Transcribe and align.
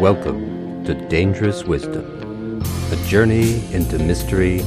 Welcome 0.00 0.84
to 0.84 0.94
Dangerous 1.08 1.64
Wisdom, 1.64 2.62
a 2.92 2.96
journey 3.08 3.64
into 3.74 3.98
mystery 3.98 4.60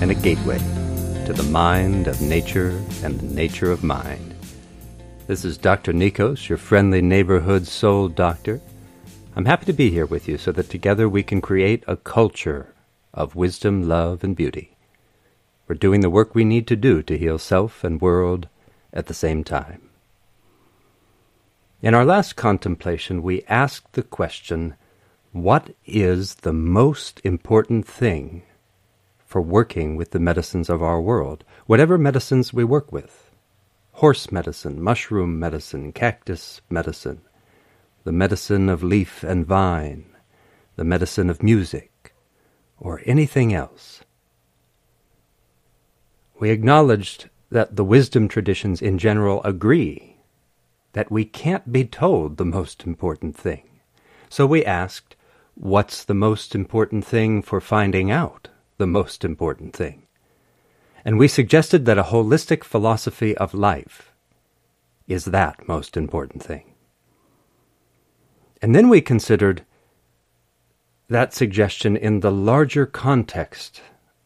and 0.00 0.10
a 0.10 0.14
gateway 0.14 0.58
to 0.58 1.32
the 1.32 1.44
mind 1.44 2.08
of 2.08 2.20
nature 2.20 2.70
and 3.04 3.20
the 3.20 3.34
nature 3.34 3.70
of 3.70 3.84
mind. 3.84 4.34
This 5.28 5.44
is 5.44 5.56
Dr. 5.56 5.92
Nikos, 5.92 6.48
your 6.48 6.58
friendly 6.58 7.00
neighborhood 7.00 7.68
soul 7.68 8.08
doctor. 8.08 8.60
I'm 9.36 9.44
happy 9.44 9.66
to 9.66 9.72
be 9.72 9.90
here 9.90 10.06
with 10.06 10.26
you 10.26 10.38
so 10.38 10.50
that 10.50 10.70
together 10.70 11.08
we 11.08 11.22
can 11.22 11.40
create 11.40 11.84
a 11.86 11.96
culture 11.96 12.74
of 13.14 13.36
wisdom, 13.36 13.88
love, 13.88 14.24
and 14.24 14.34
beauty. 14.34 14.76
We're 15.68 15.76
doing 15.76 16.00
the 16.00 16.10
work 16.10 16.34
we 16.34 16.42
need 16.42 16.66
to 16.66 16.74
do 16.74 17.00
to 17.04 17.16
heal 17.16 17.38
self 17.38 17.84
and 17.84 18.00
world 18.00 18.48
at 18.92 19.06
the 19.06 19.14
same 19.14 19.44
time. 19.44 19.90
In 21.82 21.94
our 21.94 22.04
last 22.04 22.36
contemplation, 22.36 23.24
we 23.24 23.42
asked 23.48 23.94
the 23.94 24.04
question 24.04 24.76
what 25.32 25.74
is 25.84 26.36
the 26.36 26.52
most 26.52 27.20
important 27.24 27.88
thing 27.88 28.44
for 29.26 29.42
working 29.42 29.96
with 29.96 30.12
the 30.12 30.20
medicines 30.20 30.70
of 30.70 30.80
our 30.80 31.00
world, 31.00 31.42
whatever 31.66 31.98
medicines 31.98 32.52
we 32.52 32.62
work 32.62 32.92
with? 32.92 33.32
Horse 33.94 34.30
medicine, 34.30 34.80
mushroom 34.80 35.40
medicine, 35.40 35.90
cactus 35.90 36.60
medicine, 36.70 37.22
the 38.04 38.12
medicine 38.12 38.68
of 38.68 38.84
leaf 38.84 39.24
and 39.24 39.44
vine, 39.44 40.04
the 40.76 40.84
medicine 40.84 41.28
of 41.28 41.42
music, 41.42 42.14
or 42.78 43.02
anything 43.06 43.52
else. 43.52 44.02
We 46.38 46.50
acknowledged 46.50 47.28
that 47.50 47.74
the 47.74 47.84
wisdom 47.84 48.28
traditions 48.28 48.80
in 48.80 48.98
general 48.98 49.42
agree 49.42 50.11
that 50.92 51.10
we 51.10 51.24
can't 51.24 51.72
be 51.72 51.84
told 51.84 52.36
the 52.36 52.44
most 52.44 52.84
important 52.84 53.36
thing. 53.36 53.68
So 54.28 54.46
we 54.46 54.64
asked, 54.64 55.16
What's 55.54 56.04
the 56.04 56.14
most 56.14 56.54
important 56.54 57.04
thing 57.04 57.42
for 57.42 57.60
finding 57.60 58.10
out 58.10 58.48
the 58.78 58.86
most 58.86 59.24
important 59.24 59.76
thing? 59.76 60.06
And 61.04 61.18
we 61.18 61.28
suggested 61.28 61.84
that 61.84 61.98
a 61.98 62.04
holistic 62.04 62.64
philosophy 62.64 63.36
of 63.36 63.52
life 63.52 64.12
is 65.06 65.26
that 65.26 65.68
most 65.68 65.96
important 65.96 66.42
thing. 66.42 66.72
And 68.62 68.74
then 68.74 68.88
we 68.88 69.00
considered 69.00 69.64
that 71.08 71.34
suggestion 71.34 71.96
in 71.96 72.20
the 72.20 72.30
larger 72.30 72.86
context 72.86 73.82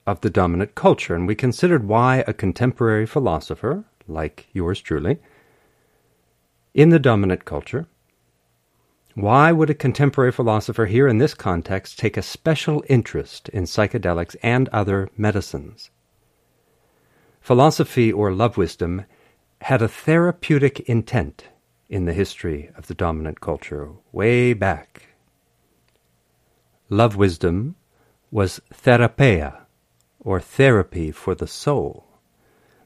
of 0.07 0.21
the 0.21 0.31
dominant 0.31 0.75
culture, 0.75 1.15
and 1.15 1.27
we 1.27 1.35
considered 1.35 1.89
why 1.89 2.23
a 2.27 2.33
contemporary 2.33 3.07
philosopher, 3.07 3.85
like 4.07 4.47
yours 4.53 4.81
truly, 4.81 5.19
in 6.77 6.91
the 6.91 6.99
dominant 6.99 7.47
culture, 7.47 7.87
why 9.15 9.51
would 9.51 9.71
a 9.71 9.75
contemporary 9.75 10.31
philosopher 10.31 10.85
here 10.85 11.09
in 11.09 11.17
this 11.17 11.33
context 11.33 11.99
take 11.99 12.19
a 12.19 12.23
special 12.23 12.85
interest 12.87 13.49
in 13.49 13.65
psychedelics 13.65 14.37
and 14.43 14.69
other 14.69 15.09
medicines? 15.17 15.91
Philosophy 17.41 18.13
or 18.13 18.31
love 18.31 18.59
wisdom 18.59 19.07
had 19.63 19.81
a 19.81 19.89
therapeutic 19.89 20.81
intent 20.81 21.49
in 21.89 22.05
the 22.05 22.13
history 22.13 22.71
of 22.77 22.89
the 22.89 22.95
dominant 22.95 23.41
culture, 23.41 23.93
way 24.13 24.53
back. 24.53 25.09
Love 26.91 27.17
wisdom 27.17 27.75
was 28.31 28.61
therapeia, 28.75 29.63
or 30.21 30.41
therapy 30.41 31.11
for 31.11 31.35
the 31.35 31.47
soul. 31.47 32.07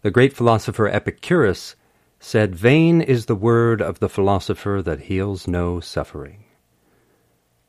The 0.02 0.12
great 0.12 0.32
philosopher 0.32 0.86
Epicurus 0.86 1.74
said, 2.20 2.54
Vain 2.54 3.00
is 3.00 3.26
the 3.26 3.34
word 3.34 3.80
of 3.80 3.98
the 3.98 4.08
philosopher 4.08 4.82
that 4.84 5.00
heals 5.00 5.48
no 5.48 5.80
suffering. 5.80 6.44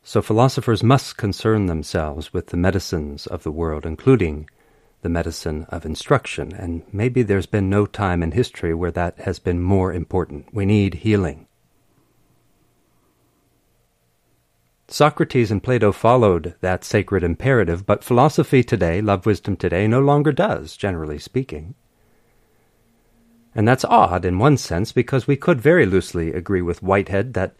So 0.04 0.20
philosophers 0.20 0.82
must 0.82 1.16
concern 1.16 1.66
themselves 1.66 2.32
with 2.32 2.48
the 2.48 2.56
medicines 2.58 3.26
of 3.26 3.44
the 3.44 3.50
world, 3.50 3.86
including 3.86 4.48
the 5.00 5.08
medicine 5.08 5.66
of 5.70 5.86
instruction, 5.86 6.52
and 6.52 6.82
maybe 6.92 7.22
there's 7.22 7.46
been 7.46 7.70
no 7.70 7.86
time 7.86 8.22
in 8.22 8.32
history 8.32 8.74
where 8.74 8.90
that 8.90 9.18
has 9.20 9.38
been 9.38 9.60
more 9.60 9.92
important. 9.92 10.52
We 10.52 10.66
need 10.66 10.94
healing. 10.94 11.48
Socrates 14.86 15.50
and 15.50 15.62
Plato 15.62 15.90
followed 15.90 16.54
that 16.60 16.84
sacred 16.84 17.24
imperative, 17.24 17.86
but 17.86 18.04
philosophy 18.04 18.62
today, 18.62 19.00
love 19.00 19.24
wisdom 19.24 19.56
today, 19.56 19.88
no 19.88 20.00
longer 20.00 20.30
does, 20.30 20.76
generally 20.76 21.18
speaking. 21.18 21.74
And 23.54 23.68
that's 23.68 23.84
odd 23.84 24.24
in 24.24 24.38
one 24.38 24.56
sense 24.56 24.92
because 24.92 25.26
we 25.26 25.36
could 25.36 25.60
very 25.60 25.84
loosely 25.84 26.32
agree 26.32 26.62
with 26.62 26.82
Whitehead 26.82 27.34
that 27.34 27.54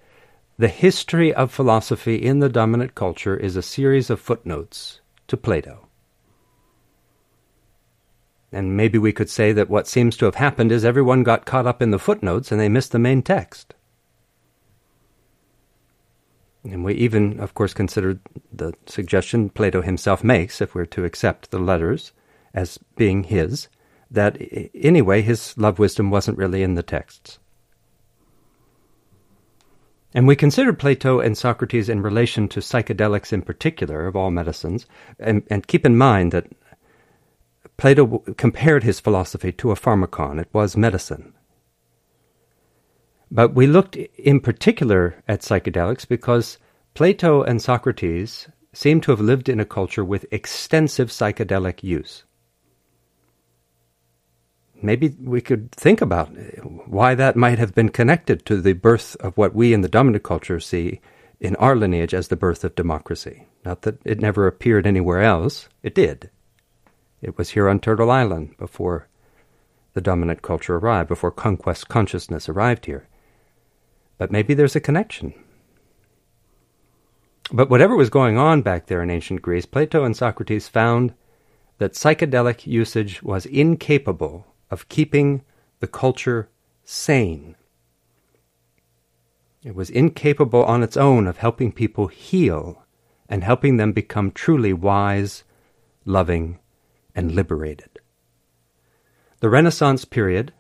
the 0.59 0.69
history 0.69 1.35
of 1.35 1.53
philosophy 1.53 2.17
in 2.17 2.39
the 2.39 2.49
dominant 2.49 2.95
culture 2.95 3.37
is 3.37 3.57
a 3.57 3.63
series 3.63 4.11
of 4.11 4.21
footnotes 4.21 5.01
to 5.29 5.37
Plato. 5.37 5.89
And 8.53 8.77
maybe 8.77 8.99
we 8.99 9.13
could 9.13 9.31
say 9.31 9.53
that 9.53 9.71
what 9.71 9.89
seems 9.89 10.17
to 10.19 10.27
have 10.27 10.35
happened 10.35 10.73
is 10.73 10.85
everyone 10.85 11.23
got 11.23 11.47
caught 11.47 11.67
up 11.67 11.81
in 11.81 11.91
the 11.91 11.99
footnotes 11.99 12.53
and 12.53 12.61
they 12.61 12.69
missed 12.69 12.93
the 12.93 12.99
main 12.99 13.23
text. 13.23 13.75
And 16.65 16.85
we 16.85 16.95
even, 16.95 17.41
of 17.41 17.55
course, 17.55 17.75
considered 17.75 18.21
the 18.53 18.73
suggestion 18.87 19.51
Plato 19.51 19.83
himself 19.83 20.23
makes, 20.23 20.61
if 20.61 20.75
we're 20.75 20.87
to 20.87 21.05
accept 21.05 21.51
the 21.51 21.59
letters 21.59 22.13
as 22.55 22.79
being 22.97 23.25
his, 23.25 23.69
that 24.13 24.37
anyway, 24.75 25.23
his 25.23 25.57
love 25.57 25.79
wisdom 25.79 26.11
wasn't 26.11 26.39
really 26.39 26.63
in 26.63 26.75
the 26.75 26.83
texts. 26.83 27.39
And 30.15 30.29
we 30.29 30.37
consider 30.37 30.75
Plato 30.75 31.21
and 31.21 31.37
Socrates 31.37 31.89
in 31.89 32.03
relation 32.03 32.47
to 32.49 32.61
psychedelics 32.61 33.33
in 33.33 33.41
particular, 33.43 34.07
of 34.07 34.15
all 34.15 34.31
medicines, 34.31 34.87
and, 35.19 35.43
and 35.49 35.67
keep 35.67 35.87
in 35.87 35.97
mind 35.97 36.33
that 36.33 36.49
Plato 37.79 38.19
compared 38.37 38.85
his 38.85 39.01
philosophy 39.01 39.53
to 39.53 39.71
a 39.71 39.75
pharmakon. 39.75 40.39
It 40.39 40.49
was 40.53 40.77
medicine. 40.77 41.33
But 43.31 43.55
we 43.55 43.67
looked 43.67 43.97
in 43.97 44.41
particular 44.41 45.23
at 45.27 45.41
psychedelics 45.41 46.07
because 46.07 46.59
Plato 46.93 47.43
and 47.43 47.63
Socrates 47.63 48.49
seem 48.75 49.01
to 49.01 49.11
have 49.11 49.21
lived 49.21 49.49
in 49.49 49.61
a 49.61 49.65
culture 49.65 50.05
with 50.05 50.27
extensive 50.31 51.09
psychedelic 51.09 51.83
use 51.83 52.25
maybe 54.83 55.15
we 55.21 55.41
could 55.41 55.73
think 55.73 56.01
about 56.01 56.29
why 56.87 57.15
that 57.15 57.37
might 57.37 57.59
have 57.59 57.75
been 57.75 57.89
connected 57.89 58.45
to 58.47 58.61
the 58.61 58.73
birth 58.73 59.17
of 59.21 59.37
what 59.37 59.55
we 59.55 59.73
in 59.73 59.81
the 59.81 59.89
dominant 59.89 60.25
culture 60.25 60.61
see 60.61 61.01
in 61.41 61.57
our 61.57 61.75
lineage 61.75 62.15
as 62.15 62.29
the 62.29 62.37
birth 62.37 62.65
of 62.65 62.75
democracy. 62.75 63.47
Not 63.65 63.83
that 63.83 63.99
it 64.05 64.21
never 64.21 64.47
appeared 64.47 64.87
anywhere 64.87 65.23
else, 65.23 65.69
it 65.83 65.95
did. 65.95 66.31
It 67.21 67.39
was 67.39 67.51
here 67.51 67.69
on 67.69 67.81
Turtle 67.81 68.11
Island 68.11 68.57
before 68.59 69.09
the 69.95 70.01
dominant 70.01 70.43
culture 70.43 70.77
arrived, 70.77 71.09
before 71.09 71.31
conquest 71.31 71.89
consciousness 71.89 72.49
arrived 72.49 72.87
here. 72.87 73.09
But 74.19 74.31
maybe 74.31 74.55
there's 74.55 74.77
a 74.77 74.81
connection. 74.81 75.35
But 77.53 77.69
whatever 77.69 77.97
was 77.97 78.11
going 78.11 78.39
on 78.39 78.63
back 78.63 78.87
there 78.87 79.03
in 79.03 79.11
ancient 79.11 79.43
Greece, 79.43 79.67
Plato 79.67 80.05
and 80.05 80.17
Socrates 80.17 80.69
found 80.69 81.13
that 81.79 81.95
psychedelic 81.95 82.67
usage 82.67 83.23
was 83.23 83.47
incapable 83.47 84.47
of 84.73 84.89
keeping 84.89 85.43
the 85.81 85.87
culture 85.87 86.49
sane. 86.83 87.55
It 89.63 89.75
was 89.75 89.91
incapable 89.91 90.65
on 90.65 90.83
its 90.83 90.97
own 90.97 91.27
of 91.27 91.37
helping 91.37 91.73
people 91.73 92.07
heal 92.09 92.83
and 93.29 93.45
helping 93.45 93.77
them 93.77 93.93
become 93.93 94.33
truly 94.33 94.73
wise, 94.73 95.45
loving, 96.07 96.59
and 97.15 97.33
liberated. 97.33 98.01
The 99.41 99.51
Renaissance 99.51 100.07
period 100.07 100.55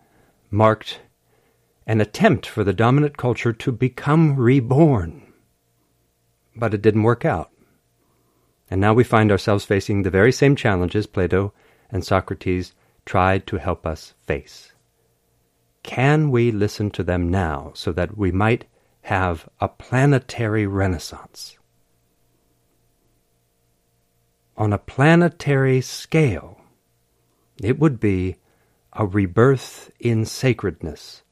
marked 0.50 1.00
an 1.86 2.02
attempt 2.02 2.46
for 2.46 2.64
the 2.64 2.74
dominant 2.74 3.16
culture 3.16 3.54
to 3.54 3.72
become 3.72 4.36
reborn. 4.36 5.32
But 6.54 6.74
it 6.74 6.82
didn't 6.82 7.02
work 7.02 7.24
out. 7.24 7.50
And 8.70 8.78
now 8.78 8.92
we 8.92 9.04
find 9.04 9.32
ourselves 9.32 9.64
facing 9.64 10.02
the 10.02 10.10
very 10.10 10.32
same 10.32 10.54
challenges 10.54 11.06
Plato 11.06 11.54
and 11.90 12.04
Socrates 12.04 12.74
tried 13.04 13.46
to 13.46 13.56
help 13.56 13.86
us 13.86 14.14
face. 14.26 14.72
Can 15.82 16.30
we 16.30 16.50
listen 16.50 16.90
to 16.90 17.02
them 17.02 17.28
now 17.28 17.72
so 17.74 17.92
that 17.92 18.16
we 18.16 18.30
might 18.30 18.66
have 19.02 19.48
a 19.60 19.68
planetary 19.68 20.66
renaissance? 20.66 21.58
On 24.56 24.72
a 24.72 24.78
planetary 24.78 25.80
scale, 25.80 26.60
it 27.62 27.78
would 27.78 27.98
be 27.98 28.36
a 28.92 29.06
rebirth 29.06 29.90
in 29.98 30.24
sacredness, 30.24 31.22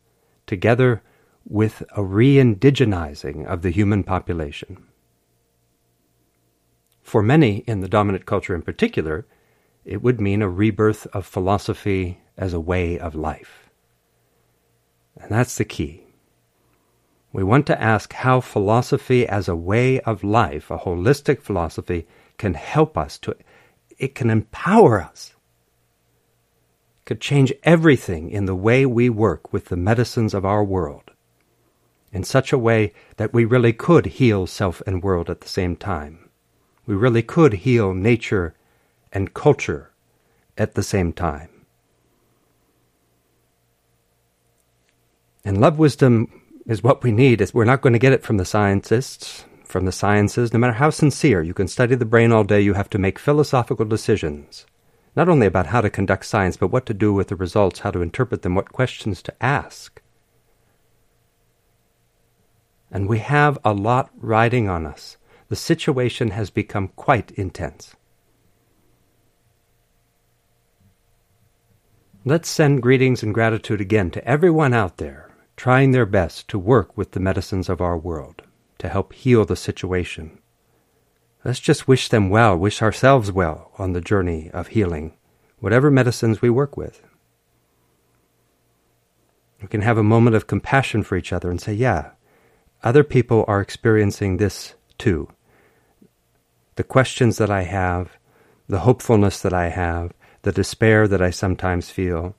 together 0.46 1.02
with 1.44 1.82
a 1.96 2.02
re 2.02 2.36
indigenizing 2.36 3.46
of 3.46 3.62
the 3.62 3.70
human 3.70 4.02
population. 4.02 4.86
For 7.02 7.22
many 7.22 7.58
in 7.66 7.80
the 7.80 7.88
dominant 7.88 8.24
culture 8.24 8.54
in 8.54 8.62
particular, 8.62 9.26
it 9.84 10.02
would 10.02 10.20
mean 10.20 10.42
a 10.42 10.48
rebirth 10.48 11.06
of 11.12 11.26
philosophy 11.26 12.20
as 12.36 12.52
a 12.52 12.60
way 12.60 12.98
of 12.98 13.14
life. 13.14 13.70
And 15.16 15.30
that's 15.30 15.56
the 15.56 15.64
key. 15.64 16.04
We 17.32 17.44
want 17.44 17.66
to 17.66 17.80
ask 17.80 18.12
how 18.12 18.40
philosophy 18.40 19.26
as 19.26 19.48
a 19.48 19.56
way 19.56 20.00
of 20.00 20.24
life, 20.24 20.70
a 20.70 20.78
holistic 20.78 21.40
philosophy, 21.40 22.06
can 22.38 22.54
help 22.54 22.98
us 22.98 23.18
to, 23.18 23.36
it 23.98 24.14
can 24.14 24.30
empower 24.30 25.00
us. 25.00 25.34
Could 27.04 27.20
change 27.20 27.52
everything 27.62 28.30
in 28.30 28.46
the 28.46 28.54
way 28.54 28.86
we 28.86 29.08
work 29.08 29.52
with 29.52 29.66
the 29.66 29.76
medicines 29.76 30.34
of 30.34 30.44
our 30.44 30.64
world 30.64 31.10
in 32.12 32.24
such 32.24 32.52
a 32.52 32.58
way 32.58 32.92
that 33.16 33.32
we 33.32 33.44
really 33.44 33.72
could 33.72 34.06
heal 34.06 34.46
self 34.46 34.82
and 34.86 35.02
world 35.02 35.30
at 35.30 35.40
the 35.40 35.48
same 35.48 35.76
time. 35.76 36.28
We 36.86 36.94
really 36.94 37.22
could 37.22 37.52
heal 37.52 37.94
nature 37.94 38.54
and 39.12 39.34
culture 39.34 39.90
at 40.56 40.74
the 40.74 40.82
same 40.82 41.12
time. 41.12 41.48
And 45.44 45.60
love 45.60 45.78
wisdom 45.78 46.42
is 46.66 46.82
what 46.82 47.02
we 47.02 47.12
need. 47.12 47.42
We're 47.52 47.64
not 47.64 47.80
going 47.80 47.94
to 47.94 47.98
get 47.98 48.12
it 48.12 48.22
from 48.22 48.36
the 48.36 48.44
scientists, 48.44 49.44
from 49.64 49.86
the 49.86 49.92
sciences. 49.92 50.52
No 50.52 50.58
matter 50.58 50.74
how 50.74 50.90
sincere, 50.90 51.42
you 51.42 51.54
can 51.54 51.68
study 51.68 51.94
the 51.94 52.04
brain 52.04 52.30
all 52.30 52.44
day. 52.44 52.60
You 52.60 52.74
have 52.74 52.90
to 52.90 52.98
make 52.98 53.18
philosophical 53.18 53.86
decisions, 53.86 54.66
not 55.16 55.28
only 55.28 55.46
about 55.46 55.66
how 55.66 55.80
to 55.80 55.90
conduct 55.90 56.26
science, 56.26 56.56
but 56.56 56.70
what 56.70 56.86
to 56.86 56.94
do 56.94 57.12
with 57.12 57.28
the 57.28 57.36
results, 57.36 57.80
how 57.80 57.90
to 57.90 58.02
interpret 58.02 58.42
them, 58.42 58.54
what 58.54 58.72
questions 58.72 59.22
to 59.22 59.42
ask. 59.42 60.02
And 62.90 63.08
we 63.08 63.20
have 63.20 63.58
a 63.64 63.72
lot 63.72 64.10
riding 64.18 64.68
on 64.68 64.84
us. 64.84 65.16
The 65.48 65.56
situation 65.56 66.30
has 66.30 66.50
become 66.50 66.88
quite 66.88 67.30
intense. 67.32 67.96
Let's 72.22 72.50
send 72.50 72.82
greetings 72.82 73.22
and 73.22 73.32
gratitude 73.32 73.80
again 73.80 74.10
to 74.10 74.22
everyone 74.28 74.74
out 74.74 74.98
there 74.98 75.30
trying 75.56 75.92
their 75.92 76.04
best 76.04 76.48
to 76.48 76.58
work 76.58 76.94
with 76.94 77.12
the 77.12 77.20
medicines 77.20 77.70
of 77.70 77.80
our 77.80 77.96
world 77.96 78.42
to 78.76 78.90
help 78.90 79.14
heal 79.14 79.46
the 79.46 79.56
situation. 79.56 80.38
Let's 81.46 81.60
just 81.60 81.88
wish 81.88 82.10
them 82.10 82.28
well, 82.28 82.54
wish 82.58 82.82
ourselves 82.82 83.32
well 83.32 83.72
on 83.78 83.94
the 83.94 84.02
journey 84.02 84.50
of 84.52 84.68
healing, 84.68 85.14
whatever 85.60 85.90
medicines 85.90 86.42
we 86.42 86.50
work 86.50 86.76
with. 86.76 87.02
We 89.62 89.68
can 89.68 89.80
have 89.80 89.96
a 89.96 90.02
moment 90.02 90.36
of 90.36 90.46
compassion 90.46 91.02
for 91.02 91.16
each 91.16 91.32
other 91.32 91.50
and 91.50 91.58
say, 91.58 91.72
yeah, 91.72 92.10
other 92.82 93.02
people 93.02 93.46
are 93.48 93.62
experiencing 93.62 94.36
this 94.36 94.74
too. 94.98 95.28
The 96.76 96.84
questions 96.84 97.38
that 97.38 97.50
I 97.50 97.62
have, 97.62 98.18
the 98.68 98.80
hopefulness 98.80 99.40
that 99.40 99.54
I 99.54 99.70
have, 99.70 100.12
the 100.42 100.52
despair 100.52 101.06
that 101.06 101.20
I 101.20 101.30
sometimes 101.30 101.90
feel, 101.90 102.34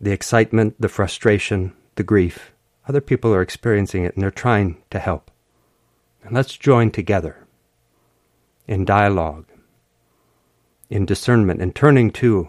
the 0.00 0.12
excitement, 0.12 0.76
the 0.80 0.88
frustration, 0.88 1.74
the 1.96 2.02
grief. 2.02 2.52
Other 2.86 3.00
people 3.00 3.34
are 3.34 3.42
experiencing 3.42 4.04
it 4.04 4.14
and 4.14 4.22
they're 4.22 4.30
trying 4.30 4.82
to 4.90 4.98
help. 4.98 5.30
And 6.22 6.34
let's 6.34 6.56
join 6.56 6.90
together 6.90 7.46
in 8.66 8.84
dialogue, 8.84 9.46
in 10.90 11.06
discernment, 11.06 11.60
and 11.60 11.74
turning 11.74 12.10
to 12.12 12.48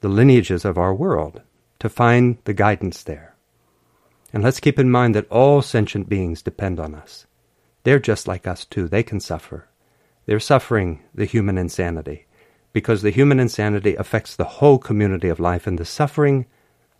the 0.00 0.08
lineages 0.08 0.64
of 0.64 0.78
our 0.78 0.94
world 0.94 1.40
to 1.78 1.88
find 1.88 2.38
the 2.44 2.54
guidance 2.54 3.02
there. 3.02 3.34
And 4.32 4.42
let's 4.42 4.60
keep 4.60 4.78
in 4.78 4.90
mind 4.90 5.14
that 5.14 5.30
all 5.30 5.62
sentient 5.62 6.08
beings 6.08 6.42
depend 6.42 6.78
on 6.78 6.94
us. 6.94 7.26
They're 7.84 7.98
just 7.98 8.26
like 8.26 8.46
us 8.46 8.64
too. 8.64 8.88
They 8.88 9.02
can 9.02 9.20
suffer. 9.20 9.68
They're 10.26 10.40
suffering 10.40 11.02
the 11.14 11.24
human 11.24 11.58
insanity 11.58 12.26
because 12.74 13.02
the 13.02 13.10
human 13.10 13.38
insanity 13.40 13.94
affects 13.94 14.34
the 14.34 14.44
whole 14.44 14.78
community 14.78 15.28
of 15.28 15.40
life, 15.40 15.66
and 15.66 15.78
the 15.78 15.84
suffering 15.86 16.44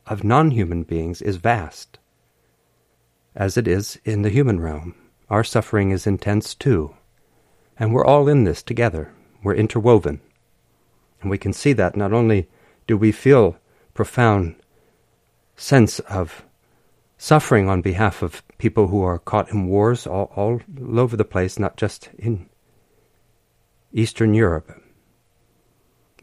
of 0.06 0.24
non 0.24 0.52
human 0.52 0.84
beings 0.84 1.20
is 1.20 1.36
vast, 1.36 1.98
as 3.34 3.58
it 3.58 3.68
is 3.68 3.98
in 4.04 4.22
the 4.22 4.30
human 4.30 4.60
realm. 4.60 4.94
Our 5.28 5.42
suffering 5.42 5.90
is 5.90 6.06
intense 6.06 6.54
too, 6.54 6.94
and 7.76 7.92
we're 7.92 8.06
all 8.06 8.28
in 8.28 8.44
this 8.44 8.62
together. 8.62 9.12
We're 9.42 9.56
interwoven. 9.56 10.20
And 11.20 11.30
we 11.30 11.38
can 11.38 11.52
see 11.52 11.72
that 11.74 11.96
not 11.96 12.12
only 12.12 12.48
do 12.86 12.96
we 12.96 13.10
feel 13.10 13.56
profound 13.94 14.54
sense 15.56 15.98
of 16.00 16.44
suffering 17.18 17.68
on 17.68 17.82
behalf 17.82 18.22
of 18.22 18.42
people 18.58 18.88
who 18.88 19.02
are 19.02 19.18
caught 19.18 19.50
in 19.50 19.66
wars 19.66 20.06
all, 20.06 20.32
all 20.36 20.60
over 20.96 21.16
the 21.16 21.24
place, 21.24 21.58
not 21.58 21.76
just 21.76 22.10
in 22.16 22.48
Eastern 23.92 24.34
Europe. 24.34 24.83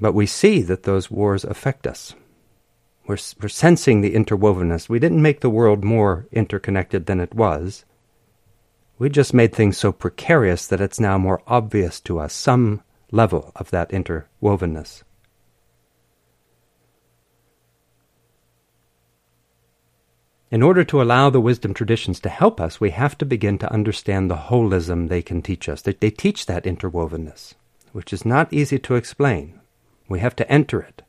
But 0.02 0.14
we 0.14 0.26
see 0.26 0.64
that 0.64 0.84
those 0.84 1.12
wars 1.12 1.44
affect 1.44 1.86
us. 1.86 2.16
We're, 3.06 3.20
we're 3.40 3.50
sensing 3.50 4.02
the 4.02 4.16
interwovenness. 4.16 4.90
We 4.90 4.98
didn't 4.98 5.22
make 5.22 5.42
the 5.42 5.50
world 5.50 5.84
more 5.84 6.28
interconnected 6.32 7.06
than 7.06 7.20
it 7.20 7.36
was. 7.36 7.86
We 8.98 9.10
just 9.10 9.34
made 9.34 9.54
things 9.54 9.78
so 9.78 9.92
precarious 9.92 10.66
that 10.68 10.82
it's 10.82 11.00
now 11.00 11.20
more 11.20 11.44
obvious 11.46 12.00
to 12.02 12.20
us 12.20 12.34
some 12.34 12.82
level 13.12 13.52
of 13.56 13.70
that 13.70 13.92
interwovenness. 13.92 15.04
In 20.50 20.64
order 20.64 20.84
to 20.84 21.02
allow 21.02 21.30
the 21.30 21.40
wisdom 21.40 21.74
traditions 21.74 22.20
to 22.22 22.30
help 22.30 22.60
us, 22.60 22.82
we 22.82 22.90
have 22.90 23.18
to 23.20 23.26
begin 23.26 23.58
to 23.60 23.72
understand 23.72 24.30
the 24.30 24.36
holism 24.36 25.08
they 25.08 25.22
can 25.22 25.42
teach 25.42 25.70
us. 25.70 25.82
They, 25.82 25.94
they 25.94 26.10
teach 26.10 26.48
that 26.48 26.66
interwovenness, 26.66 27.54
which 27.94 28.12
is 28.12 28.26
not 28.26 28.52
easy 28.52 28.78
to 28.80 28.96
explain. 28.96 29.61
We 30.12 30.20
have 30.20 30.36
to 30.36 30.52
enter 30.52 30.82
it. 30.82 31.04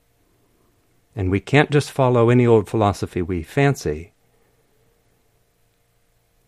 And 1.17 1.29
we 1.29 1.41
can't 1.41 1.73
just 1.73 1.91
follow 1.91 2.31
any 2.31 2.47
old 2.47 2.69
philosophy 2.69 3.21
we 3.21 3.43
fancy. 3.43 4.13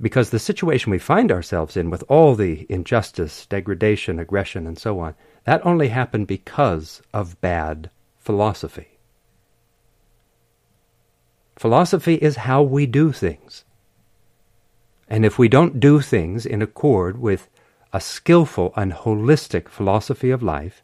Because 0.01 0.31
the 0.31 0.39
situation 0.39 0.93
we 0.93 0.99
find 0.99 1.33
ourselves 1.33 1.77
in, 1.77 1.91
with 1.91 2.05
all 2.09 2.37
the 2.37 2.65
injustice, 2.69 3.45
degradation, 3.47 4.21
aggression, 4.21 4.69
and 4.69 4.79
so 4.79 5.01
on, 5.01 5.17
that 5.43 5.67
only 5.67 5.89
happened 5.89 6.29
because 6.29 7.03
of 7.13 7.41
bad 7.41 7.91
philosophy. 8.19 8.99
Philosophy 11.57 12.15
is 12.15 12.37
how 12.37 12.63
we 12.63 12.87
do 12.87 13.11
things. 13.11 13.65
And 15.09 15.27
if 15.27 15.41
we 15.41 15.49
don't 15.49 15.81
do 15.81 16.01
things 16.01 16.47
in 16.47 16.63
accord 16.63 17.19
with 17.19 17.49
a 17.93 18.01
skillful 18.01 18.73
and 18.77 18.93
holistic 18.93 19.69
philosophy 19.69 20.31
of 20.31 20.41
life, 20.41 20.84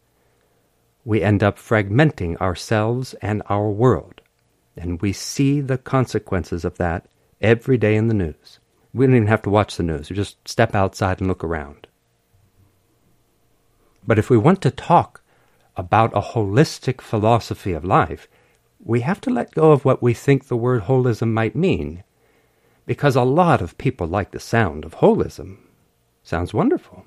we 1.04 1.22
end 1.22 1.42
up 1.42 1.58
fragmenting 1.58 2.36
ourselves 2.36 3.14
and 3.22 3.42
our 3.46 3.70
world. 3.70 4.20
And 4.76 5.00
we 5.00 5.12
see 5.12 5.60
the 5.60 5.78
consequences 5.78 6.64
of 6.64 6.78
that 6.78 7.06
every 7.40 7.78
day 7.78 7.96
in 7.96 8.08
the 8.08 8.14
news. 8.14 8.58
We 8.92 9.06
don't 9.06 9.16
even 9.16 9.28
have 9.28 9.42
to 9.42 9.50
watch 9.50 9.76
the 9.76 9.82
news. 9.82 10.10
We 10.10 10.16
just 10.16 10.46
step 10.48 10.74
outside 10.74 11.20
and 11.20 11.28
look 11.28 11.44
around. 11.44 11.86
But 14.06 14.18
if 14.18 14.30
we 14.30 14.38
want 14.38 14.62
to 14.62 14.70
talk 14.70 15.22
about 15.76 16.16
a 16.16 16.20
holistic 16.20 17.00
philosophy 17.00 17.72
of 17.72 17.84
life, 17.84 18.28
we 18.82 19.00
have 19.00 19.20
to 19.22 19.30
let 19.30 19.54
go 19.54 19.72
of 19.72 19.84
what 19.84 20.02
we 20.02 20.14
think 20.14 20.46
the 20.46 20.56
word 20.56 20.82
holism 20.82 21.32
might 21.32 21.54
mean. 21.54 22.02
Because 22.86 23.14
a 23.14 23.22
lot 23.22 23.60
of 23.60 23.78
people 23.78 24.06
like 24.06 24.32
the 24.32 24.40
sound 24.40 24.84
of 24.84 24.96
holism. 24.96 25.58
Sounds 26.22 26.52
wonderful. 26.52 27.04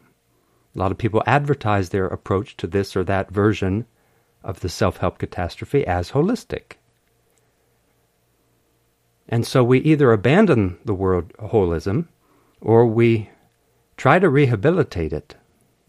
A 0.75 0.79
lot 0.79 0.91
of 0.91 0.97
people 0.97 1.23
advertise 1.25 1.89
their 1.89 2.07
approach 2.07 2.57
to 2.57 2.67
this 2.67 2.95
or 2.95 3.03
that 3.03 3.31
version 3.31 3.85
of 4.43 4.59
the 4.61 4.69
self 4.69 4.97
help 4.97 5.17
catastrophe 5.17 5.85
as 5.85 6.11
holistic. 6.11 6.73
And 9.29 9.45
so 9.47 9.63
we 9.63 9.79
either 9.79 10.11
abandon 10.11 10.79
the 10.83 10.93
word 10.93 11.33
holism 11.39 12.07
or 12.59 12.85
we 12.85 13.29
try 13.97 14.19
to 14.19 14.29
rehabilitate 14.29 15.13
it 15.13 15.35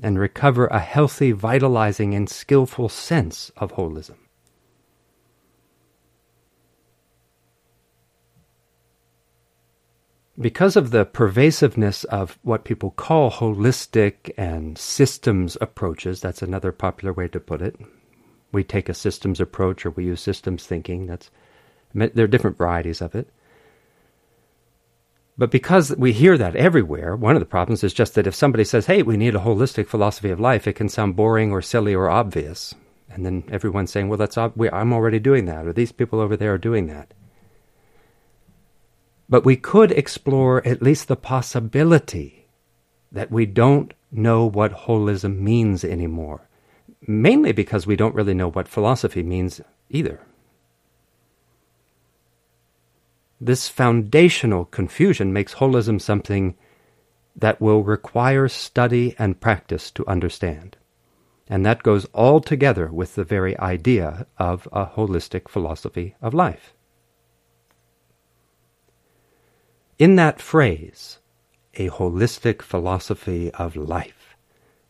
and 0.02 0.18
recover 0.18 0.66
a 0.66 0.80
healthy, 0.80 1.32
vitalizing, 1.32 2.14
and 2.14 2.28
skillful 2.28 2.88
sense 2.88 3.50
of 3.56 3.72
holism. 3.72 4.16
Because 10.38 10.76
of 10.76 10.90
the 10.90 11.04
pervasiveness 11.04 12.04
of 12.04 12.38
what 12.42 12.64
people 12.64 12.90
call 12.90 13.30
holistic 13.30 14.32
and 14.36 14.76
systems 14.76 15.56
approaches, 15.60 16.20
that's 16.20 16.42
another 16.42 16.72
popular 16.72 17.12
way 17.12 17.28
to 17.28 17.40
put 17.40 17.62
it. 17.62 17.76
We 18.52 18.64
take 18.64 18.88
a 18.88 18.94
systems 18.94 19.40
approach 19.40 19.86
or 19.86 19.90
we 19.90 20.06
use 20.06 20.20
systems 20.20 20.66
thinking. 20.66 21.06
That's 21.06 21.30
there 21.94 22.24
are 22.24 22.28
different 22.28 22.58
varieties 22.58 23.00
of 23.00 23.14
it. 23.14 23.28
But 25.36 25.50
because 25.50 25.94
we 25.96 26.12
hear 26.12 26.38
that 26.38 26.56
everywhere, 26.56 27.16
one 27.16 27.34
of 27.34 27.40
the 27.40 27.46
problems 27.46 27.82
is 27.82 27.92
just 27.92 28.14
that 28.14 28.26
if 28.26 28.34
somebody 28.34 28.64
says, 28.64 28.86
hey, 28.86 29.02
we 29.02 29.16
need 29.16 29.34
a 29.34 29.40
holistic 29.40 29.88
philosophy 29.88 30.30
of 30.30 30.38
life, 30.38 30.66
it 30.66 30.74
can 30.74 30.88
sound 30.88 31.16
boring 31.16 31.50
or 31.50 31.62
silly 31.62 31.94
or 31.94 32.08
obvious. 32.08 32.74
And 33.08 33.24
then 33.26 33.44
everyone's 33.48 33.90
saying, 33.90 34.08
well, 34.08 34.18
that's 34.18 34.38
ob- 34.38 34.60
I'm 34.72 34.92
already 34.92 35.18
doing 35.18 35.44
that, 35.46 35.66
or 35.66 35.72
these 35.72 35.92
people 35.92 36.20
over 36.20 36.36
there 36.36 36.54
are 36.54 36.58
doing 36.58 36.86
that. 36.86 37.14
But 39.28 39.44
we 39.44 39.56
could 39.56 39.90
explore 39.90 40.66
at 40.66 40.82
least 40.82 41.08
the 41.08 41.16
possibility 41.16 42.46
that 43.10 43.30
we 43.30 43.46
don't 43.46 43.94
know 44.10 44.44
what 44.44 44.72
holism 44.72 45.38
means 45.38 45.84
anymore, 45.84 46.48
mainly 47.06 47.52
because 47.52 47.86
we 47.86 47.96
don't 47.96 48.14
really 48.14 48.34
know 48.34 48.50
what 48.50 48.68
philosophy 48.68 49.22
means 49.22 49.60
either. 49.88 50.20
This 53.40 53.68
foundational 53.68 54.64
confusion 54.64 55.32
makes 55.32 55.54
holism 55.54 56.00
something 56.00 56.56
that 57.36 57.60
will 57.60 57.82
require 57.82 58.48
study 58.48 59.14
and 59.18 59.40
practice 59.40 59.90
to 59.92 60.06
understand. 60.06 60.76
And 61.48 61.66
that 61.66 61.82
goes 61.82 62.04
all 62.06 62.40
together 62.40 62.88
with 62.90 63.16
the 63.16 63.24
very 63.24 63.58
idea 63.58 64.26
of 64.38 64.68
a 64.72 64.86
holistic 64.86 65.48
philosophy 65.48 66.14
of 66.22 66.32
life. 66.32 66.73
In 69.98 70.16
that 70.16 70.40
phrase, 70.40 71.18
a 71.74 71.88
holistic 71.88 72.62
philosophy 72.62 73.50
of 73.52 73.76
life, 73.76 74.34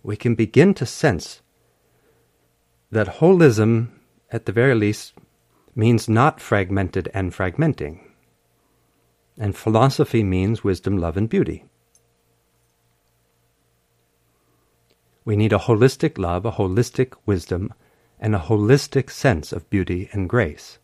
we 0.02 0.16
can 0.16 0.34
begin 0.34 0.72
to 0.74 0.86
sense 0.86 1.42
that 2.90 3.18
holism, 3.18 3.88
at 4.30 4.46
the 4.46 4.52
very 4.52 4.74
least, 4.74 5.14
means 5.74 6.08
not 6.08 6.40
fragmented 6.40 7.10
and 7.12 7.32
fragmenting. 7.32 8.00
And 9.36 9.56
philosophy 9.56 10.22
means 10.22 10.64
wisdom, 10.64 10.96
love, 10.96 11.16
and 11.16 11.28
beauty. 11.28 11.64
We 15.24 15.36
need 15.36 15.52
a 15.52 15.58
holistic 15.58 16.16
love, 16.16 16.46
a 16.46 16.52
holistic 16.52 17.14
wisdom, 17.26 17.74
and 18.18 18.34
a 18.34 18.38
holistic 18.38 19.10
sense 19.10 19.52
of 19.52 19.68
beauty 19.68 20.08
and 20.12 20.28
grace. 20.28 20.78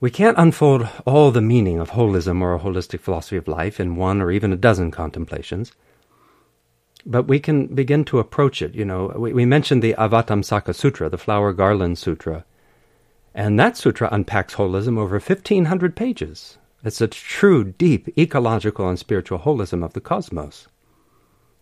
We 0.00 0.10
can't 0.10 0.38
unfold 0.38 0.88
all 1.04 1.30
the 1.30 1.42
meaning 1.42 1.78
of 1.78 1.90
holism 1.90 2.40
or 2.40 2.54
a 2.54 2.58
holistic 2.58 3.00
philosophy 3.00 3.36
of 3.36 3.46
life 3.46 3.78
in 3.78 3.96
one 3.96 4.22
or 4.22 4.30
even 4.30 4.50
a 4.50 4.56
dozen 4.56 4.90
contemplations, 4.90 5.72
but 7.04 7.24
we 7.24 7.38
can 7.38 7.66
begin 7.66 8.06
to 8.06 8.18
approach 8.18 8.62
it. 8.62 8.74
You 8.74 8.86
know, 8.86 9.12
we, 9.14 9.34
we 9.34 9.44
mentioned 9.44 9.82
the 9.82 9.94
Avatamsaka 9.98 10.74
Sutra, 10.74 11.10
the 11.10 11.18
Flower 11.18 11.52
Garland 11.52 11.98
Sutra, 11.98 12.46
and 13.34 13.60
that 13.60 13.76
sutra 13.76 14.08
unpacks 14.10 14.54
holism 14.54 14.96
over 14.96 15.18
1,500 15.18 15.94
pages. 15.94 16.56
It's 16.82 17.02
a 17.02 17.06
true, 17.06 17.62
deep 17.62 18.08
ecological 18.18 18.88
and 18.88 18.98
spiritual 18.98 19.40
holism 19.40 19.84
of 19.84 19.92
the 19.92 20.00
cosmos. 20.00 20.66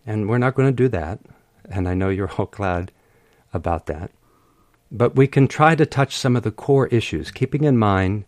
And 0.05 0.29
we're 0.29 0.37
not 0.37 0.55
going 0.55 0.69
to 0.69 0.83
do 0.83 0.87
that, 0.87 1.19
and 1.69 1.89
I 1.89 1.93
know 1.93 2.07
you're 2.07 2.31
all 2.37 2.45
glad 2.51 2.93
about 3.53 3.87
that. 3.87 4.11
But 4.89 5.17
we 5.17 5.27
can 5.27 5.49
try 5.49 5.75
to 5.75 5.85
touch 5.85 6.15
some 6.15 6.37
of 6.37 6.43
the 6.43 6.51
core 6.51 6.87
issues, 6.87 7.31
keeping 7.31 7.65
in 7.65 7.77
mind 7.77 8.23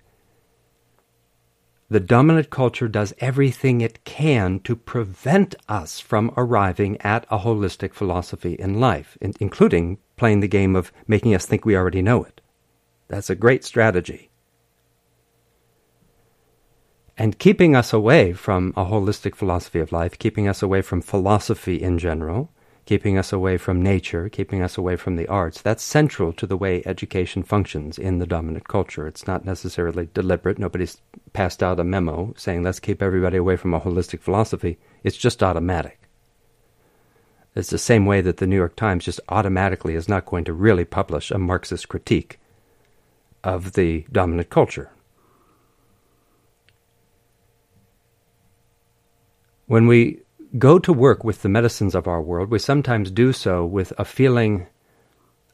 the 1.92 2.00
dominant 2.00 2.50
culture 2.50 2.88
does 2.88 3.14
everything 3.20 3.82
it 3.82 4.06
can 4.06 4.62
to 4.62 4.78
prevent 4.78 5.54
us 5.68 6.00
from 6.00 6.34
arriving 6.38 6.98
at 7.02 7.26
a 7.30 7.40
holistic 7.40 7.94
philosophy 7.94 8.54
in 8.54 8.80
life, 8.80 9.18
in- 9.20 9.34
including 9.42 9.98
playing 10.16 10.40
the 10.40 10.48
game 10.48 10.74
of 10.74 10.94
making 11.06 11.36
us 11.36 11.46
think 11.46 11.66
we 11.66 11.76
already 11.76 12.02
know 12.02 12.24
it. 12.24 12.40
That's 13.10 13.30
a 13.30 13.36
great 13.36 13.66
strategy. 13.66 14.30
And 17.18 17.38
keeping 17.38 17.76
us 17.76 17.92
away 17.92 18.32
from 18.32 18.74
a 18.78 18.86
holistic 18.86 19.36
philosophy 19.36 19.80
of 19.80 19.92
life, 19.92 20.18
keeping 20.18 20.48
us 20.48 20.64
away 20.64 20.82
from 20.82 21.02
philosophy 21.02 21.76
in 21.76 22.00
general, 22.00 22.54
keeping 22.92 23.18
us 23.18 23.32
away 23.32 23.56
from 23.56 23.82
nature, 23.82 24.28
keeping 24.28 24.62
us 24.62 24.78
away 24.78 24.98
from 24.98 25.16
the 25.16 25.26
arts. 25.30 25.62
That's 25.62 25.82
central 25.82 26.34
to 26.34 26.46
the 26.46 26.58
way 26.58 26.84
education 26.86 27.42
functions 27.42 27.98
in 27.98 28.20
the 28.20 28.28
dominant 28.28 28.68
culture. 28.68 29.08
It's 29.08 29.26
not 29.26 29.46
necessarily 29.46 30.10
deliberate. 30.14 30.60
Nobody's 30.60 30.98
passed 31.32 31.64
out 31.64 31.80
a 31.80 31.86
memo 31.86 32.34
saying, 32.36 32.64
let's 32.64 32.82
keep 32.82 33.02
everybody 33.02 33.38
away 33.38 33.56
from 33.56 33.74
a 33.74 33.80
holistic 33.80 34.20
philosophy. 34.20 34.78
It's 35.06 35.16
just 35.16 35.42
automatic. 35.42 36.02
It's 37.56 37.70
the 37.70 37.78
same 37.78 38.06
way 38.06 38.20
that 38.20 38.36
the 38.36 38.46
New 38.46 38.58
York 38.58 38.76
Times 38.76 39.06
just 39.06 39.22
automatically 39.30 39.96
is 39.96 40.10
not 40.10 40.26
going 40.26 40.44
to 40.44 40.52
really 40.52 40.84
publish 40.84 41.32
a 41.32 41.38
Marxist 41.38 41.88
critique 41.88 42.42
of 43.42 43.72
the 43.72 44.06
dominant 44.12 44.50
culture. 44.50 44.92
When 49.68 49.88
we 49.88 50.21
go 50.58 50.80
to 50.80 50.94
work 50.94 51.24
with 51.24 51.42
the 51.42 51.50
medicines 51.50 51.96
of 51.96 52.08
our 52.08 52.22
world, 52.22 52.50
we 52.50 52.60
sometimes 52.60 53.12
do 53.12 53.32
so 53.34 53.66
with 53.66 53.94
a 53.98 54.06
feeling 54.06 54.68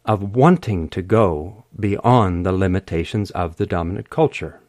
of 0.05 0.35
wanting 0.35 0.89
to 0.89 1.01
go 1.01 1.65
beyond 1.77 2.45
the 2.45 2.51
limitations 2.51 3.29
of 3.31 3.57
the 3.57 3.65
dominant 3.65 4.09
culture. 4.09 4.61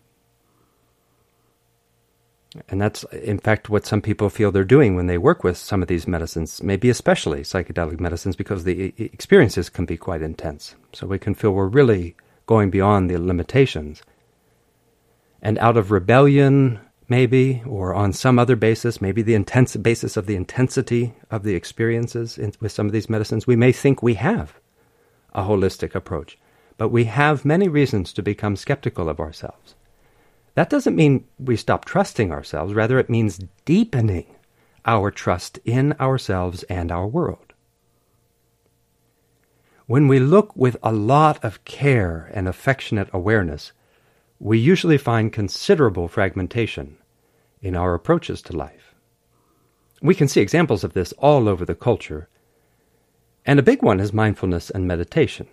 And 2.68 2.80
that's, 2.80 3.04
in 3.12 3.38
fact, 3.38 3.68
what 3.68 3.86
some 3.86 4.00
people 4.00 4.30
feel 4.30 4.50
they're 4.50 4.64
doing 4.64 4.96
when 4.96 5.06
they 5.06 5.18
work 5.18 5.44
with 5.44 5.56
some 5.56 5.82
of 5.82 5.88
these 5.88 6.08
medicines, 6.08 6.62
maybe 6.62 6.88
especially 6.88 7.42
psychedelic 7.42 8.00
medicines, 8.00 8.36
because 8.36 8.64
the 8.64 8.94
experiences 8.96 9.68
can 9.68 9.84
be 9.84 9.96
quite 9.96 10.22
intense. 10.22 10.74
So 10.92 11.06
we 11.06 11.18
can 11.18 11.34
feel 11.34 11.52
we're 11.52 11.66
really 11.66 12.16
going 12.46 12.70
beyond 12.70 13.10
the 13.10 13.18
limitations. 13.18 14.02
And 15.42 15.58
out 15.58 15.76
of 15.76 15.90
rebellion 15.90 16.80
maybe, 17.08 17.62
or 17.66 17.94
on 17.94 18.12
some 18.12 18.38
other 18.38 18.56
basis, 18.56 19.00
maybe 19.00 19.22
the 19.22 19.34
intense 19.34 19.76
basis 19.76 20.16
of 20.16 20.26
the 20.26 20.36
intensity 20.36 21.14
of 21.30 21.42
the 21.42 21.54
experiences 21.54 22.38
in, 22.38 22.52
with 22.60 22.72
some 22.72 22.86
of 22.86 22.92
these 22.92 23.10
medicines, 23.10 23.46
we 23.46 23.56
may 23.56 23.72
think 23.72 24.02
we 24.02 24.14
have 24.14 24.58
a 25.34 25.42
holistic 25.42 25.94
approach. 25.94 26.38
But 26.76 26.90
we 26.90 27.04
have 27.04 27.44
many 27.44 27.68
reasons 27.68 28.12
to 28.12 28.22
become 28.22 28.56
skeptical 28.56 29.08
of 29.08 29.20
ourselves. 29.20 29.74
That 30.54 30.70
doesn't 30.70 30.96
mean 30.96 31.24
we 31.38 31.56
stop 31.56 31.84
trusting 31.84 32.32
ourselves, 32.32 32.74
rather, 32.74 32.98
it 32.98 33.10
means 33.10 33.40
deepening 33.64 34.26
our 34.84 35.10
trust 35.10 35.58
in 35.64 35.92
ourselves 35.94 36.62
and 36.64 36.90
our 36.90 37.06
world. 37.06 37.52
When 39.86 40.08
we 40.08 40.18
look 40.18 40.54
with 40.54 40.76
a 40.82 40.92
lot 40.92 41.42
of 41.44 41.64
care 41.64 42.30
and 42.34 42.46
affectionate 42.46 43.08
awareness, 43.12 43.72
we 44.40 44.58
usually 44.58 44.98
find 44.98 45.32
considerable 45.32 46.08
fragmentation 46.08 46.96
in 47.60 47.74
our 47.74 47.94
approaches 47.94 48.40
to 48.42 48.56
life. 48.56 48.94
We 50.00 50.14
can 50.14 50.28
see 50.28 50.40
examples 50.40 50.84
of 50.84 50.92
this 50.92 51.12
all 51.18 51.48
over 51.48 51.64
the 51.64 51.74
culture, 51.74 52.28
and 53.44 53.58
a 53.58 53.64
big 53.64 53.82
one 53.82 53.98
is 53.98 54.12
mindfulness 54.12 54.70
and 54.70 54.86
meditation. 54.86 55.48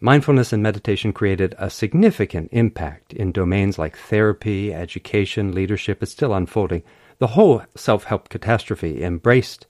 Mindfulness 0.00 0.52
and 0.52 0.62
meditation 0.62 1.12
created 1.12 1.54
a 1.58 1.70
significant 1.70 2.48
impact 2.52 3.12
in 3.12 3.32
domains 3.32 3.78
like 3.78 3.96
therapy, 3.96 4.72
education, 4.72 5.52
leadership. 5.52 6.02
It's 6.02 6.12
still 6.12 6.32
unfolding. 6.32 6.84
The 7.18 7.28
whole 7.28 7.62
self 7.74 8.04
help 8.04 8.28
catastrophe 8.28 9.02
embraced 9.02 9.66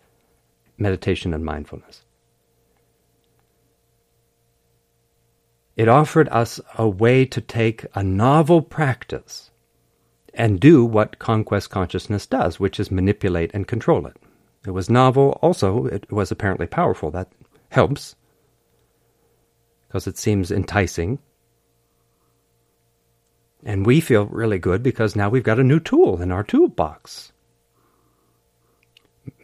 meditation 0.77 1.33
and 1.33 1.45
mindfulness. 1.45 2.05
It 5.78 5.87
offered 5.87 6.28
us 6.30 6.61
a 6.76 6.88
way 6.88 7.25
to 7.26 7.40
take 7.40 7.87
a 7.94 8.02
novel 8.02 8.62
practice 8.62 9.52
and 10.35 10.58
do 10.58 10.85
what 10.85 11.20
conquest 11.20 11.70
consciousness 11.70 12.26
does, 12.26 12.58
which 12.58 12.80
is 12.80 12.90
manipulate 12.90 13.52
and 13.54 13.68
control 13.68 14.04
it. 14.08 14.16
It 14.66 14.73
was 14.73 14.90
novel, 14.90 15.38
also, 15.40 15.87
it 15.87 16.11
was 16.11 16.32
apparently 16.32 16.66
powerful. 16.66 17.12
That 17.12 17.30
helps, 17.68 18.16
because 19.87 20.08
it 20.08 20.18
seems 20.18 20.50
enticing. 20.50 21.20
And 23.64 23.87
we 23.87 24.00
feel 24.00 24.26
really 24.26 24.58
good 24.58 24.82
because 24.82 25.14
now 25.14 25.28
we've 25.28 25.44
got 25.44 25.61
a 25.61 25.64
new 25.64 25.78
tool 25.78 26.20
in 26.20 26.32
our 26.32 26.42
toolbox. 26.42 27.30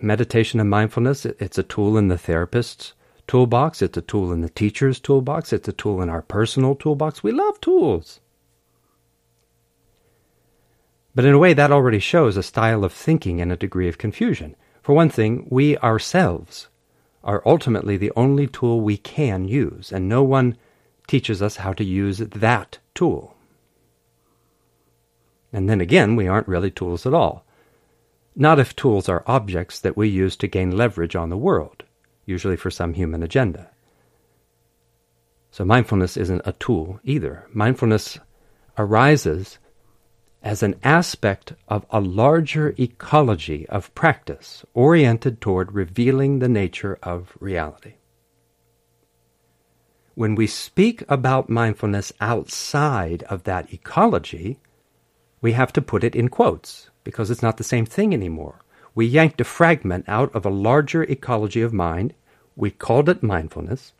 Meditation 0.02 0.58
and 0.58 0.68
mindfulness, 0.68 1.26
it's 1.26 1.58
a 1.58 1.62
tool 1.62 1.96
in 1.96 2.08
the 2.08 2.18
therapist's 2.18 2.94
toolbox, 3.26 3.82
it's 3.82 3.96
a 3.96 4.02
tool 4.02 4.32
in 4.32 4.40
the 4.40 4.48
teacher's 4.48 5.00
toolbox, 5.00 5.52
it's 5.52 5.68
a 5.68 5.72
tool 5.72 6.02
in 6.02 6.08
our 6.08 6.22
personal 6.22 6.74
toolbox. 6.74 7.22
We 7.22 7.32
love 7.32 7.60
tools. 7.60 8.20
But 11.14 11.24
in 11.24 11.34
a 11.34 11.38
way, 11.38 11.54
that 11.54 11.70
already 11.70 12.00
shows 12.00 12.36
a 12.36 12.42
style 12.42 12.84
of 12.84 12.92
thinking 12.92 13.40
and 13.40 13.52
a 13.52 13.56
degree 13.56 13.88
of 13.88 13.98
confusion. 13.98 14.56
For 14.82 14.94
one 14.94 15.08
thing, 15.08 15.46
we 15.48 15.78
ourselves 15.78 16.68
are 17.22 17.42
ultimately 17.46 17.96
the 17.96 18.12
only 18.16 18.46
tool 18.46 18.80
we 18.80 18.96
can 18.96 19.46
use, 19.46 19.92
and 19.92 20.08
no 20.08 20.22
one 20.22 20.56
teaches 21.06 21.40
us 21.40 21.56
how 21.56 21.72
to 21.72 21.84
use 21.84 22.18
that 22.18 22.78
tool. 22.94 23.36
And 25.52 25.70
then 25.70 25.80
again, 25.80 26.16
we 26.16 26.26
aren't 26.26 26.48
really 26.48 26.70
tools 26.70 27.06
at 27.06 27.14
all. 27.14 27.46
Not 28.34 28.58
if 28.58 28.74
tools 28.74 29.08
are 29.08 29.22
objects 29.26 29.78
that 29.78 29.96
we 29.96 30.08
use 30.08 30.34
to 30.36 30.48
gain 30.48 30.76
leverage 30.76 31.14
on 31.14 31.30
the 31.30 31.36
world 31.36 31.83
usually 32.26 32.56
for 32.56 32.70
some 32.70 32.94
human 32.94 33.22
agenda. 33.22 33.70
So 35.50 35.64
mindfulness 35.64 36.16
isn't 36.16 36.42
a 36.44 36.52
tool 36.52 37.00
either. 37.04 37.46
Mindfulness 37.52 38.18
arises 38.76 39.58
as 40.42 40.62
an 40.62 40.74
aspect 40.82 41.54
of 41.68 41.86
a 41.90 42.00
larger 42.00 42.74
ecology 42.78 43.66
of 43.68 43.94
practice 43.94 44.64
oriented 44.74 45.40
toward 45.40 45.72
revealing 45.72 46.38
the 46.38 46.48
nature 46.48 46.98
of 47.02 47.36
reality. 47.40 47.94
When 50.14 50.34
we 50.34 50.46
speak 50.46 51.02
about 51.08 51.48
mindfulness 51.48 52.12
outside 52.20 53.22
of 53.24 53.44
that 53.44 53.72
ecology, 53.72 54.58
we 55.40 55.52
have 55.52 55.72
to 55.72 55.82
put 55.82 56.04
it 56.04 56.14
in 56.14 56.28
quotes 56.28 56.90
because 57.04 57.30
it's 57.30 57.42
not 57.42 57.56
the 57.56 57.64
same 57.64 57.86
thing 57.86 58.12
anymore. 58.12 58.63
We 58.94 59.06
yanked 59.06 59.40
a 59.40 59.44
fragment 59.44 60.04
out 60.06 60.34
of 60.34 60.46
a 60.46 60.50
larger 60.50 61.02
ecology 61.02 61.62
of 61.62 61.72
mind. 61.72 62.14
We 62.56 62.70
called 62.70 63.08
it 63.08 63.22
mindfulness. 63.22 63.92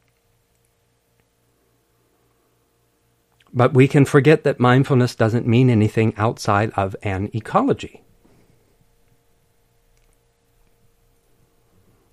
But 3.52 3.74
we 3.74 3.86
can 3.86 4.04
forget 4.04 4.44
that 4.44 4.60
mindfulness 4.60 5.14
doesn't 5.14 5.46
mean 5.46 5.70
anything 5.70 6.14
outside 6.16 6.70
of 6.76 6.96
an 7.02 7.30
ecology. 7.32 8.02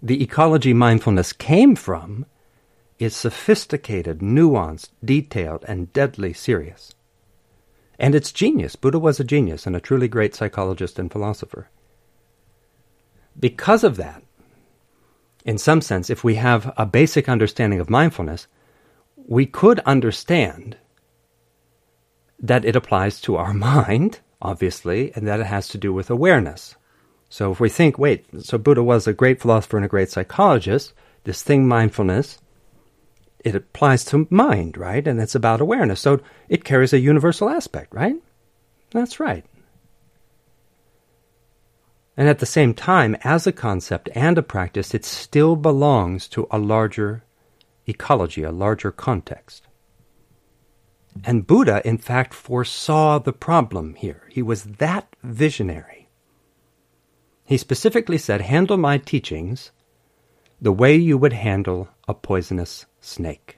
The 0.04 0.24
ecology 0.24 0.74
mindfulness 0.74 1.34
came 1.34 1.76
from 1.76 2.26
is 2.98 3.16
sophisticated, 3.16 4.20
nuanced, 4.20 4.90
detailed, 5.04 5.66
and 5.68 5.92
deadly 5.94 6.34
serious. 6.34 6.94
And 8.00 8.16
it's 8.16 8.32
genius. 8.32 8.76
Buddha 8.76 9.00
was 9.00 9.20
a 9.20 9.24
genius 9.24 9.68
and 9.68 9.76
a 9.76 9.80
truly 9.80 10.08
great 10.08 10.34
psychologist 10.34 10.98
and 11.00 11.12
philosopher. 11.12 11.70
Because 13.40 13.84
of 13.84 13.98
that, 13.98 14.24
in 15.46 15.58
some 15.58 15.82
sense, 15.82 16.10
if 16.10 16.24
we 16.24 16.36
have 16.36 16.74
a 16.78 16.86
basic 16.86 17.28
understanding 17.28 17.80
of 17.80 17.90
mindfulness, 17.90 18.48
we 19.16 19.46
could 19.46 19.80
understand 19.82 20.78
that 22.40 22.66
it 22.66 22.76
applies 22.76 23.22
to 23.22 23.38
our 23.38 23.54
mind, 23.72 24.20
obviously, 24.42 25.12
and 25.16 25.28
that 25.28 25.40
it 25.40 25.48
has 25.48 25.68
to 25.70 25.78
do 25.78 25.94
with 25.94 26.10
awareness. 26.10 26.76
So 27.30 27.52
if 27.52 27.60
we 27.60 27.70
think, 27.70 27.98
wait, 27.98 28.26
so 28.42 28.58
Buddha 28.58 28.84
was 28.84 29.08
a 29.08 29.14
great 29.14 29.40
philosopher 29.40 29.78
and 29.78 29.86
a 29.86 29.90
great 29.90 30.10
psychologist, 30.10 30.94
this 31.24 31.44
thing, 31.44 31.68
mindfulness, 31.68 32.40
it 33.44 33.56
applies 33.56 34.04
to 34.06 34.28
mind, 34.30 34.78
right? 34.78 35.08
And 35.08 35.20
it's 35.20 35.36
about 35.36 35.62
awareness. 35.62 36.02
So 36.02 36.20
it 36.50 36.64
carries 36.64 36.94
a 36.94 37.00
universal 37.00 37.50
aspect, 37.50 37.94
right? 37.94 38.16
That's 38.92 39.20
right. 39.20 39.46
And 42.18 42.28
at 42.28 42.40
the 42.40 42.46
same 42.46 42.74
time, 42.74 43.16
as 43.24 43.48
a 43.48 43.52
concept 43.52 44.10
and 44.14 44.38
a 44.38 44.44
practice, 44.44 44.94
it 44.94 45.06
still 45.06 45.56
belongs 45.56 46.28
to 46.30 46.48
a 46.52 46.58
larger 46.58 47.24
ecology, 47.88 48.44
a 48.44 48.52
larger 48.52 48.92
context. 48.92 49.68
And 51.24 51.48
Buddha, 51.48 51.82
in 51.86 51.98
fact, 51.98 52.34
foresaw 52.34 53.20
the 53.20 53.34
problem 53.34 53.96
here. 53.96 54.24
He 54.30 54.42
was 54.42 54.64
that 54.64 55.16
visionary. 55.24 56.10
He 57.46 57.58
specifically 57.58 58.18
said, 58.18 58.42
Handle 58.42 58.78
my 58.78 58.98
teachings 58.98 59.72
the 60.62 60.72
way 60.72 60.96
you 60.96 61.18
would 61.18 61.34
handle 61.34 61.90
a 62.08 62.14
poisonous 62.14 62.86
snake. 63.02 63.58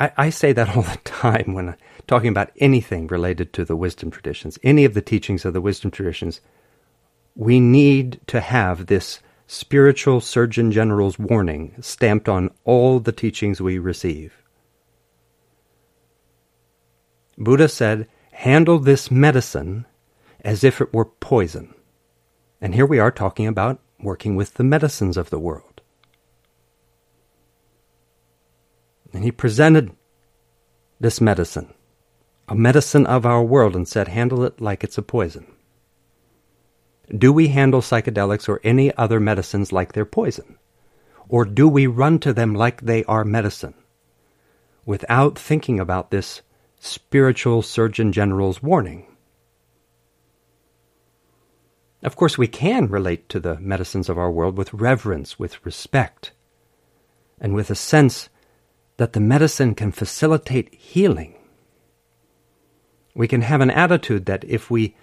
I, 0.00 0.12
I 0.16 0.30
say 0.30 0.52
that 0.52 0.70
all 0.76 0.82
the 0.82 0.98
time 1.04 1.52
when 1.54 1.76
talking 2.08 2.30
about 2.30 2.50
anything 2.56 3.06
related 3.06 3.52
to 3.52 3.64
the 3.64 3.76
wisdom 3.76 4.10
traditions, 4.10 4.58
any 4.64 4.84
of 4.84 4.94
the 4.94 5.02
teachings 5.02 5.44
of 5.44 5.52
the 5.52 5.60
wisdom 5.60 5.90
traditions. 5.92 6.40
We 7.36 7.60
need 7.60 8.20
to 8.26 8.40
have 8.40 8.86
this 8.86 9.20
spiritual 9.46 10.20
Surgeon 10.20 10.72
General's 10.72 11.18
warning 11.18 11.74
stamped 11.80 12.28
on 12.28 12.50
all 12.64 12.98
the 12.98 13.12
teachings 13.12 13.60
we 13.60 13.78
receive. 13.78 14.42
Buddha 17.38 17.68
said, 17.68 18.08
handle 18.32 18.78
this 18.78 19.10
medicine 19.10 19.86
as 20.40 20.64
if 20.64 20.80
it 20.80 20.92
were 20.92 21.04
poison. 21.04 21.74
And 22.60 22.74
here 22.74 22.86
we 22.86 22.98
are 22.98 23.10
talking 23.10 23.46
about 23.46 23.80
working 24.00 24.36
with 24.36 24.54
the 24.54 24.64
medicines 24.64 25.16
of 25.16 25.30
the 25.30 25.38
world. 25.38 25.69
And 29.12 29.24
he 29.24 29.32
presented 29.32 29.92
this 31.00 31.20
medicine, 31.20 31.72
a 32.48 32.54
medicine 32.54 33.06
of 33.06 33.26
our 33.26 33.42
world, 33.42 33.74
and 33.74 33.88
said, 33.88 34.08
handle 34.08 34.44
it 34.44 34.60
like 34.60 34.84
it's 34.84 34.98
a 34.98 35.02
poison. 35.02 35.46
Do 37.16 37.32
we 37.32 37.48
handle 37.48 37.80
psychedelics 37.80 38.48
or 38.48 38.60
any 38.62 38.94
other 38.96 39.18
medicines 39.18 39.72
like 39.72 39.92
they're 39.92 40.04
poison? 40.04 40.58
Or 41.28 41.44
do 41.44 41.68
we 41.68 41.86
run 41.86 42.18
to 42.20 42.32
them 42.32 42.54
like 42.54 42.82
they 42.82 43.04
are 43.04 43.24
medicine 43.24 43.74
without 44.84 45.38
thinking 45.38 45.78
about 45.78 46.10
this 46.10 46.42
spiritual 46.78 47.62
Surgeon 47.62 48.12
General's 48.12 48.62
warning? 48.62 49.06
Of 52.02 52.16
course, 52.16 52.38
we 52.38 52.48
can 52.48 52.86
relate 52.86 53.28
to 53.28 53.40
the 53.40 53.58
medicines 53.60 54.08
of 54.08 54.18
our 54.18 54.30
world 54.30 54.56
with 54.56 54.72
reverence, 54.72 55.38
with 55.38 55.64
respect, 55.66 56.32
and 57.40 57.54
with 57.54 57.70
a 57.70 57.74
sense 57.74 58.29
that 59.00 59.14
the 59.14 59.18
medicine 59.18 59.74
can 59.74 59.90
facilitate 59.90 60.74
healing. 60.74 61.34
We 63.14 63.26
can 63.26 63.40
have 63.40 63.62
an 63.62 63.70
attitude 63.70 64.26
that 64.26 64.44
if 64.44 64.70
we 64.70 64.94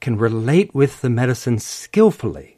can 0.00 0.16
relate 0.16 0.74
with 0.74 1.02
the 1.02 1.10
medicine 1.10 1.58
skillfully, 1.58 2.56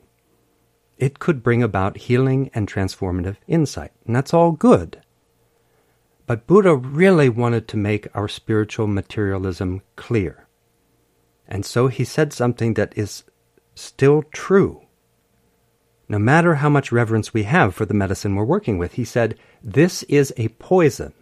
it 0.96 1.18
could 1.18 1.42
bring 1.42 1.61
about 1.61 1.96
healing 1.96 2.53
and 2.55 2.68
transformative 2.68 3.35
insight. 3.49 3.90
And 4.07 4.14
that's 4.14 4.33
all 4.33 4.53
good. 4.53 5.03
But 6.25 6.46
Buddha 6.46 6.77
really 6.77 7.31
wanted 7.31 7.66
to 7.66 7.77
make 7.77 8.07
our 8.14 8.29
spiritual 8.29 8.87
materialism 8.87 9.83
clear. 9.96 10.46
And 11.49 11.66
so 11.66 11.88
he 11.88 12.05
said 12.05 12.33
something 12.33 12.75
that 12.75 12.96
is 12.96 13.25
still 13.75 14.22
true. 14.31 14.86
No 16.08 16.18
matter 16.18 16.56
how 16.56 16.68
much 16.68 16.92
reverence 16.92 17.34
we 17.34 17.42
have 17.44 17.74
for 17.74 17.84
the 17.84 17.94
medicine 17.94 18.36
we're 18.36 18.44
working 18.44 18.78
with, 18.78 18.94
he 18.94 19.04
said, 19.04 19.36
This 19.62 20.04
is 20.04 20.32
a 20.36 20.48
poison. 20.48 21.12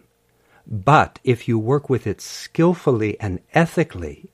But 0.67 1.19
if 1.23 1.47
you 1.47 1.57
work 1.57 1.89
with 1.89 2.05
it 2.07 2.21
skillfully 2.21 3.19
and 3.19 3.39
ethically, 3.53 4.29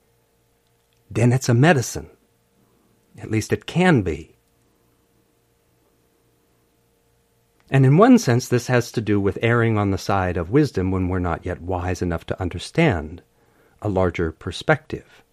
then 1.10 1.32
it's 1.32 1.50
a 1.50 1.54
medicine. 1.54 2.10
At 3.18 3.32
least 3.32 3.54
it 3.54 3.66
can 3.66 4.02
be. 4.02 4.38
And 7.70 7.86
in 7.86 7.98
one 7.98 8.18
sense, 8.18 8.50
this 8.50 8.68
has 8.68 8.92
to 8.92 9.02
do 9.02 9.20
with 9.20 9.40
erring 9.42 9.78
on 9.78 9.92
the 9.92 9.98
side 9.98 10.36
of 10.36 10.52
wisdom 10.52 10.92
when 10.92 11.08
we're 11.08 11.20
not 11.20 11.46
yet 11.46 11.62
wise 11.62 12.02
enough 12.02 12.26
to 12.26 12.42
understand 12.42 13.22
a 13.82 13.88
larger 13.88 14.34
perspective. 14.34 15.24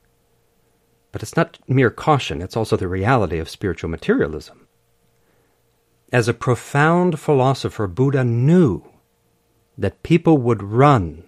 But 1.10 1.24
it's 1.24 1.36
not 1.36 1.58
mere 1.66 1.90
caution, 1.90 2.40
it's 2.40 2.56
also 2.56 2.76
the 2.76 2.86
reality 2.86 3.38
of 3.38 3.48
spiritual 3.48 3.90
materialism. 3.90 4.67
As 6.10 6.26
a 6.26 6.34
profound 6.34 7.20
philosopher, 7.20 7.86
Buddha 7.86 8.24
knew 8.24 8.82
that 9.76 10.02
people 10.02 10.38
would 10.38 10.62
run 10.62 11.24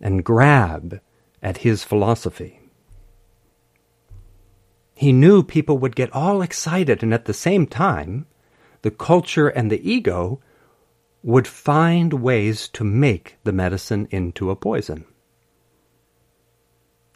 and 0.00 0.24
grab 0.24 1.00
at 1.42 1.58
his 1.58 1.84
philosophy. 1.84 2.60
He 4.94 5.12
knew 5.12 5.42
people 5.42 5.76
would 5.78 5.96
get 5.96 6.12
all 6.12 6.40
excited, 6.40 7.02
and 7.02 7.12
at 7.12 7.26
the 7.26 7.34
same 7.34 7.66
time, 7.66 8.26
the 8.82 8.90
culture 8.90 9.48
and 9.48 9.70
the 9.70 9.90
ego 9.90 10.40
would 11.22 11.46
find 11.46 12.12
ways 12.14 12.68
to 12.68 12.84
make 12.84 13.36
the 13.44 13.52
medicine 13.52 14.06
into 14.10 14.50
a 14.50 14.56
poison. 14.56 15.04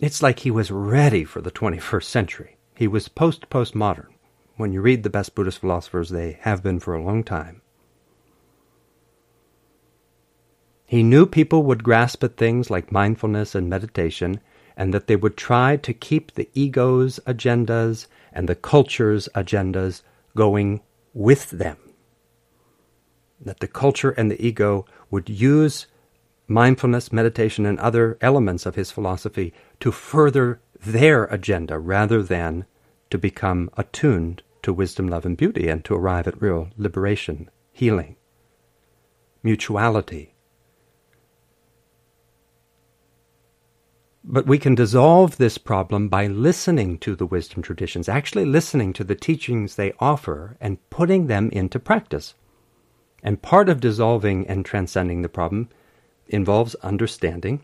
It's 0.01 0.23
like 0.23 0.41
he 0.41 0.51
was 0.51 0.71
ready 0.71 1.25
for 1.25 1.41
the 1.41 1.51
21st 1.51 2.05
century. 2.05 2.57
He 2.75 2.87
was 2.87 3.09
post 3.09 3.49
postmodern. 3.51 4.09
When 4.59 4.73
you 4.73 4.81
read 4.81 5.05
the 5.05 5.09
best 5.09 5.37
Buddhist 5.37 5.61
philosophers, 5.61 6.11
they 6.11 6.33
have 6.41 6.65
been 6.65 6.81
for 6.81 6.93
a 6.93 7.03
long 7.03 7.23
time. 7.23 7.63
He 10.85 11.05
knew 11.05 11.27
people 11.27 11.63
would 11.63 11.85
grasp 11.85 12.25
at 12.25 12.37
things 12.37 12.69
like 12.69 12.91
mindfulness 12.91 13.55
and 13.55 13.71
meditation, 13.71 14.41
and 14.77 14.93
that 14.93 15.07
they 15.07 15.15
would 15.15 15.37
try 15.37 15.77
to 15.77 15.93
keep 15.93 16.35
the 16.35 16.49
ego's 16.55 17.21
agendas 17.25 18.09
and 18.33 18.49
the 18.49 18.57
culture's 18.57 19.29
agendas 19.33 20.03
going 20.35 20.81
with 21.15 21.51
them. 21.51 21.77
That 23.41 23.61
the 23.61 23.69
culture 23.69 24.11
and 24.11 24.29
the 24.29 24.45
ego 24.45 24.87
would 25.09 25.29
use 25.29 25.87
mindfulness, 26.49 27.13
meditation, 27.13 27.65
and 27.65 27.79
other 27.79 28.19
elements 28.21 28.67
of 28.67 28.75
his 28.75 28.91
philosophy 28.91 29.55
to 29.79 29.93
further 29.93 30.61
their 30.85 31.27
agenda 31.27 31.79
rather 31.79 32.25
than 32.25 32.67
to 33.11 33.19
become 33.19 33.71
attuned 33.77 34.43
to 34.63 34.73
wisdom, 34.73 35.09
love, 35.09 35.25
and 35.25 35.37
beauty 35.37 35.69
and 35.69 35.85
to 35.85 35.95
arrive 35.95 36.27
at 36.27 36.41
real 36.41 36.69
liberation, 36.77 37.51
healing, 37.73 38.17
mutuality. 39.43 40.35
But 44.25 44.47
we 44.47 44.59
can 44.59 44.75
dissolve 44.75 45.39
this 45.39 45.57
problem 45.57 46.09
by 46.09 46.27
listening 46.27 46.99
to 46.99 47.17
the 47.17 47.25
wisdom 47.25 47.63
traditions, 47.63 48.09
actually 48.09 48.45
listening 48.45 48.93
to 48.95 49.05
the 49.05 49.15
teachings 49.15 49.75
they 49.75 49.95
offer 50.01 50.57
and 50.61 50.79
putting 50.91 51.29
them 51.29 51.49
into 51.51 51.79
practice. 51.79 52.35
And 53.23 53.41
part 53.41 53.69
of 53.69 53.81
dissolving 53.81 54.47
and 54.47 54.67
transcending 54.67 55.23
the 55.23 55.29
problem 55.29 55.71
involves 56.27 56.75
understanding, 56.77 57.63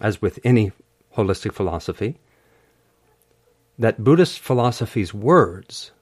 as 0.00 0.22
with 0.22 0.38
any 0.44 0.70
holistic 1.16 1.52
philosophy, 1.52 2.18
that 3.78 4.04
Buddhist 4.04 4.38
philosophy's 4.38 5.12
words 5.12 5.92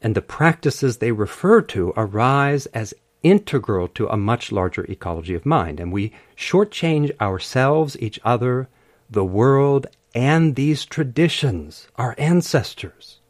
and 0.00 0.14
the 0.14 0.22
practices 0.22 0.98
they 0.98 1.12
refer 1.12 1.60
to 1.62 1.92
arise 1.96 2.66
as 2.66 2.94
integral 3.22 3.88
to 3.88 4.08
a 4.08 4.16
much 4.16 4.52
larger 4.52 4.84
ecology 4.84 5.34
of 5.34 5.46
mind. 5.46 5.80
And 5.80 5.92
we 5.92 6.12
shortchange 6.36 7.10
ourselves, 7.20 7.96
each 8.00 8.20
other, 8.24 8.68
the 9.10 9.24
world, 9.24 9.86
and 10.14 10.54
these 10.54 10.84
traditions, 10.84 11.88
our 11.96 12.14
ancestors. 12.16 13.20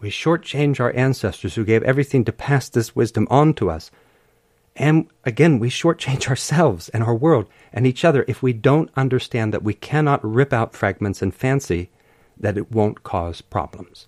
We 0.00 0.10
shortchange 0.10 0.80
our 0.80 0.92
ancestors 0.94 1.54
who 1.54 1.64
gave 1.64 1.82
everything 1.82 2.24
to 2.24 2.32
pass 2.32 2.68
this 2.68 2.94
wisdom 2.94 3.26
on 3.30 3.54
to 3.54 3.70
us 3.70 3.90
And 4.76 5.08
again, 5.24 5.58
we 5.58 5.70
shortchange 5.70 6.28
ourselves 6.30 6.88
and 6.90 7.02
our 7.02 7.14
world 7.14 7.46
and 7.72 7.86
each 7.86 8.04
other 8.04 8.24
if 8.26 8.42
we 8.42 8.52
don't 8.52 8.90
understand 8.96 9.52
that 9.52 9.62
we 9.62 9.74
cannot 9.74 10.24
rip 10.24 10.52
out 10.52 10.74
fragments 10.74 11.22
and 11.22 11.34
fancy 11.34 11.90
that 12.38 12.58
it 12.58 12.72
won't 12.72 13.02
cause 13.02 13.40
problems. 13.40 14.06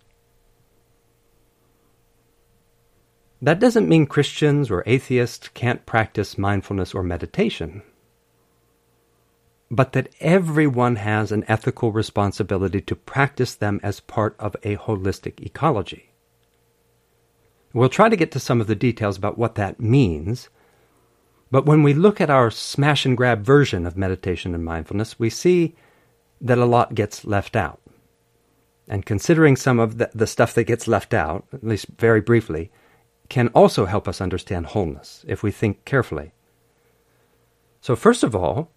That 3.40 3.60
doesn't 3.60 3.88
mean 3.88 4.06
Christians 4.06 4.70
or 4.70 4.82
atheists 4.86 5.48
can't 5.48 5.84
practice 5.86 6.38
mindfulness 6.38 6.94
or 6.94 7.02
meditation, 7.02 7.82
but 9.70 9.92
that 9.92 10.08
everyone 10.20 10.96
has 10.96 11.30
an 11.30 11.44
ethical 11.46 11.92
responsibility 11.92 12.80
to 12.80 12.96
practice 12.96 13.54
them 13.54 13.78
as 13.82 14.00
part 14.00 14.34
of 14.38 14.56
a 14.62 14.76
holistic 14.76 15.40
ecology. 15.44 16.10
We'll 17.74 17.90
try 17.90 18.08
to 18.08 18.16
get 18.16 18.32
to 18.32 18.40
some 18.40 18.60
of 18.60 18.68
the 18.68 18.74
details 18.74 19.18
about 19.18 19.36
what 19.36 19.56
that 19.56 19.78
means, 19.78 20.48
but 21.50 21.66
when 21.66 21.82
we 21.82 21.94
look 21.94 22.20
at 22.20 22.30
our 22.30 22.50
smash 22.50 23.06
and 23.06 23.16
grab 23.16 23.44
version 23.44 23.86
of 23.86 23.96
meditation 23.96 24.54
and 24.54 24.64
mindfulness, 24.64 25.18
we 25.18 25.30
see 25.30 25.74
that 26.40 26.58
a 26.58 26.64
lot 26.64 26.94
gets 26.94 27.24
left 27.24 27.56
out. 27.56 27.80
And 28.88 29.06
considering 29.06 29.56
some 29.56 29.78
of 29.78 29.98
the, 29.98 30.10
the 30.14 30.26
stuff 30.26 30.54
that 30.54 30.64
gets 30.64 30.86
left 30.86 31.14
out, 31.14 31.44
at 31.52 31.64
least 31.64 31.86
very 31.98 32.20
briefly, 32.20 32.70
can 33.28 33.48
also 33.48 33.86
help 33.86 34.06
us 34.06 34.20
understand 34.20 34.66
wholeness 34.66 35.24
if 35.26 35.42
we 35.42 35.50
think 35.50 35.84
carefully. 35.84 36.32
So, 37.80 37.96
first 37.96 38.22
of 38.22 38.34
all, 38.34 38.70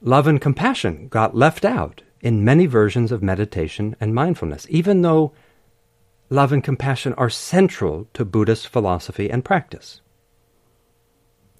love 0.00 0.26
and 0.26 0.40
compassion 0.40 1.08
got 1.08 1.36
left 1.36 1.64
out 1.64 2.02
in 2.20 2.44
many 2.44 2.66
versions 2.66 3.12
of 3.12 3.22
meditation 3.22 3.96
and 4.00 4.14
mindfulness, 4.14 4.66
even 4.68 5.02
though 5.02 5.32
love 6.28 6.52
and 6.52 6.62
compassion 6.62 7.14
are 7.14 7.30
central 7.30 8.06
to 8.14 8.24
Buddhist 8.24 8.68
philosophy 8.68 9.30
and 9.30 9.44
practice. 9.44 10.00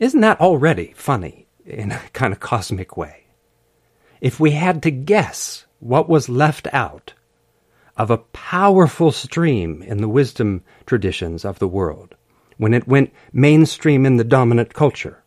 Isn't 0.01 0.23
that 0.23 0.41
already 0.41 0.93
funny 0.97 1.47
in 1.65 1.93
a 1.93 2.01
kind 2.13 2.33
of 2.33 2.41
cosmic 2.41 2.97
way? 2.97 3.27
If 4.21 4.41
we 4.41 4.51
had 4.51 4.83
to 4.83 4.91
guess 4.91 5.67
what 5.79 6.09
was 6.09 6.29
left 6.29 6.67
out, 6.73 7.15
of 8.01 8.11
a 8.11 8.17
powerful 8.17 9.13
stream 9.13 9.83
in 9.83 10.01
the 10.01 10.09
wisdom 10.09 10.65
traditions 10.87 11.45
of 11.45 11.59
the 11.59 11.69
world 11.69 12.15
when 12.57 12.73
it 12.73 12.89
went 12.89 13.13
mainstream 13.31 14.07
in 14.07 14.17
the 14.17 14.25
dominant 14.25 14.73
culture? 14.73 15.23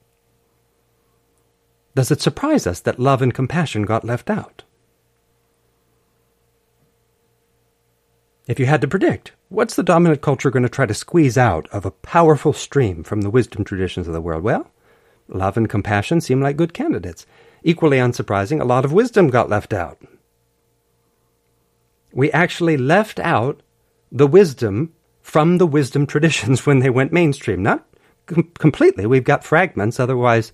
Does 1.93 2.09
it 2.09 2.19
surprise 2.19 2.65
us 2.65 2.79
that 2.79 2.99
love 2.99 3.21
and 3.21 3.31
compassion 3.31 3.83
got 3.83 4.03
left 4.03 4.27
out? 4.27 4.62
If 8.47 8.59
you 8.59 8.65
had 8.65 8.81
to 8.81 8.87
predict, 8.87 9.31
what's 9.49 9.75
the 9.75 9.83
dominant 9.83 10.21
culture 10.21 10.51
going 10.51 10.63
to 10.63 10.69
try 10.69 10.85
to 10.85 10.93
squeeze 10.93 11.37
out 11.37 11.67
of 11.71 11.85
a 11.85 11.91
powerful 11.91 12.53
stream 12.53 13.03
from 13.03 13.21
the 13.21 13.29
wisdom 13.29 13.63
traditions 13.63 14.07
of 14.07 14.13
the 14.13 14.21
world? 14.21 14.43
Well, 14.43 14.69
love 15.27 15.57
and 15.57 15.69
compassion 15.69 16.21
seem 16.21 16.41
like 16.41 16.57
good 16.57 16.73
candidates. 16.73 17.25
Equally 17.63 17.97
unsurprising, 17.97 18.59
a 18.59 18.65
lot 18.65 18.83
of 18.83 18.91
wisdom 18.91 19.29
got 19.29 19.49
left 19.49 19.71
out 19.71 20.01
we 22.13 22.31
actually 22.31 22.77
left 22.77 23.19
out 23.19 23.61
the 24.11 24.27
wisdom 24.27 24.93
from 25.21 25.57
the 25.57 25.67
wisdom 25.67 26.05
traditions 26.05 26.65
when 26.65 26.79
they 26.79 26.89
went 26.89 27.11
mainstream. 27.11 27.63
Not 27.63 27.85
com- 28.27 28.51
completely. 28.57 29.05
We've 29.05 29.23
got 29.23 29.43
fragments, 29.43 29.99
otherwise, 29.99 30.53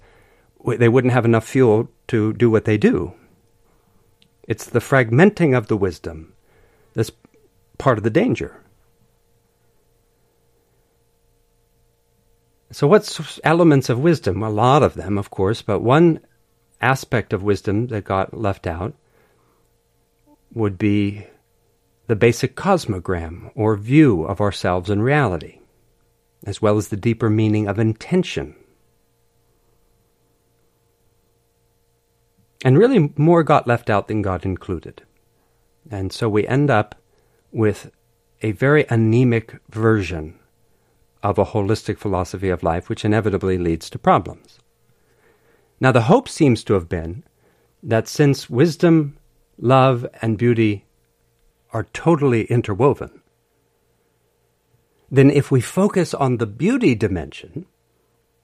they 0.65 0.89
wouldn't 0.89 1.13
have 1.13 1.25
enough 1.25 1.45
fuel 1.45 1.89
to 2.07 2.33
do 2.33 2.49
what 2.49 2.65
they 2.65 2.77
do. 2.77 3.13
It's 4.47 4.65
the 4.65 4.79
fragmenting 4.79 5.55
of 5.55 5.67
the 5.67 5.77
wisdom 5.77 6.33
that's 6.93 7.11
part 7.79 7.97
of 7.97 8.03
the 8.03 8.11
danger. 8.11 8.61
So, 12.71 12.85
what's 12.85 13.39
elements 13.43 13.89
of 13.89 13.97
wisdom? 13.97 14.43
A 14.43 14.49
lot 14.49 14.83
of 14.83 14.93
them, 14.93 15.17
of 15.17 15.31
course, 15.31 15.63
but 15.63 15.79
one 15.79 16.19
aspect 16.79 17.33
of 17.33 17.41
wisdom 17.41 17.87
that 17.87 18.03
got 18.03 18.37
left 18.37 18.67
out 18.67 18.93
would 20.53 20.77
be 20.77 21.25
the 22.05 22.15
basic 22.15 22.55
cosmogram 22.55 23.51
or 23.55 23.75
view 23.75 24.23
of 24.23 24.39
ourselves 24.39 24.89
and 24.89 25.03
reality, 25.03 25.59
as 26.45 26.61
well 26.61 26.77
as 26.77 26.89
the 26.89 26.97
deeper 26.97 27.29
meaning 27.29 27.67
of 27.67 27.79
intention. 27.79 28.55
And 32.63 32.77
really, 32.77 33.13
more 33.15 33.43
got 33.43 33.67
left 33.67 33.89
out 33.89 34.07
than 34.07 34.21
got 34.21 34.45
included. 34.45 35.01
And 35.89 36.13
so 36.13 36.29
we 36.29 36.45
end 36.45 36.69
up 36.69 36.95
with 37.51 37.91
a 38.41 38.51
very 38.53 38.85
anemic 38.89 39.57
version 39.69 40.39
of 41.21 41.37
a 41.37 41.45
holistic 41.45 41.97
philosophy 41.97 42.49
of 42.49 42.63
life, 42.63 42.89
which 42.89 43.03
inevitably 43.03 43.57
leads 43.57 43.89
to 43.89 43.99
problems. 43.99 44.59
Now, 45.79 45.91
the 45.91 46.03
hope 46.03 46.29
seems 46.29 46.63
to 46.65 46.73
have 46.73 46.87
been 46.87 47.23
that 47.83 48.07
since 48.07 48.49
wisdom, 48.49 49.17
love, 49.57 50.05
and 50.21 50.37
beauty 50.37 50.85
are 51.71 51.83
totally 51.93 52.43
interwoven, 52.45 53.21
then 55.11 55.29
if 55.29 55.51
we 55.51 55.61
focus 55.61 56.13
on 56.13 56.37
the 56.37 56.45
beauty 56.45 56.95
dimension, 56.95 57.65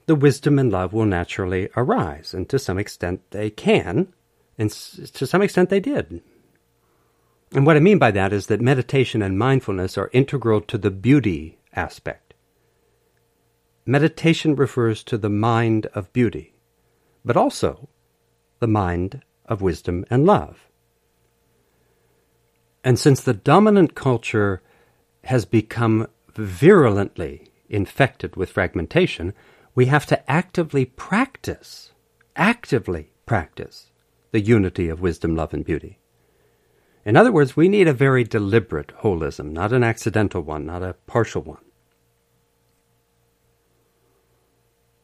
the 0.08 0.16
wisdom 0.16 0.60
and 0.60 0.72
love 0.72 0.94
will 0.94 1.06
naturally 1.06 1.70
arise. 1.76 2.34
And 2.34 2.48
to 2.50 2.60
some 2.60 2.78
extent 2.78 3.22
they 3.32 3.50
can, 3.50 4.14
and 4.58 4.72
to 4.72 5.28
some 5.28 5.42
extent 5.42 5.70
they 5.70 5.80
did. 5.80 6.22
And 7.56 7.66
what 7.66 7.78
I 7.78 7.80
mean 7.80 8.00
by 8.00 8.12
that 8.12 8.34
is 8.34 8.48
that 8.48 8.60
meditation 8.60 9.22
and 9.22 9.40
mindfulness 9.40 9.98
are 9.98 10.10
integral 10.12 10.60
to 10.60 10.78
the 10.78 10.92
beauty 10.92 11.58
aspect. 11.74 12.34
Meditation 13.86 14.58
refers 14.58 15.06
to 15.06 15.18
the 15.18 15.30
mind 15.30 15.86
of 15.94 16.12
beauty, 16.12 16.54
but 17.24 17.38
also 17.38 17.88
the 18.60 18.68
mind 18.68 19.24
of 19.46 19.62
wisdom 19.62 20.04
and 20.10 20.26
love. 20.26 20.68
And 22.84 23.00
since 23.00 23.22
the 23.22 23.34
dominant 23.34 23.96
culture 23.96 24.62
has 25.24 25.46
become 25.46 26.08
virulently 26.36 27.48
infected 27.70 28.36
with 28.36 28.52
fragmentation, 28.52 29.34
we 29.74 29.86
have 29.86 30.06
to 30.08 30.30
actively 30.30 30.84
practice, 30.84 31.94
actively 32.36 33.14
practice 33.26 33.92
the 34.32 34.42
unity 34.42 34.90
of 34.90 35.00
wisdom, 35.00 35.38
love, 35.38 35.54
and 35.54 35.64
beauty. 35.64 36.00
In 37.06 37.16
other 37.16 37.32
words, 37.32 37.56
we 37.56 37.70
need 37.70 37.88
a 37.88 37.94
very 37.94 38.24
deliberate 38.24 38.92
holism, 39.02 39.52
not 39.52 39.72
an 39.72 39.84
accidental 39.84 40.42
one, 40.42 40.66
not 40.66 40.82
a 40.82 40.96
partial 41.06 41.44
one. 41.44 41.64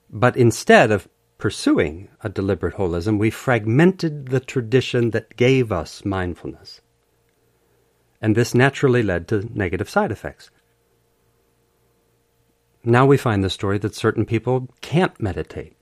But 0.09 0.35
instead 0.35 0.91
of 0.91 1.07
pursuing 1.37 2.09
a 2.23 2.29
deliberate 2.29 2.75
holism, 2.75 3.19
we 3.19 3.29
fragmented 3.29 4.29
the 4.29 4.39
tradition 4.39 5.11
that 5.11 5.37
gave 5.37 5.71
us 5.71 6.03
mindfulness 6.03 6.81
and 8.21 8.35
this 8.35 8.53
naturally 8.53 9.01
led 9.01 9.27
to 9.27 9.49
negative 9.53 9.89
side 9.89 10.11
effects. 10.11 10.51
Now 12.83 13.05
we 13.05 13.17
find 13.17 13.43
the 13.43 13.49
story 13.49 13.79
that 13.79 13.95
certain 13.95 14.25
people 14.25 14.69
can't 14.81 15.19
meditate. 15.19 15.75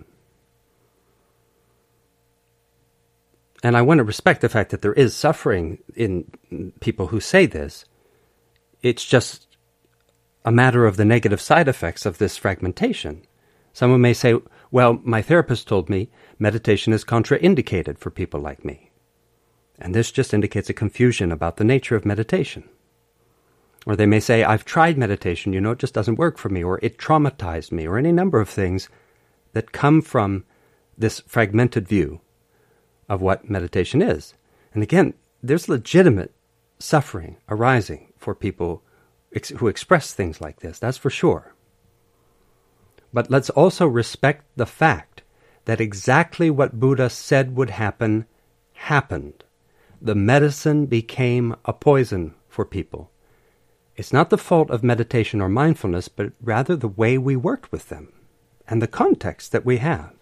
And 3.63 3.75
I 3.75 3.81
want 3.81 3.97
to 3.97 4.03
respect 4.03 4.41
the 4.41 4.49
fact 4.49 4.71
that 4.71 4.81
there 4.81 4.93
is 4.93 5.13
suffering 5.13 5.79
in 5.95 6.71
people 6.79 7.07
who 7.07 7.19
say 7.19 7.45
this. 7.45 7.85
It's 8.81 9.05
just 9.05 9.47
a 10.45 10.51
matter 10.51 10.85
of 10.85 10.95
the 10.95 11.05
negative 11.05 11.41
side 11.41 11.67
effects 11.67 12.05
of 12.05 12.17
this 12.17 12.37
fragmentation. 12.37 13.23
Someone 13.73 14.01
may 14.01 14.13
say, 14.13 14.35
Well, 14.71 14.99
my 15.03 15.21
therapist 15.21 15.67
told 15.67 15.89
me 15.89 16.09
meditation 16.37 16.93
is 16.93 17.03
contraindicated 17.03 17.97
for 17.97 18.09
people 18.09 18.39
like 18.39 18.63
me. 18.63 18.91
And 19.77 19.93
this 19.93 20.11
just 20.11 20.33
indicates 20.33 20.69
a 20.69 20.73
confusion 20.73 21.31
about 21.31 21.57
the 21.57 21.63
nature 21.63 21.95
of 21.95 22.05
meditation. 22.05 22.67
Or 23.85 23.95
they 23.95 24.05
may 24.05 24.19
say, 24.19 24.43
I've 24.43 24.65
tried 24.65 24.97
meditation, 24.97 25.53
you 25.53 25.61
know, 25.61 25.71
it 25.71 25.79
just 25.79 25.93
doesn't 25.93 26.19
work 26.19 26.37
for 26.37 26.49
me, 26.49 26.63
or 26.63 26.79
it 26.81 26.97
traumatized 26.97 27.71
me, 27.71 27.87
or 27.87 27.97
any 27.97 28.11
number 28.11 28.39
of 28.39 28.49
things 28.49 28.89
that 29.53 29.71
come 29.71 30.01
from 30.01 30.45
this 30.97 31.21
fragmented 31.21 31.87
view 31.87 32.19
of 33.09 33.21
what 33.21 33.49
meditation 33.49 34.01
is. 34.01 34.33
And 34.73 34.83
again, 34.83 35.15
there's 35.41 35.67
legitimate 35.67 36.33
suffering 36.77 37.37
arising 37.49 38.13
for 38.17 38.35
people 38.35 38.83
ex- 39.35 39.49
who 39.49 39.67
express 39.67 40.13
things 40.13 40.39
like 40.39 40.59
this, 40.59 40.79
that's 40.79 40.97
for 40.97 41.09
sure. 41.09 41.53
But 43.11 43.29
let's 43.29 43.49
also 43.49 43.87
respect 43.87 44.45
the 44.55 44.65
fact 44.65 45.23
that 45.65 45.81
exactly 45.81 46.49
what 46.49 46.79
Buddha 46.79 47.09
said 47.09 47.55
would 47.55 47.71
happen 47.71 48.25
happened 48.73 49.43
the 50.01 50.15
medicine 50.15 50.85
became 50.85 51.55
a 51.65 51.73
poison 51.73 52.33
for 52.47 52.65
people. 52.65 53.11
It's 53.95 54.13
not 54.13 54.29
the 54.29 54.37
fault 54.37 54.69
of 54.69 54.83
meditation 54.83 55.41
or 55.41 55.49
mindfulness, 55.49 56.07
but 56.07 56.31
rather 56.41 56.75
the 56.75 56.87
way 56.87 57.17
we 57.17 57.35
worked 57.35 57.71
with 57.71 57.89
them 57.89 58.13
and 58.67 58.81
the 58.81 58.87
context 58.87 59.51
that 59.51 59.65
we 59.65 59.77
have, 59.77 60.13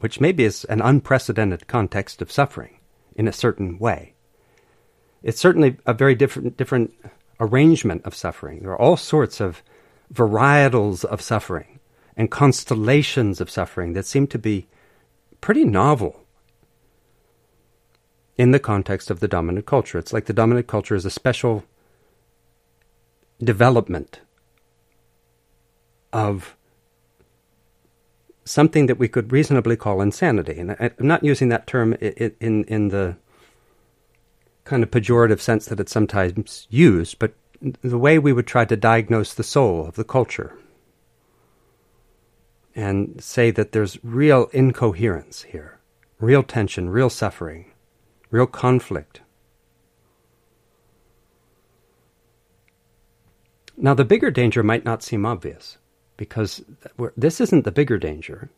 which 0.00 0.20
maybe 0.20 0.44
is 0.44 0.64
an 0.64 0.80
unprecedented 0.80 1.66
context 1.66 2.22
of 2.22 2.32
suffering 2.32 2.78
in 3.16 3.26
a 3.26 3.32
certain 3.32 3.78
way. 3.78 4.14
It's 5.22 5.40
certainly 5.40 5.76
a 5.86 5.92
very 5.92 6.14
different, 6.14 6.56
different 6.56 6.94
arrangement 7.40 8.02
of 8.04 8.14
suffering. 8.14 8.60
There 8.60 8.70
are 8.70 8.80
all 8.80 8.96
sorts 8.96 9.40
of 9.40 9.62
varietals 10.12 11.04
of 11.04 11.20
suffering, 11.20 11.78
and 12.16 12.30
constellations 12.30 13.40
of 13.40 13.48
suffering 13.48 13.92
that 13.92 14.04
seem 14.04 14.26
to 14.26 14.38
be 14.38 14.66
pretty 15.40 15.64
novel 15.64 16.24
in 18.36 18.50
the 18.50 18.58
context 18.58 19.10
of 19.10 19.20
the 19.20 19.28
dominant 19.28 19.66
culture. 19.66 19.98
It's 19.98 20.12
like 20.12 20.26
the 20.26 20.32
dominant 20.32 20.66
culture 20.66 20.96
is 20.96 21.04
a 21.04 21.10
special 21.10 21.64
development 23.42 24.20
of 26.12 26.56
something 28.50 28.86
that 28.86 28.98
we 28.98 29.08
could 29.08 29.32
reasonably 29.32 29.76
call 29.76 30.00
insanity. 30.00 30.58
And 30.58 30.72
uh, 30.72 30.90
I'm 30.98 31.06
not 31.06 31.24
using 31.24 31.48
that 31.50 31.66
term 31.66 31.94
in, 31.94 32.34
in, 32.40 32.64
in 32.64 32.88
the 32.88 33.16
kind 34.64 34.82
of 34.82 34.90
pejorative 34.90 35.40
sense 35.40 35.66
that 35.66 35.80
it's 35.80 35.92
sometimes 35.92 36.66
used, 36.70 37.18
but 37.18 37.34
the 37.60 37.98
way 37.98 38.18
we 38.18 38.32
would 38.32 38.46
try 38.46 38.64
to 38.64 38.76
diagnose 38.76 39.34
the 39.34 39.42
soul 39.42 39.86
of 39.86 39.96
the 39.96 40.04
culture 40.04 40.56
and 42.74 43.20
say 43.22 43.50
that 43.50 43.72
there's 43.72 43.98
real 44.04 44.48
incoherence 44.52 45.42
here, 45.42 45.80
real 46.20 46.42
tension, 46.42 46.88
real 46.88 47.10
suffering, 47.10 47.72
real 48.30 48.46
conflict. 48.46 49.20
Now, 53.76 53.94
the 53.94 54.04
bigger 54.04 54.30
danger 54.30 54.62
might 54.62 54.84
not 54.84 55.02
seem 55.02 55.24
obvious 55.24 55.78
because 56.18 56.62
this 57.16 57.40
isn't 57.40 57.64
the 57.64 57.72
bigger 57.72 57.96
danger. 57.96 58.50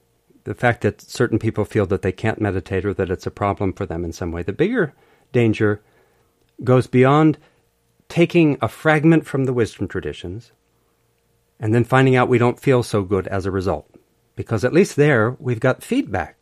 The 0.43 0.55
fact 0.55 0.81
that 0.81 1.01
certain 1.01 1.39
people 1.39 1.65
feel 1.65 1.87
that 1.87 2.03
they 2.03 2.11
can't 2.11 2.41
meditate 2.41 2.85
or 2.85 2.95
that 2.95 3.11
it's 3.11 3.27
a 3.27 3.31
problem 3.31 3.73
for 3.73 3.87
them 3.87 4.05
in 4.05 4.13
some 4.13 4.33
way. 4.33 4.43
The 4.43 4.53
bigger 4.53 4.95
danger 5.31 5.81
goes 6.65 6.89
beyond 6.89 7.39
taking 8.09 8.59
a 8.61 8.67
fragment 8.67 9.27
from 9.27 9.45
the 9.45 9.53
wisdom 9.53 9.87
traditions 9.87 10.51
and 11.61 11.73
then 11.75 11.85
finding 11.85 12.17
out 12.17 12.29
we 12.29 12.39
don't 12.39 12.59
feel 12.59 12.83
so 12.83 13.03
good 13.03 13.29
as 13.29 13.47
a 13.47 13.51
result. 13.51 13.89
Because 14.35 14.65
at 14.65 14.73
least 14.73 14.97
there 14.97 15.37
we've 15.39 15.61
got 15.61 15.85
feedback 15.85 16.39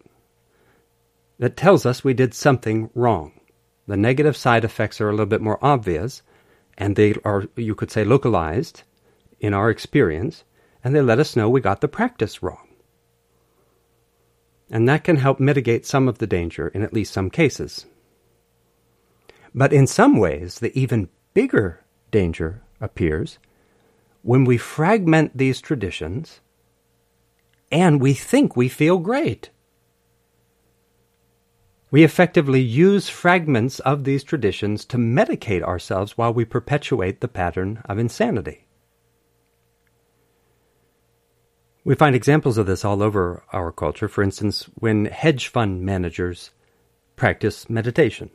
that 1.39 1.57
tells 1.57 1.85
us 1.85 2.05
we 2.05 2.15
did 2.15 2.33
something 2.33 2.91
wrong. 2.95 3.33
The 3.89 3.97
negative 3.97 4.37
side 4.37 4.65
effects 4.65 5.01
are 5.01 5.09
a 5.09 5.13
little 5.13 5.27
bit 5.27 5.41
more 5.41 5.59
obvious 5.61 6.23
and 6.77 6.95
they 6.95 7.17
are, 7.25 7.47
you 7.57 7.75
could 7.75 7.91
say, 7.91 8.05
localized 8.05 8.85
in 9.41 9.53
our 9.53 9.69
experience 9.69 10.45
and 10.89 10.97
they 10.97 11.03
let 11.03 11.19
us 11.19 11.37
know 11.37 11.51
we 11.51 11.61
got 11.61 11.83
the 11.83 11.87
practice 11.87 12.43
wrong. 12.43 12.67
And 14.71 14.89
that 14.89 15.05
can 15.05 15.17
help 15.17 15.39
mitigate 15.39 15.85
some 15.85 16.09
of 16.09 16.17
the 16.17 16.27
danger 16.27 16.69
in 16.69 16.81
at 16.83 16.95
least 16.95 17.13
some 17.13 17.29
cases. 17.29 17.85
But 19.55 19.71
in 19.71 19.87
some 19.87 20.17
ways, 20.17 20.61
the 20.61 20.73
even 20.79 21.11
bigger 21.35 21.85
danger 22.11 22.63
appears 22.81 23.39
when 24.23 24.47
we 24.47 24.57
fragment 24.57 25.37
these 25.37 25.61
traditions 25.61 26.41
and 27.71 28.01
we 28.01 28.15
think 28.15 28.57
we 28.57 28.71
feel 28.71 28.97
great. 28.97 29.51
We 31.91 32.03
effectively 32.03 32.63
use 32.63 33.11
fragments 33.11 33.79
of 33.81 34.05
these 34.05 34.25
traditions 34.25 34.87
to 34.87 34.97
medicate 34.97 35.63
ourselves 35.63 36.17
while 36.17 36.33
we 36.33 36.47
perpetuate 36.47 37.21
the 37.21 37.29
pattern 37.29 37.83
of 37.85 37.99
insanity. 37.99 38.68
We 41.89 41.95
find 41.95 42.15
examples 42.15 42.59
of 42.59 42.67
this 42.67 42.85
all 42.85 43.03
over 43.03 43.43
our 43.51 43.73
culture. 43.73 44.09
For 44.09 44.23
instance, 44.23 44.69
when 44.75 45.07
hedge 45.07 45.49
fund 45.49 45.87
managers 45.87 46.51
practice 47.17 47.71
meditation, 47.71 48.29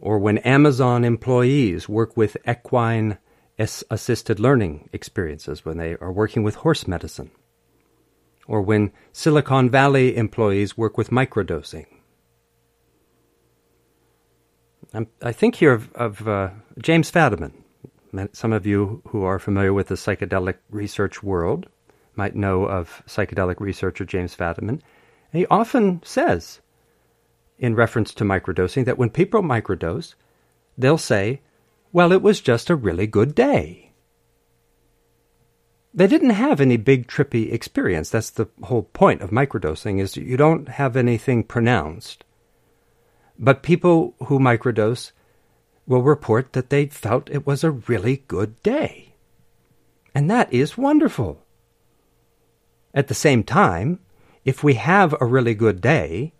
or 0.00 0.20
when 0.20 0.38
Amazon 0.38 1.02
employees 1.02 1.88
work 1.88 2.16
with 2.16 2.36
equine 2.48 3.18
assisted 3.58 4.38
learning 4.38 4.88
experiences, 4.92 5.64
when 5.64 5.78
they 5.78 5.96
are 5.96 6.12
working 6.12 6.44
with 6.44 6.54
horse 6.54 6.86
medicine, 6.86 7.32
or 8.46 8.62
when 8.62 8.92
Silicon 9.12 9.68
Valley 9.68 10.16
employees 10.16 10.78
work 10.78 10.96
with 10.96 11.10
microdosing. 11.10 11.86
I'm, 14.94 15.08
i 15.22 15.32
think 15.32 15.56
here 15.56 15.72
of, 15.72 15.92
of 15.94 16.28
uh, 16.28 16.50
James 16.80 17.10
Fadiman. 17.10 17.64
Some 18.30 18.52
of 18.52 18.64
you 18.64 19.02
who 19.08 19.24
are 19.24 19.40
familiar 19.40 19.72
with 19.72 19.88
the 19.88 19.96
psychedelic 19.96 20.58
research 20.70 21.20
world 21.20 21.66
might 22.18 22.36
know 22.36 22.64
of 22.64 23.02
psychedelic 23.06 23.60
researcher 23.60 24.04
James 24.04 24.36
Fadiman. 24.36 24.80
And 25.32 25.40
he 25.40 25.46
often 25.46 26.02
says, 26.04 26.60
in 27.58 27.74
reference 27.74 28.12
to 28.14 28.24
microdosing, 28.24 28.84
that 28.84 28.98
when 28.98 29.10
people 29.10 29.42
microdose, 29.42 30.14
they'll 30.76 30.98
say, 30.98 31.40
well, 31.92 32.12
it 32.12 32.22
was 32.22 32.40
just 32.40 32.68
a 32.68 32.76
really 32.76 33.06
good 33.06 33.34
day. 33.34 33.92
They 35.94 36.06
didn't 36.06 36.30
have 36.30 36.60
any 36.60 36.76
big 36.76 37.08
trippy 37.08 37.52
experience. 37.52 38.10
That's 38.10 38.30
the 38.30 38.48
whole 38.62 38.82
point 38.82 39.22
of 39.22 39.30
microdosing 39.30 40.00
is 40.00 40.16
you 40.16 40.36
don't 40.36 40.68
have 40.68 40.96
anything 40.96 41.42
pronounced. 41.42 42.24
But 43.38 43.62
people 43.62 44.14
who 44.26 44.38
microdose 44.38 45.12
will 45.86 46.02
report 46.02 46.52
that 46.52 46.70
they 46.70 46.86
felt 46.86 47.30
it 47.30 47.46
was 47.46 47.64
a 47.64 47.70
really 47.70 48.18
good 48.28 48.62
day. 48.62 49.14
And 50.14 50.30
that 50.30 50.52
is 50.52 50.76
wonderful. 50.76 51.42
At 52.94 53.08
the 53.08 53.14
same 53.14 53.42
time, 53.44 54.00
if 54.44 54.64
we 54.64 54.74
have 54.74 55.14
a 55.20 55.26
really 55.26 55.54
good 55.54 55.80
day, 55.80 56.32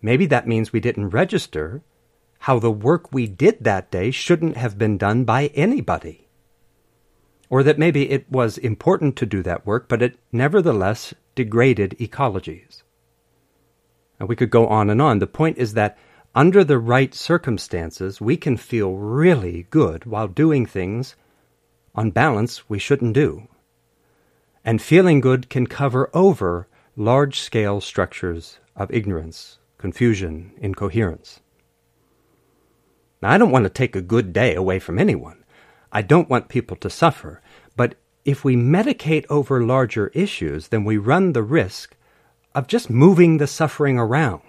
maybe 0.00 0.26
that 0.26 0.46
means 0.46 0.72
we 0.72 0.80
didn't 0.80 1.10
register 1.10 1.82
how 2.40 2.58
the 2.58 2.70
work 2.70 3.12
we 3.12 3.26
did 3.26 3.64
that 3.64 3.90
day 3.90 4.10
shouldn't 4.10 4.56
have 4.56 4.78
been 4.78 4.98
done 4.98 5.24
by 5.24 5.46
anybody. 5.54 6.28
Or 7.50 7.62
that 7.62 7.78
maybe 7.78 8.10
it 8.10 8.30
was 8.30 8.58
important 8.58 9.16
to 9.16 9.26
do 9.26 9.42
that 9.42 9.66
work, 9.66 9.88
but 9.88 10.02
it 10.02 10.18
nevertheless 10.30 11.14
degraded 11.34 11.96
ecologies. 11.98 12.82
And 14.18 14.28
we 14.28 14.36
could 14.36 14.50
go 14.50 14.66
on 14.68 14.88
and 14.88 15.02
on. 15.02 15.18
The 15.18 15.26
point 15.26 15.58
is 15.58 15.74
that 15.74 15.98
under 16.34 16.64
the 16.64 16.78
right 16.78 17.14
circumstances, 17.14 18.20
we 18.20 18.36
can 18.36 18.56
feel 18.56 18.94
really 18.94 19.66
good 19.70 20.06
while 20.06 20.28
doing 20.28 20.64
things, 20.64 21.14
on 21.94 22.10
balance, 22.10 22.68
we 22.70 22.78
shouldn't 22.78 23.14
do 23.14 23.48
and 24.64 24.80
feeling 24.80 25.20
good 25.20 25.48
can 25.48 25.66
cover 25.66 26.10
over 26.14 26.68
large 26.96 27.40
scale 27.40 27.80
structures 27.80 28.58
of 28.76 28.92
ignorance, 28.92 29.58
confusion, 29.78 30.52
incoherence. 30.58 31.40
Now, 33.20 33.30
I 33.30 33.38
don't 33.38 33.52
want 33.52 33.64
to 33.64 33.70
take 33.70 33.94
a 33.94 34.02
good 34.02 34.32
day 34.32 34.54
away 34.54 34.78
from 34.78 34.98
anyone. 34.98 35.44
I 35.92 36.02
don't 36.02 36.28
want 36.28 36.48
people 36.48 36.76
to 36.78 36.90
suffer. 36.90 37.40
But 37.76 37.94
if 38.24 38.44
we 38.44 38.56
medicate 38.56 39.26
over 39.28 39.64
larger 39.64 40.08
issues, 40.08 40.68
then 40.68 40.84
we 40.84 40.96
run 40.96 41.32
the 41.32 41.42
risk 41.42 41.96
of 42.54 42.66
just 42.66 42.90
moving 42.90 43.38
the 43.38 43.46
suffering 43.46 43.98
around, 43.98 44.42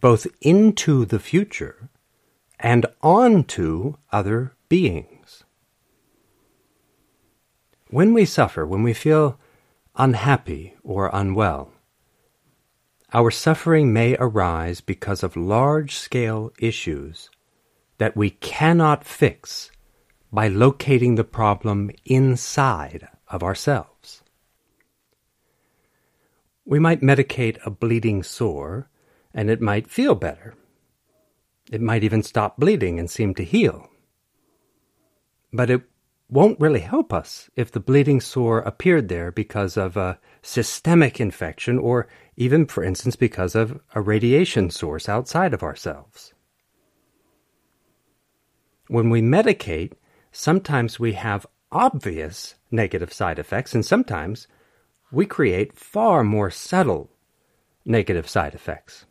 both 0.00 0.26
into 0.40 1.04
the 1.04 1.18
future 1.18 1.88
and 2.58 2.86
onto 3.02 3.94
other 4.12 4.54
beings. 4.68 5.15
When 7.96 8.12
we 8.12 8.26
suffer, 8.26 8.66
when 8.66 8.82
we 8.82 8.92
feel 8.92 9.40
unhappy 9.94 10.74
or 10.82 11.08
unwell, 11.14 11.72
our 13.14 13.30
suffering 13.30 13.90
may 13.90 14.18
arise 14.20 14.82
because 14.82 15.22
of 15.22 15.34
large 15.34 15.94
scale 15.94 16.52
issues 16.58 17.30
that 17.96 18.14
we 18.14 18.28
cannot 18.28 19.06
fix 19.06 19.70
by 20.30 20.46
locating 20.46 21.14
the 21.14 21.24
problem 21.24 21.90
inside 22.04 23.08
of 23.28 23.42
ourselves. 23.42 24.22
We 26.66 26.78
might 26.78 27.00
medicate 27.00 27.56
a 27.64 27.70
bleeding 27.70 28.22
sore 28.22 28.90
and 29.32 29.48
it 29.48 29.62
might 29.62 29.88
feel 29.88 30.14
better. 30.14 30.54
It 31.72 31.80
might 31.80 32.04
even 32.04 32.22
stop 32.22 32.58
bleeding 32.58 32.98
and 32.98 33.10
seem 33.10 33.34
to 33.36 33.42
heal. 33.42 33.88
But 35.50 35.70
it 35.70 35.82
won't 36.28 36.60
really 36.60 36.80
help 36.80 37.12
us 37.12 37.48
if 37.54 37.70
the 37.70 37.80
bleeding 37.80 38.20
sore 38.20 38.58
appeared 38.60 39.08
there 39.08 39.30
because 39.30 39.76
of 39.76 39.96
a 39.96 40.18
systemic 40.42 41.20
infection 41.20 41.78
or 41.78 42.08
even, 42.36 42.66
for 42.66 42.82
instance, 42.82 43.16
because 43.16 43.54
of 43.54 43.80
a 43.94 44.00
radiation 44.00 44.70
source 44.70 45.08
outside 45.08 45.54
of 45.54 45.62
ourselves. 45.62 46.34
When 48.88 49.10
we 49.10 49.22
medicate, 49.22 49.92
sometimes 50.32 50.98
we 50.98 51.12
have 51.12 51.46
obvious 51.72 52.56
negative 52.70 53.12
side 53.12 53.38
effects, 53.38 53.74
and 53.74 53.84
sometimes 53.84 54.46
we 55.10 55.26
create 55.26 55.78
far 55.78 56.24
more 56.24 56.50
subtle 56.50 57.10
negative 57.84 58.28
side 58.28 58.54
effects. 58.54 59.06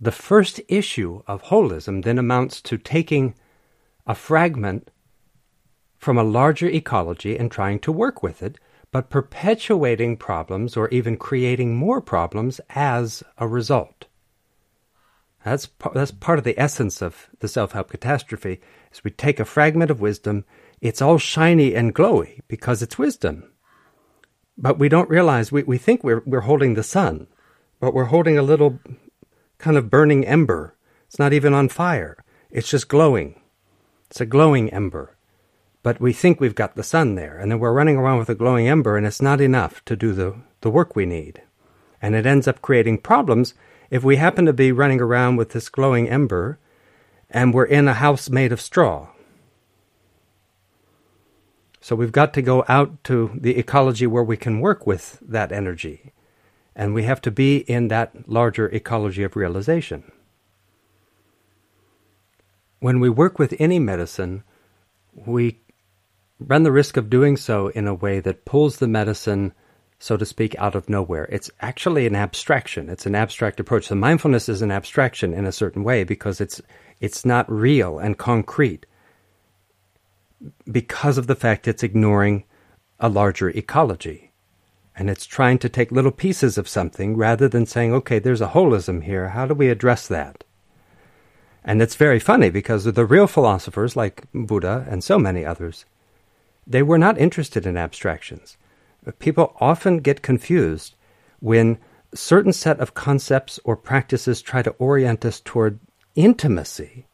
The 0.00 0.12
first 0.12 0.60
issue 0.68 1.22
of 1.26 1.44
holism 1.44 2.04
then 2.04 2.18
amounts 2.18 2.60
to 2.62 2.76
taking 2.76 3.34
a 4.06 4.14
fragment 4.14 4.90
from 5.98 6.18
a 6.18 6.24
larger 6.24 6.68
ecology 6.68 7.36
and 7.36 7.50
trying 7.50 7.78
to 7.80 7.92
work 7.92 8.22
with 8.22 8.42
it, 8.42 8.58
but 8.92 9.10
perpetuating 9.10 10.16
problems 10.16 10.76
or 10.76 10.88
even 10.90 11.16
creating 11.16 11.76
more 11.76 12.00
problems 12.00 12.60
as 12.70 13.22
a 13.38 13.46
result. 13.46 14.06
That's, 15.44 15.68
that's 15.94 16.10
part 16.10 16.38
of 16.38 16.44
the 16.44 16.58
essence 16.58 17.02
of 17.02 17.28
the 17.40 17.48
self-help 17.48 17.90
catastrophe, 17.90 18.60
is 18.92 19.04
we 19.04 19.10
take 19.10 19.38
a 19.38 19.44
fragment 19.44 19.90
of 19.90 20.00
wisdom, 20.00 20.44
it's 20.80 21.00
all 21.00 21.18
shiny 21.18 21.74
and 21.74 21.94
glowy 21.94 22.40
because 22.48 22.82
it's 22.82 22.98
wisdom. 22.98 23.52
But 24.58 24.78
we 24.78 24.88
don't 24.88 25.10
realize, 25.10 25.52
we, 25.52 25.62
we 25.62 25.78
think 25.78 26.02
we're, 26.02 26.22
we're 26.26 26.40
holding 26.40 26.74
the 26.74 26.82
sun, 26.82 27.26
but 27.80 27.94
we're 27.94 28.04
holding 28.04 28.38
a 28.38 28.42
little 28.42 28.80
kind 29.58 29.76
of 29.76 29.90
burning 29.90 30.26
ember. 30.26 30.76
It's 31.06 31.18
not 31.18 31.32
even 31.32 31.54
on 31.54 31.68
fire, 31.68 32.16
it's 32.50 32.70
just 32.70 32.88
glowing. 32.88 33.40
It's 34.10 34.20
a 34.20 34.26
glowing 34.26 34.70
ember. 34.70 35.15
But 35.86 36.00
we 36.00 36.12
think 36.12 36.40
we've 36.40 36.56
got 36.56 36.74
the 36.74 36.82
sun 36.82 37.14
there, 37.14 37.38
and 37.38 37.48
then 37.48 37.60
we're 37.60 37.72
running 37.72 37.96
around 37.96 38.18
with 38.18 38.28
a 38.28 38.34
glowing 38.34 38.66
ember, 38.66 38.96
and 38.96 39.06
it's 39.06 39.22
not 39.22 39.40
enough 39.40 39.84
to 39.84 39.94
do 39.94 40.12
the, 40.12 40.34
the 40.62 40.68
work 40.68 40.96
we 40.96 41.06
need. 41.06 41.42
And 42.02 42.16
it 42.16 42.26
ends 42.26 42.48
up 42.48 42.60
creating 42.60 43.02
problems 43.02 43.54
if 43.88 44.02
we 44.02 44.16
happen 44.16 44.46
to 44.46 44.52
be 44.52 44.72
running 44.72 45.00
around 45.00 45.36
with 45.36 45.50
this 45.50 45.68
glowing 45.68 46.08
ember 46.08 46.58
and 47.30 47.54
we're 47.54 47.66
in 47.66 47.86
a 47.86 47.94
house 47.94 48.28
made 48.28 48.50
of 48.50 48.60
straw. 48.60 49.10
So 51.80 51.94
we've 51.94 52.10
got 52.10 52.34
to 52.34 52.42
go 52.42 52.64
out 52.66 53.04
to 53.04 53.30
the 53.40 53.56
ecology 53.56 54.08
where 54.08 54.24
we 54.24 54.36
can 54.36 54.58
work 54.58 54.88
with 54.88 55.20
that 55.22 55.52
energy. 55.52 56.12
And 56.74 56.94
we 56.94 57.04
have 57.04 57.20
to 57.20 57.30
be 57.30 57.58
in 57.58 57.86
that 57.88 58.28
larger 58.28 58.68
ecology 58.70 59.22
of 59.22 59.36
realization. 59.36 60.10
When 62.80 62.98
we 62.98 63.08
work 63.08 63.38
with 63.38 63.54
any 63.60 63.78
medicine, 63.78 64.42
we 65.14 65.60
run 66.38 66.62
the 66.62 66.72
risk 66.72 66.96
of 66.96 67.10
doing 67.10 67.36
so 67.36 67.68
in 67.68 67.86
a 67.86 67.94
way 67.94 68.20
that 68.20 68.44
pulls 68.44 68.76
the 68.76 68.88
medicine, 68.88 69.52
so 69.98 70.16
to 70.16 70.26
speak, 70.26 70.54
out 70.58 70.74
of 70.74 70.88
nowhere. 70.88 71.24
It's 71.30 71.50
actually 71.60 72.06
an 72.06 72.16
abstraction. 72.16 72.88
It's 72.88 73.06
an 73.06 73.14
abstract 73.14 73.60
approach. 73.60 73.86
So 73.86 73.94
mindfulness 73.94 74.48
is 74.48 74.62
an 74.62 74.70
abstraction 74.70 75.32
in 75.32 75.46
a 75.46 75.52
certain 75.52 75.84
way 75.84 76.04
because 76.04 76.40
it's 76.40 76.60
it's 77.00 77.24
not 77.24 77.50
real 77.50 77.98
and 77.98 78.16
concrete 78.16 78.86
because 80.70 81.18
of 81.18 81.26
the 81.26 81.34
fact 81.34 81.68
it's 81.68 81.82
ignoring 81.82 82.44
a 83.00 83.08
larger 83.08 83.50
ecology. 83.50 84.32
And 84.98 85.10
it's 85.10 85.26
trying 85.26 85.58
to 85.58 85.68
take 85.68 85.92
little 85.92 86.10
pieces 86.10 86.56
of 86.56 86.68
something 86.68 87.16
rather 87.16 87.48
than 87.48 87.66
saying, 87.66 87.92
okay, 87.92 88.18
there's 88.18 88.40
a 88.40 88.48
holism 88.48 89.04
here. 89.04 89.30
How 89.30 89.46
do 89.46 89.52
we 89.52 89.68
address 89.68 90.08
that? 90.08 90.42
And 91.62 91.82
it's 91.82 91.96
very 91.96 92.18
funny 92.18 92.48
because 92.48 92.84
the 92.84 93.04
real 93.04 93.26
philosophers, 93.26 93.96
like 93.96 94.24
Buddha 94.32 94.86
and 94.88 95.04
so 95.04 95.18
many 95.18 95.44
others, 95.44 95.84
they 96.66 96.82
were 96.82 96.98
not 96.98 97.18
interested 97.18 97.66
in 97.66 97.76
abstractions. 97.76 98.56
People 99.18 99.56
often 99.60 99.98
get 99.98 100.22
confused 100.22 100.94
when 101.40 101.78
certain 102.14 102.52
set 102.52 102.80
of 102.80 102.94
concepts 102.94 103.60
or 103.64 103.76
practices 103.76 104.42
try 104.42 104.62
to 104.62 104.70
orient 104.78 105.24
us 105.24 105.40
toward 105.40 105.78
intimacy 106.14 107.06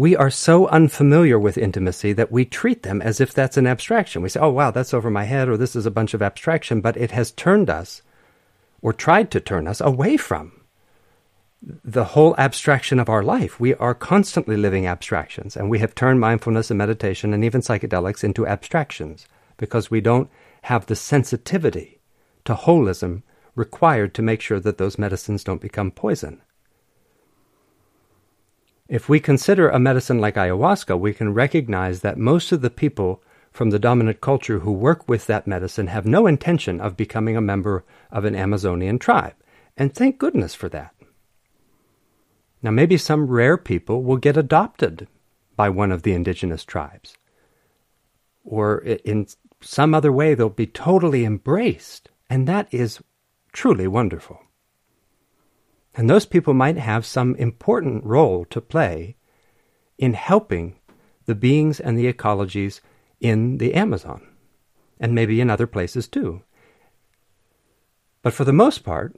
we 0.00 0.16
are 0.16 0.30
so 0.30 0.66
unfamiliar 0.68 1.38
with 1.38 1.58
intimacy 1.58 2.14
that 2.14 2.32
we 2.32 2.46
treat 2.46 2.84
them 2.84 3.02
as 3.02 3.20
if 3.20 3.34
that's 3.34 3.58
an 3.58 3.66
abstraction. 3.66 4.22
We 4.22 4.30
say, 4.30 4.40
oh, 4.40 4.48
wow, 4.48 4.70
that's 4.70 4.94
over 4.94 5.10
my 5.10 5.24
head, 5.24 5.46
or 5.46 5.58
this 5.58 5.76
is 5.76 5.84
a 5.84 5.90
bunch 5.90 6.14
of 6.14 6.22
abstraction, 6.22 6.80
but 6.80 6.96
it 6.96 7.10
has 7.10 7.32
turned 7.32 7.68
us, 7.68 8.00
or 8.80 8.94
tried 8.94 9.30
to 9.32 9.40
turn 9.40 9.66
us, 9.66 9.78
away 9.80 10.16
from 10.16 10.52
the 11.62 12.04
whole 12.04 12.34
abstraction 12.38 12.98
of 12.98 13.08
our 13.08 13.22
life. 13.22 13.60
We 13.60 13.74
are 13.74 13.94
constantly 13.94 14.56
living 14.56 14.86
abstractions, 14.86 15.56
and 15.56 15.68
we 15.68 15.78
have 15.80 15.94
turned 15.94 16.20
mindfulness 16.20 16.70
and 16.70 16.78
meditation 16.78 17.34
and 17.34 17.44
even 17.44 17.60
psychedelics 17.60 18.24
into 18.24 18.46
abstractions 18.46 19.26
because 19.56 19.90
we 19.90 20.00
don't 20.00 20.30
have 20.62 20.86
the 20.86 20.96
sensitivity 20.96 22.00
to 22.44 22.54
holism 22.54 23.22
required 23.54 24.14
to 24.14 24.22
make 24.22 24.40
sure 24.40 24.60
that 24.60 24.78
those 24.78 24.98
medicines 24.98 25.44
don't 25.44 25.60
become 25.60 25.90
poison. 25.90 26.40
If 28.88 29.08
we 29.08 29.20
consider 29.20 29.68
a 29.68 29.78
medicine 29.78 30.18
like 30.18 30.34
ayahuasca, 30.34 30.98
we 30.98 31.12
can 31.12 31.34
recognize 31.34 32.00
that 32.00 32.18
most 32.18 32.52
of 32.52 32.62
the 32.62 32.70
people 32.70 33.22
from 33.52 33.70
the 33.70 33.78
dominant 33.78 34.20
culture 34.20 34.60
who 34.60 34.72
work 34.72 35.08
with 35.08 35.26
that 35.26 35.46
medicine 35.46 35.88
have 35.88 36.06
no 36.06 36.26
intention 36.26 36.80
of 36.80 36.96
becoming 36.96 37.36
a 37.36 37.40
member 37.40 37.84
of 38.10 38.24
an 38.24 38.34
Amazonian 38.34 38.98
tribe. 38.98 39.34
And 39.76 39.94
thank 39.94 40.18
goodness 40.18 40.54
for 40.54 40.68
that. 40.70 40.94
Now, 42.62 42.70
maybe 42.70 42.96
some 42.96 43.26
rare 43.26 43.56
people 43.56 44.02
will 44.02 44.18
get 44.18 44.36
adopted 44.36 45.08
by 45.56 45.68
one 45.68 45.92
of 45.92 46.02
the 46.02 46.12
indigenous 46.12 46.64
tribes. 46.64 47.16
Or 48.44 48.78
in 48.78 49.26
some 49.60 49.94
other 49.94 50.12
way, 50.12 50.34
they'll 50.34 50.50
be 50.50 50.66
totally 50.66 51.24
embraced. 51.24 52.10
And 52.28 52.46
that 52.46 52.72
is 52.72 53.00
truly 53.52 53.86
wonderful. 53.86 54.40
And 55.94 56.08
those 56.08 56.26
people 56.26 56.54
might 56.54 56.76
have 56.76 57.04
some 57.04 57.34
important 57.36 58.04
role 58.04 58.44
to 58.46 58.60
play 58.60 59.16
in 59.98 60.14
helping 60.14 60.76
the 61.26 61.34
beings 61.34 61.80
and 61.80 61.98
the 61.98 62.10
ecologies 62.10 62.80
in 63.20 63.58
the 63.58 63.74
Amazon, 63.74 64.26
and 64.98 65.14
maybe 65.14 65.40
in 65.40 65.50
other 65.50 65.66
places 65.66 66.08
too. 66.08 66.42
But 68.22 68.32
for 68.32 68.44
the 68.44 68.52
most 68.52 68.84
part, 68.84 69.16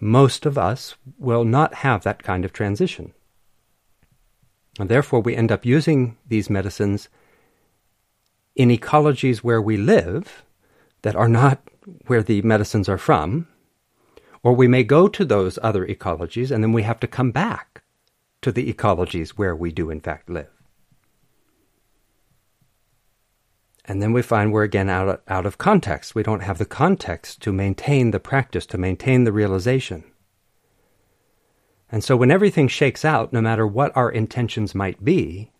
most 0.00 0.46
of 0.46 0.58
us 0.58 0.96
will 1.18 1.44
not 1.44 1.74
have 1.74 2.02
that 2.02 2.22
kind 2.22 2.44
of 2.44 2.52
transition. 2.52 3.12
And 4.78 4.88
therefore, 4.88 5.20
we 5.20 5.34
end 5.34 5.50
up 5.50 5.64
using 5.64 6.18
these 6.28 6.50
medicines 6.50 7.08
in 8.54 8.68
ecologies 8.68 9.38
where 9.38 9.62
we 9.62 9.76
live 9.76 10.44
that 11.02 11.16
are 11.16 11.28
not 11.28 11.62
where 12.06 12.22
the 12.22 12.42
medicines 12.42 12.88
are 12.88 12.98
from, 12.98 13.46
or 14.42 14.52
we 14.52 14.68
may 14.68 14.82
go 14.82 15.08
to 15.08 15.24
those 15.24 15.58
other 15.62 15.86
ecologies 15.86 16.50
and 16.50 16.62
then 16.62 16.72
we 16.72 16.82
have 16.82 17.00
to 17.00 17.06
come 17.06 17.30
back 17.30 17.82
to 18.42 18.52
the 18.52 18.72
ecologies 18.72 19.30
where 19.30 19.56
we 19.56 19.72
do 19.72 19.90
in 19.90 20.00
fact 20.00 20.28
live. 20.28 20.55
And 23.88 24.02
then 24.02 24.12
we 24.12 24.22
find 24.22 24.52
we're 24.52 24.64
again 24.64 24.88
out 24.88 25.08
of, 25.08 25.20
out 25.28 25.46
of 25.46 25.58
context. 25.58 26.14
We 26.14 26.22
don't 26.22 26.42
have 26.42 26.58
the 26.58 26.64
context 26.64 27.40
to 27.42 27.52
maintain 27.52 28.10
the 28.10 28.20
practice, 28.20 28.66
to 28.66 28.78
maintain 28.78 29.24
the 29.24 29.32
realization. 29.32 30.04
And 31.90 32.02
so 32.02 32.16
when 32.16 32.32
everything 32.32 32.66
shakes 32.66 33.04
out, 33.04 33.32
no 33.32 33.40
matter 33.40 33.66
what 33.66 33.96
our 33.96 34.10
intentions 34.10 34.74
might 34.74 35.04
be, 35.04 35.52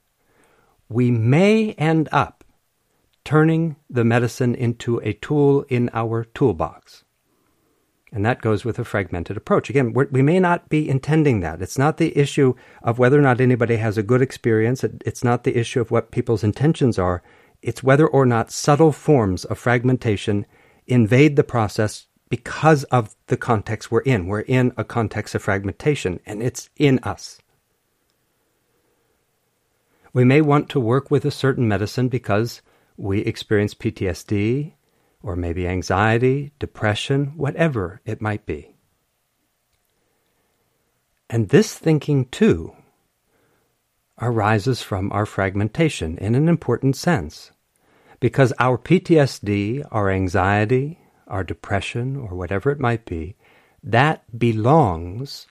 we 0.89 1.11
may 1.11 1.73
end 1.73 2.09
up 2.11 2.45
turning 3.25 3.77
the 3.89 4.05
medicine 4.05 4.55
into 4.55 4.99
a 5.05 5.13
tool 5.13 5.65
in 5.69 5.91
our 5.93 6.25
toolbox. 6.25 7.05
And 8.13 8.25
that 8.25 8.41
goes 8.41 8.65
with 8.65 8.79
a 8.79 8.85
fragmented 8.85 9.37
approach. 9.37 9.69
Again, 9.69 9.93
we 9.93 10.23
may 10.23 10.41
not 10.41 10.69
be 10.69 10.89
intending 10.89 11.41
that. 11.41 11.61
It's 11.61 11.77
not 11.77 11.97
the 11.97 12.17
issue 12.17 12.55
of 12.83 12.99
whether 12.99 13.19
or 13.19 13.23
not 13.23 13.41
anybody 13.41 13.77
has 13.77 13.99
a 13.99 14.03
good 14.03 14.23
experience. 14.23 14.85
It's 14.85 15.25
not 15.25 15.45
the 15.45 15.59
issue 15.59 15.81
of 15.81 15.91
what 15.91 16.13
people's 16.13 16.45
intentions 16.45 16.99
are. 16.99 17.23
It's 17.67 17.83
whether 17.83 18.07
or 18.07 18.25
not 18.25 18.53
subtle 18.53 18.93
forms 18.93 19.45
of 19.45 19.59
fragmentation 19.59 20.47
invade 20.87 21.35
the 21.35 21.43
process 21.43 22.07
because 22.29 22.85
of 22.85 23.17
the 23.27 23.37
context 23.37 23.91
we're 23.91 24.03
in. 24.03 24.29
We're 24.29 24.43
in 24.43 24.73
a 24.77 24.85
context 24.85 25.35
of 25.35 25.43
fragmentation, 25.43 26.21
and 26.25 26.45
it's 26.45 26.71
in 26.77 27.01
us. 27.03 27.41
We 30.13 30.23
may 30.23 30.43
want 30.43 30.69
to 30.71 30.81
work 30.81 31.11
with 31.11 31.25
a 31.25 31.33
certain 31.33 31.67
medicine 31.67 32.07
because 32.07 32.63
we 32.97 33.23
experience 33.23 33.75
PTSD, 33.75 34.75
or 35.21 35.35
maybe 35.35 35.67
anxiety, 35.67 36.53
depression, 36.61 37.33
whatever 37.37 38.01
it 38.05 38.23
might 38.23 38.47
be. 38.47 38.77
And 41.29 41.49
this 41.49 41.75
thinking, 41.75 42.27
too, 42.27 42.77
arises 44.23 44.83
from 44.83 45.11
our 45.11 45.27
fragmentation 45.27 46.17
in 46.19 46.37
an 46.37 46.49
important 46.49 46.95
sense. 46.95 47.51
Because 48.27 48.53
our 48.59 48.77
PTSD, 48.77 49.87
our 49.93 50.11
anxiety, 50.11 50.99
our 51.29 51.45
depression, 51.45 52.17
or 52.17 52.35
whatever 52.35 52.73
it 52.73 52.81
might 52.81 53.05
be, 53.05 53.37
that 53.85 54.25
belongs 54.37 55.47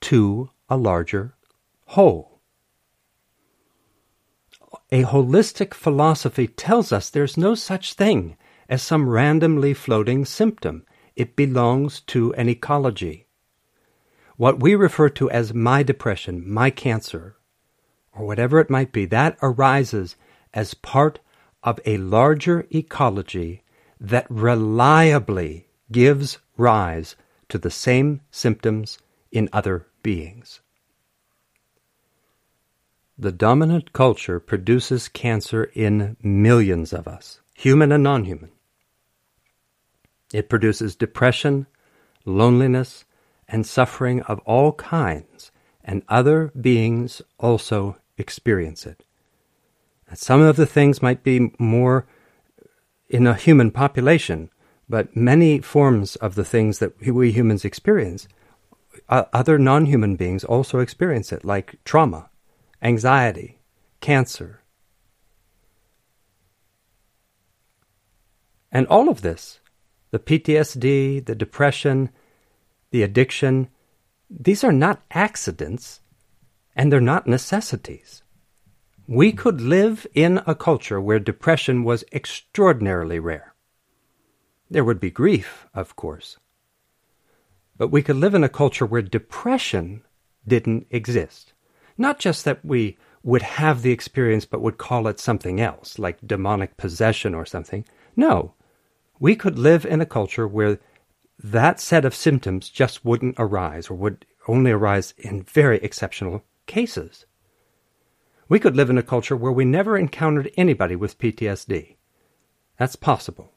to 0.00 0.48
a 0.70 0.78
larger 0.78 1.34
whole. 1.88 2.40
A 4.90 5.02
holistic 5.02 5.74
philosophy 5.74 6.46
tells 6.46 6.92
us 6.92 7.10
there's 7.10 7.36
no 7.36 7.54
such 7.54 7.92
thing 7.92 8.38
as 8.70 8.80
some 8.80 9.06
randomly 9.06 9.74
floating 9.74 10.24
symptom. 10.24 10.86
It 11.14 11.36
belongs 11.36 12.00
to 12.06 12.32
an 12.36 12.48
ecology. 12.48 13.26
What 14.38 14.60
we 14.60 14.74
refer 14.74 15.10
to 15.10 15.28
as 15.28 15.52
my 15.52 15.82
depression, 15.82 16.50
my 16.50 16.70
cancer, 16.70 17.36
or 18.14 18.24
whatever 18.24 18.60
it 18.60 18.70
might 18.70 18.92
be, 18.92 19.04
that 19.04 19.36
arises 19.42 20.16
as 20.54 20.72
part 20.72 21.20
of 21.64 21.80
a 21.84 21.96
larger 21.96 22.66
ecology 22.70 23.62
that 23.98 24.26
reliably 24.30 25.66
gives 25.90 26.38
rise 26.56 27.16
to 27.48 27.58
the 27.58 27.70
same 27.70 28.20
symptoms 28.30 28.98
in 29.32 29.48
other 29.52 29.86
beings. 30.02 30.60
The 33.16 33.32
dominant 33.32 33.92
culture 33.92 34.38
produces 34.40 35.08
cancer 35.08 35.70
in 35.74 36.16
millions 36.22 36.92
of 36.92 37.08
us, 37.08 37.40
human 37.54 37.92
and 37.92 38.02
non 38.02 38.24
human. 38.24 38.50
It 40.32 40.48
produces 40.48 40.96
depression, 40.96 41.66
loneliness, 42.24 43.04
and 43.46 43.64
suffering 43.64 44.22
of 44.22 44.40
all 44.40 44.72
kinds, 44.72 45.52
and 45.84 46.02
other 46.08 46.50
beings 46.60 47.22
also 47.38 47.96
experience 48.18 48.84
it. 48.84 49.03
And 50.08 50.18
some 50.18 50.40
of 50.40 50.56
the 50.56 50.66
things 50.66 51.02
might 51.02 51.22
be 51.22 51.52
more 51.58 52.06
in 53.08 53.26
a 53.26 53.34
human 53.34 53.70
population, 53.70 54.50
but 54.88 55.16
many 55.16 55.60
forms 55.60 56.16
of 56.16 56.34
the 56.34 56.44
things 56.44 56.78
that 56.78 57.00
we 57.00 57.32
humans 57.32 57.64
experience, 57.64 58.28
other 59.08 59.58
non 59.58 59.86
human 59.86 60.16
beings 60.16 60.44
also 60.44 60.78
experience 60.78 61.32
it, 61.32 61.44
like 61.44 61.82
trauma, 61.84 62.30
anxiety, 62.82 63.60
cancer. 64.00 64.60
And 68.70 68.86
all 68.88 69.08
of 69.08 69.22
this, 69.22 69.60
the 70.10 70.18
PTSD, 70.18 71.24
the 71.24 71.34
depression, 71.34 72.10
the 72.90 73.02
addiction, 73.02 73.68
these 74.28 74.64
are 74.64 74.72
not 74.72 75.02
accidents 75.12 76.00
and 76.74 76.92
they're 76.92 77.00
not 77.00 77.26
necessities. 77.26 78.23
We 79.06 79.32
could 79.32 79.60
live 79.60 80.06
in 80.14 80.40
a 80.46 80.54
culture 80.54 80.98
where 80.98 81.18
depression 81.18 81.84
was 81.84 82.04
extraordinarily 82.10 83.18
rare. 83.18 83.54
There 84.70 84.84
would 84.84 84.98
be 84.98 85.10
grief, 85.10 85.66
of 85.74 85.94
course. 85.94 86.38
But 87.76 87.88
we 87.88 88.02
could 88.02 88.16
live 88.16 88.34
in 88.34 88.42
a 88.42 88.48
culture 88.48 88.86
where 88.86 89.02
depression 89.02 90.02
didn't 90.48 90.86
exist. 90.90 91.52
Not 91.98 92.18
just 92.18 92.46
that 92.46 92.64
we 92.64 92.96
would 93.22 93.42
have 93.42 93.82
the 93.82 93.92
experience 93.92 94.46
but 94.46 94.62
would 94.62 94.78
call 94.78 95.06
it 95.06 95.20
something 95.20 95.60
else, 95.60 95.98
like 95.98 96.26
demonic 96.26 96.78
possession 96.78 97.34
or 97.34 97.44
something. 97.44 97.84
No. 98.16 98.54
We 99.20 99.36
could 99.36 99.58
live 99.58 99.84
in 99.84 100.00
a 100.00 100.06
culture 100.06 100.48
where 100.48 100.78
that 101.38 101.78
set 101.78 102.06
of 102.06 102.14
symptoms 102.14 102.70
just 102.70 103.04
wouldn't 103.04 103.36
arise 103.38 103.90
or 103.90 103.94
would 103.94 104.24
only 104.48 104.70
arise 104.70 105.12
in 105.18 105.42
very 105.42 105.76
exceptional 105.80 106.42
cases. 106.66 107.26
We 108.48 108.60
could 108.60 108.76
live 108.76 108.90
in 108.90 108.98
a 108.98 109.02
culture 109.02 109.36
where 109.36 109.52
we 109.52 109.64
never 109.64 109.96
encountered 109.96 110.50
anybody 110.56 110.96
with 110.96 111.18
PTSD. 111.18 111.96
That's 112.78 112.96
possible. 112.96 113.52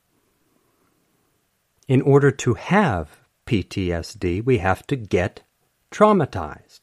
In 1.88 2.02
order 2.02 2.32
to 2.32 2.54
have 2.54 3.18
PTSD, 3.46 4.44
we 4.44 4.60
have 4.60 4.86
to 4.88 4.96
get 4.96 5.42
traumatized. 5.92 6.82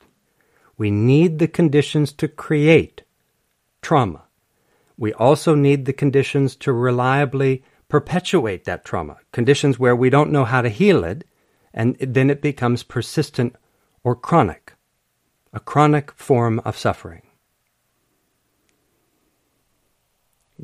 We 0.76 0.90
need 0.90 1.38
the 1.38 1.48
conditions 1.48 2.12
to 2.12 2.28
create 2.28 3.02
trauma. 3.80 4.24
We 4.96 5.12
also 5.12 5.54
need 5.54 5.84
the 5.84 5.92
conditions 5.92 6.56
to 6.56 6.72
reliably 6.72 7.64
perpetuate 7.88 8.64
that 8.64 8.84
trauma, 8.84 9.18
conditions 9.32 9.78
where 9.78 9.96
we 9.96 10.10
don't 10.10 10.32
know 10.32 10.44
how 10.44 10.62
to 10.62 10.68
heal 10.68 11.04
it, 11.04 11.24
and 11.72 11.96
then 12.00 12.30
it 12.30 12.40
becomes 12.40 12.82
persistent 12.82 13.56
or 14.02 14.14
chronic, 14.14 14.74
a 15.52 15.60
chronic 15.60 16.12
form 16.12 16.60
of 16.64 16.76
suffering. 16.76 17.22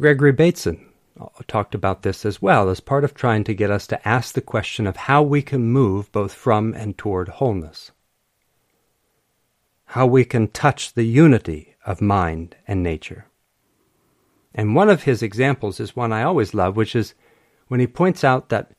Gregory 0.01 0.32
Bateson 0.32 0.86
uh, 1.20 1.26
talked 1.46 1.74
about 1.74 2.03
this 2.03 2.24
as 2.24 2.40
well 2.40 2.70
as 2.70 2.80
part 2.80 3.05
of 3.05 3.12
trying 3.12 3.44
to 3.44 3.55
get 3.55 3.70
us 3.70 3.86
to 3.88 4.09
ask 4.09 4.34
the 4.34 4.40
question 4.40 4.86
of 4.86 4.96
how 4.96 5.22
we 5.22 5.42
can 5.42 5.62
move 5.62 6.11
both 6.11 6.32
from 6.32 6.72
and 6.72 6.96
toward 6.96 7.28
wholeness. 7.28 7.90
How 9.84 10.07
we 10.07 10.24
can 10.24 10.48
touch 10.48 10.94
the 10.94 11.05
unity 11.05 11.76
of 11.84 12.01
mind 12.01 12.57
and 12.66 12.82
nature. 12.82 13.26
And 14.55 14.74
one 14.74 14.88
of 14.88 15.03
his 15.03 15.22
examples 15.22 15.78
is 15.80 15.94
one 15.94 16.12
I 16.12 16.22
always 16.22 16.55
love, 16.55 16.76
which 16.76 16.96
is 16.96 17.14
when 17.68 17.80
he 17.80 17.86
points 17.86 18.24
out 18.24 18.48
that 18.48 18.72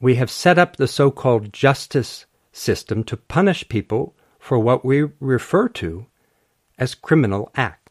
we 0.00 0.16
have 0.16 0.30
set 0.30 0.58
up 0.58 0.76
the 0.76 0.88
so 0.88 1.10
called 1.10 1.52
justice 1.52 2.26
system 2.52 3.04
to 3.04 3.16
punish 3.16 3.68
people 3.68 4.16
for 4.40 4.58
what 4.58 4.84
we 4.84 5.04
refer 5.20 5.68
to 5.68 6.06
as 6.78 6.94
criminal 6.94 7.50
acts. 7.54 7.85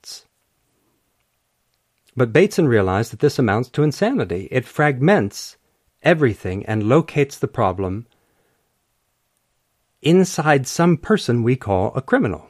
But 2.15 2.31
Bateson 2.31 2.67
realized 2.67 3.11
that 3.11 3.19
this 3.19 3.37
amounts 3.37 3.69
to 3.71 3.83
insanity. 3.83 4.47
It 4.51 4.65
fragments 4.65 5.57
everything 6.01 6.65
and 6.65 6.83
locates 6.83 7.37
the 7.37 7.47
problem 7.47 8.07
inside 10.01 10.67
some 10.67 10.97
person 10.97 11.43
we 11.43 11.55
call 11.55 11.91
a 11.95 12.01
criminal. 12.01 12.49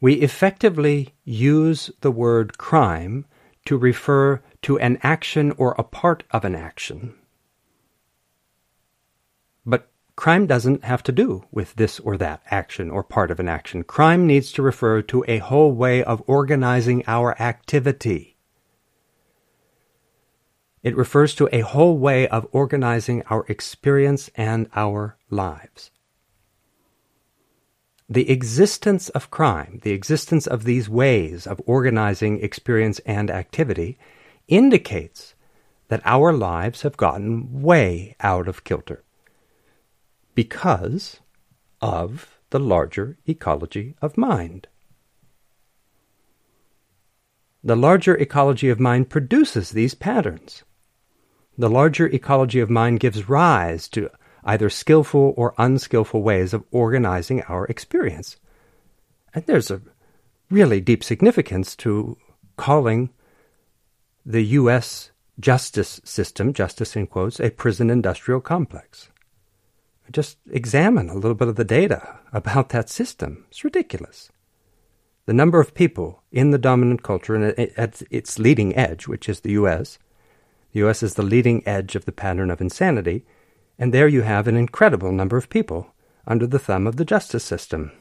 We 0.00 0.14
effectively 0.14 1.14
use 1.24 1.90
the 2.00 2.10
word 2.10 2.58
crime 2.58 3.26
to 3.66 3.76
refer 3.76 4.40
to 4.62 4.78
an 4.78 4.98
action 5.02 5.52
or 5.52 5.74
a 5.76 5.82
part 5.82 6.22
of 6.30 6.44
an 6.44 6.54
action. 6.54 7.14
Crime 10.16 10.46
doesn't 10.46 10.82
have 10.82 11.02
to 11.02 11.12
do 11.12 11.44
with 11.52 11.74
this 11.74 12.00
or 12.00 12.16
that 12.16 12.42
action 12.50 12.90
or 12.90 13.04
part 13.04 13.30
of 13.30 13.38
an 13.38 13.48
action. 13.48 13.84
Crime 13.84 14.26
needs 14.26 14.50
to 14.52 14.62
refer 14.62 15.02
to 15.02 15.22
a 15.28 15.38
whole 15.38 15.72
way 15.72 16.02
of 16.02 16.22
organizing 16.26 17.04
our 17.06 17.38
activity. 17.40 18.38
It 20.82 20.96
refers 20.96 21.34
to 21.34 21.50
a 21.52 21.60
whole 21.60 21.98
way 21.98 22.26
of 22.28 22.48
organizing 22.50 23.24
our 23.28 23.44
experience 23.48 24.30
and 24.36 24.70
our 24.74 25.18
lives. 25.28 25.90
The 28.08 28.30
existence 28.30 29.10
of 29.10 29.30
crime, 29.30 29.80
the 29.82 29.90
existence 29.90 30.46
of 30.46 30.64
these 30.64 30.88
ways 30.88 31.46
of 31.46 31.60
organizing 31.66 32.40
experience 32.40 33.00
and 33.00 33.30
activity, 33.30 33.98
indicates 34.48 35.34
that 35.88 36.02
our 36.04 36.32
lives 36.32 36.82
have 36.82 36.96
gotten 36.96 37.62
way 37.62 38.16
out 38.20 38.48
of 38.48 38.64
kilter 38.64 39.02
because 40.36 41.18
of 41.80 42.38
the 42.50 42.60
larger 42.60 43.18
ecology 43.26 43.96
of 44.00 44.16
mind. 44.16 44.68
The 47.64 47.74
larger 47.74 48.14
ecology 48.16 48.68
of 48.68 48.78
mind 48.78 49.10
produces 49.10 49.70
these 49.70 49.94
patterns. 49.94 50.62
The 51.58 51.70
larger 51.70 52.06
ecology 52.06 52.60
of 52.60 52.70
mind 52.70 53.00
gives 53.00 53.28
rise 53.28 53.88
to 53.88 54.10
either 54.44 54.70
skillful 54.70 55.34
or 55.36 55.54
unskillful 55.58 56.22
ways 56.22 56.54
of 56.54 56.64
organizing 56.70 57.42
our 57.42 57.64
experience. 57.66 58.36
And 59.34 59.44
there's 59.46 59.70
a 59.70 59.80
really 60.50 60.80
deep 60.80 61.02
significance 61.02 61.74
to 61.76 62.16
calling 62.56 63.10
the 64.24 64.44
U.S. 64.60 65.10
justice 65.40 66.00
system, 66.04 66.52
justice 66.52 66.94
in 66.94 67.06
quotes, 67.06 67.40
a 67.40 67.50
prison 67.50 67.90
industrial 67.90 68.40
complex. 68.40 69.08
Just 70.10 70.38
examine 70.50 71.08
a 71.08 71.14
little 71.14 71.34
bit 71.34 71.48
of 71.48 71.56
the 71.56 71.64
data 71.64 72.20
about 72.32 72.68
that 72.70 72.88
system. 72.88 73.44
It's 73.48 73.64
ridiculous. 73.64 74.30
The 75.26 75.32
number 75.32 75.60
of 75.60 75.74
people 75.74 76.22
in 76.30 76.50
the 76.50 76.58
dominant 76.58 77.02
culture 77.02 77.34
and 77.34 77.58
at 77.76 78.02
its 78.10 78.38
leading 78.38 78.76
edge, 78.76 79.08
which 79.08 79.28
is 79.28 79.40
the 79.40 79.52
U.S., 79.52 79.98
the 80.72 80.80
U.S. 80.80 81.02
is 81.02 81.14
the 81.14 81.22
leading 81.22 81.66
edge 81.66 81.96
of 81.96 82.04
the 82.04 82.12
pattern 82.12 82.50
of 82.50 82.60
insanity, 82.60 83.24
and 83.78 83.92
there 83.92 84.08
you 84.08 84.22
have 84.22 84.46
an 84.46 84.56
incredible 84.56 85.10
number 85.10 85.36
of 85.36 85.48
people 85.48 85.92
under 86.26 86.46
the 86.46 86.58
thumb 86.58 86.86
of 86.86 86.96
the 86.96 87.04
justice 87.04 87.44
system. 87.44 87.92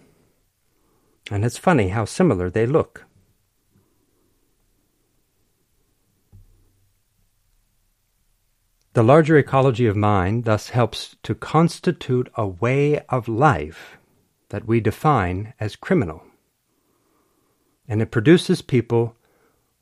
And 1.32 1.44
it's 1.44 1.58
funny 1.58 1.90
how 1.90 2.06
similar 2.06 2.50
they 2.50 2.66
look. 2.66 3.06
The 8.96 9.04
larger 9.04 9.38
ecology 9.38 9.88
of 9.88 9.98
mind 9.98 10.46
thus 10.46 10.70
helps 10.70 11.18
to 11.24 11.36
constitute 11.36 12.32
a 12.36 12.48
way 12.48 13.00
of 13.10 13.28
life 13.28 13.98
that 14.48 14.66
we 14.66 14.80
define 14.80 15.54
as 15.60 15.76
criminal. 15.76 16.24
And 17.90 18.02
it 18.02 18.10
produces 18.10 18.62
people 18.62 19.18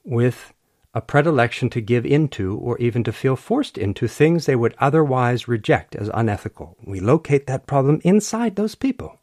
with 0.04 0.52
a 0.96 1.02
predilection 1.02 1.70
to 1.70 1.80
give 1.80 2.08
into 2.08 2.58
or 2.58 2.76
even 2.80 3.04
to 3.04 3.12
feel 3.12 3.36
forced 3.36 3.78
into 3.78 4.08
things 4.08 4.48
they 4.48 4.56
would 4.56 4.74
otherwise 4.80 5.48
reject 5.48 5.96
as 5.96 6.10
unethical. 6.12 6.76
We 6.84 7.00
locate 7.00 7.46
that 7.46 7.68
problem 7.68 8.02
inside 8.04 8.56
those 8.56 8.74
people. 8.74 9.20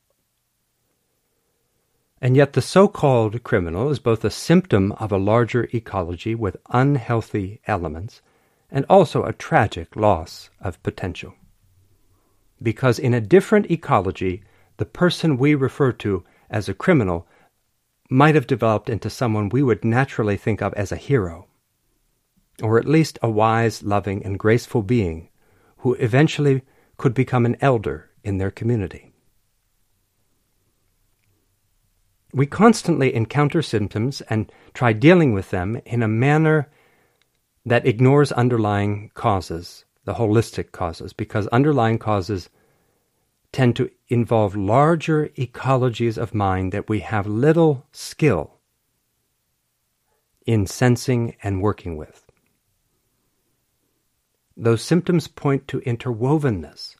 And 2.20 2.36
yet, 2.36 2.52
the 2.52 2.62
so 2.62 2.86
called 2.86 3.42
criminal 3.42 3.90
is 3.90 3.98
both 3.98 4.24
a 4.24 4.30
symptom 4.30 4.92
of 4.92 5.10
a 5.10 5.18
larger 5.18 5.68
ecology 5.74 6.36
with 6.36 6.58
unhealthy 6.70 7.60
elements 7.66 8.22
and 8.70 8.84
also 8.88 9.24
a 9.24 9.32
tragic 9.32 9.96
loss 9.96 10.50
of 10.60 10.82
potential. 10.82 11.34
Because 12.62 12.98
in 12.98 13.14
a 13.14 13.20
different 13.20 13.70
ecology, 13.70 14.42
the 14.76 14.84
person 14.84 15.36
we 15.36 15.54
refer 15.54 15.92
to 15.92 16.24
as 16.48 16.68
a 16.68 16.74
criminal 16.74 17.26
might 18.10 18.34
have 18.34 18.46
developed 18.46 18.90
into 18.90 19.08
someone 19.08 19.48
we 19.48 19.62
would 19.62 19.84
naturally 19.84 20.36
think 20.36 20.60
of 20.60 20.74
as 20.74 20.90
a 20.90 20.96
hero, 20.96 21.46
or 22.62 22.78
at 22.78 22.88
least 22.88 23.18
a 23.22 23.30
wise, 23.30 23.82
loving, 23.82 24.24
and 24.24 24.38
graceful 24.38 24.82
being 24.82 25.28
who 25.78 25.94
eventually 25.94 26.62
could 26.96 27.14
become 27.14 27.46
an 27.46 27.56
elder 27.60 28.10
in 28.22 28.38
their 28.38 28.50
community. 28.50 29.12
We 32.32 32.46
constantly 32.46 33.14
encounter 33.14 33.62
symptoms 33.62 34.20
and 34.22 34.52
try 34.74 34.92
dealing 34.92 35.32
with 35.32 35.50
them 35.50 35.80
in 35.84 36.02
a 36.02 36.08
manner 36.08 36.68
that 37.66 37.86
ignores 37.86 38.32
underlying 38.32 39.10
causes, 39.14 39.84
the 40.04 40.14
holistic 40.14 40.72
causes, 40.72 41.12
because 41.12 41.46
underlying 41.48 41.98
causes 41.98 42.48
tend 43.52 43.76
to 43.76 43.90
involve 44.08 44.56
larger 44.56 45.28
ecologies 45.36 46.16
of 46.16 46.34
mind 46.34 46.72
that 46.72 46.88
we 46.88 47.00
have 47.00 47.26
little 47.26 47.86
skill 47.92 48.58
in 50.46 50.66
sensing 50.66 51.36
and 51.42 51.60
working 51.62 51.96
with. 51.96 52.24
those 54.60 54.82
symptoms 54.82 55.26
point 55.26 55.66
to 55.68 55.80
interwovenness. 55.80 56.94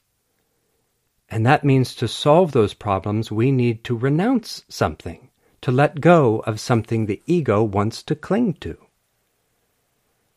And 1.29 1.45
that 1.45 1.63
means 1.63 1.95
to 1.95 2.07
solve 2.07 2.51
those 2.51 2.73
problems, 2.73 3.31
we 3.31 3.51
need 3.51 3.83
to 3.83 3.95
renounce 3.95 4.65
something, 4.67 5.29
to 5.61 5.71
let 5.71 6.01
go 6.01 6.39
of 6.39 6.59
something 6.59 7.05
the 7.05 7.21
ego 7.25 7.63
wants 7.63 8.03
to 8.03 8.15
cling 8.15 8.55
to. 8.55 8.77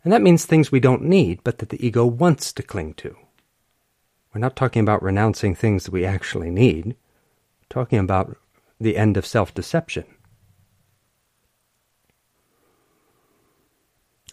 And 0.04 0.12
that 0.12 0.22
means 0.22 0.44
things 0.44 0.70
we 0.70 0.80
don't 0.80 1.02
need, 1.02 1.40
but 1.42 1.58
that 1.58 1.70
the 1.70 1.84
ego 1.84 2.04
wants 2.04 2.52
to 2.52 2.62
cling 2.62 2.92
to. 2.94 3.16
We're 4.32 4.40
not 4.40 4.54
talking 4.54 4.82
about 4.82 5.02
renouncing 5.02 5.54
things 5.54 5.84
that 5.84 5.92
we 5.92 6.04
actually 6.04 6.50
need, 6.50 6.86
We're 6.86 6.94
talking 7.70 7.98
about 7.98 8.36
the 8.78 8.98
end 8.98 9.16
of 9.16 9.24
self 9.24 9.54
deception. 9.54 10.04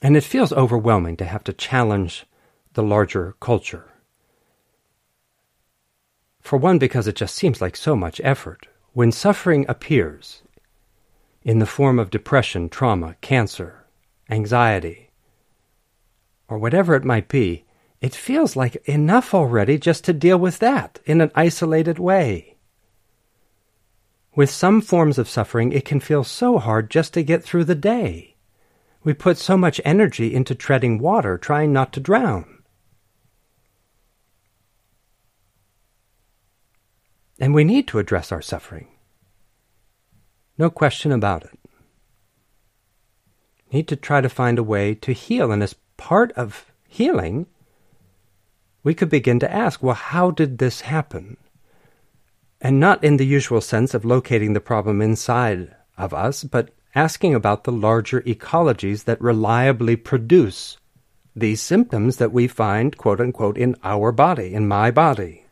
And 0.01 0.17
it 0.17 0.23
feels 0.23 0.51
overwhelming 0.51 1.15
to 1.17 1.25
have 1.25 1.43
to 1.45 1.53
challenge 1.53 2.25
the 2.73 2.83
larger 2.83 3.35
culture. 3.39 3.91
For 6.41 6.57
one, 6.57 6.79
because 6.79 7.07
it 7.07 7.15
just 7.15 7.35
seems 7.35 7.61
like 7.61 7.75
so 7.77 7.95
much 7.95 8.19
effort. 8.23 8.67
When 8.93 9.11
suffering 9.11 9.65
appears 9.69 10.41
in 11.43 11.59
the 11.59 11.65
form 11.67 11.99
of 11.99 12.09
depression, 12.09 12.67
trauma, 12.67 13.15
cancer, 13.21 13.85
anxiety, 14.29 15.10
or 16.51 16.57
whatever 16.57 16.95
it 16.95 17.05
might 17.05 17.29
be, 17.29 17.63
it 18.01 18.13
feels 18.13 18.57
like 18.57 18.75
enough 18.85 19.33
already 19.33 19.77
just 19.77 20.03
to 20.03 20.11
deal 20.11 20.37
with 20.37 20.59
that 20.59 20.99
in 21.05 21.21
an 21.21 21.31
isolated 21.33 21.97
way. 21.97 22.57
With 24.35 24.49
some 24.49 24.81
forms 24.81 25.17
of 25.17 25.29
suffering, 25.29 25.71
it 25.71 25.85
can 25.85 26.01
feel 26.01 26.25
so 26.25 26.57
hard 26.57 26.91
just 26.91 27.13
to 27.13 27.23
get 27.23 27.41
through 27.41 27.63
the 27.63 27.75
day. 27.75 28.35
We 29.01 29.13
put 29.13 29.37
so 29.37 29.55
much 29.55 29.79
energy 29.85 30.33
into 30.33 30.53
treading 30.53 30.99
water, 30.99 31.37
trying 31.37 31.71
not 31.71 31.93
to 31.93 32.01
drown. 32.01 32.63
And 37.39 37.53
we 37.53 37.63
need 37.63 37.87
to 37.87 37.99
address 37.99 38.31
our 38.31 38.41
suffering. 38.41 38.89
No 40.57 40.69
question 40.69 41.13
about 41.13 41.45
it. 41.45 41.57
Need 43.71 43.87
to 43.87 43.95
try 43.95 44.19
to 44.19 44.29
find 44.29 44.59
a 44.59 44.63
way 44.63 44.93
to 44.95 45.13
heal. 45.13 45.51
And 45.51 45.63
as 45.63 45.75
part 46.01 46.31
of 46.31 46.65
healing, 46.87 47.45
we 48.83 48.95
could 48.95 49.09
begin 49.09 49.37
to 49.39 49.53
ask, 49.53 49.83
well, 49.83 49.93
how 49.93 50.31
did 50.31 50.57
this 50.57 50.81
happen? 50.81 51.37
And 52.59 52.79
not 52.79 53.03
in 53.03 53.17
the 53.17 53.25
usual 53.25 53.61
sense 53.61 53.93
of 53.93 54.03
locating 54.03 54.53
the 54.53 54.59
problem 54.71 54.99
inside 54.99 55.75
of 55.99 56.11
us, 56.11 56.43
but 56.43 56.71
asking 56.95 57.35
about 57.35 57.65
the 57.65 57.71
larger 57.71 58.21
ecologies 58.21 59.03
that 59.03 59.21
reliably 59.21 59.95
produce 59.95 60.77
these 61.35 61.61
symptoms 61.61 62.17
that 62.17 62.31
we 62.31 62.47
find, 62.47 62.97
quote 62.97 63.21
unquote, 63.21 63.57
in 63.57 63.75
our 63.83 64.11
body, 64.11 64.55
in 64.55 64.67
my 64.67 64.89
body. 64.89 65.45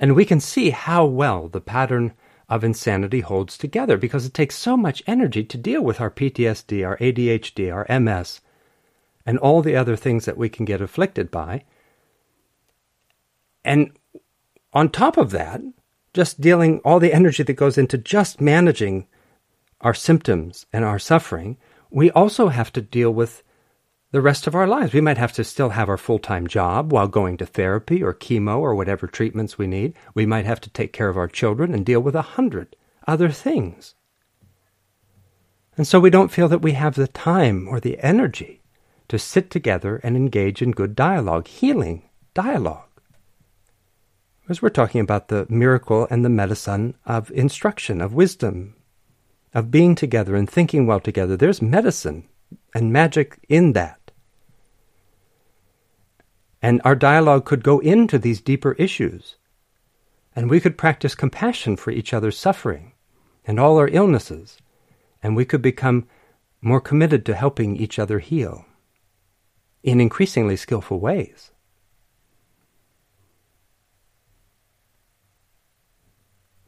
And 0.00 0.16
we 0.16 0.24
can 0.24 0.40
see 0.40 0.70
how 0.70 1.06
well 1.06 1.46
the 1.46 1.60
pattern 1.60 2.14
of 2.48 2.64
insanity 2.64 3.20
holds 3.20 3.58
together 3.58 3.96
because 3.96 4.24
it 4.24 4.34
takes 4.34 4.56
so 4.56 4.76
much 4.76 5.02
energy 5.06 5.44
to 5.44 5.58
deal 5.58 5.82
with 5.82 6.00
our 6.00 6.10
PTSD, 6.10 6.86
our 6.86 6.96
ADHD, 6.98 7.72
our 7.72 8.00
MS, 8.00 8.40
and 9.26 9.38
all 9.38 9.60
the 9.60 9.76
other 9.76 9.96
things 9.96 10.24
that 10.24 10.38
we 10.38 10.48
can 10.48 10.64
get 10.64 10.80
afflicted 10.80 11.30
by. 11.30 11.64
And 13.64 13.92
on 14.72 14.88
top 14.88 15.18
of 15.18 15.30
that, 15.32 15.60
just 16.14 16.40
dealing 16.40 16.78
all 16.84 16.98
the 16.98 17.12
energy 17.12 17.42
that 17.42 17.52
goes 17.52 17.76
into 17.76 17.98
just 17.98 18.40
managing 18.40 19.06
our 19.82 19.94
symptoms 19.94 20.64
and 20.72 20.84
our 20.84 20.98
suffering, 20.98 21.58
we 21.90 22.10
also 22.10 22.48
have 22.48 22.72
to 22.72 22.80
deal 22.80 23.10
with 23.10 23.42
the 24.10 24.20
rest 24.22 24.46
of 24.46 24.54
our 24.54 24.66
lives. 24.66 24.94
We 24.94 25.00
might 25.00 25.18
have 25.18 25.32
to 25.34 25.44
still 25.44 25.70
have 25.70 25.88
our 25.88 25.98
full 25.98 26.18
time 26.18 26.46
job 26.46 26.92
while 26.92 27.08
going 27.08 27.36
to 27.38 27.46
therapy 27.46 28.02
or 28.02 28.14
chemo 28.14 28.58
or 28.58 28.74
whatever 28.74 29.06
treatments 29.06 29.58
we 29.58 29.66
need. 29.66 29.94
We 30.14 30.26
might 30.26 30.46
have 30.46 30.60
to 30.62 30.70
take 30.70 30.92
care 30.92 31.08
of 31.08 31.16
our 31.16 31.28
children 31.28 31.74
and 31.74 31.84
deal 31.84 32.00
with 32.00 32.14
a 32.14 32.22
hundred 32.22 32.76
other 33.06 33.30
things. 33.30 33.94
And 35.76 35.86
so 35.86 36.00
we 36.00 36.10
don't 36.10 36.32
feel 36.32 36.48
that 36.48 36.62
we 36.62 36.72
have 36.72 36.94
the 36.94 37.06
time 37.06 37.68
or 37.68 37.80
the 37.80 37.98
energy 38.00 38.62
to 39.08 39.18
sit 39.18 39.50
together 39.50 40.00
and 40.02 40.16
engage 40.16 40.60
in 40.60 40.72
good 40.72 40.96
dialogue, 40.96 41.46
healing 41.46 42.08
dialogue. 42.34 42.84
Because 44.42 44.60
we're 44.60 44.70
talking 44.70 45.00
about 45.00 45.28
the 45.28 45.46
miracle 45.48 46.06
and 46.10 46.24
the 46.24 46.30
medicine 46.30 46.94
of 47.06 47.30
instruction, 47.30 48.00
of 48.00 48.14
wisdom, 48.14 48.74
of 49.54 49.70
being 49.70 49.94
together 49.94 50.34
and 50.34 50.48
thinking 50.48 50.86
well 50.86 51.00
together. 51.00 51.36
There's 51.36 51.62
medicine 51.62 52.28
and 52.74 52.92
magic 52.92 53.38
in 53.48 53.72
that. 53.74 53.97
And 56.60 56.80
our 56.84 56.96
dialogue 56.96 57.44
could 57.44 57.62
go 57.62 57.78
into 57.78 58.18
these 58.18 58.40
deeper 58.40 58.72
issues. 58.72 59.36
And 60.34 60.50
we 60.50 60.60
could 60.60 60.78
practice 60.78 61.14
compassion 61.14 61.76
for 61.76 61.90
each 61.90 62.12
other's 62.12 62.38
suffering 62.38 62.92
and 63.44 63.58
all 63.58 63.78
our 63.78 63.88
illnesses. 63.88 64.58
And 65.22 65.36
we 65.36 65.44
could 65.44 65.62
become 65.62 66.06
more 66.60 66.80
committed 66.80 67.24
to 67.26 67.34
helping 67.34 67.76
each 67.76 67.98
other 67.98 68.18
heal 68.18 68.64
in 69.82 70.00
increasingly 70.00 70.56
skillful 70.56 70.98
ways. 70.98 71.52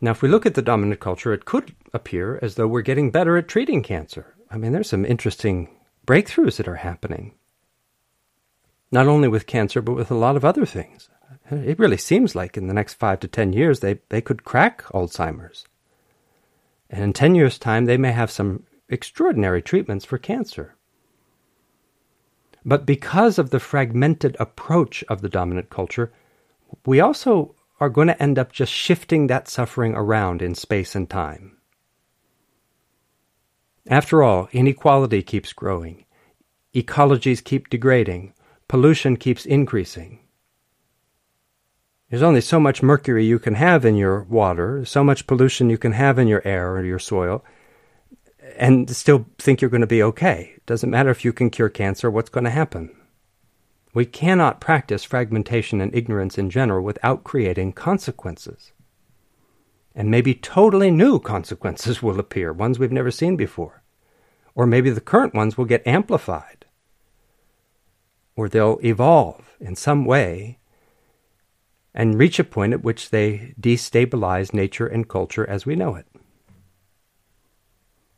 Now, 0.01 0.13
if 0.13 0.23
we 0.23 0.29
look 0.29 0.47
at 0.47 0.55
the 0.55 0.63
dominant 0.63 1.01
culture, 1.01 1.33
it 1.33 1.45
could 1.45 1.75
appear 1.93 2.39
as 2.41 2.55
though 2.55 2.67
we're 2.67 2.81
getting 2.81 3.11
better 3.11 3.37
at 3.37 3.49
treating 3.49 3.83
cancer. 3.83 4.35
I 4.51 4.57
mean, 4.57 4.73
there's 4.73 4.89
some 4.89 5.05
interesting 5.05 5.69
breakthroughs 6.07 6.57
that 6.57 6.69
are 6.69 6.77
happening 6.77 7.35
not 8.91 9.07
only 9.07 9.29
with 9.29 9.47
cancer, 9.47 9.81
but 9.81 9.95
with 9.95 10.11
a 10.11 10.17
lot 10.17 10.37
of 10.37 10.45
other 10.45 10.67
things. 10.67 11.09
It 11.51 11.79
really 11.79 11.97
seems 11.97 12.35
like 12.35 12.57
in 12.57 12.67
the 12.67 12.75
next 12.75 12.95
five 12.95 13.21
to 13.21 13.29
ten 13.29 13.53
years 13.53 13.81
they, 13.81 14.01
they 14.09 14.21
could 14.21 14.45
crack 14.45 14.83
Alzheimer's. 14.85 15.65
And 16.89 17.03
in 17.03 17.13
ten 17.13 17.35
years' 17.35 17.59
time, 17.59 17.85
they 17.85 17.97
may 17.97 18.13
have 18.13 18.31
some 18.31 18.65
extraordinary 18.89 19.63
treatments 19.63 20.05
for 20.05 20.19
cancer. 20.19 20.75
But 22.65 22.85
because 22.85 23.39
of 23.39 23.51
the 23.51 23.61
fragmented 23.61 24.37
approach 24.39 25.03
of 25.09 25.23
the 25.23 25.29
dominant 25.29 25.71
culture, 25.71 26.13
we 26.85 27.01
also 27.01 27.55
are 27.79 27.89
going 27.89 28.09
to 28.09 28.23
end 28.23 28.39
up 28.39 28.53
just 28.53 28.73
shifting 28.73 29.27
that 29.27 29.49
suffering 29.49 29.95
around 29.95 30.43
in 30.43 30.55
space 30.55 30.95
and 30.95 31.09
time. 31.09 31.57
After 33.87 34.23
all, 34.23 34.49
inequality 34.53 35.23
keeps 35.23 35.53
growing, 35.53 36.05
ecologies 36.75 37.43
keep 37.43 37.71
degrading, 37.71 38.35
pollution 38.71 39.17
keeps 39.17 39.45
increasing. 39.47 40.21
There's 42.09 42.23
only 42.23 42.41
so 42.41 42.61
much 42.61 42.85
mercury 42.85 43.27
you 43.27 43.41
can 43.41 43.55
have 43.55 43.85
in 43.85 43.97
your 43.97 44.23
water, 44.23 44.85
so 44.85 45.03
much 45.03 45.27
pollution 45.27 45.71
you 45.71 45.77
can 45.77 45.91
have 45.91 46.21
in 46.21 46.29
your 46.29 46.41
air 46.47 46.77
or 46.77 46.85
your 46.85 47.01
soil, 47.01 47.45
and 48.57 48.89
still 48.89 49.27
think 49.39 49.61
you're 49.61 49.71
going 49.71 49.81
to 49.81 49.89
be 49.89 50.05
okay. 50.05 50.53
It 50.55 50.67
doesn't 50.67 50.89
matter 50.89 51.11
if 51.11 51.25
you 51.25 51.33
can 51.33 51.51
cure 51.51 51.69
cancer, 51.69 52.13
what's 52.13 52.31
going 52.31 52.45
to 52.45 52.51
happen? 52.51 52.95
We 53.93 54.07
cannot 54.07 54.61
practice 54.61 55.03
fragmentation 55.03 55.81
and 55.81 55.93
ignorance 55.93 56.39
in 56.39 56.49
general 56.49 56.85
without 56.85 57.25
creating 57.25 57.73
consequences. 57.73 58.71
And 59.97 60.13
maybe 60.13 60.33
totally 60.33 60.93
new 60.93 61.19
consequences 61.19 62.03
will 62.05 62.21
appear, 62.21 62.53
ones 62.53 62.79
we've 62.79 62.93
never 62.93 63.11
seen 63.11 63.35
before. 63.35 63.83
Or 64.55 64.65
maybe 64.65 64.91
the 64.91 65.01
current 65.01 65.35
ones 65.35 65.59
will 65.59 65.65
get 65.65 65.85
amplified 65.85 66.61
or 68.41 68.49
they'll 68.49 68.81
evolve 68.83 69.55
in 69.61 69.77
some 69.77 70.03
way 70.03 70.59
and 71.93 72.19
reach 72.19 72.39
a 72.39 72.45
point 72.45 72.73
at 72.73 72.83
which 72.83 73.11
they 73.11 73.53
destabilize 73.61 74.55
nature 74.55 74.87
and 74.87 75.11
culture 75.11 75.47
as 75.47 75.67
we 75.67 75.77
know 75.77 75.95
it. 75.95 76.07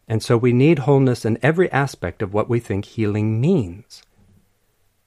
And 0.07 0.23
so 0.23 0.37
we 0.37 0.53
need 0.53 0.81
wholeness 0.81 1.25
in 1.25 1.41
every 1.43 1.69
aspect 1.73 2.23
of 2.23 2.33
what 2.33 2.49
we 2.49 2.61
think 2.61 2.85
healing 2.85 3.41
means. 3.41 4.05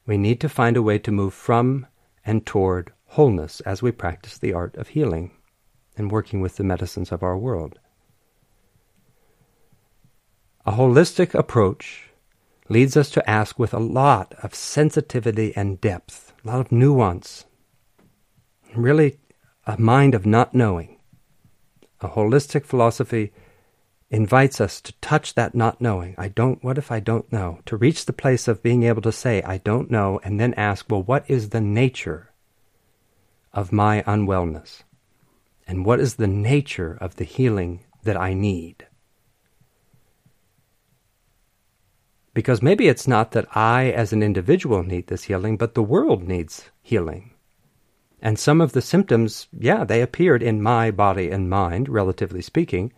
We 0.06 0.18
need 0.18 0.42
to 0.42 0.50
find 0.50 0.76
a 0.76 0.82
way 0.82 1.00
to 1.00 1.14
move 1.14 1.34
from 1.34 1.88
and 2.26 2.46
toward 2.46 2.92
wholeness 3.06 3.62
as 3.62 3.82
we 3.82 3.94
practice 3.94 4.38
the 4.38 4.52
art 4.52 4.76
of 4.76 4.90
healing 4.90 5.32
and 5.96 6.12
working 6.12 6.42
with 6.42 6.58
the 6.58 6.66
medicines 6.66 7.14
of 7.14 7.24
our 7.24 7.38
world. 7.38 7.80
A 10.66 10.74
holistic 10.74 11.34
approach 11.34 12.05
leads 12.68 12.98
us 12.98 13.10
to 13.12 13.30
ask 13.30 13.60
with 13.60 13.74
a 13.74 13.80
lot 13.80 14.34
of 14.42 14.56
sensitivity 14.56 15.56
and 15.56 15.80
depth, 15.82 16.34
a 16.44 16.48
lot 16.48 16.60
of 16.60 16.72
nuance, 16.72 17.46
really 18.76 19.20
a 19.66 19.80
mind 19.80 20.16
of 20.16 20.26
not 20.26 20.54
knowing. 20.54 21.00
A 22.02 22.10
holistic 22.10 22.66
philosophy 22.66 23.32
invites 24.10 24.62
us 24.62 24.82
to 24.82 24.94
touch 25.00 25.34
that 25.34 25.56
not 25.56 25.82
knowing. 25.82 26.16
I 26.18 26.28
don't, 26.28 26.64
what 26.64 26.78
if 26.78 26.92
I 26.92 27.00
don't 27.00 27.32
know? 27.32 27.60
To 27.66 27.78
reach 27.78 28.06
the 28.06 28.14
place 28.14 28.48
of 28.48 28.64
being 28.64 28.84
able 28.84 29.02
to 29.02 29.12
say, 29.12 29.42
I 29.42 29.58
don't 29.58 29.90
know, 29.90 30.20
and 30.24 30.40
then 30.40 30.54
ask, 30.56 30.86
well, 30.90 31.04
what 31.04 31.26
is 31.28 31.50
the 31.50 31.62
nature 31.62 32.32
of 33.54 33.72
my 33.72 34.04
unwellness? 34.04 34.84
And 35.68 35.86
what 35.86 36.00
is 36.00 36.16
the 36.16 36.28
nature 36.28 36.98
of 37.02 37.16
the 37.16 37.24
healing 37.24 37.86
that 38.04 38.18
I 38.18 38.34
need? 38.34 38.86
Because 42.36 42.62
maybe 42.62 42.90
it's 42.90 43.08
not 43.08 43.32
that 43.32 43.48
I, 43.56 43.86
as 43.92 44.12
an 44.12 44.22
individual, 44.22 44.84
need 44.84 45.08
this 45.08 45.24
healing, 45.24 45.56
but 45.56 45.74
the 45.74 45.82
world 45.82 46.28
needs 46.28 46.70
healing. 46.82 47.34
And 48.22 48.38
some 48.38 48.60
of 48.60 48.74
the 48.74 48.82
symptoms, 48.82 49.48
yeah, 49.58 49.86
they 49.86 50.02
appeared 50.02 50.44
in 50.44 50.62
my 50.62 50.92
body 50.92 51.32
and 51.32 51.50
mind, 51.50 51.88
relatively 51.88 52.42
speaking, 52.42 52.92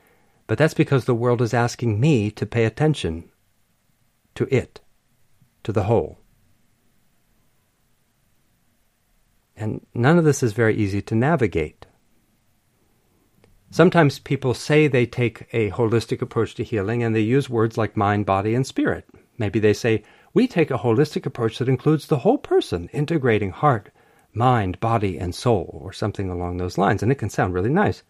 but 0.47 0.57
that's 0.57 0.73
because 0.73 1.05
the 1.05 1.13
world 1.13 1.43
is 1.43 1.53
asking 1.53 1.99
me 1.99 2.31
to 2.31 2.47
pay 2.47 2.65
attention 2.65 3.29
to 4.33 4.47
it, 4.53 4.81
to 5.63 5.71
the 5.71 5.83
whole. 5.83 6.17
And 9.55 9.85
none 9.93 10.17
of 10.17 10.25
this 10.25 10.41
is 10.41 10.53
very 10.53 10.75
easy 10.75 11.01
to 11.03 11.13
navigate. 11.13 11.85
Sometimes 13.69 14.17
people 14.17 14.55
say 14.55 14.87
they 14.87 15.05
take 15.05 15.45
a 15.53 15.69
holistic 15.69 16.23
approach 16.23 16.55
to 16.55 16.63
healing 16.63 17.03
and 17.03 17.15
they 17.15 17.21
use 17.21 17.51
words 17.51 17.77
like 17.77 17.95
mind, 17.95 18.25
body, 18.25 18.55
and 18.55 18.65
spirit. 18.65 19.07
Maybe 19.37 19.59
they 19.59 19.73
say, 19.73 20.03
We 20.33 20.47
take 20.47 20.71
a 20.71 20.77
holistic 20.79 21.25
approach 21.25 21.57
that 21.59 21.69
includes 21.69 22.07
the 22.07 22.19
whole 22.19 22.37
person, 22.37 22.89
integrating 22.93 23.51
heart, 23.51 23.91
mind, 24.33 24.79
body, 24.79 25.17
and 25.17 25.33
soul, 25.33 25.79
or 25.83 25.93
something 25.93 26.29
along 26.29 26.57
those 26.57 26.77
lines, 26.77 27.03
and 27.03 27.11
it 27.11 27.15
can 27.15 27.29
sound 27.29 27.53
really 27.53 27.69
nice. 27.69 28.03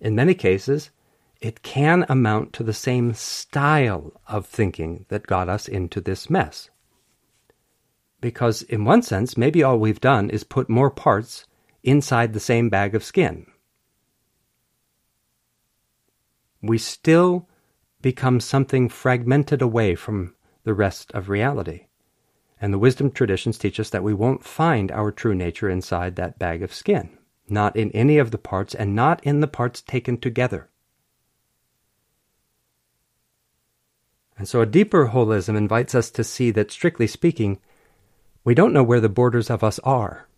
In 0.00 0.14
many 0.14 0.34
cases, 0.34 0.90
it 1.40 1.62
can 1.62 2.04
amount 2.08 2.52
to 2.54 2.62
the 2.62 2.72
same 2.72 3.14
style 3.14 4.12
of 4.26 4.46
thinking 4.46 5.06
that 5.08 5.26
got 5.26 5.48
us 5.48 5.68
into 5.68 6.00
this 6.00 6.28
mess. 6.28 6.70
Because, 8.20 8.62
in 8.62 8.84
one 8.84 9.02
sense, 9.02 9.36
maybe 9.36 9.62
all 9.62 9.78
we've 9.78 10.00
done 10.00 10.30
is 10.30 10.42
put 10.42 10.68
more 10.68 10.90
parts 10.90 11.46
inside 11.84 12.32
the 12.32 12.40
same 12.40 12.68
bag 12.68 12.94
of 12.94 13.04
skin. 13.04 13.46
We 16.60 16.78
still 16.78 17.48
become 18.00 18.40
something 18.40 18.88
fragmented 18.88 19.60
away 19.60 19.94
from 19.94 20.34
the 20.64 20.74
rest 20.74 21.10
of 21.12 21.28
reality. 21.28 21.86
And 22.60 22.72
the 22.72 22.78
wisdom 22.78 23.10
traditions 23.10 23.58
teach 23.58 23.78
us 23.78 23.90
that 23.90 24.02
we 24.02 24.14
won't 24.14 24.44
find 24.44 24.90
our 24.90 25.12
true 25.12 25.34
nature 25.34 25.70
inside 25.70 26.16
that 26.16 26.38
bag 26.38 26.62
of 26.62 26.74
skin, 26.74 27.16
not 27.48 27.76
in 27.76 27.90
any 27.92 28.18
of 28.18 28.30
the 28.30 28.38
parts, 28.38 28.74
and 28.74 28.94
not 28.94 29.22
in 29.24 29.40
the 29.40 29.46
parts 29.46 29.80
taken 29.80 30.18
together. 30.18 30.68
And 34.36 34.48
so 34.48 34.60
a 34.60 34.66
deeper 34.66 35.08
holism 35.08 35.56
invites 35.56 35.94
us 35.94 36.10
to 36.12 36.22
see 36.22 36.50
that, 36.52 36.70
strictly 36.70 37.08
speaking, 37.08 37.58
we 38.44 38.54
don't 38.54 38.72
know 38.72 38.84
where 38.84 39.00
the 39.00 39.08
borders 39.08 39.50
of 39.50 39.64
us 39.64 39.78
are, 39.80 40.28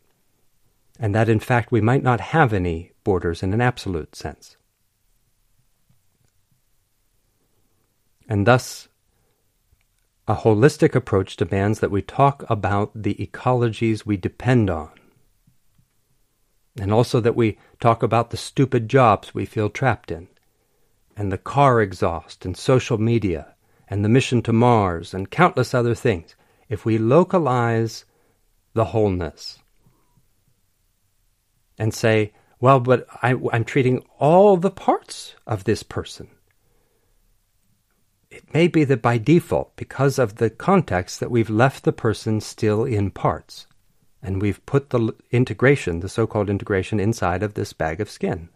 and 0.99 1.15
that 1.15 1.29
in 1.29 1.39
fact 1.39 1.71
we 1.71 1.81
might 1.81 2.03
not 2.03 2.21
have 2.21 2.53
any 2.53 2.93
borders 3.05 3.43
in 3.43 3.53
an 3.53 3.61
absolute 3.61 4.17
sense. 4.17 4.57
And 8.31 8.47
thus, 8.47 8.87
a 10.29 10.37
holistic 10.37 10.95
approach 10.95 11.35
demands 11.35 11.81
that 11.81 11.91
we 11.91 12.01
talk 12.01 12.45
about 12.49 12.93
the 12.95 13.17
ecologies 13.17 14.07
we 14.07 14.17
depend 14.17 14.71
on. 14.71 14.91
And 16.79 16.93
also 16.93 17.19
that 17.19 17.35
we 17.35 17.59
talk 17.81 18.05
about 18.05 18.31
the 18.31 18.37
stupid 18.37 18.89
jobs 18.89 19.35
we 19.35 19.45
feel 19.45 19.69
trapped 19.69 20.13
in, 20.13 20.29
and 21.17 21.33
the 21.33 21.39
car 21.39 21.81
exhaust, 21.81 22.45
and 22.45 22.57
social 22.57 22.99
media, 22.99 23.57
and 23.89 24.05
the 24.05 24.09
mission 24.09 24.43
to 24.43 24.53
Mars, 24.53 25.13
and 25.13 25.29
countless 25.29 25.75
other 25.75 25.97
things. 25.97 26.37
If 26.69 26.85
we 26.85 26.99
localize 26.99 28.05
the 28.75 28.85
wholeness 28.85 29.59
and 31.77 31.93
say, 31.93 32.33
well, 32.61 32.79
but 32.79 33.09
I, 33.25 33.33
am 33.53 33.65
treating 33.65 34.05
all 34.21 34.57
the 34.57 34.71
parts 34.71 35.35
of 35.49 35.65
this 35.65 35.83
person 35.83 36.29
it 38.31 38.55
may 38.55 38.69
be 38.69 38.85
that 38.85 39.03
by 39.03 39.19
default, 39.19 39.75
because 39.77 40.19
of 40.19 40.37
the 40.37 40.51
context, 40.51 41.19
that 41.21 41.31
we've 41.31 41.51
left 41.51 41.83
the 41.85 41.93
person 41.93 42.41
still 42.41 42.85
in 42.85 43.11
parts. 43.11 43.67
And 44.23 44.41
we've 44.41 44.65
put 44.67 44.91
the 44.91 45.15
integration, 45.31 46.01
the 46.01 46.09
so 46.09 46.27
called 46.27 46.49
integration, 46.49 47.01
inside 47.01 47.43
of 47.43 47.55
this 47.55 47.73
bag 47.73 48.01
of 48.01 48.11
skin. 48.11 48.49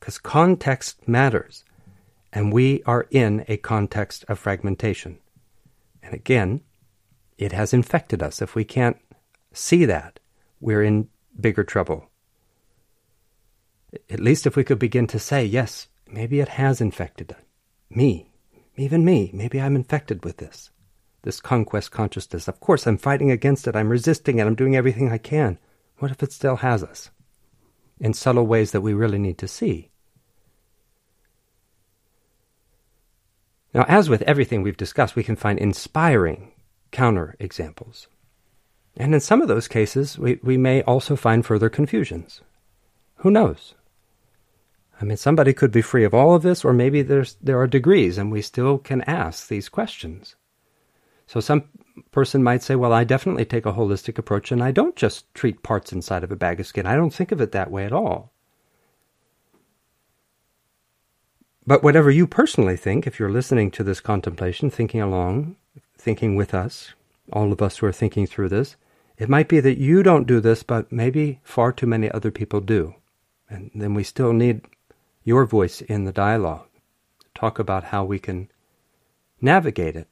Because 0.00 0.18
context 0.18 1.06
matters. 1.06 1.64
And 2.32 2.52
we 2.52 2.82
are 2.84 3.06
in 3.10 3.44
a 3.48 3.56
context 3.56 4.24
of 4.28 4.38
fragmentation. 4.38 5.18
And 6.02 6.14
again, 6.14 6.62
it 7.36 7.52
has 7.52 7.74
infected 7.74 8.22
us. 8.22 8.40
If 8.40 8.54
we 8.54 8.64
can't 8.64 8.98
see 9.52 9.84
that, 9.84 10.20
we're 10.60 10.82
in 10.82 11.08
bigger 11.38 11.64
trouble. 11.64 12.08
At 14.08 14.20
least 14.20 14.46
if 14.46 14.56
we 14.56 14.64
could 14.64 14.78
begin 14.78 15.06
to 15.08 15.18
say, 15.18 15.44
yes, 15.44 15.88
maybe 16.06 16.40
it 16.40 16.48
has 16.48 16.80
infected 16.80 17.32
us 17.32 17.38
me, 17.90 18.30
even 18.76 19.04
me, 19.04 19.30
maybe 19.32 19.60
I'm 19.60 19.76
infected 19.76 20.24
with 20.24 20.36
this. 20.36 20.70
This 21.22 21.40
conquest 21.40 21.90
consciousness. 21.90 22.46
Of 22.46 22.60
course, 22.60 22.86
I'm 22.86 22.96
fighting 22.96 23.30
against 23.30 23.66
it. 23.66 23.74
I'm 23.74 23.88
resisting 23.88 24.38
it. 24.38 24.46
I'm 24.46 24.54
doing 24.54 24.76
everything 24.76 25.10
I 25.10 25.18
can. 25.18 25.58
What 25.98 26.10
if 26.10 26.22
it 26.22 26.32
still 26.32 26.56
has 26.56 26.82
us? 26.82 27.10
In 27.98 28.14
subtle 28.14 28.46
ways 28.46 28.70
that 28.70 28.82
we 28.82 28.94
really 28.94 29.18
need 29.18 29.38
to 29.38 29.48
see. 29.48 29.90
Now, 33.74 33.84
as 33.88 34.08
with 34.08 34.22
everything 34.22 34.62
we've 34.62 34.76
discussed, 34.76 35.16
we 35.16 35.24
can 35.24 35.36
find 35.36 35.58
inspiring 35.58 36.52
counter 36.90 37.34
examples. 37.38 38.06
And 38.96 39.14
in 39.14 39.20
some 39.20 39.42
of 39.42 39.48
those 39.48 39.68
cases, 39.68 40.18
we, 40.18 40.38
we 40.42 40.56
may 40.56 40.82
also 40.82 41.16
find 41.16 41.44
further 41.44 41.68
confusions. 41.68 42.40
Who 43.16 43.30
knows? 43.30 43.74
I 45.00 45.04
mean, 45.04 45.16
somebody 45.16 45.52
could 45.52 45.70
be 45.70 45.82
free 45.82 46.04
of 46.04 46.12
all 46.12 46.34
of 46.34 46.42
this, 46.42 46.64
or 46.64 46.72
maybe 46.72 47.02
there's 47.02 47.36
there 47.40 47.60
are 47.60 47.66
degrees, 47.66 48.18
and 48.18 48.32
we 48.32 48.42
still 48.42 48.78
can 48.78 49.02
ask 49.02 49.48
these 49.48 49.68
questions. 49.68 50.34
So 51.26 51.40
some 51.40 51.64
person 52.10 52.42
might 52.42 52.62
say, 52.62 52.74
"Well, 52.74 52.92
I 52.92 53.04
definitely 53.04 53.44
take 53.44 53.66
a 53.66 53.72
holistic 53.72 54.18
approach, 54.18 54.50
and 54.50 54.62
I 54.62 54.72
don't 54.72 54.96
just 54.96 55.32
treat 55.34 55.62
parts 55.62 55.92
inside 55.92 56.24
of 56.24 56.32
a 56.32 56.36
bag 56.36 56.58
of 56.58 56.66
skin. 56.66 56.86
I 56.86 56.96
don't 56.96 57.14
think 57.14 57.30
of 57.32 57.40
it 57.40 57.52
that 57.52 57.70
way 57.70 57.84
at 57.84 57.92
all." 57.92 58.32
But 61.66 61.82
whatever 61.82 62.10
you 62.10 62.26
personally 62.26 62.76
think, 62.76 63.06
if 63.06 63.20
you're 63.20 63.30
listening 63.30 63.70
to 63.72 63.84
this 63.84 64.00
contemplation, 64.00 64.70
thinking 64.70 65.02
along, 65.02 65.56
thinking 65.98 66.34
with 66.34 66.54
us, 66.54 66.94
all 67.30 67.52
of 67.52 67.60
us 67.60 67.78
who 67.78 67.86
are 67.86 67.92
thinking 67.92 68.26
through 68.26 68.48
this, 68.48 68.76
it 69.18 69.28
might 69.28 69.48
be 69.48 69.60
that 69.60 69.78
you 69.78 70.02
don't 70.02 70.26
do 70.26 70.40
this, 70.40 70.62
but 70.62 70.90
maybe 70.90 71.40
far 71.42 71.72
too 71.72 71.86
many 71.86 72.10
other 72.10 72.30
people 72.30 72.60
do. 72.60 72.94
And 73.50 73.70
then 73.74 73.92
we 73.92 74.02
still 74.02 74.32
need 74.32 74.62
your 75.28 75.44
voice 75.44 75.82
in 75.82 76.04
the 76.04 76.12
dialogue. 76.12 76.66
Talk 77.34 77.58
about 77.58 77.84
how 77.84 78.02
we 78.02 78.18
can 78.18 78.50
navigate 79.42 79.94
it. 79.94 80.08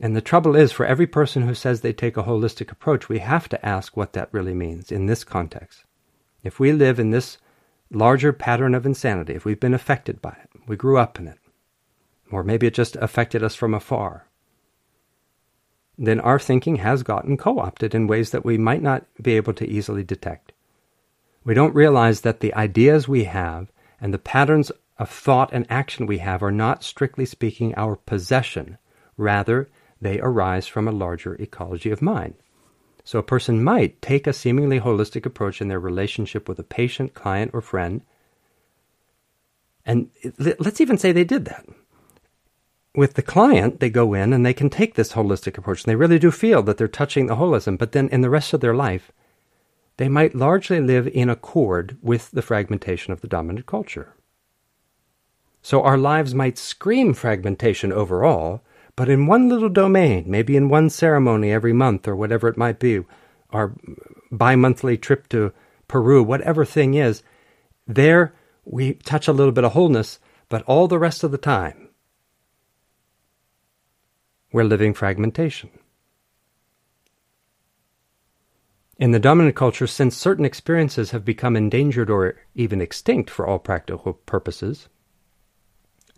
And 0.00 0.16
the 0.16 0.20
trouble 0.20 0.56
is, 0.56 0.72
for 0.72 0.84
every 0.84 1.06
person 1.06 1.42
who 1.42 1.54
says 1.54 1.82
they 1.82 1.92
take 1.92 2.16
a 2.16 2.24
holistic 2.24 2.72
approach, 2.72 3.08
we 3.08 3.20
have 3.20 3.48
to 3.50 3.64
ask 3.64 3.96
what 3.96 4.12
that 4.14 4.28
really 4.32 4.54
means 4.54 4.90
in 4.90 5.06
this 5.06 5.22
context. 5.22 5.84
If 6.42 6.58
we 6.58 6.72
live 6.72 6.98
in 6.98 7.10
this 7.10 7.38
larger 7.92 8.32
pattern 8.32 8.74
of 8.74 8.84
insanity, 8.84 9.34
if 9.34 9.44
we've 9.44 9.60
been 9.60 9.74
affected 9.74 10.20
by 10.20 10.36
it, 10.42 10.50
we 10.66 10.74
grew 10.74 10.98
up 10.98 11.20
in 11.20 11.28
it, 11.28 11.38
or 12.32 12.42
maybe 12.42 12.66
it 12.66 12.74
just 12.74 12.96
affected 12.96 13.44
us 13.44 13.54
from 13.54 13.72
afar, 13.72 14.26
then 15.96 16.18
our 16.18 16.40
thinking 16.40 16.76
has 16.76 17.04
gotten 17.04 17.36
co 17.36 17.60
opted 17.60 17.94
in 17.94 18.08
ways 18.08 18.30
that 18.30 18.44
we 18.44 18.58
might 18.58 18.82
not 18.82 19.06
be 19.22 19.36
able 19.36 19.52
to 19.52 19.68
easily 19.68 20.02
detect. 20.02 20.50
We 21.44 21.54
don't 21.54 21.74
realize 21.74 22.20
that 22.20 22.40
the 22.40 22.54
ideas 22.54 23.08
we 23.08 23.24
have 23.24 23.72
and 24.00 24.12
the 24.12 24.18
patterns 24.18 24.70
of 24.98 25.08
thought 25.08 25.50
and 25.52 25.66
action 25.70 26.06
we 26.06 26.18
have 26.18 26.42
are 26.42 26.52
not, 26.52 26.84
strictly 26.84 27.24
speaking, 27.24 27.74
our 27.76 27.96
possession. 27.96 28.76
Rather, 29.16 29.68
they 30.00 30.20
arise 30.20 30.66
from 30.66 30.86
a 30.86 30.92
larger 30.92 31.34
ecology 31.34 31.90
of 31.90 32.02
mind. 32.02 32.34
So 33.04 33.18
a 33.18 33.22
person 33.22 33.64
might 33.64 34.00
take 34.02 34.26
a 34.26 34.32
seemingly 34.32 34.80
holistic 34.80 35.24
approach 35.24 35.60
in 35.60 35.68
their 35.68 35.80
relationship 35.80 36.48
with 36.48 36.58
a 36.58 36.62
patient, 36.64 37.14
client, 37.14 37.52
or 37.54 37.62
friend. 37.62 38.02
And 39.86 40.10
let's 40.38 40.80
even 40.80 40.98
say 40.98 41.10
they 41.10 41.24
did 41.24 41.46
that. 41.46 41.66
With 42.94 43.14
the 43.14 43.22
client, 43.22 43.80
they 43.80 43.88
go 43.88 44.12
in 44.14 44.32
and 44.32 44.44
they 44.44 44.52
can 44.52 44.68
take 44.68 44.94
this 44.94 45.12
holistic 45.12 45.56
approach, 45.56 45.84
and 45.84 45.90
they 45.90 45.96
really 45.96 46.18
do 46.18 46.30
feel 46.30 46.62
that 46.64 46.76
they're 46.76 46.88
touching 46.88 47.26
the 47.26 47.36
holism. 47.36 47.78
But 47.78 47.92
then 47.92 48.08
in 48.10 48.20
the 48.20 48.30
rest 48.30 48.52
of 48.52 48.60
their 48.60 48.74
life, 48.74 49.10
they 50.00 50.08
might 50.08 50.34
largely 50.34 50.80
live 50.80 51.06
in 51.08 51.28
accord 51.28 51.98
with 52.00 52.30
the 52.30 52.40
fragmentation 52.40 53.12
of 53.12 53.20
the 53.20 53.28
dominant 53.28 53.66
culture. 53.66 54.14
So 55.60 55.82
our 55.82 55.98
lives 55.98 56.34
might 56.34 56.56
scream 56.56 57.12
fragmentation 57.12 57.92
overall, 57.92 58.62
but 58.96 59.10
in 59.10 59.26
one 59.26 59.50
little 59.50 59.68
domain, 59.68 60.24
maybe 60.26 60.56
in 60.56 60.70
one 60.70 60.88
ceremony 60.88 61.52
every 61.52 61.74
month 61.74 62.08
or 62.08 62.16
whatever 62.16 62.48
it 62.48 62.56
might 62.56 62.78
be, 62.78 63.04
our 63.50 63.74
bi 64.32 64.56
monthly 64.56 64.96
trip 64.96 65.28
to 65.28 65.52
Peru, 65.86 66.22
whatever 66.22 66.64
thing 66.64 66.94
is, 66.94 67.22
there 67.86 68.32
we 68.64 68.94
touch 68.94 69.28
a 69.28 69.34
little 69.34 69.52
bit 69.52 69.64
of 69.64 69.72
wholeness, 69.72 70.18
but 70.48 70.62
all 70.62 70.88
the 70.88 70.98
rest 70.98 71.22
of 71.22 71.30
the 71.30 71.36
time, 71.36 71.90
we're 74.50 74.64
living 74.64 74.94
fragmentation. 74.94 75.68
In 79.00 79.12
the 79.12 79.18
dominant 79.18 79.56
culture, 79.56 79.86
since 79.86 80.14
certain 80.14 80.44
experiences 80.44 81.12
have 81.12 81.24
become 81.24 81.56
endangered 81.56 82.10
or 82.10 82.36
even 82.54 82.82
extinct 82.82 83.30
for 83.30 83.46
all 83.46 83.58
practical 83.58 84.12
purposes, 84.12 84.90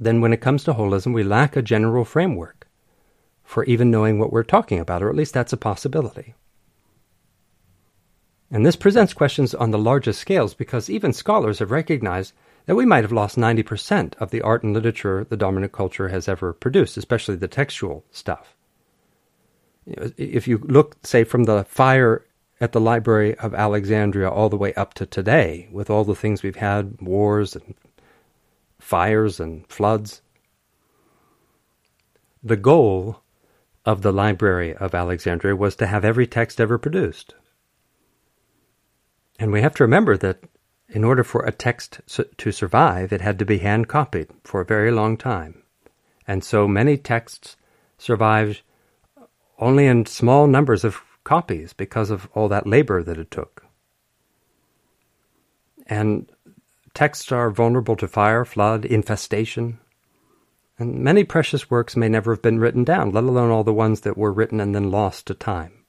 then 0.00 0.20
when 0.20 0.32
it 0.32 0.40
comes 0.40 0.64
to 0.64 0.74
holism, 0.74 1.14
we 1.14 1.22
lack 1.22 1.54
a 1.54 1.62
general 1.62 2.04
framework 2.04 2.66
for 3.44 3.62
even 3.66 3.92
knowing 3.92 4.18
what 4.18 4.32
we're 4.32 4.42
talking 4.42 4.80
about, 4.80 5.00
or 5.00 5.08
at 5.08 5.14
least 5.14 5.32
that's 5.32 5.52
a 5.52 5.56
possibility. 5.56 6.34
And 8.50 8.66
this 8.66 8.74
presents 8.74 9.14
questions 9.14 9.54
on 9.54 9.70
the 9.70 9.78
largest 9.78 10.20
scales 10.20 10.52
because 10.52 10.90
even 10.90 11.12
scholars 11.12 11.60
have 11.60 11.70
recognized 11.70 12.32
that 12.66 12.74
we 12.74 12.84
might 12.84 13.04
have 13.04 13.12
lost 13.12 13.36
90% 13.36 14.16
of 14.16 14.32
the 14.32 14.42
art 14.42 14.64
and 14.64 14.74
literature 14.74 15.24
the 15.24 15.36
dominant 15.36 15.70
culture 15.70 16.08
has 16.08 16.28
ever 16.28 16.52
produced, 16.52 16.96
especially 16.96 17.36
the 17.36 17.46
textual 17.46 18.04
stuff. 18.10 18.56
If 19.86 20.48
you 20.48 20.58
look, 20.58 20.96
say, 21.06 21.22
from 21.22 21.44
the 21.44 21.62
fire 21.62 22.24
at 22.62 22.72
the 22.72 22.80
Library 22.80 23.36
of 23.38 23.54
Alexandria 23.54 24.30
all 24.30 24.48
the 24.48 24.56
way 24.56 24.72
up 24.74 24.94
to 24.94 25.04
today, 25.04 25.68
with 25.70 25.90
all 25.90 26.04
the 26.04 26.14
things 26.14 26.42
we've 26.42 26.56
had 26.56 26.96
wars 27.02 27.54
and 27.54 27.74
fires 28.78 29.38
and 29.38 29.66
floods 29.68 30.22
the 32.42 32.56
goal 32.56 33.20
of 33.84 34.02
the 34.02 34.12
Library 34.12 34.74
of 34.74 34.94
Alexandria 34.94 35.54
was 35.54 35.76
to 35.76 35.86
have 35.86 36.04
every 36.04 36.26
text 36.26 36.60
ever 36.60 36.78
produced. 36.78 37.34
And 39.38 39.52
we 39.52 39.62
have 39.62 39.74
to 39.76 39.84
remember 39.84 40.16
that 40.16 40.40
in 40.88 41.04
order 41.04 41.24
for 41.24 41.44
a 41.44 41.52
text 41.52 42.00
to 42.36 42.52
survive, 42.52 43.12
it 43.12 43.20
had 43.20 43.38
to 43.38 43.44
be 43.44 43.58
hand 43.58 43.88
copied 43.88 44.28
for 44.44 44.60
a 44.60 44.66
very 44.66 44.90
long 44.90 45.16
time. 45.16 45.62
And 46.26 46.44
so 46.44 46.68
many 46.68 46.96
texts 46.96 47.56
survived 47.98 48.62
only 49.58 49.86
in 49.86 50.06
small 50.06 50.46
numbers 50.46 50.84
of 50.84 51.00
copies 51.24 51.72
because 51.72 52.10
of 52.10 52.28
all 52.34 52.48
that 52.48 52.66
labor 52.66 53.02
that 53.02 53.18
it 53.18 53.30
took. 53.30 53.64
And 55.86 56.30
texts 56.94 57.32
are 57.32 57.50
vulnerable 57.50 57.96
to 57.96 58.08
fire, 58.08 58.44
flood, 58.44 58.84
infestation. 58.84 59.78
And 60.78 61.00
many 61.00 61.24
precious 61.24 61.70
works 61.70 61.96
may 61.96 62.08
never 62.08 62.32
have 62.34 62.42
been 62.42 62.58
written 62.58 62.84
down, 62.84 63.10
let 63.10 63.24
alone 63.24 63.50
all 63.50 63.64
the 63.64 63.72
ones 63.72 64.00
that 64.02 64.16
were 64.16 64.32
written 64.32 64.60
and 64.60 64.74
then 64.74 64.90
lost 64.90 65.26
to 65.26 65.34
time. 65.34 65.84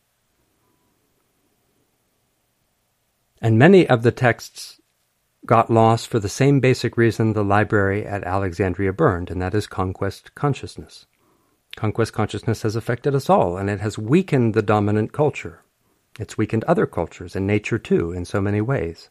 And 3.41 3.59
many 3.59 3.87
of 3.87 4.03
the 4.03 4.11
texts 4.11 4.79
got 5.45 5.69
lost 5.69 6.07
for 6.07 6.19
the 6.19 6.29
same 6.29 6.59
basic 6.59 6.95
reason 6.95 7.33
the 7.33 7.43
library 7.43 8.05
at 8.05 8.23
Alexandria 8.23 8.93
burned, 8.93 9.29
and 9.29 9.41
that 9.41 9.53
is 9.53 9.67
conquest 9.67 10.33
consciousness. 10.35 11.05
Conquest 11.75 12.13
consciousness 12.13 12.61
has 12.61 12.75
affected 12.75 13.15
us 13.15 13.29
all, 13.29 13.57
and 13.57 13.69
it 13.69 13.79
has 13.81 13.97
weakened 13.97 14.53
the 14.53 14.61
dominant 14.61 15.11
culture. 15.11 15.63
It's 16.19 16.37
weakened 16.37 16.63
other 16.65 16.85
cultures 16.85 17.35
and 17.35 17.47
nature 17.47 17.79
too, 17.79 18.11
in 18.11 18.25
so 18.25 18.39
many 18.39 18.61
ways. 18.61 19.09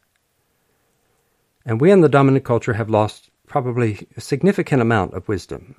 And 1.64 1.80
we 1.80 1.90
in 1.90 2.00
the 2.00 2.08
dominant 2.08 2.44
culture 2.44 2.74
have 2.74 2.88
lost 2.88 3.30
probably 3.46 4.06
a 4.16 4.20
significant 4.20 4.80
amount 4.80 5.14
of 5.14 5.28
wisdom, 5.28 5.76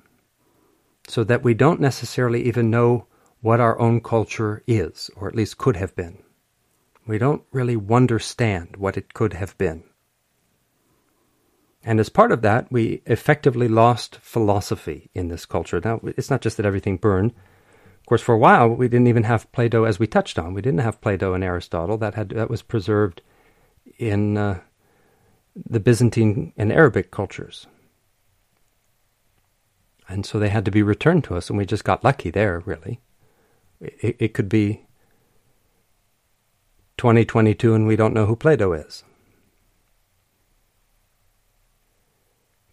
so 1.08 1.24
that 1.24 1.42
we 1.42 1.54
don't 1.54 1.80
necessarily 1.80 2.42
even 2.44 2.70
know 2.70 3.06
what 3.40 3.60
our 3.60 3.78
own 3.78 4.00
culture 4.00 4.62
is, 4.66 5.10
or 5.16 5.28
at 5.28 5.34
least 5.34 5.58
could 5.58 5.76
have 5.76 5.94
been. 5.96 6.22
We 7.06 7.18
don't 7.18 7.42
really 7.52 7.76
understand 7.90 8.76
what 8.76 8.96
it 8.96 9.12
could 9.12 9.34
have 9.34 9.56
been. 9.58 9.84
And 11.84 12.00
as 12.00 12.08
part 12.08 12.32
of 12.32 12.40
that, 12.42 12.72
we 12.72 13.02
effectively 13.04 13.68
lost 13.68 14.16
philosophy 14.16 15.10
in 15.14 15.28
this 15.28 15.44
culture. 15.44 15.80
Now, 15.84 16.00
it's 16.02 16.30
not 16.30 16.40
just 16.40 16.56
that 16.56 16.66
everything 16.66 16.96
burned. 16.96 17.32
Of 17.32 18.06
course, 18.06 18.22
for 18.22 18.34
a 18.34 18.38
while, 18.38 18.68
we 18.68 18.88
didn't 18.88 19.06
even 19.06 19.24
have 19.24 19.50
Plato, 19.52 19.84
as 19.84 19.98
we 19.98 20.06
touched 20.06 20.38
on. 20.38 20.54
We 20.54 20.62
didn't 20.62 20.80
have 20.80 21.00
Plato 21.00 21.34
and 21.34 21.44
Aristotle. 21.44 21.98
That 21.98 22.14
had 22.14 22.30
that 22.30 22.50
was 22.50 22.62
preserved 22.62 23.20
in 23.98 24.36
uh, 24.36 24.60
the 25.54 25.80
Byzantine 25.80 26.52
and 26.56 26.72
Arabic 26.72 27.10
cultures, 27.10 27.66
and 30.08 30.26
so 30.26 30.38
they 30.38 30.50
had 30.50 30.64
to 30.64 30.70
be 30.70 30.82
returned 30.82 31.24
to 31.24 31.36
us. 31.36 31.48
And 31.48 31.58
we 31.58 31.64
just 31.64 31.84
got 31.84 32.04
lucky 32.04 32.30
there. 32.30 32.62
Really, 32.66 33.00
it, 33.80 34.16
it 34.18 34.34
could 34.34 34.48
be 34.48 34.84
2022 36.96 37.74
and 37.74 37.86
we 37.86 37.96
don't 37.96 38.14
know 38.14 38.26
who 38.26 38.36
Plato 38.36 38.72
is. 38.72 39.04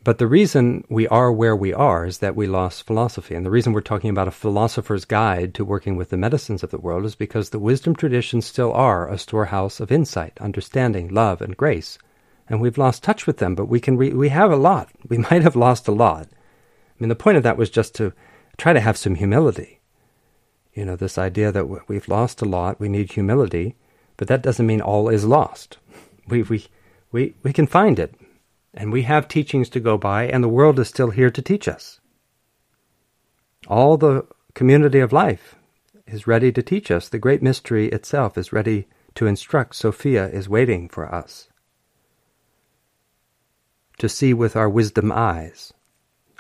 But 0.04 0.18
the 0.18 0.26
reason 0.26 0.84
we 0.90 1.08
are 1.10 1.32
where 1.32 1.56
we 1.56 1.76
are 1.76 2.08
is 2.08 2.18
that 2.20 2.36
we 2.36 2.48
lost 2.48 2.88
philosophy. 2.88 3.36
And 3.36 3.46
the 3.46 3.52
reason 3.52 3.72
we're 3.72 3.82
talking 3.82 4.10
about 4.10 4.28
a 4.28 4.32
philosopher's 4.32 5.06
guide 5.06 5.54
to 5.54 5.66
working 5.66 5.96
with 5.96 6.10
the 6.10 6.18
medicines 6.18 6.64
of 6.64 6.72
the 6.72 6.80
world 6.80 7.06
is 7.06 7.14
because 7.14 7.50
the 7.52 7.60
wisdom 7.60 7.96
traditions 7.96 8.48
still 8.48 8.74
are 8.74 9.08
a 9.08 9.20
storehouse 9.20 9.80
of 9.80 9.92
insight, 9.92 10.40
understanding, 10.42 11.10
love, 11.10 11.40
and 11.40 11.56
grace. 11.56 12.00
And 12.50 12.60
we've 12.60 12.80
lost 12.80 13.04
touch 13.04 13.28
with 13.28 13.38
them, 13.38 13.54
but 13.54 13.68
we 13.68 13.80
can 13.80 13.96
re- 13.96 14.14
we 14.14 14.30
have 14.30 14.52
a 14.52 14.56
lot. 14.56 14.90
We 15.08 15.18
might 15.30 15.44
have 15.44 15.56
lost 15.56 15.88
a 15.88 15.92
lot. 15.92 16.28
I 16.32 16.96
mean, 16.98 17.10
the 17.10 17.16
point 17.16 17.38
of 17.38 17.44
that 17.44 17.58
was 17.58 17.70
just 17.70 17.94
to 17.96 18.12
try 18.58 18.74
to 18.74 18.80
have 18.80 18.98
some 18.98 19.16
humility. 19.16 19.82
You 20.74 20.86
know, 20.86 20.96
this 20.96 21.20
idea 21.20 21.52
that 21.52 21.88
we've 21.88 22.08
lost 22.08 22.42
a 22.42 22.46
lot, 22.46 22.80
we 22.80 22.90
need 22.90 23.12
humility, 23.12 23.76
but 24.18 24.28
that 24.30 24.42
doesn't 24.42 24.66
mean 24.66 24.82
all 24.82 25.10
is 25.10 25.26
lost. 25.26 25.78
We, 26.28 26.44
we, 26.44 26.68
we, 27.12 27.34
we 27.44 27.52
can 27.52 27.68
find 27.68 28.00
it, 28.00 28.14
and 28.74 28.92
we 28.92 29.04
have 29.04 29.28
teachings 29.28 29.70
to 29.70 29.80
go 29.80 29.98
by, 29.98 30.28
and 30.28 30.44
the 30.44 30.50
world 30.50 30.80
is 30.80 30.88
still 30.88 31.10
here 31.10 31.30
to 31.30 31.42
teach 31.42 31.68
us. 31.68 32.00
All 33.68 33.98
the 33.98 34.26
community 34.54 35.00
of 35.00 35.14
life 35.14 35.56
is 36.08 36.28
ready 36.28 36.52
to 36.52 36.62
teach 36.62 36.90
us. 36.92 37.10
The 37.10 37.20
great 37.20 37.42
mystery 37.42 37.88
itself 37.88 38.38
is 38.38 38.54
ready 38.54 38.88
to 39.16 39.28
instruct. 39.28 39.76
Sophia 39.76 40.28
is 40.28 40.50
waiting 40.50 40.90
for 40.90 41.14
us 41.14 41.50
to 43.98 44.10
see 44.10 44.34
with 44.34 44.56
our 44.56 44.70
wisdom 44.70 45.12
eyes, 45.12 45.74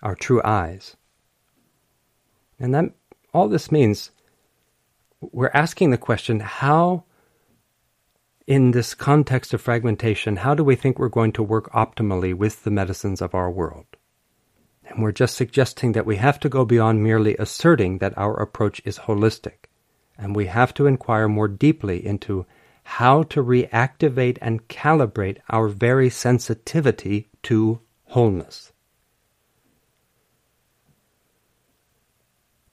our 0.01 0.15
true 0.15 0.41
eyes. 0.43 0.95
And 2.59 2.73
that 2.73 2.85
all 3.33 3.47
this 3.47 3.71
means 3.71 4.11
we're 5.19 5.51
asking 5.53 5.91
the 5.91 5.97
question 5.97 6.39
how 6.39 7.03
in 8.47 8.71
this 8.71 8.93
context 8.93 9.53
of 9.53 9.61
fragmentation, 9.61 10.37
how 10.37 10.55
do 10.55 10.63
we 10.63 10.75
think 10.75 10.97
we're 10.97 11.09
going 11.09 11.31
to 11.33 11.43
work 11.43 11.71
optimally 11.71 12.33
with 12.33 12.63
the 12.63 12.71
medicines 12.71 13.21
of 13.21 13.35
our 13.35 13.51
world? 13.51 13.85
And 14.85 15.01
we're 15.01 15.11
just 15.11 15.35
suggesting 15.35 15.93
that 15.93 16.05
we 16.05 16.17
have 16.17 16.39
to 16.41 16.49
go 16.49 16.65
beyond 16.65 17.03
merely 17.03 17.35
asserting 17.37 17.99
that 17.99 18.17
our 18.17 18.35
approach 18.41 18.81
is 18.83 18.99
holistic. 18.99 19.69
And 20.17 20.35
we 20.35 20.47
have 20.47 20.73
to 20.75 20.87
inquire 20.87 21.27
more 21.27 21.47
deeply 21.47 22.05
into 22.05 22.45
how 22.83 23.23
to 23.23 23.43
reactivate 23.43 24.37
and 24.41 24.67
calibrate 24.67 25.37
our 25.49 25.67
very 25.67 26.09
sensitivity 26.09 27.29
to 27.43 27.79
wholeness. 28.05 28.71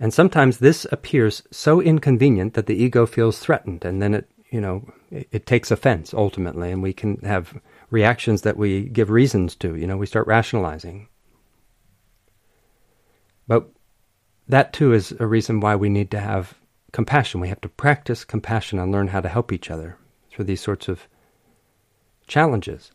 And 0.01 0.15
sometimes 0.15 0.59
this 0.59 0.87
appears 0.91 1.43
so 1.51 1.81
inconvenient 1.81 2.55
that 2.55 2.67
the 2.67 2.77
ego 2.77 3.05
feels 3.05 3.39
threatened, 3.39 3.85
and 3.85 4.01
then 4.01 4.15
it 4.15 4.31
you 4.51 4.61
know, 4.61 4.89
it, 5.11 5.29
it, 5.31 5.47
takes 5.47 5.71
offense 5.71 6.15
ultimately, 6.15 6.71
and 6.73 6.83
we 6.83 6.93
can 6.93 7.17
have 7.19 7.61
reactions 7.91 8.43
that 8.43 8.57
we 8.57 8.89
give 8.89 9.11
reasons 9.11 9.55
to. 9.57 9.77
You 9.77 9.87
know, 9.87 9.97
we 9.97 10.07
start 10.07 10.27
rationalizing. 10.27 11.09
But 13.47 13.71
that 14.49 14.73
too 14.73 14.93
is 14.93 15.13
a 15.19 15.27
reason 15.27 15.61
why 15.61 15.77
we 15.77 15.89
need 15.89 16.11
to 16.13 16.21
have 16.21 16.55
compassion. 16.93 17.41
We 17.41 17.49
have 17.49 17.61
to 17.63 17.69
practice 17.69 18.25
compassion 18.25 18.79
and 18.79 18.91
learn 18.91 19.09
how 19.09 19.21
to 19.21 19.29
help 19.29 19.53
each 19.53 19.71
other 19.71 19.97
through 20.31 20.47
these 20.47 20.61
sorts 20.61 20.89
of 20.89 21.07
challenges. 22.27 22.93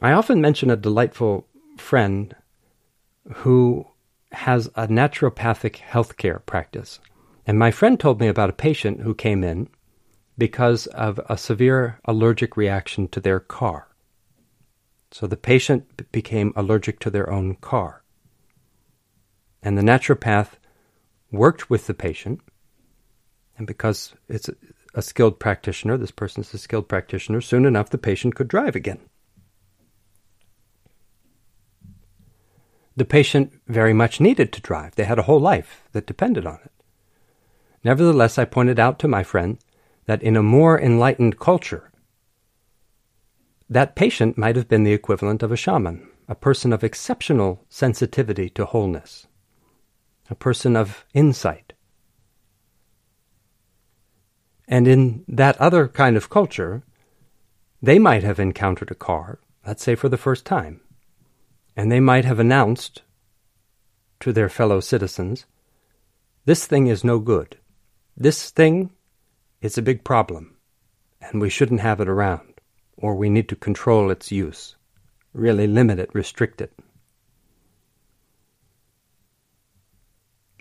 I 0.00 0.12
often 0.12 0.40
mention 0.40 0.70
a 0.70 0.76
delightful 0.76 1.46
friend 1.76 2.34
who 3.32 3.86
has 4.32 4.66
a 4.68 4.86
naturopathic 4.86 5.76
healthcare 5.76 6.44
practice. 6.44 7.00
And 7.48 7.58
my 7.58 7.70
friend 7.70 7.98
told 7.98 8.20
me 8.20 8.28
about 8.28 8.50
a 8.50 8.64
patient 8.68 9.00
who 9.00 9.14
came 9.14 9.42
in 9.42 9.70
because 10.36 10.86
of 10.88 11.18
a 11.30 11.38
severe 11.38 11.98
allergic 12.04 12.58
reaction 12.58 13.08
to 13.08 13.20
their 13.20 13.40
car. 13.40 13.88
So 15.12 15.26
the 15.26 15.38
patient 15.38 16.12
became 16.12 16.52
allergic 16.54 17.00
to 17.00 17.10
their 17.10 17.30
own 17.30 17.54
car. 17.54 18.02
And 19.62 19.78
the 19.78 19.82
naturopath 19.82 20.58
worked 21.32 21.70
with 21.70 21.86
the 21.86 21.94
patient, 21.94 22.40
and 23.56 23.66
because 23.66 24.12
it's 24.28 24.50
a 24.94 25.00
skilled 25.00 25.40
practitioner, 25.40 25.96
this 25.96 26.10
person 26.10 26.42
is 26.42 26.52
a 26.52 26.58
skilled 26.58 26.86
practitioner, 26.86 27.40
soon 27.40 27.64
enough 27.64 27.88
the 27.88 27.96
patient 27.96 28.34
could 28.34 28.48
drive 28.48 28.76
again. 28.76 29.00
The 32.94 33.06
patient 33.06 33.54
very 33.66 33.94
much 33.94 34.20
needed 34.20 34.52
to 34.52 34.60
drive. 34.60 34.96
They 34.96 35.04
had 35.04 35.18
a 35.18 35.22
whole 35.22 35.40
life 35.40 35.84
that 35.92 36.06
depended 36.06 36.44
on 36.44 36.58
it. 36.62 36.72
Nevertheless, 37.84 38.38
I 38.38 38.44
pointed 38.44 38.78
out 38.78 38.98
to 39.00 39.08
my 39.08 39.22
friend 39.22 39.58
that 40.06 40.22
in 40.22 40.36
a 40.36 40.42
more 40.42 40.80
enlightened 40.80 41.38
culture, 41.38 41.90
that 43.70 43.94
patient 43.94 44.38
might 44.38 44.56
have 44.56 44.68
been 44.68 44.84
the 44.84 44.92
equivalent 44.92 45.42
of 45.42 45.52
a 45.52 45.56
shaman, 45.56 46.08
a 46.28 46.34
person 46.34 46.72
of 46.72 46.82
exceptional 46.82 47.64
sensitivity 47.68 48.48
to 48.50 48.64
wholeness, 48.64 49.26
a 50.30 50.34
person 50.34 50.76
of 50.76 51.04
insight. 51.14 51.74
And 54.66 54.88
in 54.88 55.24
that 55.28 55.58
other 55.60 55.88
kind 55.88 56.16
of 56.16 56.30
culture, 56.30 56.82
they 57.80 57.98
might 57.98 58.22
have 58.22 58.40
encountered 58.40 58.90
a 58.90 58.94
car, 58.94 59.38
let's 59.66 59.82
say 59.82 59.94
for 59.94 60.08
the 60.08 60.18
first 60.18 60.44
time. 60.44 60.80
And 61.76 61.92
they 61.92 62.00
might 62.00 62.24
have 62.24 62.38
announced 62.38 63.02
to 64.20 64.32
their 64.32 64.48
fellow 64.48 64.80
citizens 64.80 65.46
this 66.48 66.66
thing 66.66 66.86
is 66.86 67.04
no 67.04 67.18
good. 67.18 67.58
This 68.20 68.50
thing 68.50 68.90
is 69.60 69.78
a 69.78 69.82
big 69.82 70.02
problem, 70.02 70.56
and 71.20 71.40
we 71.40 71.48
shouldn't 71.48 71.82
have 71.82 72.00
it 72.00 72.08
around, 72.08 72.60
or 72.96 73.14
we 73.14 73.30
need 73.30 73.48
to 73.48 73.54
control 73.54 74.10
its 74.10 74.32
use, 74.32 74.74
really 75.32 75.68
limit 75.68 76.00
it, 76.00 76.12
restrict 76.12 76.60
it. 76.60 76.72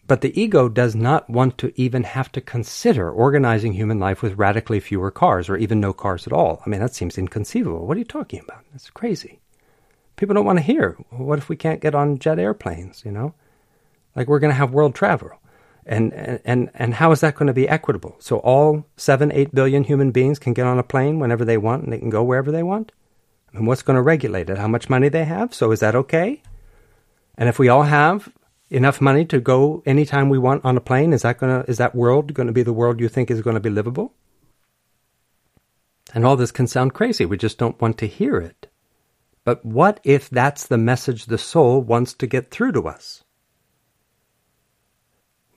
But 0.05 0.21
the 0.21 0.39
ego 0.39 0.69
does 0.69 0.95
not 0.95 1.31
want 1.31 1.57
to 1.57 1.73
even 1.75 2.03
have 2.03 2.31
to 2.33 2.41
consider 2.41 3.09
organizing 3.11 3.73
human 3.73 3.99
life 3.99 4.21
with 4.21 4.37
radically 4.37 4.79
fewer 4.79 5.09
cars 5.09 5.49
or 5.49 5.57
even 5.57 5.79
no 5.79 5.93
cars 5.93 6.27
at 6.27 6.33
all. 6.33 6.61
I 6.63 6.69
mean, 6.69 6.79
that 6.79 6.93
seems 6.93 7.17
inconceivable. 7.17 7.87
What 7.87 7.97
are 7.97 7.99
you 7.99 8.05
talking 8.05 8.39
about? 8.39 8.65
That's 8.71 8.91
crazy. 8.91 9.39
People 10.15 10.35
don't 10.35 10.45
want 10.45 10.59
to 10.59 10.63
hear. 10.63 10.91
What 11.09 11.39
if 11.39 11.49
we 11.49 11.55
can't 11.55 11.81
get 11.81 11.95
on 11.95 12.19
jet 12.19 12.37
airplanes, 12.37 13.03
you 13.03 13.11
know? 13.11 13.33
Like 14.15 14.27
we're 14.27 14.39
going 14.39 14.51
to 14.51 14.57
have 14.57 14.73
world 14.73 14.93
travel. 14.93 15.31
And, 15.89 16.13
and, 16.13 16.69
and 16.73 16.93
how 16.93 17.11
is 17.11 17.21
that 17.21 17.35
going 17.35 17.47
to 17.47 17.53
be 17.53 17.67
equitable? 17.67 18.17
So 18.19 18.39
all 18.39 18.85
seven, 18.97 19.31
eight 19.31 19.55
billion 19.55 19.85
human 19.85 20.11
beings 20.11 20.37
can 20.37 20.53
get 20.53 20.67
on 20.67 20.77
a 20.77 20.83
plane 20.83 21.19
whenever 21.19 21.45
they 21.45 21.57
want 21.57 21.83
and 21.83 21.93
they 21.93 21.99
can 21.99 22.09
go 22.09 22.23
wherever 22.23 22.51
they 22.51 22.63
want? 22.63 22.91
And 23.53 23.65
what's 23.65 23.81
going 23.81 23.95
to 23.95 24.01
regulate 24.01 24.49
it? 24.49 24.57
How 24.57 24.67
much 24.67 24.89
money 24.89 25.07
they 25.07 25.23
have? 25.23 25.53
So 25.53 25.71
is 25.71 25.79
that 25.79 25.95
okay? 25.95 26.41
And 27.37 27.47
if 27.47 27.57
we 27.57 27.69
all 27.69 27.83
have 27.83 28.29
enough 28.69 28.99
money 28.99 29.25
to 29.25 29.39
go 29.39 29.81
anytime 29.85 30.29
we 30.29 30.37
want 30.37 30.65
on 30.65 30.77
a 30.77 30.81
plane? 30.81 31.13
Is 31.13 31.21
that 31.21 31.37
gonna 31.37 31.63
is 31.67 31.77
that 31.77 31.95
world 31.95 32.33
going 32.33 32.47
to 32.47 32.53
be 32.53 32.63
the 32.63 32.73
world 32.73 32.99
you 32.99 33.09
think 33.09 33.31
is 33.31 33.41
going 33.41 33.55
to 33.55 33.59
be 33.61 33.69
livable? 33.69 34.13
And 36.13 36.25
all 36.25 36.35
this 36.35 36.51
can 36.51 36.67
sound 36.67 36.93
crazy. 36.93 37.25
We 37.25 37.37
just 37.37 37.57
don't 37.57 37.79
want 37.81 37.97
to 37.99 38.07
hear 38.07 38.37
it. 38.37 38.67
But 39.43 39.63
what 39.65 39.99
if 40.03 40.29
that's 40.29 40.67
the 40.67 40.77
message 40.77 41.25
the 41.25 41.37
soul 41.37 41.81
wants 41.81 42.13
to 42.15 42.27
get 42.27 42.51
through 42.51 42.73
to 42.73 42.87
us? 42.87 43.23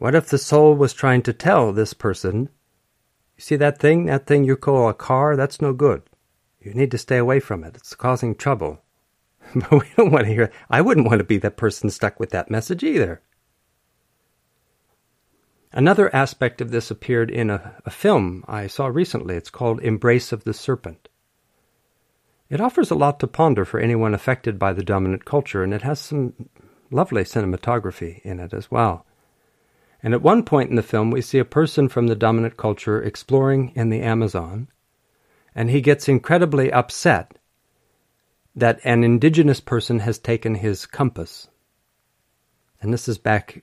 What 0.01 0.15
if 0.15 0.31
the 0.31 0.39
soul 0.39 0.75
was 0.77 0.95
trying 0.95 1.21
to 1.25 1.35
tell 1.35 1.75
this 1.75 1.93
person, 1.93 2.49
you 3.37 3.43
see 3.43 3.57
that 3.57 3.79
thing, 3.79 4.07
that 4.07 4.27
thing 4.27 4.45
you 4.45 4.57
call 4.57 4.89
a 4.89 4.95
car, 4.95 5.37
that's 5.37 5.61
no 5.61 5.75
good. 5.75 6.05
You 6.59 6.73
need 6.73 6.91
to 6.93 6.97
stay 6.97 7.19
away 7.19 7.39
from 7.39 7.65
it. 7.65 7.77
It's 7.77 7.95
causing 7.95 8.35
trouble. 8.35 8.83
But 9.55 9.71
we 9.73 9.87
don't 9.99 10.11
want 10.11 10.25
to 10.25 10.33
hear. 10.33 10.51
I 10.71 10.81
wouldn't 10.81 11.07
want 11.07 11.19
to 11.19 11.25
be 11.25 11.37
that 11.39 11.59
person 11.59 11.91
stuck 11.91 12.19
with 12.19 12.31
that 12.31 12.51
message 12.51 12.83
either. 12.83 13.21
Another 15.71 16.15
aspect 16.17 16.63
of 16.63 16.71
this 16.71 16.91
appeared 16.91 17.31
in 17.31 17.51
a, 17.51 17.77
a, 17.85 17.91
film 17.91 18.43
I 18.49 18.69
saw 18.69 18.87
recently. 18.87 19.37
It's 19.37 19.51
called 19.51 19.83
Embrace 19.83 20.33
of 20.33 20.45
the 20.45 20.55
Serpent. 20.55 21.11
It 22.49 22.63
offers 22.63 22.91
a 22.91 22.95
lot 22.95 23.21
to 23.21 23.27
ponder 23.27 23.67
for 23.67 23.79
anyone 23.79 24.15
affected 24.15 24.59
by 24.59 24.73
the 24.73 24.83
dominant 24.83 25.27
culture, 25.27 25.63
and 25.63 25.75
it 25.75 25.83
has 25.83 26.01
some 26.01 26.49
lovely 26.91 27.25
cinematography 27.25 28.23
in 28.23 28.41
it 28.41 28.55
as 28.55 28.71
well. 28.71 29.05
And 30.03 30.15
at 30.15 30.23
one 30.23 30.45
point 30.45 30.71
in 30.71 30.77
the 30.77 30.83
film, 30.83 31.11
we 31.11 31.21
see 31.21 31.39
a 31.39 31.45
person 31.45 31.89
from 31.89 32.07
the 32.07 32.15
dominant 32.15 32.57
culture 32.57 33.03
exploring 33.03 33.73
in 33.75 33.91
the 33.91 34.01
Amazon, 34.01 34.69
and 35.55 35.71
he 35.71 35.81
gets 35.81 36.09
incredibly 36.09 36.73
upset 36.73 37.37
that 38.57 38.81
an 38.85 39.05
indigenous 39.05 39.61
person 39.61 40.01
has 40.01 40.19
taken 40.19 40.57
his 40.57 40.87
compass. 40.87 41.49
And 42.81 42.93
this 42.93 43.09
is 43.09 43.19
back 43.19 43.63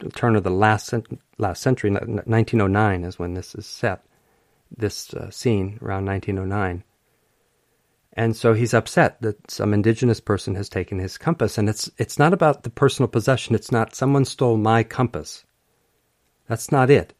the 0.00 0.10
turn 0.10 0.34
of 0.34 0.42
the 0.42 0.50
last 0.50 0.92
last 1.38 1.62
century, 1.62 1.90
1909 1.90 3.04
is 3.04 3.18
when 3.18 3.34
this 3.34 3.54
is 3.54 3.66
set. 3.66 4.04
This 4.76 5.12
uh, 5.14 5.30
scene 5.30 5.78
around 5.82 6.06
1909. 6.06 6.84
And 8.14 8.36
so 8.36 8.54
he's 8.54 8.74
upset 8.74 9.22
that 9.22 9.50
some 9.50 9.72
indigenous 9.72 10.20
person 10.20 10.56
has 10.56 10.68
taken 10.68 10.98
his 10.98 11.16
compass, 11.16 11.58
and 11.58 11.68
it's 11.68 11.90
it's 11.96 12.18
not 12.18 12.32
about 12.32 12.64
the 12.64 12.70
personal 12.70 13.08
possession. 13.08 13.54
It's 13.54 13.70
not 13.70 13.94
someone 13.94 14.24
stole 14.24 14.56
my 14.56 14.82
compass. 14.82 15.44
That's 16.48 16.72
not 16.72 16.90
it. 16.90 17.14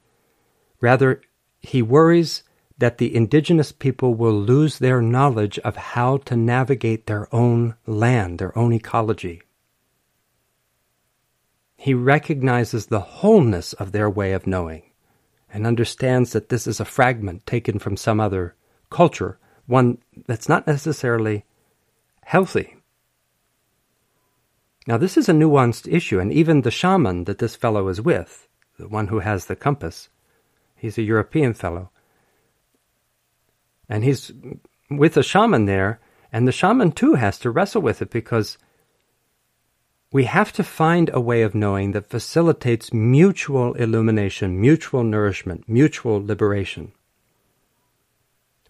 Rather, 0.80 1.22
he 1.60 1.80
worries 1.82 2.42
that 2.78 2.98
the 2.98 3.14
indigenous 3.14 3.70
people 3.70 4.14
will 4.14 4.32
lose 4.32 4.78
their 4.78 5.02
knowledge 5.02 5.58
of 5.60 5.76
how 5.76 6.16
to 6.16 6.34
navigate 6.34 7.06
their 7.06 7.32
own 7.32 7.76
land, 7.86 8.38
their 8.38 8.56
own 8.58 8.72
ecology. 8.72 9.42
He 11.76 11.94
recognizes 11.94 12.86
the 12.86 13.00
wholeness 13.00 13.74
of 13.74 13.92
their 13.92 14.10
way 14.10 14.32
of 14.32 14.46
knowing 14.46 14.82
and 15.52 15.66
understands 15.66 16.32
that 16.32 16.48
this 16.48 16.66
is 16.66 16.80
a 16.80 16.84
fragment 16.84 17.46
taken 17.46 17.78
from 17.78 17.96
some 17.96 18.18
other 18.18 18.54
culture, 18.90 19.38
one 19.70 19.98
that's 20.26 20.48
not 20.48 20.66
necessarily 20.66 21.44
healthy. 22.24 22.76
Now, 24.86 24.96
this 24.98 25.16
is 25.16 25.28
a 25.28 25.32
nuanced 25.32 25.86
issue, 25.90 26.18
and 26.18 26.32
even 26.32 26.62
the 26.62 26.70
shaman 26.70 27.24
that 27.24 27.38
this 27.38 27.54
fellow 27.54 27.86
is 27.88 28.00
with, 28.00 28.48
the 28.78 28.88
one 28.88 29.06
who 29.08 29.20
has 29.20 29.46
the 29.46 29.54
compass, 29.54 30.08
he's 30.74 30.98
a 30.98 31.02
European 31.02 31.54
fellow, 31.54 31.90
and 33.88 34.02
he's 34.02 34.32
with 34.90 35.16
a 35.16 35.22
shaman 35.22 35.66
there, 35.66 36.00
and 36.32 36.48
the 36.48 36.52
shaman 36.52 36.90
too 36.90 37.14
has 37.14 37.38
to 37.38 37.50
wrestle 37.50 37.82
with 37.82 38.02
it 38.02 38.10
because 38.10 38.58
we 40.12 40.24
have 40.24 40.52
to 40.54 40.64
find 40.64 41.10
a 41.12 41.20
way 41.20 41.42
of 41.42 41.54
knowing 41.54 41.92
that 41.92 42.10
facilitates 42.10 42.92
mutual 42.92 43.74
illumination, 43.74 44.60
mutual 44.60 45.04
nourishment, 45.04 45.68
mutual 45.68 46.24
liberation. 46.24 46.92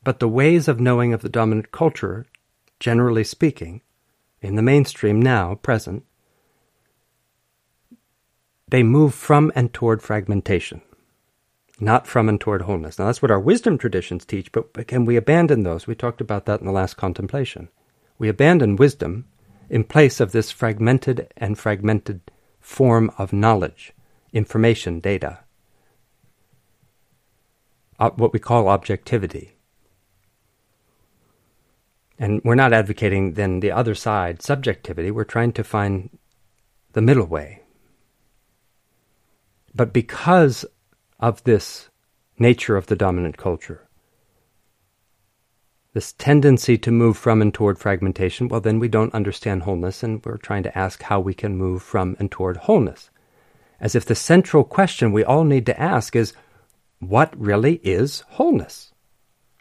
But 0.03 0.19
the 0.19 0.29
ways 0.29 0.69
of 0.69 0.81
knowing 0.81 1.13
of 1.13 1.23
the 1.23 1.29
dominant 1.29 1.73
culture, 1.73 2.27
generally 2.79 3.25
speaking, 3.25 3.83
in 4.41 4.57
the 4.57 4.63
mainstream 4.63 5.21
now, 5.21 5.57
present, 5.57 6.05
they 8.69 8.83
move 8.83 9.15
from 9.15 9.53
and 9.55 9.73
toward 9.75 10.03
fragmentation 10.03 10.81
not 11.81 12.07
from 12.07 12.29
and 12.29 12.41
toward 12.41 12.63
wholeness. 12.63 12.99
Now, 12.99 13.07
that's 13.07 13.23
what 13.23 13.31
our 13.31 13.41
wisdom 13.41 13.79
traditions 13.79 14.25
teach, 14.25 14.53
but, 14.53 14.87
can 14.87 15.05
we 15.05 15.17
abandon 15.17 15.63
those? 15.63 15.87
We 15.87 15.95
talked 15.95 16.21
about 16.21 16.47
that 16.47 16.61
in 16.61 16.67
the 16.67 16.73
last 16.73 16.97
contemplation. 16.97 17.69
We 18.19 18.29
abandon 18.29 18.77
wisdom 18.77 19.27
in 19.71 19.85
place 19.85 20.21
of 20.21 20.33
this 20.33 20.51
fragmented 20.51 21.33
and 21.37 21.59
fragmented 21.59 22.21
form 22.61 23.11
of 23.17 23.33
knowledge, 23.33 23.93
information, 24.33 25.01
data, 25.01 25.41
uh, 27.99 28.11
what 28.11 28.33
we 28.33 28.39
call 28.39 28.69
objectivity. 28.69 29.57
And 32.21 32.41
we're 32.45 32.55
not 32.55 32.73
advocating 32.73 33.33
then 33.33 33.59
the 33.59 33.73
other 33.73 33.97
side, 33.97 34.43
subjectivity. 34.43 35.11
We're 35.11 35.25
trying 35.25 35.53
to 35.55 35.65
find 35.65 36.17
the 36.93 37.01
middle 37.01 37.27
way. 37.27 37.63
But 39.75 39.93
because 39.93 40.65
of 41.19 41.43
this 41.45 41.91
nature 42.41 42.77
of 42.77 42.87
the 42.87 42.97
dominant 42.97 43.37
culture. 43.37 43.87
This 45.93 46.13
tendency 46.15 46.79
to 46.79 46.91
move 46.91 47.17
from 47.17 47.43
and 47.43 47.53
toward 47.53 47.79
fragmentation, 47.79 48.49
well, 48.49 48.61
then 48.61 48.79
we 48.79 48.89
don't 48.89 49.15
understand 49.15 49.63
wholeness, 49.63 50.03
and 50.03 50.25
we're 50.25 50.39
trying 50.39 50.63
to 50.63 50.79
ask 50.79 51.03
how 51.03 51.21
we 51.21 51.35
can 51.35 51.57
move 51.57 51.83
from 51.83 52.17
and 52.19 52.31
toward 52.31 52.57
wholeness. 52.57 53.11
As 53.81 53.95
if 53.95 54.05
the 54.05 54.15
central 54.15 54.65
question 54.65 55.13
we 55.13 55.25
all 55.25 55.45
need 55.45 55.67
to 55.67 55.81
ask 55.81 56.17
is 56.17 56.33
what 57.01 57.39
really 57.39 57.75
is 57.83 58.21
wholeness? 58.29 58.93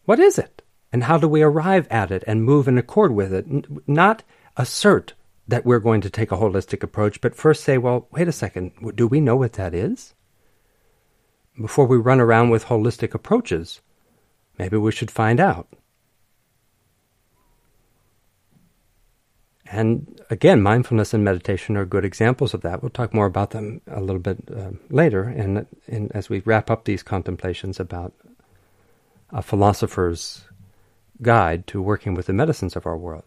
What 0.06 0.20
is 0.20 0.38
it? 0.38 0.59
And 0.92 1.04
how 1.04 1.18
do 1.18 1.28
we 1.28 1.42
arrive 1.42 1.88
at 1.92 2.12
it 2.12 2.24
and 2.26 2.44
move 2.44 2.68
in 2.68 2.78
accord 2.78 3.12
with 3.14 3.34
it? 3.34 3.46
Not 3.88 4.24
assert 4.58 5.14
that 5.48 5.66
we're 5.66 5.80
going 5.80 6.02
to 6.02 6.10
take 6.10 6.32
a 6.32 6.38
holistic 6.38 6.84
approach, 6.84 7.22
but 7.22 7.36
first 7.36 7.64
say, 7.64 7.78
well, 7.78 8.08
wait 8.12 8.28
a 8.28 8.32
second, 8.32 8.72
do 8.96 9.08
we 9.08 9.20
know 9.20 9.36
what 9.36 9.54
that 9.54 9.74
is? 9.74 10.14
before 11.62 11.86
we 11.86 11.98
run 11.98 12.20
around 12.20 12.50
with 12.50 12.66
holistic 12.66 13.14
approaches, 13.14 13.82
maybe 14.58 14.78
we 14.78 14.92
should 14.92 15.12
find 15.12 15.40
out. 15.40 15.68
And 19.72 20.20
again, 20.32 20.62
mindfulness 20.62 21.14
and 21.14 21.24
meditation 21.24 21.78
are 21.78 21.86
good 21.86 22.04
examples 22.04 22.54
of 22.54 22.62
that. 22.62 22.82
We'll 22.82 22.90
talk 22.90 23.14
more 23.14 23.28
about 23.28 23.52
them 23.52 23.82
a 23.88 24.02
little 24.02 24.22
bit 24.22 24.38
uh, 24.56 24.72
later, 24.90 25.24
and 25.24 25.68
as 26.12 26.28
we 26.28 26.40
wrap 26.40 26.72
up 26.72 26.86
these 26.86 27.04
contemplations 27.04 27.80
about 27.80 28.14
a 29.30 29.44
philosopher's 29.44 30.46
guide 31.22 31.68
to 31.68 31.82
working 31.82 32.14
with 32.14 32.28
the 32.28 32.34
medicines 32.34 32.76
of 32.76 32.86
our 32.86 32.98
world. 32.98 33.24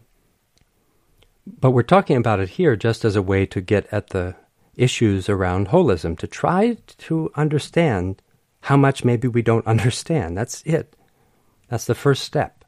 But 1.45 1.71
we're 1.71 1.83
talking 1.83 2.17
about 2.17 2.39
it 2.39 2.49
here 2.49 2.75
just 2.75 3.03
as 3.03 3.15
a 3.15 3.21
way 3.21 3.45
to 3.47 3.61
get 3.61 3.87
at 3.91 4.09
the 4.09 4.35
issues 4.75 5.29
around 5.29 5.69
holism, 5.69 6.17
to 6.19 6.27
try 6.27 6.77
to 6.97 7.31
understand 7.35 8.21
how 8.61 8.77
much 8.77 9.03
maybe 9.03 9.27
we 9.27 9.41
don't 9.41 9.67
understand. 9.73 10.37
That's 10.37 10.61
it. 10.63 10.95
That's 11.69 11.85
the 11.85 11.95
first 11.95 12.23
step. 12.23 12.63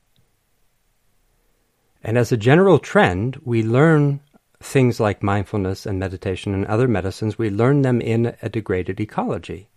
And 2.03 2.17
as 2.17 2.31
a 2.31 2.37
general 2.37 2.77
trend, 2.77 3.41
we 3.43 3.63
learn 3.63 4.19
things 4.61 4.99
like 4.99 5.23
mindfulness 5.23 5.85
and 5.85 5.99
meditation 5.99 6.53
and 6.53 6.65
other 6.65 6.87
medicines, 6.87 7.37
we 7.37 7.49
learn 7.49 7.81
them 7.81 8.01
in 8.01 8.35
a 8.41 8.49
degraded 8.49 8.99
ecology. 8.99 9.69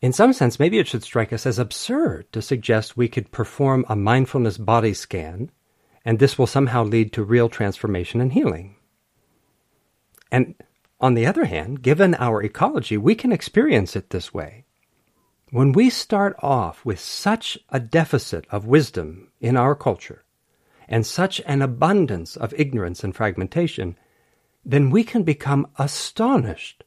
In 0.00 0.12
some 0.12 0.32
sense, 0.32 0.58
maybe 0.58 0.78
it 0.78 0.86
should 0.86 1.02
strike 1.02 1.32
us 1.32 1.46
as 1.46 1.58
absurd 1.58 2.30
to 2.32 2.42
suggest 2.42 2.96
we 2.96 3.08
could 3.08 3.32
perform 3.32 3.84
a 3.88 3.96
mindfulness 3.96 4.58
body 4.58 4.94
scan 4.94 5.50
and 6.06 6.20
this 6.20 6.38
will 6.38 6.46
somehow 6.46 6.84
lead 6.84 7.12
to 7.12 7.24
real 7.24 7.48
transformation 7.48 8.20
and 8.20 8.32
healing. 8.32 8.76
And 10.30 10.54
on 11.00 11.14
the 11.14 11.26
other 11.26 11.46
hand, 11.46 11.82
given 11.82 12.14
our 12.14 12.40
ecology, 12.42 12.96
we 12.96 13.16
can 13.16 13.32
experience 13.32 13.96
it 13.96 14.10
this 14.10 14.32
way. 14.32 14.66
When 15.50 15.72
we 15.72 15.90
start 15.90 16.36
off 16.40 16.84
with 16.84 17.00
such 17.00 17.58
a 17.70 17.80
deficit 17.80 18.46
of 18.50 18.66
wisdom 18.66 19.32
in 19.40 19.56
our 19.56 19.74
culture, 19.74 20.24
and 20.88 21.04
such 21.04 21.40
an 21.46 21.62
abundance 21.62 22.36
of 22.36 22.54
ignorance 22.56 23.02
and 23.02 23.14
fragmentation, 23.14 23.96
then 24.64 24.90
we 24.90 25.02
can 25.02 25.24
become 25.24 25.66
astonished 25.76 26.84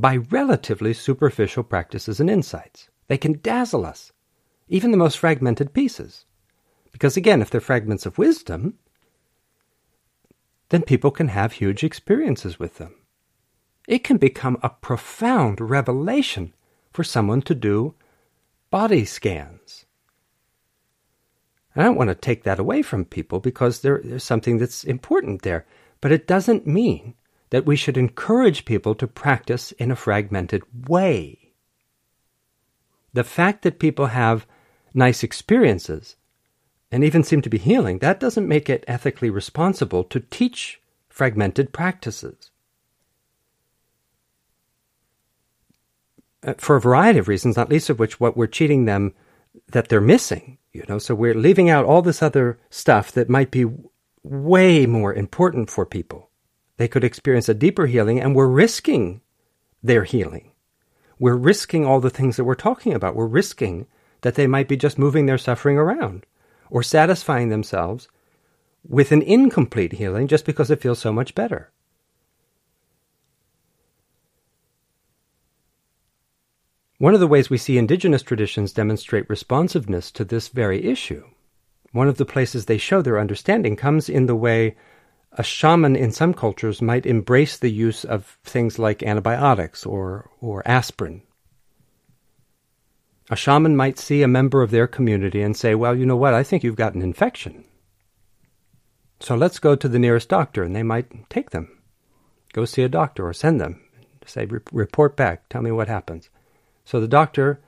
by 0.00 0.16
relatively 0.16 0.94
superficial 0.94 1.62
practices 1.62 2.20
and 2.20 2.30
insights. 2.30 2.88
They 3.08 3.18
can 3.18 3.40
dazzle 3.42 3.84
us, 3.84 4.12
even 4.68 4.90
the 4.90 4.96
most 4.96 5.18
fragmented 5.18 5.72
pieces. 5.72 6.24
Because 6.92 7.16
again, 7.16 7.42
if 7.42 7.50
they're 7.50 7.60
fragments 7.60 8.06
of 8.06 8.18
wisdom, 8.18 8.78
then 10.70 10.82
people 10.82 11.10
can 11.10 11.28
have 11.28 11.52
huge 11.52 11.84
experiences 11.84 12.58
with 12.58 12.78
them. 12.78 12.94
It 13.88 14.04
can 14.04 14.18
become 14.18 14.56
a 14.62 14.70
profound 14.70 15.60
revelation 15.60 16.54
for 16.92 17.04
someone 17.04 17.42
to 17.42 17.54
do 17.54 17.94
body 18.70 19.04
scans. 19.04 19.86
And 21.74 21.82
I 21.82 21.86
don't 21.86 21.96
want 21.96 22.08
to 22.08 22.14
take 22.14 22.44
that 22.44 22.58
away 22.58 22.82
from 22.82 23.04
people 23.04 23.40
because 23.40 23.80
there, 23.80 24.00
there's 24.02 24.24
something 24.24 24.58
that's 24.58 24.84
important 24.84 25.42
there. 25.42 25.66
But 26.00 26.12
it 26.12 26.26
doesn't 26.26 26.66
mean 26.66 27.14
that 27.50 27.66
we 27.66 27.76
should 27.76 27.96
encourage 27.96 28.64
people 28.64 28.94
to 28.94 29.06
practice 29.06 29.72
in 29.72 29.90
a 29.90 29.96
fragmented 29.96 30.62
way. 30.88 31.52
The 33.12 33.24
fact 33.24 33.62
that 33.62 33.80
people 33.80 34.06
have 34.06 34.46
nice 34.94 35.22
experiences 35.22 36.16
and 36.92 37.04
even 37.04 37.22
seem 37.22 37.42
to 37.42 37.50
be 37.50 37.58
healing, 37.58 37.98
that 37.98 38.20
doesn't 38.20 38.48
make 38.48 38.68
it 38.68 38.84
ethically 38.88 39.30
responsible 39.30 40.04
to 40.04 40.20
teach 40.20 40.80
fragmented 41.08 41.72
practices. 41.72 42.50
Uh, 46.42 46.54
for 46.56 46.76
a 46.76 46.80
variety 46.80 47.18
of 47.18 47.28
reasons, 47.28 47.56
not 47.56 47.68
least 47.68 47.90
of 47.90 47.98
which 47.98 48.18
what 48.18 48.36
we're 48.36 48.46
cheating 48.46 48.86
them 48.86 49.12
that 49.72 49.88
they're 49.88 50.00
missing, 50.00 50.58
you 50.72 50.84
know, 50.88 50.98
so 50.98 51.14
we're 51.14 51.34
leaving 51.34 51.68
out 51.68 51.84
all 51.84 52.02
this 52.02 52.22
other 52.22 52.58
stuff 52.70 53.12
that 53.12 53.28
might 53.28 53.50
be 53.50 53.66
way 54.22 54.86
more 54.86 55.12
important 55.12 55.68
for 55.68 55.84
people. 55.84 56.29
They 56.80 56.88
could 56.88 57.04
experience 57.04 57.46
a 57.46 57.52
deeper 57.52 57.84
healing 57.84 58.18
and 58.18 58.34
we're 58.34 58.46
risking 58.46 59.20
their 59.82 60.04
healing. 60.04 60.52
We're 61.18 61.36
risking 61.36 61.84
all 61.84 62.00
the 62.00 62.08
things 62.08 62.36
that 62.36 62.44
we're 62.44 62.54
talking 62.54 62.94
about. 62.94 63.14
We're 63.14 63.26
risking 63.26 63.86
that 64.22 64.34
they 64.34 64.46
might 64.46 64.66
be 64.66 64.78
just 64.78 64.98
moving 64.98 65.26
their 65.26 65.36
suffering 65.36 65.76
around 65.76 66.24
or 66.70 66.82
satisfying 66.82 67.50
themselves 67.50 68.08
with 68.82 69.12
an 69.12 69.20
incomplete 69.20 69.92
healing 69.92 70.26
just 70.26 70.46
because 70.46 70.70
it 70.70 70.80
feels 70.80 70.98
so 70.98 71.12
much 71.12 71.34
better. 71.34 71.70
One 76.96 77.12
of 77.12 77.20
the 77.20 77.28
ways 77.28 77.50
we 77.50 77.58
see 77.58 77.76
indigenous 77.76 78.22
traditions 78.22 78.72
demonstrate 78.72 79.28
responsiveness 79.28 80.10
to 80.12 80.24
this 80.24 80.48
very 80.48 80.82
issue, 80.86 81.26
one 81.92 82.08
of 82.08 82.16
the 82.16 82.24
places 82.24 82.64
they 82.64 82.78
show 82.78 83.02
their 83.02 83.18
understanding 83.18 83.76
comes 83.76 84.08
in 84.08 84.24
the 84.24 84.34
way 84.34 84.76
a 85.32 85.42
shaman 85.42 85.96
in 85.96 86.10
some 86.12 86.34
cultures 86.34 86.82
might 86.82 87.06
embrace 87.06 87.56
the 87.56 87.70
use 87.70 88.04
of 88.04 88.38
things 88.44 88.78
like 88.78 89.02
antibiotics 89.02 89.86
or, 89.86 90.30
or 90.40 90.66
aspirin 90.66 91.22
a 93.30 93.36
shaman 93.36 93.76
might 93.76 93.98
see 93.98 94.22
a 94.22 94.28
member 94.28 94.60
of 94.60 94.72
their 94.72 94.88
community 94.88 95.40
and 95.40 95.56
say, 95.56 95.74
Well, 95.74 95.96
you 95.96 96.04
know 96.04 96.16
what? 96.16 96.34
I 96.34 96.42
think 96.42 96.64
you've 96.64 96.74
got 96.74 96.94
an 96.94 97.02
infection. 97.02 97.64
So 99.20 99.36
let's 99.36 99.60
go 99.60 99.76
to 99.76 99.88
the 99.88 99.98
nearest 99.98 100.28
doctor, 100.28 100.64
and 100.64 100.74
they 100.74 100.82
might 100.82 101.30
take 101.30 101.50
them. 101.50 101.78
Go 102.52 102.64
see 102.64 102.82
a 102.82 102.88
doctor 102.88 103.26
or 103.26 103.32
send 103.32 103.60
them. 103.60 103.80
Say, 104.26 104.46
report 104.72 105.16
back, 105.16 105.48
tell 105.48 105.62
me 105.62 105.70
what 105.70 105.88
happens. 105.88 106.28
So 106.84 107.00
the 107.00 107.08
doctor 107.08 107.60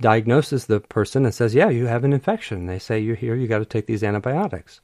diagnoses 0.00 0.66
the 0.66 0.80
person 0.80 1.24
and 1.24 1.34
says, 1.34 1.54
Yeah, 1.54 1.68
you 1.68 1.86
have 1.86 2.02
an 2.02 2.12
infection. 2.12 2.66
They 2.66 2.80
say, 2.80 2.98
You're 2.98 3.14
here, 3.14 3.36
you 3.36 3.46
got 3.46 3.58
to 3.58 3.64
take 3.64 3.86
these 3.86 4.02
antibiotics. 4.02 4.80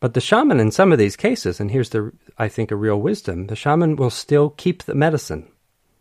But 0.00 0.14
the 0.14 0.20
shaman, 0.20 0.60
in 0.60 0.70
some 0.70 0.92
of 0.92 0.98
these 0.98 1.14
cases, 1.14 1.60
and 1.60 1.70
here's 1.70 1.90
the, 1.90 2.12
I 2.38 2.48
think, 2.48 2.70
a 2.70 2.76
real 2.76 3.00
wisdom, 3.00 3.46
the 3.46 3.56
shaman 3.56 3.96
will 3.96 4.10
still 4.10 4.50
keep 4.50 4.82
the 4.82 4.94
medicine. 4.94 5.52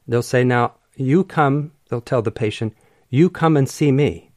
They'll 0.08 0.24
say, 0.24 0.46
Now, 0.46 0.76
you 0.96 1.26
come, 1.26 1.74
they'll 1.90 2.00
tell 2.00 2.22
the 2.22 2.32
patient, 2.32 2.74
you 3.10 3.30
come 3.30 3.58
and 3.58 3.70
see 3.70 3.92
me 3.92 4.32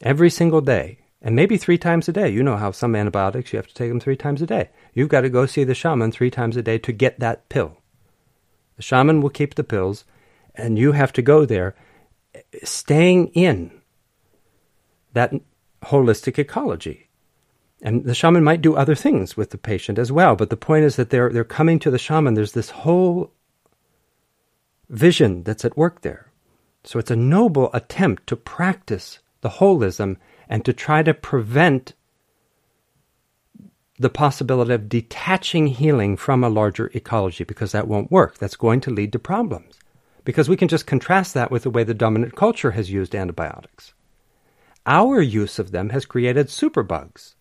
every 0.00 0.30
single 0.30 0.60
day, 0.60 0.98
and 1.22 1.36
maybe 1.36 1.56
three 1.56 1.78
times 1.78 2.08
a 2.08 2.12
day. 2.12 2.28
You 2.28 2.42
know 2.42 2.56
how 2.56 2.72
some 2.72 2.96
antibiotics, 2.96 3.52
you 3.52 3.56
have 3.56 3.68
to 3.68 3.74
take 3.74 3.88
them 3.88 4.00
three 4.00 4.16
times 4.16 4.42
a 4.42 4.46
day. 4.46 4.70
You've 4.92 5.08
got 5.08 5.20
to 5.20 5.30
go 5.30 5.46
see 5.46 5.62
the 5.62 5.74
shaman 5.74 6.10
three 6.10 6.30
times 6.30 6.56
a 6.56 6.62
day 6.62 6.78
to 6.78 6.92
get 6.92 7.20
that 7.20 7.48
pill. 7.48 7.78
The 8.76 8.82
shaman 8.82 9.20
will 9.20 9.30
keep 9.30 9.54
the 9.54 9.64
pills, 9.64 10.04
and 10.56 10.76
you 10.76 10.92
have 10.92 11.12
to 11.14 11.22
go 11.22 11.44
there 11.44 11.76
staying 12.64 13.28
in 13.28 13.70
that 15.12 15.32
holistic 15.84 16.38
ecology. 16.38 17.03
And 17.84 18.04
the 18.04 18.14
shaman 18.14 18.42
might 18.42 18.62
do 18.62 18.74
other 18.74 18.94
things 18.94 19.36
with 19.36 19.50
the 19.50 19.58
patient 19.58 19.98
as 19.98 20.10
well, 20.10 20.36
but 20.36 20.48
the 20.48 20.56
point 20.56 20.84
is 20.84 20.96
that 20.96 21.10
they're, 21.10 21.30
they're 21.30 21.44
coming 21.44 21.78
to 21.80 21.90
the 21.90 21.98
shaman. 21.98 22.32
There's 22.32 22.52
this 22.52 22.70
whole 22.70 23.30
vision 24.88 25.42
that's 25.42 25.66
at 25.66 25.76
work 25.76 26.00
there. 26.00 26.30
So 26.82 26.98
it's 26.98 27.10
a 27.10 27.16
noble 27.16 27.70
attempt 27.74 28.26
to 28.28 28.36
practice 28.36 29.18
the 29.42 29.50
holism 29.50 30.16
and 30.48 30.64
to 30.64 30.72
try 30.72 31.02
to 31.02 31.12
prevent 31.12 31.92
the 33.98 34.10
possibility 34.10 34.72
of 34.72 34.88
detaching 34.88 35.66
healing 35.66 36.16
from 36.16 36.42
a 36.42 36.48
larger 36.48 36.90
ecology 36.94 37.44
because 37.44 37.72
that 37.72 37.86
won't 37.86 38.10
work. 38.10 38.38
That's 38.38 38.56
going 38.56 38.80
to 38.82 38.90
lead 38.90 39.12
to 39.12 39.18
problems. 39.18 39.78
Because 40.24 40.48
we 40.48 40.56
can 40.56 40.68
just 40.68 40.86
contrast 40.86 41.34
that 41.34 41.50
with 41.50 41.64
the 41.64 41.70
way 41.70 41.84
the 41.84 41.92
dominant 41.92 42.34
culture 42.34 42.72
has 42.72 42.90
used 42.90 43.14
antibiotics. 43.14 43.92
Our 44.86 45.20
use 45.20 45.58
of 45.58 45.70
them 45.70 45.90
has 45.90 46.06
created 46.06 46.48
superbugs, 46.48 47.34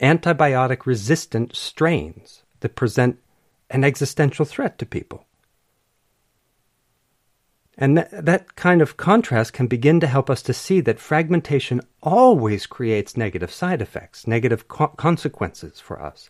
antibiotic 0.00 0.86
resistant 0.86 1.54
strains 1.54 2.42
that 2.60 2.76
present 2.76 3.18
an 3.70 3.84
existential 3.84 4.44
threat 4.44 4.78
to 4.78 4.86
people. 4.86 5.26
And 7.76 7.98
that, 7.98 8.24
that 8.24 8.54
kind 8.54 8.80
of 8.80 8.96
contrast 8.96 9.52
can 9.52 9.66
begin 9.66 9.98
to 10.00 10.06
help 10.06 10.30
us 10.30 10.42
to 10.42 10.54
see 10.54 10.80
that 10.82 11.00
fragmentation 11.00 11.80
always 12.02 12.66
creates 12.66 13.16
negative 13.16 13.52
side 13.52 13.82
effects, 13.82 14.26
negative 14.26 14.68
co- 14.68 14.88
consequences 14.88 15.80
for 15.80 16.00
us. 16.00 16.28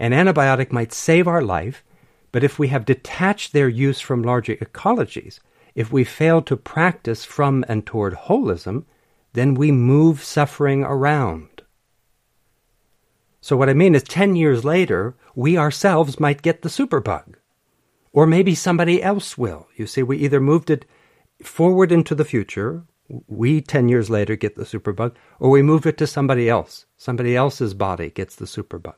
An 0.00 0.12
antibiotic 0.12 0.72
might 0.72 0.92
save 0.92 1.28
our 1.28 1.42
life, 1.42 1.84
but 2.32 2.42
if 2.42 2.58
we 2.58 2.68
have 2.68 2.84
detached 2.84 3.52
their 3.52 3.68
use 3.68 4.00
from 4.00 4.22
larger 4.22 4.56
ecologies, 4.56 5.38
if 5.74 5.92
we 5.92 6.04
fail 6.04 6.42
to 6.42 6.56
practice 6.56 7.24
from 7.24 7.64
and 7.68 7.86
toward 7.86 8.14
holism, 8.14 8.84
then 9.34 9.54
we 9.54 9.70
move 9.70 10.24
suffering 10.24 10.82
around. 10.82 11.49
So, 13.40 13.56
what 13.56 13.70
I 13.70 13.74
mean 13.74 13.94
is, 13.94 14.02
10 14.02 14.36
years 14.36 14.64
later, 14.64 15.16
we 15.34 15.56
ourselves 15.56 16.20
might 16.20 16.42
get 16.42 16.62
the 16.62 16.68
superbug. 16.68 17.34
Or 18.12 18.26
maybe 18.26 18.54
somebody 18.54 19.02
else 19.02 19.38
will. 19.38 19.68
You 19.76 19.86
see, 19.86 20.02
we 20.02 20.18
either 20.18 20.40
moved 20.40 20.68
it 20.68 20.84
forward 21.42 21.90
into 21.92 22.14
the 22.14 22.24
future, 22.24 22.84
we 23.26 23.60
10 23.60 23.88
years 23.88 24.10
later 24.10 24.36
get 24.36 24.56
the 24.56 24.64
superbug, 24.64 25.14
or 25.38 25.50
we 25.50 25.62
move 25.62 25.86
it 25.86 25.96
to 25.98 26.06
somebody 26.06 26.48
else. 26.48 26.86
Somebody 26.96 27.34
else's 27.34 27.74
body 27.74 28.10
gets 28.10 28.36
the 28.36 28.44
superbug. 28.44 28.94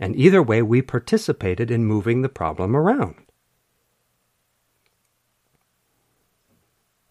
And 0.00 0.16
either 0.16 0.42
way, 0.42 0.62
we 0.62 0.82
participated 0.82 1.70
in 1.70 1.84
moving 1.84 2.22
the 2.22 2.28
problem 2.28 2.74
around. 2.74 3.14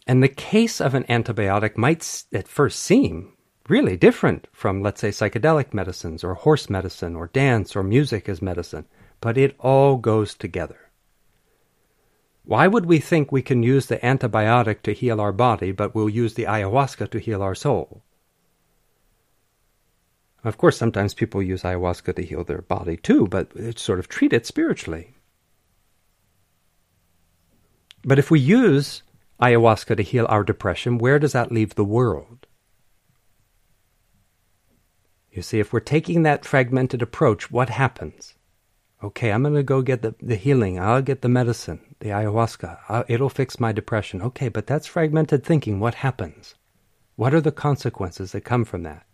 And 0.05 0.21
the 0.21 0.27
case 0.27 0.81
of 0.81 0.93
an 0.93 1.03
antibiotic 1.03 1.77
might 1.77 2.25
at 2.33 2.47
first 2.47 2.79
seem 2.79 3.33
really 3.71 3.97
different 3.97 4.47
from, 4.51 4.83
let's 4.83 5.01
say, 5.01 5.09
psychedelic 5.09 5.73
medicines 5.73 6.23
or 6.23 6.35
horse 6.35 6.69
medicine 6.69 7.15
or 7.15 7.27
dance 7.27 7.75
or 7.75 7.81
music 7.81 8.29
as 8.29 8.41
medicine 8.41 8.85
but 9.21 9.37
it 9.37 9.55
all 9.59 9.97
goes 9.97 10.33
together. 10.33 10.89
Why 12.43 12.67
would 12.67 12.87
we 12.87 12.99
think 12.99 13.31
we 13.31 13.43
can 13.43 13.61
use 13.61 13.85
the 13.85 13.97
antibiotic 13.99 14.81
to 14.81 14.93
heal 14.93 15.21
our 15.21 15.31
body, 15.31 15.71
but 15.71 15.93
we'll 15.93 16.09
use 16.09 16.33
the 16.33 16.45
ayahuasca 16.45 17.11
to 17.11 17.19
heal 17.19 17.43
our 17.43 17.55
soul? 17.55 18.03
Of 20.43 20.57
course, 20.57 20.75
sometimes 20.75 21.13
people 21.13 21.43
use 21.43 21.61
ayahuasca 21.61 22.15
to 22.15 22.25
heal 22.25 22.43
their 22.43 22.63
body 22.63 22.97
too, 22.97 23.27
but 23.27 23.51
it's 23.55 23.83
sort 23.83 23.99
of 23.99 24.07
treat 24.07 24.33
it 24.33 24.47
spiritually. 24.47 25.13
But 28.03 28.17
if 28.17 28.31
we 28.31 28.39
use 28.39 29.03
ayahuasca 29.39 29.97
to 29.97 30.03
heal 30.03 30.25
our 30.27 30.43
depression, 30.43 30.97
where 30.97 31.19
does 31.19 31.33
that 31.33 31.51
leave 31.51 31.75
the 31.75 31.85
world? 31.85 32.40
You 35.31 35.41
see, 35.41 35.59
if 35.59 35.71
we're 35.71 35.79
taking 35.79 36.23
that 36.23 36.45
fragmented 36.45 37.01
approach, 37.01 37.49
what 37.49 37.69
happens? 37.69 38.35
Okay, 39.03 39.31
I'm 39.31 39.43
going 39.43 39.55
to 39.55 39.63
go 39.63 39.81
get 39.81 40.01
the, 40.01 40.13
the 40.21 40.35
healing. 40.35 40.79
I'll 40.79 41.01
get 41.01 41.21
the 41.21 41.29
medicine, 41.29 41.95
the 41.99 42.09
ayahuasca. 42.09 42.79
I'll, 42.89 43.05
it'll 43.07 43.29
fix 43.29 43.59
my 43.59 43.71
depression. 43.71 44.21
Okay, 44.21 44.49
but 44.49 44.67
that's 44.67 44.87
fragmented 44.87 45.43
thinking. 45.43 45.79
What 45.79 45.95
happens? 45.95 46.55
What 47.15 47.33
are 47.33 47.41
the 47.41 47.51
consequences 47.51 48.33
that 48.33 48.41
come 48.41 48.65
from 48.65 48.83
that? 48.83 49.05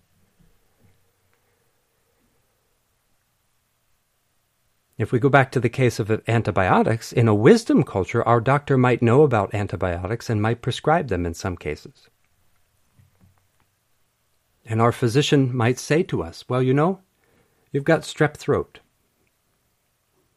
If 4.97 5.11
we 5.11 5.19
go 5.19 5.29
back 5.29 5.51
to 5.51 5.59
the 5.59 5.69
case 5.69 5.99
of 5.99 6.21
antibiotics, 6.27 7.13
in 7.13 7.27
a 7.27 7.35
wisdom 7.35 7.83
culture, 7.83 8.27
our 8.27 8.41
doctor 8.41 8.77
might 8.77 9.03
know 9.03 9.21
about 9.21 9.53
antibiotics 9.53 10.27
and 10.29 10.41
might 10.41 10.63
prescribe 10.63 11.09
them 11.09 11.25
in 11.25 11.35
some 11.35 11.55
cases. 11.55 12.09
And 14.69 14.81
our 14.81 14.91
physician 14.91 15.55
might 15.55 15.79
say 15.79 16.03
to 16.03 16.21
us, 16.21 16.43
Well, 16.49 16.61
you 16.61 16.73
know, 16.73 16.99
you've 17.71 17.85
got 17.85 18.01
strep 18.01 18.35
throat. 18.35 18.79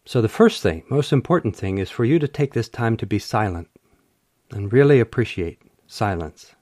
So 0.04 0.22
the 0.22 0.28
first 0.28 0.62
thing, 0.62 0.84
most 0.88 1.12
important 1.12 1.56
thing, 1.56 1.78
is 1.78 1.90
for 1.90 2.04
you 2.04 2.20
to 2.20 2.28
take 2.28 2.54
this 2.54 2.68
time 2.68 2.96
to 2.98 3.06
be 3.06 3.18
silent 3.18 3.68
and 4.52 4.72
really 4.72 5.00
appreciate 5.00 5.60
silence. 5.86 6.54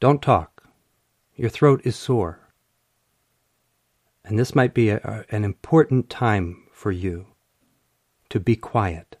Don't 0.00 0.20
talk. 0.20 0.64
Your 1.36 1.50
throat 1.50 1.82
is 1.84 1.94
sore. 1.94 2.40
And 4.24 4.38
this 4.38 4.54
might 4.54 4.74
be 4.74 4.90
a, 4.90 4.96
a, 4.98 5.34
an 5.34 5.44
important 5.44 6.10
time 6.10 6.64
for 6.72 6.90
you 6.90 7.26
to 8.28 8.40
be 8.40 8.56
quiet, 8.56 9.16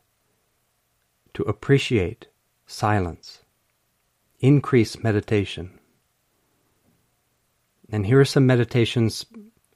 to 1.34 1.42
appreciate 1.44 2.26
silence, 2.66 3.44
increase 4.40 5.02
meditation. 5.02 5.77
And 7.90 8.04
here 8.04 8.20
are 8.20 8.24
some 8.24 8.46
meditations 8.46 9.24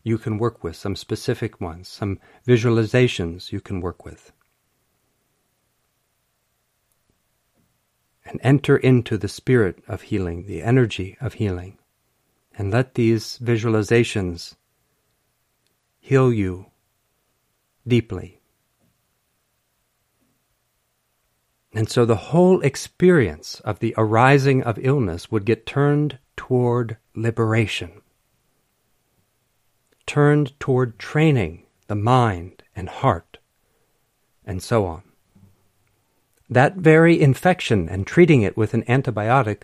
you 0.03 0.19
can 0.19 0.37
work 0.37 0.63
with, 0.63 0.77
some 0.77 0.97
specific 0.97 1.61
ones, 1.61 1.89
some 1.89 2.19
visualizations 2.47 3.53
you 3.53 3.61
can 3.61 3.81
work 3.81 4.05
with. 4.05 4.33
And 8.25 8.39
enter 8.43 8.77
into 8.77 9.17
the 9.17 9.29
spirit 9.29 9.83
of 9.89 10.03
healing, 10.03 10.47
the 10.47 10.63
energy 10.63 11.17
of 11.21 11.35
healing. 11.35 11.79
And 12.57 12.71
let 12.71 12.95
these 12.95 13.39
visualizations 13.43 14.57
heal 15.99 16.33
you 16.33 16.67
deeply. 17.87 18.42
And 21.75 21.89
so 21.89 22.05
the 22.05 22.17
whole 22.17 22.61
experience 22.61 23.61
of 23.61 23.79
the 23.79 23.95
arising 23.97 24.63
of 24.63 24.79
illness 24.81 25.31
would 25.31 25.47
get 25.47 25.65
turned 25.65 26.19
toward 26.37 26.99
liberation, 27.15 28.03
turned 30.07 30.59
toward 30.61 30.99
training 30.99 31.65
the 31.87 31.95
mind 31.95 32.63
and 32.77 32.89
heart, 32.89 33.39
and 34.45 34.63
so 34.63 34.85
on. 34.85 35.03
That 36.51 36.77
very 36.77 37.19
infection 37.19 37.89
and 37.89 38.07
treating 38.07 38.43
it 38.43 38.57
with 38.57 38.75
an 38.75 38.83
antibiotic 38.83 39.63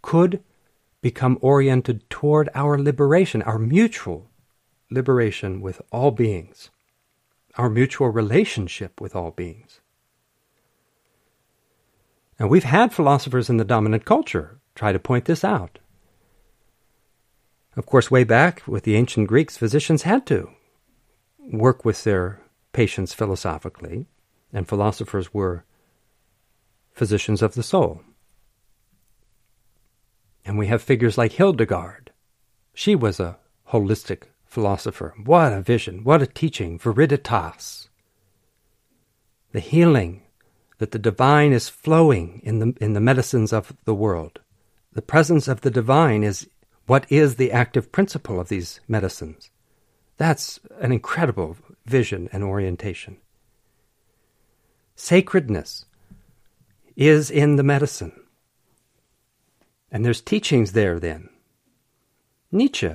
could 0.00 0.42
become 1.02 1.36
oriented 1.42 2.08
toward 2.08 2.48
our 2.54 2.78
liberation, 2.78 3.42
our 3.42 3.58
mutual 3.58 4.30
liberation 4.90 5.60
with 5.60 5.82
all 5.90 6.10
beings, 6.10 6.70
our 7.56 7.68
mutual 7.68 8.08
relationship 8.08 9.02
with 9.02 9.14
all 9.14 9.32
beings. 9.32 9.81
And 12.42 12.50
we've 12.50 12.64
had 12.64 12.92
philosophers 12.92 13.48
in 13.48 13.58
the 13.58 13.64
dominant 13.64 14.04
culture 14.04 14.58
try 14.74 14.90
to 14.90 14.98
point 14.98 15.26
this 15.26 15.44
out. 15.44 15.78
Of 17.76 17.86
course, 17.86 18.10
way 18.10 18.24
back 18.24 18.66
with 18.66 18.82
the 18.82 18.96
ancient 18.96 19.28
Greeks, 19.28 19.56
physicians 19.56 20.02
had 20.02 20.26
to 20.26 20.50
work 21.38 21.84
with 21.84 22.02
their 22.02 22.40
patients 22.72 23.14
philosophically, 23.14 24.06
and 24.52 24.66
philosophers 24.66 25.32
were 25.32 25.64
physicians 26.90 27.42
of 27.42 27.54
the 27.54 27.62
soul. 27.62 28.02
And 30.44 30.58
we 30.58 30.66
have 30.66 30.82
figures 30.82 31.16
like 31.16 31.34
Hildegard. 31.34 32.10
She 32.74 32.96
was 32.96 33.20
a 33.20 33.38
holistic 33.68 34.24
philosopher. 34.46 35.14
What 35.24 35.52
a 35.52 35.62
vision, 35.62 36.02
what 36.02 36.22
a 36.22 36.26
teaching, 36.26 36.80
viriditas. 36.80 37.86
The 39.52 39.60
healing 39.60 40.21
that 40.82 40.90
the 40.90 40.98
divine 40.98 41.52
is 41.52 41.68
flowing 41.68 42.40
in 42.42 42.58
the, 42.58 42.74
in 42.80 42.92
the 42.92 43.00
medicines 43.00 43.52
of 43.52 43.72
the 43.84 43.94
world. 43.94 44.40
The 44.94 45.00
presence 45.00 45.46
of 45.46 45.60
the 45.60 45.70
divine 45.70 46.24
is 46.24 46.48
what 46.86 47.06
is 47.08 47.36
the 47.36 47.52
active 47.52 47.92
principle 47.92 48.40
of 48.40 48.48
these 48.48 48.80
medicines. 48.88 49.52
That's 50.16 50.58
an 50.80 50.90
incredible 50.90 51.56
vision 51.86 52.28
and 52.32 52.42
orientation. 52.42 53.18
Sacredness 54.96 55.84
is 56.96 57.30
in 57.30 57.54
the 57.54 57.62
medicine. 57.62 58.20
And 59.92 60.04
there's 60.04 60.20
teachings 60.20 60.72
there 60.72 60.98
then. 60.98 61.28
Nietzsche 62.50 62.92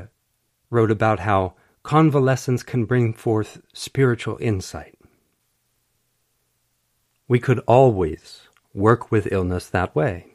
wrote 0.70 0.92
about 0.92 1.22
how 1.22 1.54
convalescence 1.84 2.64
can 2.64 2.84
bring 2.84 3.14
forth 3.14 3.62
spiritual 3.72 4.38
insight. 4.42 4.97
We 7.28 7.40
could 7.40 7.60
always 7.68 8.42
work 8.74 9.12
with 9.12 9.32
illness 9.32 9.68
that 9.70 9.96
way. 9.96 10.28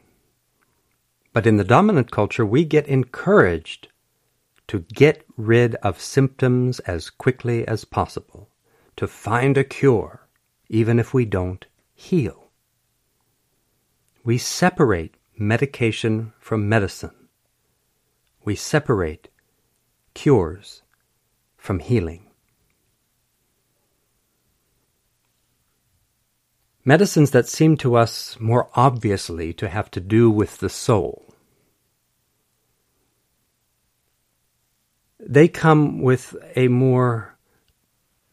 But 1.33 1.47
in 1.47 1.57
the 1.57 1.65
dominant 1.65 2.11
culture, 2.11 2.45
we 2.45 2.65
get 2.65 2.87
encouraged 2.87 3.89
to 4.69 4.81
get 4.93 5.25
rid 5.37 5.75
of 5.77 6.01
symptoms 6.01 6.81
as 6.81 7.09
quickly 7.11 7.67
as 7.67 7.85
possible, 7.85 8.51
to 8.97 9.07
find 9.07 9.57
a 9.57 9.65
cure, 9.65 10.29
even 10.69 10.99
if 10.99 11.15
we 11.15 11.25
don't 11.25 11.67
heal. 11.95 12.51
We 14.25 14.39
separate 14.39 15.17
medication 15.37 16.33
from 16.39 16.69
medicine. 16.69 17.29
We 18.45 18.55
separate 18.55 19.29
cures 20.15 20.83
from 21.57 21.79
healing. 21.79 22.32
Medicines 26.85 27.31
that 27.31 27.49
seem 27.49 27.77
to 27.77 27.95
us 27.95 28.37
more 28.41 28.69
obviously 28.75 29.53
to 29.53 29.69
have 29.69 29.91
to 29.93 30.01
do 30.01 30.31
with 30.31 30.59
the 30.59 30.69
soul. 30.69 31.33
They 35.21 35.47
come 35.47 36.03
with 36.03 36.35
a 36.57 36.67
more 36.67 37.37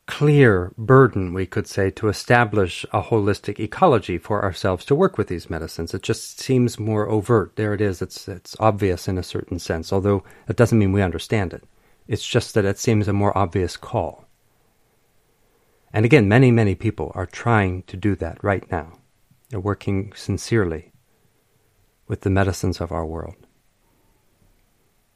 clear 0.08 0.74
burden, 0.76 1.36
we 1.36 1.46
could 1.46 1.68
say, 1.68 1.92
to 1.92 2.08
establish 2.08 2.84
a 2.92 3.04
holistic 3.04 3.60
ecology 3.60 4.18
for 4.18 4.44
ourselves 4.44 4.84
to 4.86 4.96
work 4.96 5.20
with 5.20 5.28
these 5.28 5.52
medicines. 5.52 5.94
It 5.94 6.02
just 6.02 6.40
seems 6.40 6.80
more 6.80 7.08
overt. 7.08 7.56
There 7.56 7.76
it 7.76 7.82
is. 7.82 8.02
It's 8.02 8.28
it's 8.28 8.56
obvious 8.60 9.08
in 9.08 9.20
a 9.20 9.24
certain 9.24 9.60
sense, 9.60 9.94
although 9.94 10.24
that 10.48 10.58
doesn't 10.58 10.80
mean 10.80 10.92
we 10.92 11.04
understand 11.04 11.54
it. 11.54 11.64
It's 12.08 12.26
just 12.26 12.56
that 12.56 12.66
it 12.66 12.80
seems 12.80 13.08
a 13.08 13.14
more 13.14 13.38
obvious 13.38 13.78
call. 13.78 14.26
And 15.94 16.06
again, 16.06 16.28
many, 16.28 16.52
many 16.52 16.76
people 16.76 17.12
are 17.16 17.26
trying 17.26 17.84
to 17.84 17.98
do 17.98 18.16
that 18.16 18.44
right 18.44 18.70
now. 18.72 19.00
They're 19.50 19.60
working 19.60 20.14
sincerely 20.16 20.92
with 22.08 22.22
the 22.22 22.30
medicines 22.30 22.80
of 22.80 22.92
our 22.92 23.06
world. 23.06 23.36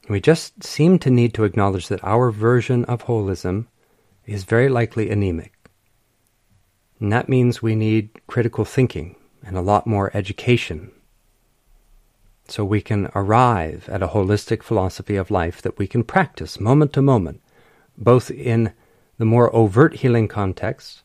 We 0.08 0.20
just 0.20 0.62
seem 0.62 0.98
to 1.00 1.10
need 1.10 1.32
to 1.34 1.44
acknowledge 1.44 1.88
that 1.88 2.04
our 2.04 2.30
version 2.30 2.84
of 2.86 3.04
holism 3.04 3.66
is 4.26 4.44
very 4.44 4.68
likely 4.68 5.10
anemic. 5.10 5.52
And 7.00 7.12
that 7.12 7.28
means 7.28 7.62
we 7.62 7.74
need 7.74 8.10
critical 8.26 8.64
thinking 8.64 9.16
and 9.44 9.56
a 9.56 9.62
lot 9.62 9.86
more 9.86 10.10
education 10.14 10.90
so 12.46 12.64
we 12.64 12.80
can 12.80 13.10
arrive 13.14 13.88
at 13.88 14.02
a 14.02 14.08
holistic 14.08 14.62
philosophy 14.62 15.16
of 15.16 15.30
life 15.30 15.62
that 15.62 15.78
we 15.78 15.86
can 15.86 16.04
practice 16.04 16.60
moment 16.60 16.92
to 16.92 17.02
moment, 17.02 17.40
both 17.96 18.30
in 18.30 18.72
the 19.18 19.24
more 19.24 19.54
overt 19.54 19.96
healing 19.96 20.28
contexts 20.28 21.02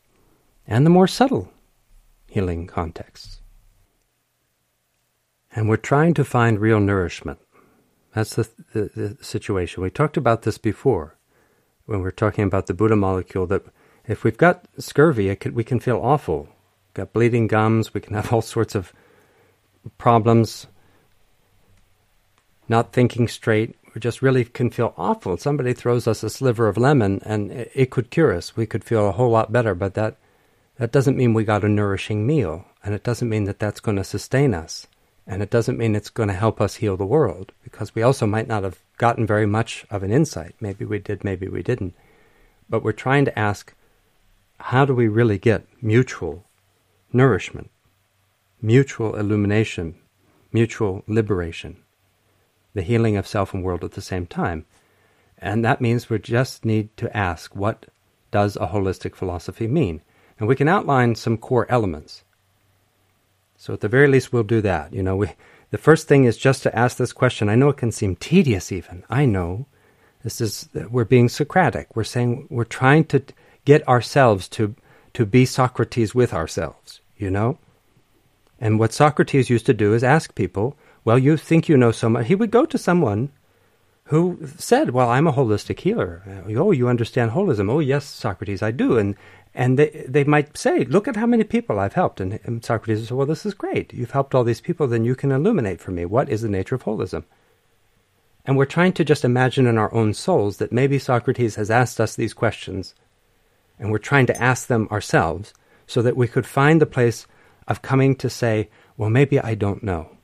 and 0.66 0.84
the 0.84 0.90
more 0.90 1.06
subtle 1.06 1.52
healing 2.28 2.66
contexts. 2.66 3.40
And 5.54 5.68
we're 5.68 5.76
trying 5.76 6.14
to 6.14 6.24
find 6.24 6.60
real 6.60 6.80
nourishment. 6.80 7.40
That's 8.14 8.36
the, 8.36 8.48
the, 8.72 8.90
the 8.94 9.24
situation. 9.24 9.82
We 9.82 9.90
talked 9.90 10.16
about 10.16 10.42
this 10.42 10.58
before 10.58 11.16
when 11.86 12.02
we're 12.02 12.10
talking 12.10 12.44
about 12.44 12.66
the 12.66 12.74
Buddha 12.74 12.96
molecule 12.96 13.46
that 13.48 13.64
if 14.06 14.24
we've 14.24 14.36
got 14.36 14.66
scurvy, 14.78 15.36
we 15.52 15.64
can 15.64 15.80
feel 15.80 16.00
awful. 16.02 16.42
We've 16.44 16.94
got 16.94 17.12
bleeding 17.12 17.48
gums, 17.48 17.92
we 17.92 18.00
can 18.00 18.14
have 18.18 18.32
all 18.32 18.42
sorts 18.42 18.74
of 18.74 18.92
problems, 19.98 20.66
not 22.68 22.92
thinking 22.92 23.26
straight. 23.26 23.76
Just 23.98 24.22
really 24.22 24.44
can 24.44 24.70
feel 24.70 24.94
awful. 24.96 25.36
Somebody 25.36 25.72
throws 25.72 26.06
us 26.06 26.22
a 26.22 26.30
sliver 26.30 26.68
of 26.68 26.76
lemon 26.76 27.20
and 27.24 27.50
it, 27.50 27.72
it 27.74 27.90
could 27.90 28.10
cure 28.10 28.32
us. 28.32 28.56
We 28.56 28.66
could 28.66 28.84
feel 28.84 29.08
a 29.08 29.12
whole 29.12 29.30
lot 29.30 29.52
better, 29.52 29.74
but 29.74 29.94
that, 29.94 30.16
that 30.76 30.92
doesn't 30.92 31.16
mean 31.16 31.34
we 31.34 31.44
got 31.44 31.64
a 31.64 31.68
nourishing 31.68 32.26
meal. 32.26 32.64
And 32.84 32.94
it 32.94 33.02
doesn't 33.02 33.28
mean 33.28 33.44
that 33.44 33.58
that's 33.58 33.80
going 33.80 33.96
to 33.96 34.04
sustain 34.04 34.54
us. 34.54 34.86
And 35.26 35.42
it 35.42 35.50
doesn't 35.50 35.78
mean 35.78 35.94
it's 35.94 36.10
going 36.10 36.28
to 36.28 36.34
help 36.34 36.60
us 36.60 36.76
heal 36.76 36.96
the 36.96 37.06
world, 37.06 37.52
because 37.62 37.94
we 37.94 38.02
also 38.02 38.26
might 38.26 38.48
not 38.48 38.64
have 38.64 38.80
gotten 38.96 39.26
very 39.26 39.46
much 39.46 39.84
of 39.90 40.02
an 40.02 40.10
insight. 40.10 40.54
Maybe 40.60 40.84
we 40.84 40.98
did, 40.98 41.22
maybe 41.22 41.46
we 41.46 41.62
didn't. 41.62 41.94
But 42.68 42.82
we're 42.82 42.92
trying 42.92 43.26
to 43.26 43.38
ask 43.38 43.74
how 44.58 44.84
do 44.84 44.94
we 44.94 45.08
really 45.08 45.38
get 45.38 45.66
mutual 45.82 46.44
nourishment, 47.12 47.70
mutual 48.60 49.14
illumination, 49.16 49.96
mutual 50.52 51.04
liberation, 51.06 51.76
the 52.74 52.82
healing 52.82 53.16
of 53.16 53.26
self 53.26 53.54
and 53.54 53.62
world 53.62 53.84
at 53.84 53.92
the 53.92 54.00
same 54.00 54.26
time. 54.26 54.64
And 55.38 55.64
that 55.64 55.80
means 55.80 56.10
we 56.10 56.18
just 56.18 56.64
need 56.64 56.94
to 56.98 57.14
ask 57.16 57.56
what 57.56 57.86
does 58.30 58.56
a 58.56 58.68
holistic 58.68 59.14
philosophy 59.14 59.66
mean? 59.66 60.02
And 60.38 60.48
we 60.48 60.56
can 60.56 60.68
outline 60.68 61.14
some 61.14 61.36
core 61.36 61.66
elements. 61.68 62.24
So 63.56 63.74
at 63.74 63.80
the 63.80 63.88
very 63.88 64.08
least, 64.08 64.32
we'll 64.32 64.42
do 64.42 64.60
that. 64.62 64.92
You 64.92 65.02
know, 65.02 65.16
we, 65.16 65.28
the 65.70 65.78
first 65.78 66.08
thing 66.08 66.24
is 66.24 66.36
just 66.36 66.62
to 66.62 66.74
ask 66.78 66.96
this 66.96 67.12
question. 67.12 67.48
I 67.48 67.56
know 67.56 67.68
it 67.68 67.76
can 67.76 67.92
seem 67.92 68.16
tedious, 68.16 68.72
even. 68.72 69.04
I 69.10 69.26
know. 69.26 69.66
This 70.22 70.40
is 70.40 70.68
we're 70.90 71.04
being 71.04 71.28
Socratic. 71.28 71.94
We're 71.96 72.04
saying 72.04 72.46
we're 72.50 72.64
trying 72.64 73.04
to 73.06 73.22
get 73.64 73.86
ourselves 73.88 74.48
to 74.48 74.74
to 75.14 75.26
be 75.26 75.44
Socrates 75.44 76.14
with 76.14 76.32
ourselves. 76.34 77.00
You 77.16 77.30
know. 77.30 77.58
And 78.60 78.78
what 78.78 78.92
Socrates 78.92 79.48
used 79.48 79.66
to 79.66 79.74
do 79.74 79.94
is 79.94 80.04
ask 80.04 80.34
people, 80.34 80.76
"Well, 81.04 81.18
you 81.18 81.36
think 81.36 81.68
you 81.68 81.76
know 81.76 81.92
so 81.92 82.08
much." 82.08 82.26
He 82.26 82.34
would 82.34 82.50
go 82.50 82.64
to 82.64 82.78
someone 82.78 83.30
who 84.04 84.46
said, 84.58 84.90
"Well, 84.90 85.10
I'm 85.10 85.26
a 85.26 85.32
holistic 85.32 85.80
healer." 85.80 86.22
Uh, 86.26 86.52
oh, 86.54 86.72
you 86.72 86.88
understand 86.88 87.30
holism? 87.30 87.70
Oh, 87.70 87.80
yes, 87.80 88.04
Socrates, 88.04 88.62
I 88.62 88.70
do. 88.70 88.98
And 88.98 89.16
and 89.54 89.78
they, 89.78 90.04
they 90.08 90.24
might 90.24 90.56
say, 90.56 90.84
look 90.84 91.08
at 91.08 91.16
how 91.16 91.26
many 91.26 91.44
people 91.44 91.80
I've 91.80 91.94
helped. 91.94 92.20
And, 92.20 92.38
and 92.44 92.64
Socrates 92.64 93.08
said, 93.08 93.16
well, 93.16 93.26
this 93.26 93.44
is 93.44 93.54
great. 93.54 93.92
You've 93.92 94.12
helped 94.12 94.34
all 94.34 94.44
these 94.44 94.60
people, 94.60 94.86
then 94.86 95.04
you 95.04 95.14
can 95.14 95.32
illuminate 95.32 95.80
for 95.80 95.90
me 95.90 96.04
what 96.04 96.28
is 96.28 96.42
the 96.42 96.48
nature 96.48 96.76
of 96.76 96.84
holism. 96.84 97.24
And 98.44 98.56
we're 98.56 98.64
trying 98.64 98.92
to 98.94 99.04
just 99.04 99.24
imagine 99.24 99.66
in 99.66 99.76
our 99.76 99.92
own 99.92 100.14
souls 100.14 100.58
that 100.58 100.72
maybe 100.72 100.98
Socrates 100.98 101.56
has 101.56 101.70
asked 101.70 102.00
us 102.00 102.14
these 102.14 102.32
questions, 102.32 102.94
and 103.78 103.90
we're 103.90 103.98
trying 103.98 104.26
to 104.26 104.42
ask 104.42 104.66
them 104.66 104.88
ourselves 104.90 105.52
so 105.86 106.00
that 106.02 106.16
we 106.16 106.28
could 106.28 106.46
find 106.46 106.80
the 106.80 106.86
place 106.86 107.26
of 107.68 107.82
coming 107.82 108.14
to 108.16 108.30
say, 108.30 108.70
well, 108.96 109.10
maybe 109.10 109.38
I 109.38 109.54
don't 109.54 109.82
know. 109.82 110.16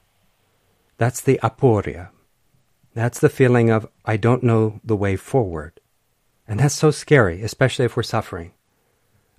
That's 0.98 1.20
the 1.20 1.39
aporia. 1.43 2.10
That's 2.94 3.20
the 3.20 3.28
feeling 3.28 3.70
of, 3.70 3.86
I 4.05 4.16
don't 4.16 4.43
know 4.43 4.81
the 4.82 4.97
way 4.97 5.16
forward. 5.16 5.81
And 6.48 6.60
that's 6.60 6.74
so 6.74 6.90
scary, 6.90 7.43
especially 7.43 7.85
if 7.85 7.97
we're 7.97 8.02
suffering. 8.02 8.52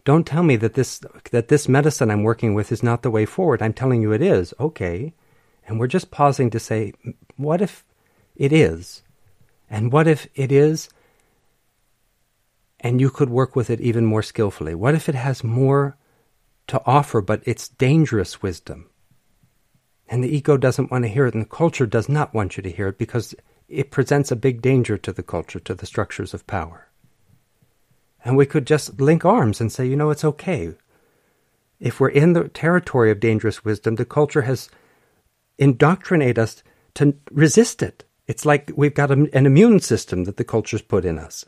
Don't 0.03 0.27
tell 0.27 0.43
me 0.43 0.55
that 0.57 0.75
this 0.75 1.01
that 1.31 1.49
this 1.49 1.67
medicine 1.67 2.09
I'm 2.09 2.23
working 2.23 2.53
with 2.53 2.71
is 2.71 2.81
not 2.81 3.01
the 3.01 3.11
way 3.11 3.25
forward. 3.25 3.61
I'm 3.61 3.73
telling 3.73 4.01
you 4.01 4.13
it 4.13 4.21
is. 4.21 4.53
Okay. 4.59 5.13
And 5.67 5.79
we're 5.79 5.87
just 5.87 6.11
pausing 6.11 6.49
to 6.51 6.59
say, 6.59 6.93
what 7.35 7.61
if 7.61 7.83
it 8.35 8.53
is? 8.53 9.01
And 9.69 9.91
what 9.91 10.07
if 10.07 10.27
it 10.33 10.51
is 10.51 10.89
and 12.79 13.01
you 13.01 13.09
could 13.09 13.29
work 13.29 13.55
with 13.55 13.69
it 13.69 13.81
even 13.81 14.05
more 14.05 14.23
skillfully? 14.23 14.75
What 14.75 14.95
if 14.95 15.09
it 15.09 15.15
has 15.15 15.43
more 15.43 15.97
to 16.67 16.81
offer, 16.85 17.21
but 17.21 17.41
it's 17.45 17.67
dangerous 17.67 18.41
wisdom? 18.41 18.89
And 20.07 20.23
the 20.23 20.33
ego 20.33 20.57
doesn't 20.57 20.89
want 20.89 21.03
to 21.03 21.09
hear 21.09 21.27
it, 21.27 21.33
and 21.33 21.43
the 21.43 21.49
culture 21.49 21.85
does 21.85 22.07
not 22.07 22.33
want 22.33 22.57
you 22.57 22.63
to 22.63 22.71
hear 22.71 22.87
it 22.87 22.97
because 22.97 23.35
it 23.67 23.91
presents 23.91 24.31
a 24.31 24.35
big 24.35 24.61
danger 24.61 24.97
to 24.97 25.11
the 25.11 25.23
culture, 25.23 25.59
to 25.59 25.75
the 25.75 25.85
structures 25.85 26.33
of 26.33 26.47
power. 26.47 26.87
And 28.23 28.37
we 28.37 28.45
could 28.45 28.65
just 28.65 28.99
link 28.99 29.25
arms 29.25 29.59
and 29.59 29.71
say, 29.71 29.85
you 29.85 29.95
know, 29.95 30.09
it's 30.09 30.23
okay. 30.23 30.73
If 31.79 31.99
we're 31.99 32.09
in 32.09 32.33
the 32.33 32.47
territory 32.47 33.11
of 33.11 33.19
dangerous 33.19 33.63
wisdom, 33.63 33.95
the 33.95 34.05
culture 34.05 34.43
has 34.43 34.69
indoctrinated 35.57 36.39
us 36.39 36.63
to 36.95 37.15
resist 37.31 37.83
it. 37.83 38.03
It's 38.27 38.45
like 38.45 38.71
we've 38.75 38.95
got 38.95 39.11
an 39.11 39.29
immune 39.33 39.79
system 39.79 40.23
that 40.25 40.37
the 40.37 40.43
culture's 40.43 40.81
put 40.81 41.05
in 41.05 41.17
us, 41.17 41.45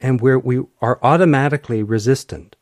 and 0.00 0.20
we're, 0.20 0.38
we 0.38 0.62
are 0.80 1.00
automatically 1.02 1.82
resistant. 1.82 2.56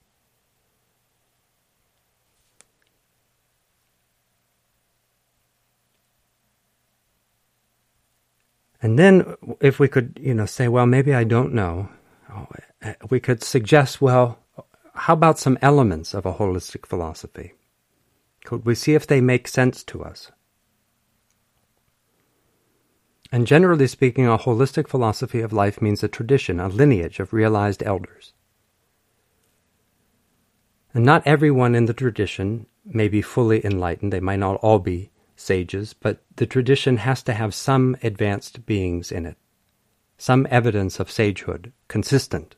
And 8.80 8.98
then, 8.98 9.34
if 9.60 9.80
we 9.80 9.88
could, 9.88 10.18
you 10.22 10.34
know, 10.34 10.46
say, 10.46 10.68
well, 10.68 10.86
maybe 10.86 11.12
I 11.12 11.24
don't 11.24 11.52
know. 11.52 11.88
Oh, 12.32 12.46
we 13.10 13.18
could 13.18 13.42
suggest, 13.42 14.00
well, 14.00 14.38
how 14.94 15.14
about 15.14 15.38
some 15.38 15.58
elements 15.62 16.14
of 16.14 16.26
a 16.26 16.34
holistic 16.34 16.86
philosophy? 16.86 17.54
Could 18.44 18.64
we 18.64 18.74
see 18.74 18.94
if 18.94 19.06
they 19.06 19.20
make 19.20 19.48
sense 19.48 19.82
to 19.84 20.04
us? 20.04 20.30
And 23.30 23.46
generally 23.46 23.86
speaking, 23.86 24.26
a 24.26 24.38
holistic 24.38 24.88
philosophy 24.88 25.40
of 25.40 25.52
life 25.52 25.82
means 25.82 26.02
a 26.02 26.08
tradition, 26.08 26.60
a 26.60 26.68
lineage 26.68 27.20
of 27.20 27.32
realized 27.32 27.82
elders. 27.82 28.32
And 30.94 31.04
not 31.04 31.26
everyone 31.26 31.74
in 31.74 31.84
the 31.84 31.92
tradition 31.92 32.66
may 32.84 33.08
be 33.08 33.20
fully 33.20 33.64
enlightened, 33.64 34.12
they 34.12 34.20
might 34.20 34.38
not 34.38 34.56
all 34.56 34.78
be 34.78 35.10
sages, 35.38 35.94
but 35.94 36.22
the 36.36 36.46
tradition 36.46 36.98
has 36.98 37.22
to 37.22 37.32
have 37.32 37.54
some 37.54 37.96
advanced 38.02 38.66
beings 38.66 39.12
in 39.12 39.24
it, 39.24 39.36
some 40.16 40.46
evidence 40.50 41.00
of 41.00 41.08
sagehood, 41.08 41.72
consistent 41.86 42.56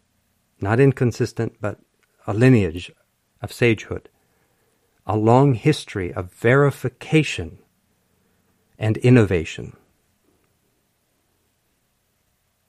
not 0.60 0.80
inconsistent, 0.80 1.56
but 1.60 1.78
a 2.26 2.34
lineage 2.34 2.92
of 3.42 3.50
sagehood, 3.50 4.06
a 5.06 5.16
long 5.16 5.54
history 5.54 6.12
of 6.12 6.32
verification 6.32 7.58
and 8.78 8.96
innovation. 8.98 9.76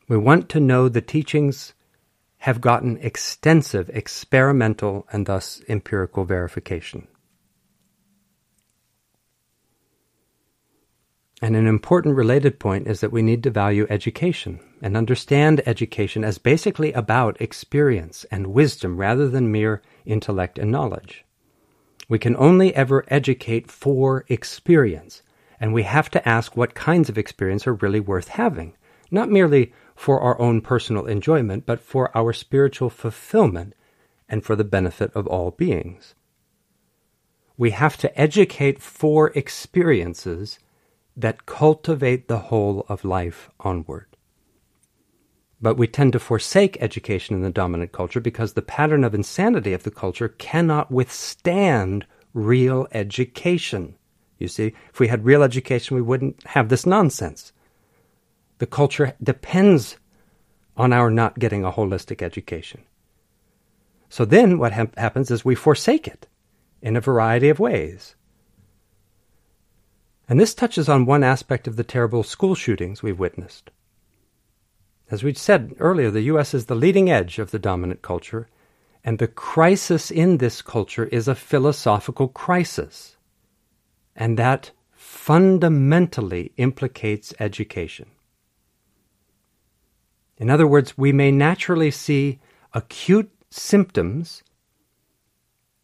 We 0.08 0.18
want 0.18 0.50
to 0.50 0.60
know 0.60 0.90
the 0.90 1.02
teachings 1.02 1.74
have 2.40 2.60
gotten 2.60 2.98
extensive 2.98 3.90
experimental 3.94 5.06
and 5.12 5.26
thus 5.26 5.62
empirical 5.70 6.26
verification. 6.26 7.08
And 11.42 11.56
an 11.56 11.66
important 11.66 12.16
related 12.16 12.60
point 12.60 12.88
is 12.88 13.02
that 13.02 13.12
we 13.12 13.24
need 13.24 13.42
to 13.44 13.50
value 13.50 13.88
education 13.90 14.60
and 14.80 14.96
understand 14.96 15.64
education 15.66 16.24
as 16.24 16.38
basically 16.38 16.94
about 16.94 17.42
experience 17.42 18.26
and 18.30 18.54
wisdom 18.54 18.98
rather 18.98 19.28
than 19.28 19.52
mere 19.52 19.82
intellect 20.06 20.60
and 20.60 20.72
knowledge. 20.72 21.26
We 22.08 22.20
can 22.20 22.36
only 22.36 22.76
ever 22.76 23.06
educate 23.08 23.72
for 23.72 24.24
experience, 24.28 25.24
and 25.60 25.74
we 25.74 25.84
have 25.84 26.12
to 26.12 26.30
ask 26.30 26.56
what 26.56 26.76
kinds 26.76 27.10
of 27.10 27.18
experience 27.18 27.66
are 27.66 27.74
really 27.74 28.00
worth 28.00 28.28
having, 28.28 28.76
not 29.10 29.30
merely 29.30 29.74
for 29.96 30.20
our 30.20 30.40
own 30.40 30.62
personal 30.62 31.08
enjoyment, 31.08 31.66
but 31.66 31.80
for 31.80 32.16
our 32.16 32.34
spiritual 32.34 32.92
fulfillment 32.92 33.74
and 34.30 34.44
for 34.44 34.56
the 34.56 34.64
benefit 34.64 35.12
of 35.16 35.26
all 35.26 35.52
beings. 35.52 36.14
We 37.58 37.72
have 37.72 37.98
to 37.98 38.20
educate 38.20 38.80
for 38.82 39.30
experiences 39.30 40.60
that 41.16 41.46
cultivate 41.46 42.28
the 42.28 42.40
whole 42.40 42.86
of 42.88 43.04
life 43.04 43.50
onward. 43.60 44.08
But 45.62 45.78
we 45.78 45.88
tend 45.88 46.14
to 46.14 46.20
forsake 46.20 46.82
education 46.82 47.36
in 47.36 47.42
the 47.44 47.52
dominant 47.52 47.92
culture 47.92 48.20
because 48.20 48.54
the 48.54 48.62
pattern 48.62 49.04
of 49.04 49.14
insanity 49.14 49.74
of 49.74 49.84
the 49.84 49.92
culture 49.92 50.30
cannot 50.30 50.92
withstand 50.92 52.06
real 52.34 52.88
education. 52.94 53.96
You 54.40 54.48
see, 54.48 54.74
if 54.92 55.00
we 55.00 55.08
had 55.08 55.24
real 55.24 55.44
education, 55.44 55.96
we 55.96 56.02
wouldn't 56.02 56.44
have 56.48 56.70
this 56.70 56.86
nonsense. 56.86 57.54
The 58.58 58.66
culture 58.66 59.16
depends 59.22 59.98
on 60.76 60.94
our 60.94 61.12
not 61.12 61.38
getting 61.38 61.64
a 61.64 61.72
holistic 61.72 62.22
education. 62.24 62.82
So 64.10 64.26
then 64.26 64.58
what 64.58 64.74
ha- 64.74 64.88
happens 64.98 65.30
is 65.30 65.46
we 65.46 65.56
forsake 65.56 66.08
it 66.08 66.28
in 66.82 66.96
a 66.96 67.02
variety 67.02 67.50
of 67.50 67.60
ways. 67.60 68.16
And 70.32 70.40
this 70.40 70.54
touches 70.54 70.88
on 70.88 71.06
one 71.06 71.26
aspect 71.26 71.68
of 71.68 71.76
the 71.76 71.84
terrible 71.84 72.24
school 72.24 72.56
shootings 72.56 73.04
we've 73.04 73.20
witnessed. 73.20 73.70
As 75.10 75.24
we 75.24 75.34
said 75.34 75.76
earlier, 75.78 76.10
the 76.10 76.22
U.S. 76.22 76.54
is 76.54 76.68
the 76.68 76.74
leading 76.74 77.12
edge 77.12 77.38
of 77.38 77.52
the 77.52 77.60
dominant 77.60 78.02
culture, 78.02 78.48
and 79.04 79.20
the 79.20 79.28
crisis 79.28 80.10
in 80.10 80.38
this 80.38 80.62
culture 80.62 81.04
is 81.04 81.28
a 81.28 81.36
philosophical 81.36 82.30
crisis. 82.30 83.18
And 84.16 84.40
that 84.40 84.72
fundamentally 84.94 86.54
implicates 86.56 87.34
education. 87.38 88.06
In 90.38 90.50
other 90.50 90.66
words, 90.66 90.98
we 90.98 91.12
may 91.12 91.32
naturally 91.32 91.92
see 91.92 92.40
acute 92.74 93.30
symptoms 93.50 94.44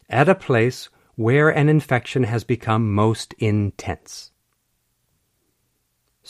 at 0.08 0.26
a 0.26 0.34
place 0.34 0.88
where 1.16 1.50
an 1.50 1.68
infection 1.68 2.22
has 2.22 2.44
become 2.44 2.94
most 2.94 3.34
intense. 3.34 4.32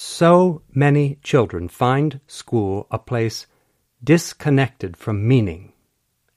So 0.01 0.63
many 0.73 1.19
children 1.25 1.67
find 1.67 2.21
school 2.29 2.87
a 2.89 3.01
place 3.01 3.49
disconnected 4.05 4.97
from 4.97 5.27
meaning 5.27 5.73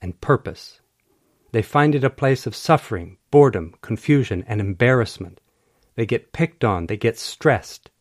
and 0.00 0.20
purpose. 0.20 0.80
They 1.52 1.62
find 1.62 1.94
it 1.94 2.02
a 2.02 2.10
place 2.10 2.44
of 2.44 2.56
suffering, 2.56 3.18
boredom, 3.30 3.76
confusion, 3.80 4.44
and 4.48 4.60
embarrassment. 4.60 5.40
They 5.94 6.06
get 6.06 6.32
picked 6.32 6.64
on, 6.64 6.88
they 6.88 6.96
get 6.96 7.16
stressed. 7.16 7.92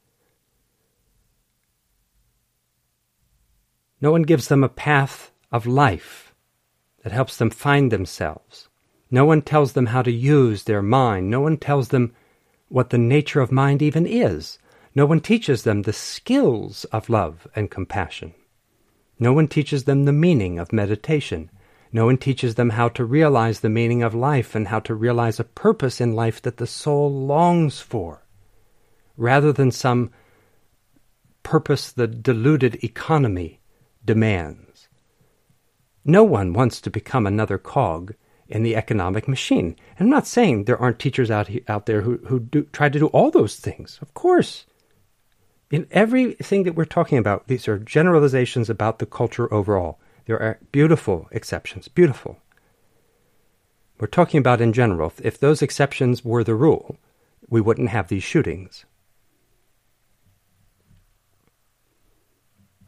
No 4.01 4.11
one 4.11 4.23
gives 4.23 4.47
them 4.47 4.63
a 4.63 4.67
path 4.67 5.31
of 5.51 5.67
life 5.67 6.33
that 7.03 7.13
helps 7.13 7.37
them 7.37 7.51
find 7.51 7.91
themselves. 7.91 8.67
No 9.11 9.25
one 9.25 9.43
tells 9.43 9.73
them 9.73 9.85
how 9.85 10.01
to 10.01 10.11
use 10.11 10.63
their 10.63 10.81
mind. 10.81 11.29
No 11.29 11.39
one 11.39 11.57
tells 11.57 11.89
them 11.89 12.15
what 12.67 12.89
the 12.89 12.97
nature 12.97 13.41
of 13.41 13.51
mind 13.51 13.83
even 13.83 14.07
is. 14.07 14.57
No 14.93 15.05
one 15.05 15.21
teaches 15.21 15.63
them 15.63 15.83
the 15.83 15.93
skills 15.93 16.85
of 16.85 17.09
love 17.09 17.47
and 17.55 17.71
compassion. 17.71 18.33
No 19.19 19.31
one 19.33 19.47
teaches 19.47 19.85
them 19.85 20.05
the 20.05 20.11
meaning 20.11 20.59
of 20.59 20.73
meditation. 20.73 21.49
No 21.93 22.05
one 22.05 22.17
teaches 22.17 22.55
them 22.55 22.71
how 22.71 22.89
to 22.89 23.05
realize 23.05 23.59
the 23.59 23.69
meaning 23.69 24.03
of 24.03 24.15
life 24.15 24.55
and 24.55 24.67
how 24.67 24.79
to 24.81 24.95
realize 24.95 25.39
a 25.39 25.45
purpose 25.45 26.01
in 26.01 26.13
life 26.13 26.41
that 26.41 26.57
the 26.57 26.67
soul 26.67 27.11
longs 27.11 27.79
for, 27.79 28.25
rather 29.17 29.53
than 29.53 29.71
some 29.71 30.11
purpose 31.43 31.91
the 31.91 32.07
deluded 32.07 32.83
economy 32.83 33.61
demands. 34.03 34.89
No 36.03 36.23
one 36.23 36.53
wants 36.53 36.81
to 36.81 36.89
become 36.89 37.27
another 37.27 37.57
cog 37.57 38.15
in 38.47 38.63
the 38.63 38.75
economic 38.75 39.27
machine. 39.27 39.75
And 39.97 40.07
I'm 40.07 40.09
not 40.09 40.27
saying 40.27 40.63
there 40.63 40.77
aren't 40.77 40.99
teachers 40.99 41.31
out, 41.31 41.49
out 41.67 41.85
there 41.85 42.01
who, 42.01 42.17
who 42.25 42.39
do, 42.39 42.63
try 42.73 42.89
to 42.89 42.99
do 42.99 43.07
all 43.07 43.31
those 43.31 43.55
things. 43.55 43.99
Of 44.01 44.13
course. 44.13 44.65
In 45.71 45.87
everything 45.91 46.63
that 46.63 46.75
we're 46.75 46.83
talking 46.83 47.17
about, 47.17 47.47
these 47.47 47.67
are 47.69 47.79
generalizations 47.79 48.69
about 48.69 48.99
the 48.99 49.05
culture 49.05 49.51
overall. 49.53 49.99
There 50.25 50.41
are 50.41 50.59
beautiful 50.73 51.29
exceptions, 51.31 51.87
beautiful. 51.87 52.37
We're 53.97 54.07
talking 54.07 54.39
about 54.39 54.59
in 54.59 54.73
general. 54.73 55.13
If, 55.23 55.39
those 55.39 55.61
exceptions 55.61 56.25
were 56.25 56.43
the 56.43 56.55
rule, 56.55 56.97
we 57.49 57.61
wouldn't 57.61 57.89
have 57.89 58.09
these 58.09 58.23
shootings. 58.23 58.85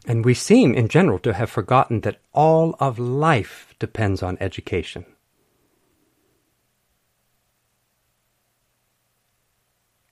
And 0.06 0.26
we 0.26 0.34
seem, 0.34 0.74
in 0.74 0.90
general, 0.90 1.20
to 1.20 1.34
have 1.34 1.50
forgotten 1.50 2.02
that 2.02 2.20
all 2.34 2.76
of 2.80 3.00
life 3.00 3.74
depends 3.80 4.22
on 4.22 4.38
education. 4.42 5.06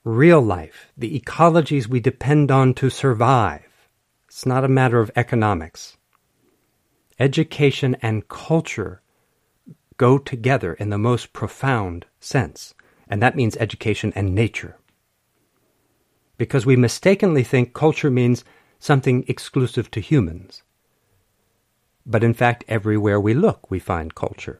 Real 0.04 0.42
life, 0.42 0.92
the 0.98 1.20
ecologies 1.20 1.88
we 1.88 2.00
depend 2.00 2.52
on 2.52 2.74
to 2.76 2.90
survive. 2.90 3.88
It's 4.28 4.46
not 4.46 4.64
a 4.64 4.70
matter 4.70 5.00
of 5.00 5.12
economics. 5.16 5.98
Education 7.20 7.96
and 8.02 8.28
culture 8.28 9.02
go 9.98 10.18
together 10.18 10.74
in 10.74 10.90
the 10.90 10.98
most 10.98 11.34
profound 11.34 12.08
sense, 12.20 12.74
and 13.08 13.22
that 13.22 13.36
means 13.36 13.56
education 13.58 14.12
and 14.16 14.34
nature. 14.34 14.78
Because 16.38 16.66
we 16.66 16.76
mistakenly 16.76 17.44
think 17.44 17.74
culture 17.74 18.10
means 18.10 18.44
something 18.80 19.24
exclusive 19.28 19.92
to 19.92 20.00
humans. 20.00 20.64
But 22.04 22.24
in 22.24 22.34
fact, 22.34 22.64
everywhere 22.68 23.20
we 23.20 23.36
look, 23.36 23.70
we 23.70 23.78
find 23.78 24.16
culture. 24.16 24.60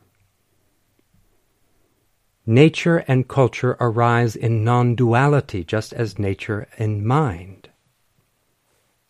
Nature 2.46 2.98
and 3.08 3.28
culture 3.28 3.78
arise 3.80 4.36
in 4.36 4.64
non 4.64 4.96
duality, 4.96 5.64
just 5.64 5.94
as 5.94 6.18
nature 6.18 6.68
and 6.80 7.06
mind 7.06 7.70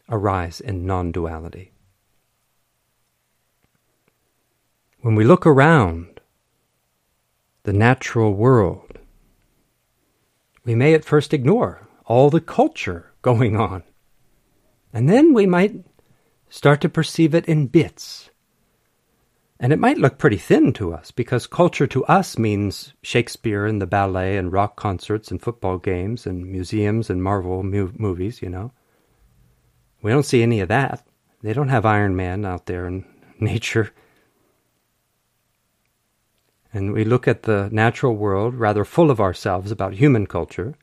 arise 0.10 0.60
in 0.60 0.86
non 0.86 1.12
duality. 1.12 1.72
When 4.99 5.16
we 5.16 5.24
look 5.24 5.45
around 5.45 6.20
the 7.64 7.74
natural 7.74 8.34
world, 8.34 8.99
we 10.66 10.76
may 10.76 10.94
at 10.94 11.06
first 11.06 11.34
ignore 11.34 11.88
all 12.06 12.30
the 12.30 12.41
culture 12.41 13.14
going 13.22 13.56
on. 13.56 13.84
And 14.94 15.08
then 15.08 15.34
we 15.34 15.45
might 15.45 15.86
start 16.49 16.82
to 16.82 16.90
perceive 16.90 17.34
it 17.34 17.45
in 17.45 17.68
bits 17.68 18.31
and 19.61 19.71
it 19.71 19.77
might 19.77 19.99
look 19.99 20.17
pretty 20.17 20.38
thin 20.38 20.73
to 20.73 20.91
us 20.91 21.11
because 21.11 21.45
culture 21.45 21.85
to 21.85 22.03
us 22.05 22.35
means 22.39 22.93
Shakespeare 23.03 23.67
and 23.67 23.79
the 23.79 23.85
ballet 23.85 24.35
and 24.35 24.51
rock 24.51 24.75
concerts 24.75 25.29
and 25.29 25.39
football 25.39 25.77
games 25.77 26.25
and 26.25 26.47
museums 26.47 27.11
and 27.11 27.21
Marvel 27.21 27.61
mu- 27.61 27.93
movies, 27.95 28.41
you 28.41 28.49
know. 28.49 28.71
We 30.01 30.09
don't 30.09 30.25
see 30.25 30.41
any 30.41 30.61
of 30.61 30.69
that. 30.69 31.05
They 31.43 31.53
don't 31.53 31.69
have 31.69 31.85
Iron 31.85 32.15
Man 32.15 32.43
out 32.43 32.65
there 32.65 32.88
in 32.88 33.05
nature. 33.39 33.91
And 36.73 36.91
we 36.91 37.03
look 37.03 37.27
at 37.27 37.43
the 37.43 37.69
natural 37.71 38.15
world 38.15 38.55
rather 38.55 38.83
full 38.83 39.11
of 39.11 39.21
ourselves 39.21 39.69
about 39.69 39.93
human 39.93 40.25
culture, 40.25 40.73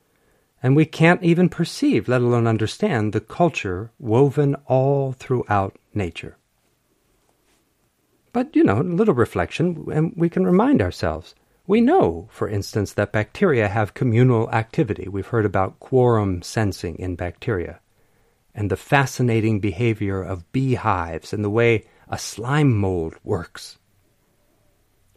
and 0.62 0.76
we 0.76 0.84
can't 0.84 1.24
even 1.24 1.48
perceive, 1.48 2.06
let 2.06 2.20
alone 2.20 2.46
understand, 2.46 3.12
the 3.12 3.20
culture 3.20 3.90
woven 3.98 4.54
all 4.66 5.10
throughout 5.12 5.76
nature. 5.94 6.36
But, 8.32 8.54
you 8.54 8.64
know, 8.64 8.80
a 8.80 8.82
little 8.82 9.14
reflection, 9.14 9.86
and 9.92 10.12
we 10.16 10.28
can 10.28 10.44
remind 10.44 10.82
ourselves. 10.82 11.34
We 11.66 11.80
know, 11.80 12.28
for 12.30 12.48
instance, 12.48 12.94
that 12.94 13.12
bacteria 13.12 13.68
have 13.68 13.94
communal 13.94 14.50
activity. 14.50 15.08
We've 15.08 15.26
heard 15.26 15.44
about 15.44 15.80
quorum 15.80 16.42
sensing 16.42 16.98
in 16.98 17.14
bacteria, 17.14 17.80
and 18.54 18.70
the 18.70 18.76
fascinating 18.76 19.60
behavior 19.60 20.22
of 20.22 20.50
beehives 20.52 21.32
and 21.32 21.44
the 21.44 21.50
way 21.50 21.84
a 22.08 22.18
slime 22.18 22.74
mold 22.74 23.16
works. 23.22 23.78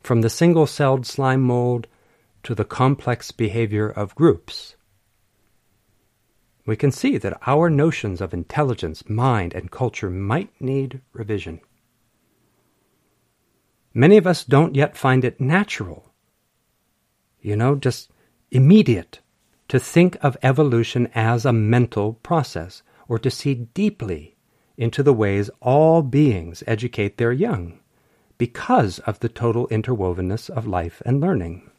From 0.04 0.22
the 0.22 0.30
single 0.30 0.68
celled 0.68 1.06
slime 1.06 1.42
mold 1.42 1.88
to 2.44 2.56
the 2.56 2.66
complex 2.66 3.32
behavior 3.32 3.90
of 3.90 4.16
groups. 4.16 4.76
We 6.66 6.76
can 6.76 6.92
see 6.92 7.18
that 7.18 7.40
our 7.48 7.70
notions 7.70 8.20
of 8.22 8.34
intelligence, 8.34 9.08
mind, 9.10 9.54
and 9.54 9.72
culture 9.72 10.10
might 10.10 10.50
need 10.60 11.02
revision. 11.14 11.62
Many 13.94 14.18
of 14.18 14.26
us 14.26 14.46
don't 14.46 14.76
yet 14.76 14.96
find 14.96 15.26
it 15.26 15.42
natural, 15.42 16.14
you 17.42 17.56
know, 17.56 17.76
just 17.76 18.10
immediate, 18.50 19.20
to 19.68 19.80
think 19.80 20.18
of 20.22 20.38
evolution 20.44 21.10
as 21.14 21.46
a 21.46 21.54
mental 21.54 22.14
process 22.14 22.84
or 23.08 23.20
to 23.20 23.32
see 23.32 23.54
deeply 23.56 24.36
into 24.78 25.04
the 25.04 25.14
ways 25.14 25.50
all 25.62 26.02
beings 26.02 26.64
educate 26.68 27.18
their 27.18 27.32
young 27.32 27.80
because 28.38 29.00
of 29.00 29.20
the 29.20 29.30
total 29.30 29.68
interwovenness 29.68 30.50
of 30.50 30.66
life 30.66 31.02
and 31.06 31.22
learning. 31.22 31.70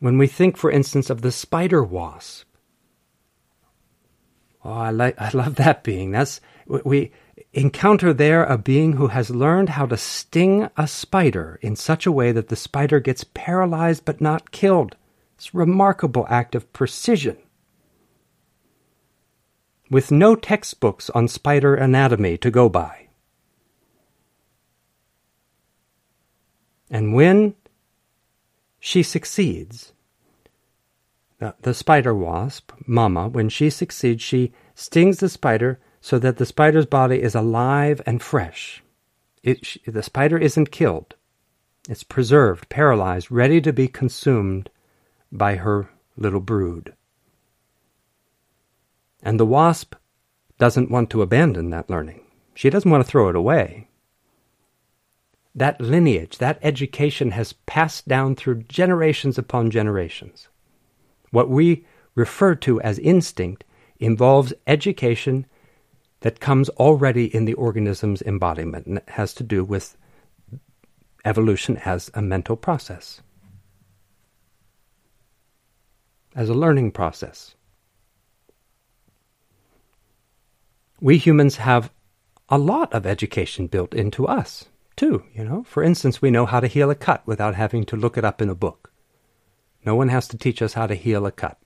When 0.00 0.18
we 0.18 0.26
think, 0.26 0.56
for 0.56 0.70
instance, 0.70 1.10
of 1.10 1.22
the 1.22 1.32
spider 1.32 1.82
wasp, 1.82 2.46
oh, 4.64 4.72
I, 4.72 4.90
like, 4.90 5.20
I 5.20 5.30
love 5.32 5.56
that 5.56 5.82
being. 5.82 6.10
That's 6.12 6.40
we 6.66 7.10
encounter 7.54 8.12
there 8.12 8.44
a 8.44 8.58
being 8.58 8.94
who 8.94 9.08
has 9.08 9.30
learned 9.30 9.70
how 9.70 9.86
to 9.86 9.96
sting 9.96 10.68
a 10.76 10.88
spider 10.88 11.58
in 11.62 11.76
such 11.76 12.04
a 12.04 12.12
way 12.12 12.32
that 12.32 12.48
the 12.48 12.56
spider 12.56 13.00
gets 13.00 13.24
paralyzed 13.32 14.04
but 14.04 14.20
not 14.20 14.50
killed. 14.50 14.96
It's 15.36 15.54
a 15.54 15.58
remarkable 15.58 16.26
act 16.28 16.54
of 16.54 16.72
precision. 16.72 17.36
With 19.90 20.10
no 20.10 20.34
textbooks 20.34 21.10
on 21.10 21.28
spider 21.28 21.74
anatomy 21.74 22.36
to 22.38 22.50
go 22.50 22.68
by. 22.68 23.08
And 26.90 27.14
when 27.14 27.54
she 28.80 29.02
succeeds, 29.02 29.92
the, 31.38 31.54
the 31.62 31.74
spider 31.74 32.14
wasp, 32.14 32.72
Mama, 32.86 33.28
when 33.28 33.48
she 33.48 33.70
succeeds, 33.70 34.22
she 34.22 34.52
stings 34.74 35.18
the 35.18 35.28
spider 35.28 35.78
so 36.04 36.18
that 36.18 36.36
the 36.36 36.44
spider's 36.44 36.84
body 36.84 37.22
is 37.22 37.34
alive 37.34 38.02
and 38.04 38.20
fresh. 38.20 38.82
It, 39.42 39.78
the 39.86 40.02
spider 40.02 40.36
isn't 40.36 40.70
killed. 40.70 41.14
It's 41.88 42.02
preserved, 42.02 42.68
paralyzed, 42.68 43.30
ready 43.30 43.58
to 43.62 43.72
be 43.72 43.88
consumed 43.88 44.68
by 45.32 45.56
her 45.56 45.88
little 46.18 46.40
brood. 46.40 46.92
And 49.22 49.40
the 49.40 49.46
wasp 49.46 49.94
doesn't 50.58 50.90
want 50.90 51.08
to 51.08 51.22
abandon 51.22 51.70
that 51.70 51.88
learning. 51.88 52.20
She 52.52 52.68
doesn't 52.68 52.90
want 52.90 53.02
to 53.02 53.10
throw 53.10 53.30
it 53.30 53.34
away. 53.34 53.88
That 55.54 55.80
lineage, 55.80 56.36
that 56.36 56.58
education 56.60 57.30
has 57.30 57.54
passed 57.64 58.06
down 58.06 58.36
through 58.36 58.64
generations 58.64 59.38
upon 59.38 59.70
generations. 59.70 60.48
What 61.30 61.48
we 61.48 61.86
refer 62.14 62.56
to 62.56 62.78
as 62.82 62.98
instinct 62.98 63.64
involves 63.98 64.52
education 64.66 65.46
that 66.24 66.40
comes 66.40 66.70
already 66.70 67.26
in 67.36 67.44
the 67.44 67.52
organism's 67.52 68.22
embodiment 68.22 68.86
and 68.86 68.96
it 68.96 69.08
has 69.10 69.34
to 69.34 69.42
do 69.42 69.62
with 69.62 69.94
evolution 71.22 71.76
as 71.84 72.10
a 72.14 72.22
mental 72.22 72.56
process, 72.56 73.20
as 76.34 76.48
a 76.48 76.54
learning 76.54 76.90
process. 76.90 77.54
We 80.98 81.18
humans 81.18 81.56
have 81.56 81.92
a 82.48 82.56
lot 82.56 82.94
of 82.94 83.04
education 83.04 83.66
built 83.66 83.92
into 83.92 84.26
us, 84.26 84.64
too, 84.96 85.24
you 85.34 85.44
know. 85.44 85.62
For 85.64 85.82
instance, 85.82 86.22
we 86.22 86.30
know 86.30 86.46
how 86.46 86.60
to 86.60 86.66
heal 86.66 86.88
a 86.88 86.94
cut 86.94 87.20
without 87.26 87.54
having 87.54 87.84
to 87.84 87.96
look 87.98 88.16
it 88.16 88.24
up 88.24 88.40
in 88.40 88.48
a 88.48 88.54
book. 88.54 88.90
No 89.84 89.94
one 89.94 90.08
has 90.08 90.26
to 90.28 90.38
teach 90.38 90.62
us 90.62 90.72
how 90.72 90.86
to 90.86 90.94
heal 90.94 91.26
a 91.26 91.32
cut. 91.32 91.58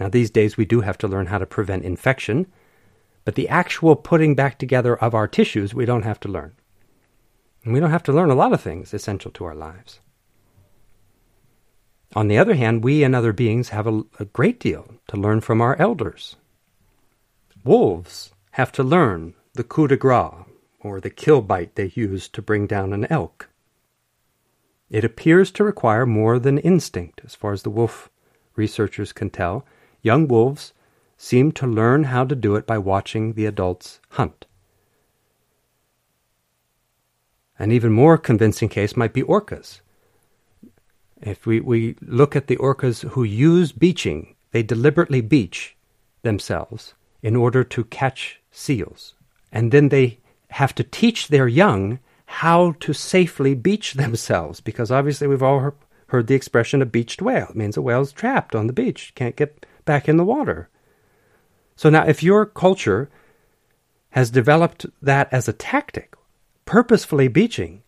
Now, 0.00 0.08
these 0.08 0.30
days 0.30 0.56
we 0.56 0.64
do 0.64 0.80
have 0.80 0.98
to 0.98 1.06
learn 1.06 1.26
how 1.26 1.38
to 1.38 1.46
prevent 1.46 1.84
infection 1.84 2.48
but 3.26 3.34
the 3.34 3.48
actual 3.48 3.96
putting 3.96 4.36
back 4.36 4.56
together 4.56 4.96
of 4.96 5.12
our 5.12 5.26
tissues, 5.26 5.74
we 5.74 5.84
don't 5.84 6.04
have 6.04 6.20
to 6.20 6.28
learn. 6.28 6.54
And 7.64 7.74
we 7.74 7.80
don't 7.80 7.90
have 7.90 8.04
to 8.04 8.12
learn 8.12 8.30
a 8.30 8.36
lot 8.36 8.52
of 8.52 8.60
things 8.60 8.94
essential 8.94 9.32
to 9.32 9.44
our 9.44 9.54
lives. 9.54 9.98
On 12.14 12.28
the 12.28 12.38
other 12.38 12.54
hand, 12.54 12.84
we 12.84 13.02
and 13.02 13.16
other 13.16 13.32
beings 13.32 13.70
have 13.70 13.88
a, 13.88 14.04
a 14.20 14.26
great 14.26 14.60
deal 14.60 14.94
to 15.08 15.16
learn 15.16 15.40
from 15.40 15.60
our 15.60 15.74
elders. 15.74 16.36
Wolves 17.64 18.30
have 18.52 18.70
to 18.70 18.84
learn 18.84 19.34
the 19.54 19.64
coup 19.64 19.88
de 19.88 19.96
grace, 19.96 20.44
or 20.78 21.00
the 21.00 21.10
kill 21.10 21.42
bite 21.42 21.74
they 21.74 21.90
use 21.96 22.28
to 22.28 22.40
bring 22.40 22.68
down 22.68 22.92
an 22.92 23.08
elk. 23.10 23.48
It 24.88 25.02
appears 25.02 25.50
to 25.52 25.64
require 25.64 26.06
more 26.06 26.38
than 26.38 26.58
instinct, 26.58 27.22
as 27.24 27.34
far 27.34 27.52
as 27.52 27.64
the 27.64 27.70
wolf 27.70 28.08
researchers 28.54 29.12
can 29.12 29.30
tell. 29.30 29.66
Young 30.00 30.28
wolves 30.28 30.72
seem 31.16 31.52
to 31.52 31.66
learn 31.66 32.04
how 32.04 32.24
to 32.24 32.34
do 32.34 32.56
it 32.56 32.66
by 32.66 32.78
watching 32.78 33.32
the 33.32 33.46
adults 33.46 34.00
hunt. 34.10 34.46
An 37.58 37.72
even 37.72 37.92
more 37.92 38.18
convincing 38.18 38.68
case 38.68 38.96
might 38.96 39.14
be 39.14 39.22
orcas. 39.22 39.80
If 41.22 41.46
we, 41.46 41.60
we 41.60 41.96
look 42.02 42.36
at 42.36 42.46
the 42.46 42.56
orcas 42.56 43.08
who 43.10 43.24
use 43.24 43.72
beaching, 43.72 44.34
they 44.50 44.62
deliberately 44.62 45.22
beach 45.22 45.74
themselves 46.22 46.94
in 47.22 47.34
order 47.34 47.64
to 47.64 47.84
catch 47.84 48.40
seals. 48.50 49.14
And 49.50 49.72
then 49.72 49.88
they 49.88 50.18
have 50.50 50.74
to 50.74 50.84
teach 50.84 51.28
their 51.28 51.48
young 51.48 51.98
how 52.26 52.72
to 52.80 52.92
safely 52.92 53.54
beach 53.54 53.94
themselves, 53.94 54.60
because 54.60 54.90
obviously 54.90 55.26
we've 55.26 55.42
all 55.42 55.72
heard 56.08 56.26
the 56.26 56.34
expression 56.34 56.82
a 56.82 56.86
beached 56.86 57.22
whale. 57.22 57.48
It 57.50 57.56
means 57.56 57.76
a 57.76 57.82
whale's 57.82 58.12
trapped 58.12 58.54
on 58.54 58.66
the 58.66 58.72
beach, 58.72 59.12
can't 59.14 59.36
get 59.36 59.64
back 59.86 60.08
in 60.08 60.18
the 60.18 60.24
water. 60.24 60.68
So 61.76 61.90
now, 61.90 62.06
if 62.06 62.22
your 62.22 62.46
culture 62.46 63.10
has 64.10 64.30
developed 64.30 64.86
that 65.02 65.28
as 65.30 65.46
a 65.46 65.52
tactic, 65.52 66.14
purposefully 66.64 67.28
beaching 67.28 67.82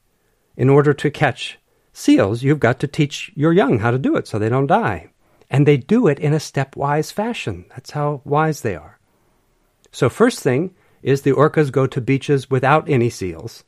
in 0.56 0.68
order 0.68 0.92
to 0.92 1.10
catch 1.10 1.58
seals, 1.92 2.42
you've 2.42 2.60
got 2.60 2.78
to 2.80 2.86
teach 2.86 3.32
your 3.34 3.52
young 3.52 3.78
how 3.78 3.90
to 3.90 3.98
do 3.98 4.14
it 4.16 4.28
so 4.28 4.38
they 4.38 4.50
don't 4.50 4.66
die. 4.66 5.10
And 5.50 5.66
they 5.66 5.78
do 5.78 6.06
it 6.06 6.18
in 6.18 6.34
a 6.34 6.36
stepwise 6.36 7.10
fashion. 7.10 7.64
That's 7.70 7.92
how 7.92 8.20
wise 8.24 8.60
they 8.60 8.76
are. 8.76 8.98
So, 9.90 10.10
first 10.10 10.40
thing 10.40 10.74
is 11.02 11.22
the 11.22 11.32
orcas 11.32 11.72
go 11.72 11.86
to 11.86 12.00
beaches 12.00 12.50
without 12.50 12.88
any 12.88 13.08
seals, 13.08 13.64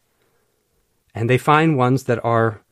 and 1.14 1.30
they 1.30 1.38
find 1.38 1.78
ones 1.78 2.04
that 2.04 2.22
are 2.22 2.62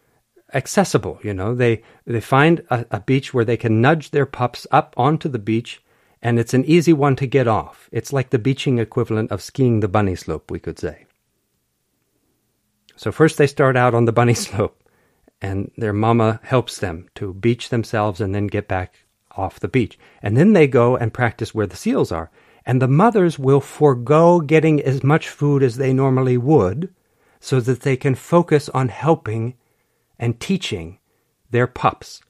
accessible. 0.53 1.19
You 1.23 1.33
know, 1.33 1.55
they 1.55 1.83
they 2.05 2.21
find 2.21 2.63
a, 2.69 2.85
a 2.91 3.01
beach 3.01 3.33
where 3.33 3.45
they 3.45 3.57
can 3.57 3.81
nudge 3.81 4.11
their 4.11 4.27
pups 4.27 4.67
up 4.71 4.93
onto 4.99 5.31
the 5.31 5.39
beach 5.39 5.83
and 6.23 6.39
it's 6.39 6.55
an 6.55 6.65
easy 6.65 6.93
one 6.93 7.17
to 7.17 7.27
get 7.27 7.47
off. 7.47 7.89
It's 7.93 8.13
like 8.13 8.31
the 8.31 8.39
beaching 8.39 8.79
equivalent 8.79 9.31
of 9.31 9.43
skiing 9.43 9.81
the 9.81 9.89
bunny 9.89 10.17
slope, 10.17 10.51
we 10.51 10.59
could 10.59 10.79
say. 10.79 11.07
So 12.97 13.13
first 13.13 13.39
they 13.39 13.47
start 13.47 13.77
out 13.77 13.95
on 13.95 14.05
the 14.05 14.13
bunny 14.13 14.35
slope, 14.47 14.83
and 15.41 15.71
their 15.77 15.93
mama 15.93 16.41
helps 16.43 16.79
them 16.79 17.09
to 17.15 17.35
beach 17.35 17.69
themselves 17.69 18.21
and 18.21 18.35
then 18.35 18.49
get 18.49 18.67
back 18.67 19.05
off 19.37 19.61
the 19.61 19.69
beach. 19.69 19.99
And 20.21 20.37
then 20.37 20.53
they 20.53 20.67
go 20.67 20.97
and 20.97 21.15
practice 21.15 21.55
where 21.55 21.67
the 21.67 21.77
seals 21.77 22.11
are. 22.11 22.31
And 22.67 22.83
the 22.83 22.89
mothers 22.89 23.39
will 23.39 23.61
forego 23.61 24.41
getting 24.41 24.83
as 24.83 25.03
much 25.03 25.29
food 25.29 25.63
as 25.63 25.77
they 25.77 25.93
normally 25.93 26.37
would 26.37 26.93
so 27.41 27.61
that 27.61 27.81
they 27.81 27.97
can 27.97 28.15
focus 28.15 28.69
on 28.71 28.89
helping 28.89 29.55
and 30.19 30.39
teaching 30.41 30.99
their 31.51 31.67
pups 31.67 32.21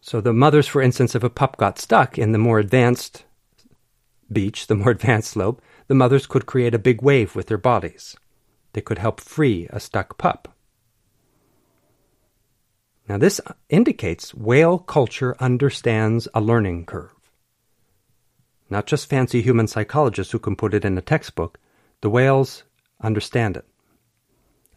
So 0.00 0.20
the 0.20 0.32
mothers, 0.32 0.66
for 0.66 0.80
instance, 0.80 1.14
if 1.14 1.22
a 1.22 1.30
pup 1.30 1.56
got 1.56 1.78
stuck 1.78 2.18
in 2.18 2.32
the 2.32 2.38
more 2.38 2.58
advanced 2.58 3.24
beach, 4.32 4.66
the 4.66 4.74
more 4.74 4.90
advanced 4.98 5.30
slope, 5.30 5.60
the 5.88 5.94
mothers 5.94 6.26
could 6.26 6.46
create 6.46 6.74
a 6.74 6.78
big 6.78 7.02
wave 7.02 7.34
with 7.34 7.46
their 7.46 7.58
bodies. 7.58 8.16
They 8.72 8.80
could 8.80 8.98
help 8.98 9.20
free 9.20 9.68
a 9.70 9.80
stuck 9.80 10.16
pup. 10.16 10.54
Now, 13.08 13.18
this 13.18 13.40
indicates 13.68 14.32
whale 14.32 14.78
culture 14.78 15.34
understands 15.40 16.28
a 16.32 16.40
learning 16.40 16.86
curve. 16.86 17.12
Not 18.70 18.86
just 18.86 19.10
fancy 19.10 19.42
human 19.42 19.66
psychologists 19.66 20.32
who 20.32 20.38
can 20.38 20.54
put 20.54 20.74
it 20.74 20.84
in 20.84 20.96
a 20.96 21.02
textbook, 21.02 21.58
the 22.02 22.10
whales 22.10 22.62
understand 23.00 23.56
it. 23.56 23.66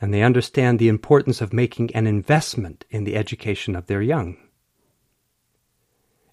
And 0.02 0.12
they 0.12 0.24
understand 0.24 0.80
the 0.80 0.90
importance 0.90 1.42
of 1.42 1.54
making 1.54 1.96
an 1.96 2.08
investment 2.08 2.86
in 2.90 3.04
the 3.04 3.16
education 3.16 3.76
of 3.76 3.86
their 3.86 4.02
young. 4.02 4.38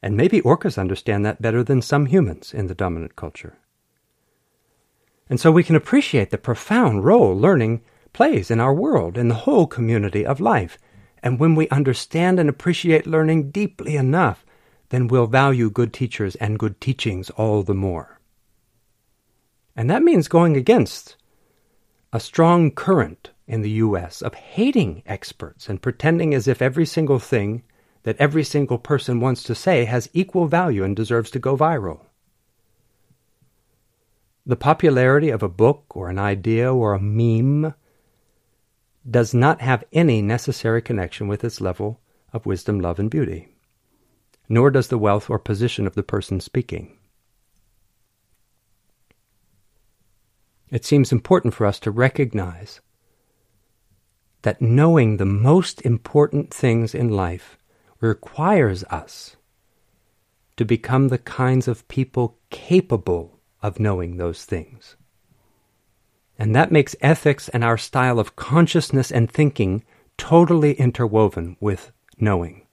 And 0.02 0.16
maybe 0.16 0.40
orcas 0.40 0.78
understand 0.78 1.24
that 1.27 1.43
better 1.43 1.62
than 1.62 1.82
some 1.82 2.06
humans 2.06 2.55
in 2.55 2.66
the 2.66 2.74
dominant 2.74 3.16
culture. 3.16 3.59
And 5.28 5.39
so 5.39 5.52
we 5.52 5.62
can 5.62 5.77
appreciate 5.77 6.31
the 6.31 6.39
profound 6.39 7.05
role 7.05 7.36
learning 7.36 7.82
plays 8.12 8.51
in 8.51 8.60
our 8.60 8.74
world, 8.74 9.16
in 9.16 9.28
the 9.28 9.35
whole 9.35 9.66
community 9.66 10.27
of 10.27 10.40
life. 10.40 10.78
And 11.22 11.39
when 11.39 11.55
we 11.55 11.68
understand 11.68 12.40
and 12.40 12.48
appreciate 12.48 13.06
learning 13.06 13.51
deeply 13.51 13.97
enough, 13.97 14.44
then 14.89 15.06
we'll 15.06 15.27
value 15.27 15.70
good 15.70 15.93
teachers 15.93 16.35
and 16.36 16.59
good 16.59 16.81
teachings 16.81 17.31
all 17.31 17.62
the 17.62 17.74
more. 17.74 18.20
And 19.77 19.89
that 19.89 20.02
means 20.02 20.28
going 20.28 20.56
against 20.56 21.16
a 22.12 22.18
strong 22.18 22.72
current 22.72 23.31
in 23.47 23.62
the 23.62 23.70
U.S. 23.70 24.20
of 24.20 24.35
hating 24.35 25.02
experts 25.06 25.68
and 25.68 25.81
pretending 25.81 26.35
as 26.35 26.48
if 26.48 26.60
every 26.60 26.86
single 26.86 27.18
thing 27.20 27.62
that 28.02 28.16
every 28.18 28.44
single 28.44 28.78
person 28.78 29.20
wants 29.20 29.43
to 29.43 29.55
say 29.55 29.85
has 29.85 30.09
equal 30.12 30.47
value 30.47 30.85
and 30.85 30.97
deserves 30.97 31.31
to 31.31 31.39
go 31.39 31.56
viral. 31.56 32.01
The 34.47 34.56
popularity 34.56 35.31
of 35.31 35.43
a 35.43 35.48
book 35.48 35.85
or 35.90 36.09
an 36.09 36.18
idea 36.18 36.72
or 36.72 36.94
a 36.94 37.01
meme 37.01 37.74
does 39.09 39.35
not 39.35 39.60
have 39.60 39.85
any 39.93 40.22
necessary 40.22 40.82
connection 40.82 41.28
with 41.28 41.44
its 41.44 41.60
level 41.60 42.01
of 42.32 42.47
wisdom, 42.47 42.81
love, 42.81 42.98
and 42.98 43.10
beauty, 43.10 43.48
nor 44.48 44.70
does 44.70 44.89
the 44.89 44.98
wealth 44.98 45.28
or 45.28 45.39
position 45.39 45.86
of 45.86 45.94
the 45.94 46.02
person 46.02 46.40
speaking. 46.40 46.97
It 50.70 50.85
seems 50.85 51.12
important 51.12 51.55
for 51.55 51.66
us 51.66 51.81
to 51.81 51.90
recognize 51.90 52.81
that 54.43 54.62
knowing 54.62 55.16
the 55.16 55.27
most 55.27 55.82
important 55.82 56.55
things 56.55 56.94
in 56.94 57.10
life 57.10 57.59
requires 58.01 58.85
us 58.85 59.36
to 60.56 60.64
become 60.64 61.09
the 61.09 61.18
kinds 61.18 61.68
of 61.68 61.86
people 61.89 62.39
capable 62.51 63.39
of 63.62 63.81
knowing 63.81 64.16
those 64.16 64.44
things. 64.44 64.97
And 66.39 66.55
that 66.55 66.72
makes 66.72 66.97
ethics 67.01 67.48
and 67.51 67.62
our 67.62 67.77
style 67.77 68.18
of 68.18 68.36
consciousness 68.36 69.10
and 69.10 69.31
thinking 69.31 69.85
totally 70.16 70.72
interwoven 70.72 71.56
with 71.60 71.93
knowing. 72.18 72.66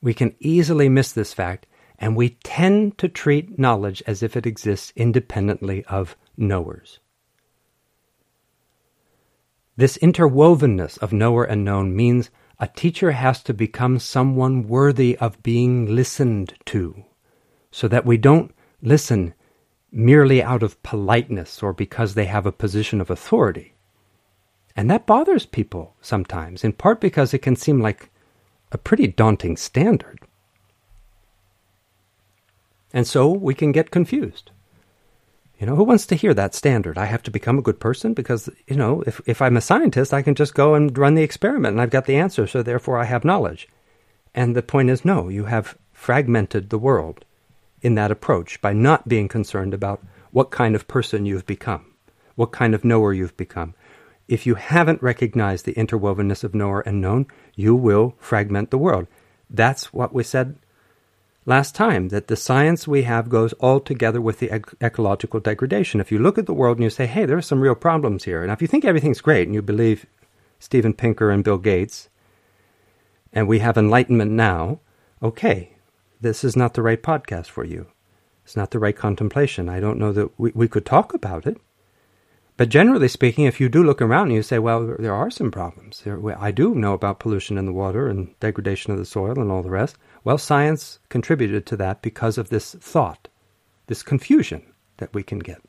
We 0.00 0.14
can 0.14 0.34
easily 0.40 0.88
miss 0.88 1.12
this 1.12 1.32
fact, 1.32 1.66
and 1.98 2.16
we 2.16 2.30
tend 2.44 2.98
to 2.98 3.08
treat 3.08 3.58
knowledge 3.58 4.02
as 4.06 4.22
if 4.22 4.36
it 4.36 4.46
exists 4.46 4.92
independently 4.94 5.84
of 5.86 6.16
knowers. 6.36 7.00
This 9.76 9.96
interwovenness 9.98 10.98
of 10.98 11.12
knower 11.12 11.44
and 11.44 11.64
known 11.64 11.94
means 11.94 12.30
a 12.60 12.66
teacher 12.66 13.12
has 13.12 13.42
to 13.44 13.54
become 13.54 13.98
someone 13.98 14.66
worthy 14.66 15.16
of 15.18 15.42
being 15.42 15.94
listened 15.94 16.54
to, 16.66 17.04
so 17.70 17.86
that 17.88 18.04
we 18.04 18.16
don't 18.16 18.54
listen 18.82 19.34
merely 19.90 20.42
out 20.42 20.62
of 20.62 20.82
politeness 20.82 21.62
or 21.62 21.72
because 21.72 22.14
they 22.14 22.26
have 22.26 22.46
a 22.46 22.52
position 22.52 23.00
of 23.00 23.10
authority. 23.10 23.74
And 24.76 24.90
that 24.90 25.06
bothers 25.06 25.46
people 25.46 25.94
sometimes, 26.00 26.62
in 26.62 26.72
part 26.72 27.00
because 27.00 27.32
it 27.32 27.38
can 27.38 27.56
seem 27.56 27.80
like 27.80 28.10
a 28.70 28.78
pretty 28.78 29.06
daunting 29.06 29.56
standard. 29.56 30.20
And 32.92 33.06
so 33.06 33.28
we 33.30 33.54
can 33.54 33.72
get 33.72 33.90
confused. 33.90 34.50
You 35.58 35.66
know, 35.66 35.74
who 35.74 35.82
wants 35.82 36.06
to 36.06 36.14
hear 36.14 36.34
that 36.34 36.54
standard? 36.54 36.96
I 36.96 37.06
have 37.06 37.22
to 37.24 37.32
become 37.32 37.58
a 37.58 37.62
good 37.62 37.80
person 37.80 38.14
because, 38.14 38.48
you 38.68 38.76
know, 38.76 39.02
if, 39.06 39.20
if 39.26 39.42
I'm 39.42 39.56
a 39.56 39.60
scientist, 39.60 40.14
I 40.14 40.22
can 40.22 40.36
just 40.36 40.54
go 40.54 40.74
and 40.74 40.96
run 40.96 41.16
the 41.16 41.24
experiment 41.24 41.72
and 41.72 41.80
I've 41.80 41.90
got 41.90 42.06
the 42.06 42.16
answer, 42.16 42.46
so 42.46 42.62
therefore 42.62 42.96
I 42.96 43.04
have 43.04 43.24
knowledge. 43.24 43.68
And 44.34 44.54
the 44.54 44.62
point 44.62 44.88
is, 44.88 45.04
no, 45.04 45.28
you 45.28 45.46
have 45.46 45.76
fragmented 45.92 46.70
the 46.70 46.78
world 46.78 47.24
in 47.82 47.96
that 47.96 48.12
approach 48.12 48.60
by 48.60 48.72
not 48.72 49.08
being 49.08 49.26
concerned 49.26 49.74
about 49.74 50.00
what 50.30 50.52
kind 50.52 50.76
of 50.76 50.86
person 50.86 51.26
you've 51.26 51.46
become, 51.46 51.92
what 52.36 52.52
kind 52.52 52.72
of 52.72 52.84
knower 52.84 53.12
you've 53.12 53.36
become. 53.36 53.74
If 54.28 54.46
you 54.46 54.54
haven't 54.54 55.02
recognized 55.02 55.64
the 55.64 55.74
interwovenness 55.74 56.44
of 56.44 56.54
knower 56.54 56.82
and 56.82 57.00
known, 57.00 57.26
you 57.56 57.74
will 57.74 58.14
fragment 58.18 58.70
the 58.70 58.78
world. 58.78 59.08
That's 59.50 59.92
what 59.92 60.12
we 60.12 60.22
said 60.22 60.56
last 61.48 61.74
time 61.74 62.08
that 62.08 62.28
the 62.28 62.36
science 62.36 62.86
we 62.86 63.02
have 63.04 63.28
goes 63.28 63.54
all 63.54 63.80
together 63.80 64.20
with 64.20 64.38
the 64.38 64.50
ec- 64.54 64.74
ecological 64.82 65.40
degradation. 65.40 66.00
If 66.00 66.12
you 66.12 66.18
look 66.18 66.38
at 66.38 66.46
the 66.46 66.58
world 66.60 66.76
and 66.76 66.84
you 66.84 66.90
say, 66.90 67.06
hey, 67.06 67.24
there 67.24 67.38
are 67.38 67.42
some 67.42 67.62
real 67.62 67.74
problems 67.74 68.24
here, 68.24 68.42
and 68.42 68.52
if 68.52 68.60
you 68.62 68.68
think 68.68 68.84
everything's 68.84 69.22
great 69.22 69.48
and 69.48 69.54
you 69.54 69.62
believe 69.62 70.06
Steven 70.58 70.92
Pinker 70.92 71.30
and 71.30 71.42
Bill 71.42 71.58
Gates, 71.58 72.10
and 73.32 73.48
we 73.48 73.60
have 73.60 73.78
enlightenment 73.78 74.30
now, 74.30 74.80
okay, 75.22 75.76
this 76.20 76.44
is 76.44 76.54
not 76.56 76.74
the 76.74 76.82
right 76.82 77.02
podcast 77.02 77.46
for 77.46 77.64
you. 77.64 77.86
It's 78.44 78.56
not 78.56 78.70
the 78.70 78.78
right 78.78 78.96
contemplation. 78.96 79.68
I 79.68 79.80
don't 79.80 79.98
know 79.98 80.12
that 80.12 80.38
we, 80.38 80.52
we 80.54 80.68
could 80.68 80.84
talk 80.86 81.14
about 81.14 81.46
it, 81.46 81.56
But 82.58 82.70
generally 82.70 83.06
speaking, 83.06 83.44
if 83.44 83.60
you 83.60 83.68
do 83.68 83.84
look 83.84 84.02
around 84.02 84.26
and 84.26 84.34
you 84.34 84.42
say, 84.42 84.58
well, 84.58 84.96
there 84.98 85.14
are 85.14 85.30
some 85.30 85.52
problems. 85.52 86.02
I 86.40 86.50
do 86.50 86.74
know 86.74 86.92
about 86.92 87.20
pollution 87.20 87.56
in 87.56 87.66
the 87.66 87.72
water 87.72 88.08
and 88.08 88.38
degradation 88.40 88.92
of 88.92 88.98
the 88.98 89.04
soil 89.04 89.38
and 89.38 89.50
all 89.52 89.62
the 89.62 89.70
rest. 89.70 89.96
Well, 90.28 90.36
science 90.36 90.98
contributed 91.08 91.64
to 91.64 91.76
that 91.78 92.02
because 92.02 92.36
of 92.36 92.50
this 92.50 92.74
thought, 92.74 93.28
this 93.86 94.02
confusion 94.02 94.60
that 94.98 95.14
we 95.14 95.22
can 95.22 95.38
get. 95.38 95.62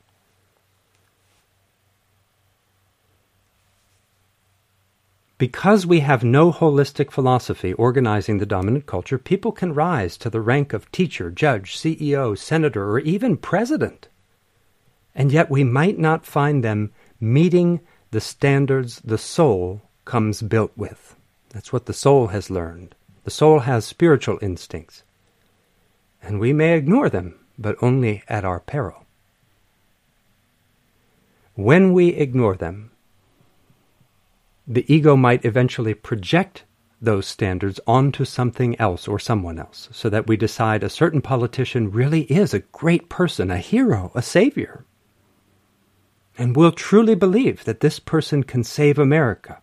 Because 5.38 5.86
we 5.86 6.02
have 6.02 6.26
no 6.26 6.52
holistic 6.52 7.10
philosophy 7.10 7.72
organizing 7.72 8.40
the 8.40 8.46
dominant 8.46 8.86
culture, 8.86 9.18
people 9.18 9.54
can 9.54 9.74
rise 9.74 10.18
to 10.18 10.30
the 10.30 10.42
rank 10.42 10.74
of 10.74 10.92
teacher, 10.92 11.32
judge, 11.32 11.78
CEO, 11.78 12.38
senator, 12.38 12.92
or 12.92 13.00
even 13.00 13.38
president. 13.38 14.10
And 15.16 15.32
yet 15.32 15.50
we 15.50 15.64
might 15.64 15.98
not 15.98 16.26
find 16.26 16.66
them 16.66 16.92
meeting 17.22 17.80
the 18.12 18.20
standards 18.20 19.00
the 19.06 19.18
soul 19.18 19.84
comes 20.04 20.42
built 20.42 20.74
with. 20.76 21.16
That's 21.52 21.72
what 21.72 21.86
the 21.86 21.94
soul 21.94 22.28
has 22.28 22.50
learned. 22.50 22.94
The 23.30 23.36
soul 23.36 23.60
has 23.60 23.86
spiritual 23.86 24.40
instincts. 24.42 25.04
And 26.20 26.40
we 26.40 26.52
may 26.52 26.76
ignore 26.76 27.10
them, 27.10 27.36
but 27.60 27.76
only 27.80 28.24
at 28.28 28.44
our 28.44 28.60
peril. 28.60 29.06
When 31.54 31.94
we 31.94 32.08
ignore 32.08 32.56
them, 32.56 32.90
the 34.66 34.84
ego 34.92 35.16
might 35.16 35.46
eventually 35.46 35.94
project 35.94 36.64
those 37.00 37.28
standards 37.28 37.80
onto 37.86 38.26
something 38.26 38.76
else 38.80 39.08
or 39.08 39.20
someone 39.20 39.60
else, 39.60 39.90
so 39.92 40.10
that 40.10 40.26
we 40.26 40.36
decide 40.36 40.84
a 40.84 40.90
certain 40.90 41.22
politician 41.22 41.92
really 41.92 42.22
is 42.32 42.56
a 42.56 42.66
great 42.74 43.10
person, 43.10 43.52
a 43.52 43.60
hero, 43.60 44.12
a 44.16 44.24
savior. 44.24 44.86
And 46.36 46.56
we'll 46.56 46.72
truly 46.72 47.14
believe 47.14 47.64
that 47.66 47.82
this 47.82 48.00
person 48.00 48.42
can 48.42 48.64
save 48.64 48.98
America, 48.98 49.62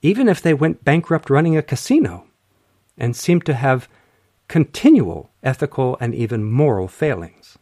even 0.00 0.30
if 0.30 0.40
they 0.40 0.54
went 0.54 0.82
bankrupt 0.82 1.28
running 1.28 1.58
a 1.58 1.62
casino 1.62 2.26
and 2.96 3.16
seem 3.16 3.40
to 3.42 3.54
have 3.54 3.88
continual 4.48 5.30
ethical 5.42 5.96
and 6.00 6.14
even 6.14 6.44
moral 6.44 6.88
failings. 6.88 7.58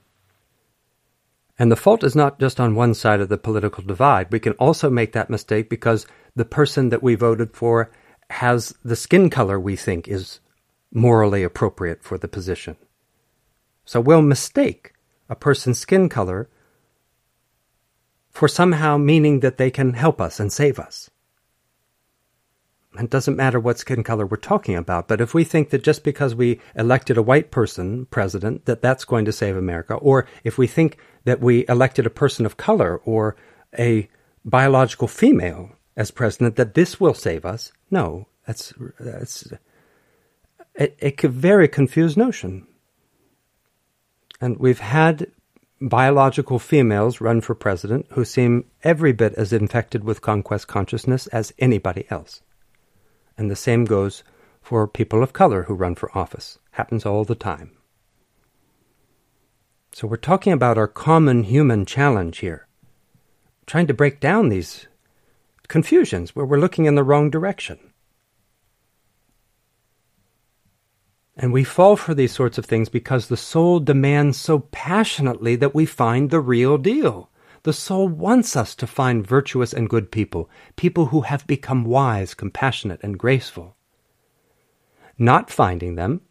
And 1.59 1.71
the 1.71 1.77
fault 1.77 2.03
is 2.03 2.17
not 2.17 2.41
just 2.41 2.59
on 2.59 2.75
one 2.75 2.95
side 2.95 3.21
of 3.21 3.29
the 3.29 3.39
political 3.39 3.85
divide. 3.85 4.33
We 4.33 4.41
can 4.41 4.55
also 4.55 4.91
make 4.91 5.13
that 5.13 5.31
mistake 5.31 5.69
because 5.69 6.07
the 6.35 6.45
person 6.45 6.89
that 6.89 7.03
we 7.03 7.15
voted 7.15 7.55
for 7.55 7.91
has 8.31 8.75
the 8.85 8.97
skin 8.97 9.31
color 9.31 9.61
we 9.61 9.77
think 9.77 10.09
is 10.09 10.41
morally 10.93 11.43
appropriate 11.43 12.03
for 12.03 12.19
the 12.19 12.29
position. 12.29 12.77
So 13.85 14.01
we'll 14.01 14.23
mistake 14.23 14.95
a 15.29 15.37
person's 15.37 15.79
skin 15.79 16.09
color 16.09 16.49
for 18.31 18.49
somehow 18.49 18.97
meaning 18.97 19.41
that 19.41 19.59
they 19.59 19.71
can 19.71 19.93
help 19.93 20.21
us 20.21 20.41
and 20.41 20.53
save 20.53 20.79
us. 20.79 21.11
It 22.99 23.11
doesn't 23.11 23.37
matter 23.37 23.59
what 23.59 23.79
skin 23.79 24.03
color 24.03 24.27
we're 24.27 24.37
talking 24.37 24.77
about, 24.77 25.09
but 25.09 25.21
if 25.21 25.33
we 25.33 25.45
think 25.45 25.71
that 25.71 25.83
just 25.83 26.05
because 26.05 26.35
we 26.35 26.61
elected 26.75 27.17
a 27.17 27.23
white 27.23 27.51
person 27.51 28.07
president, 28.07 28.67
that 28.67 28.83
that's 28.83 29.07
going 29.07 29.25
to 29.25 29.33
save 29.33 29.57
America, 29.57 29.95
or 29.95 30.27
if 30.45 30.59
we 30.59 30.67
think 30.67 30.99
that 31.25 31.41
we 31.41 31.65
elected 31.69 32.07
a 32.07 32.11
person 32.11 32.45
of 32.45 32.59
color 32.59 33.01
or 33.05 33.35
a 33.79 34.09
biological 34.45 35.09
female 35.09 35.71
as 35.97 36.11
president, 36.11 36.57
that 36.57 36.75
this 36.75 37.01
will 37.01 37.15
save 37.15 37.47
us, 37.47 37.73
no, 37.91 38.27
that's 38.47 38.75
that's 39.01 39.51
a, 40.79 41.25
a 41.25 41.29
very 41.29 41.69
confused 41.69 42.17
notion. 42.17 42.67
And 44.41 44.59
we've 44.59 44.81
had 44.81 45.29
biological 45.81 46.59
females 46.59 47.21
run 47.21 47.41
for 47.41 47.55
president 47.55 48.07
who 48.11 48.25
seem 48.25 48.65
every 48.85 49.13
bit 49.13 49.35
as 49.35 49.53
infected 49.53 50.05
with 50.05 50.21
conquest 50.21 50.69
consciousness 50.69 51.27
as 51.29 51.53
anybody 51.59 52.07
else. 52.11 52.43
And 53.43 53.51
the 53.51 53.57
same 53.57 53.87
goes 53.87 54.23
for 54.61 54.87
people 54.87 55.21
of 55.21 55.33
color 55.33 55.65
who 55.65 55.75
run 55.75 55.97
for 55.97 56.17
office. 56.17 56.61
Happens 56.71 57.05
all 57.05 57.25
the 57.25 57.35
time. 57.35 57.73
So 59.91 60.07
we're 60.07 60.17
talking 60.17 60.53
about 60.53 60.79
our 60.79 60.87
common 60.87 61.43
human 61.43 61.85
challenge 61.85 62.39
here. 62.39 62.69
Trying 63.67 63.89
to 63.89 63.95
break 63.95 64.21
down 64.21 64.49
these 64.49 64.87
confusions 65.67 66.37
where 66.37 66.47
we're 66.47 66.61
looking 66.61 66.85
in 66.85 66.95
the 66.95 67.03
wrong 67.03 67.31
direction. 67.31 67.81
And 71.37 71.53
we 71.53 71.65
fall 71.65 71.97
for 71.97 72.15
these 72.15 72.31
sorts 72.31 72.59
of 72.59 72.65
things 72.65 72.89
because 72.89 73.27
the 73.27 73.37
soul 73.37 73.81
demands 73.81 74.39
so 74.39 74.61
passionately 74.71 75.57
that 75.57 75.75
we 75.75 75.85
find 75.85 76.31
the 76.31 76.39
real 76.39 76.79
deal. 76.79 77.29
The 77.65 77.73
soul 77.73 78.09
wants 78.09 78.57
us 78.57 78.75
to 78.77 78.87
find 78.87 79.27
virtuous 79.27 79.73
and 79.73 79.89
good 79.89 80.11
people, 80.11 80.51
people 80.75 81.07
who 81.07 81.21
have 81.23 81.47
become 81.47 81.85
wise, 81.85 82.35
compassionate, 82.35 83.01
and 83.03 83.19
graceful. 83.19 83.77
Not 85.17 85.51
finding 85.51 85.95
them, 85.95 86.23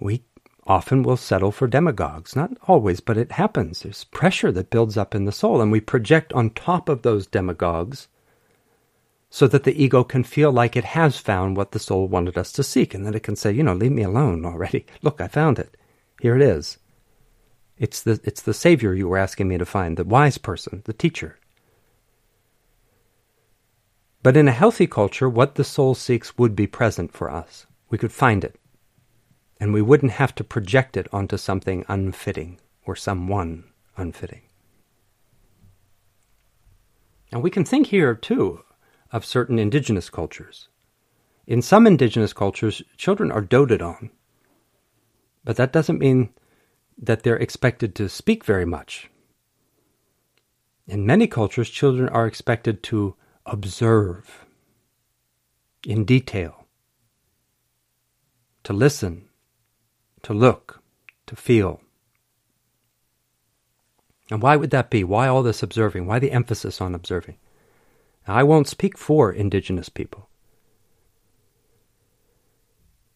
we 0.00 0.24
often 0.66 1.02
will 1.02 1.18
settle 1.18 1.52
for 1.52 1.66
demagogues. 1.66 2.34
Not 2.34 2.56
always, 2.66 3.00
but 3.00 3.18
it 3.18 3.32
happens. 3.32 3.80
There's 3.80 4.04
pressure 4.04 4.50
that 4.52 4.70
builds 4.70 4.96
up 4.96 5.14
in 5.14 5.26
the 5.26 5.32
soul, 5.32 5.60
and 5.60 5.70
we 5.70 5.80
project 5.80 6.32
on 6.32 6.50
top 6.50 6.88
of 6.88 7.02
those 7.02 7.26
demagogues 7.26 8.08
so 9.28 9.46
that 9.48 9.64
the 9.64 9.82
ego 9.82 10.04
can 10.04 10.24
feel 10.24 10.52
like 10.52 10.76
it 10.76 10.84
has 10.84 11.16
found 11.18 11.56
what 11.56 11.72
the 11.72 11.78
soul 11.78 12.06
wanted 12.06 12.38
us 12.38 12.52
to 12.52 12.62
seek, 12.62 12.94
and 12.94 13.04
then 13.04 13.14
it 13.14 13.22
can 13.22 13.36
say, 13.36 13.52
you 13.52 13.62
know, 13.62 13.74
leave 13.74 13.92
me 13.92 14.02
alone 14.02 14.44
already. 14.44 14.86
Look, 15.02 15.20
I 15.20 15.28
found 15.28 15.58
it. 15.58 15.76
Here 16.20 16.36
it 16.36 16.42
is. 16.42 16.78
It's 17.82 18.00
the, 18.00 18.20
it's 18.22 18.42
the 18.42 18.54
Savior 18.54 18.94
you 18.94 19.08
were 19.08 19.18
asking 19.18 19.48
me 19.48 19.58
to 19.58 19.66
find, 19.66 19.96
the 19.96 20.04
wise 20.04 20.38
person, 20.38 20.82
the 20.84 20.92
teacher. 20.92 21.40
But 24.22 24.36
in 24.36 24.46
a 24.46 24.52
healthy 24.52 24.86
culture, 24.86 25.28
what 25.28 25.56
the 25.56 25.64
soul 25.64 25.96
seeks 25.96 26.38
would 26.38 26.54
be 26.54 26.68
present 26.68 27.12
for 27.12 27.28
us. 27.28 27.66
We 27.90 27.98
could 27.98 28.12
find 28.12 28.44
it. 28.44 28.54
And 29.58 29.72
we 29.72 29.82
wouldn't 29.82 30.12
have 30.12 30.32
to 30.36 30.44
project 30.44 30.96
it 30.96 31.08
onto 31.12 31.36
something 31.36 31.84
unfitting 31.88 32.60
or 32.86 32.94
someone 32.94 33.64
unfitting. 33.96 34.42
And 37.32 37.42
we 37.42 37.50
can 37.50 37.64
think 37.64 37.88
here, 37.88 38.14
too, 38.14 38.62
of 39.10 39.24
certain 39.24 39.58
indigenous 39.58 40.08
cultures. 40.08 40.68
In 41.48 41.60
some 41.60 41.88
indigenous 41.88 42.32
cultures, 42.32 42.80
children 42.96 43.32
are 43.32 43.40
doted 43.40 43.82
on. 43.82 44.10
But 45.42 45.56
that 45.56 45.72
doesn't 45.72 45.98
mean 45.98 46.28
that 46.98 47.22
they're 47.22 47.36
expected 47.36 47.94
to 47.96 48.08
speak 48.08 48.44
very 48.44 48.64
much. 48.64 49.10
In 50.86 51.06
many 51.06 51.26
cultures, 51.26 51.70
children 51.70 52.08
are 52.08 52.26
expected 52.26 52.82
to 52.84 53.14
observe 53.46 54.44
in 55.86 56.04
detail, 56.04 56.66
to 58.64 58.72
listen, 58.72 59.28
to 60.22 60.32
look, 60.32 60.82
to 61.26 61.36
feel. 61.36 61.80
And 64.30 64.42
why 64.42 64.56
would 64.56 64.70
that 64.70 64.90
be? 64.90 65.04
Why 65.04 65.28
all 65.28 65.42
this 65.42 65.62
observing? 65.62 66.06
Why 66.06 66.18
the 66.18 66.32
emphasis 66.32 66.80
on 66.80 66.94
observing? 66.94 67.36
Now, 68.26 68.34
I 68.34 68.42
won't 68.42 68.68
speak 68.68 68.96
for 68.96 69.32
indigenous 69.32 69.88
people. 69.88 70.28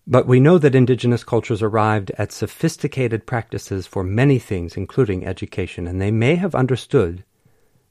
But 0.06 0.26
we 0.26 0.38
know 0.38 0.56
that 0.58 0.74
indigenous 0.74 1.24
cultures 1.24 1.62
arrived 1.62 2.12
at 2.16 2.30
sophisticated 2.30 3.26
practices 3.26 3.88
for 3.88 4.04
many 4.04 4.38
things, 4.38 4.76
including 4.76 5.26
education, 5.26 5.88
and 5.88 6.00
they 6.00 6.12
may 6.12 6.36
have 6.36 6.54
understood 6.54 7.24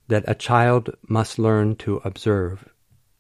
that 0.08 0.24
a 0.28 0.36
child 0.36 0.92
must 1.08 1.40
learn 1.40 1.76
to 1.78 2.02
observe 2.06 2.70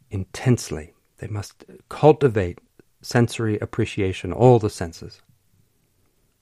intensely. 0.10 0.94
They 1.18 1.28
must 1.28 1.66
cultivate 1.90 2.60
sensory 3.02 3.60
appreciation, 3.60 4.32
all 4.32 4.60
the 4.60 4.70
senses, 4.70 5.22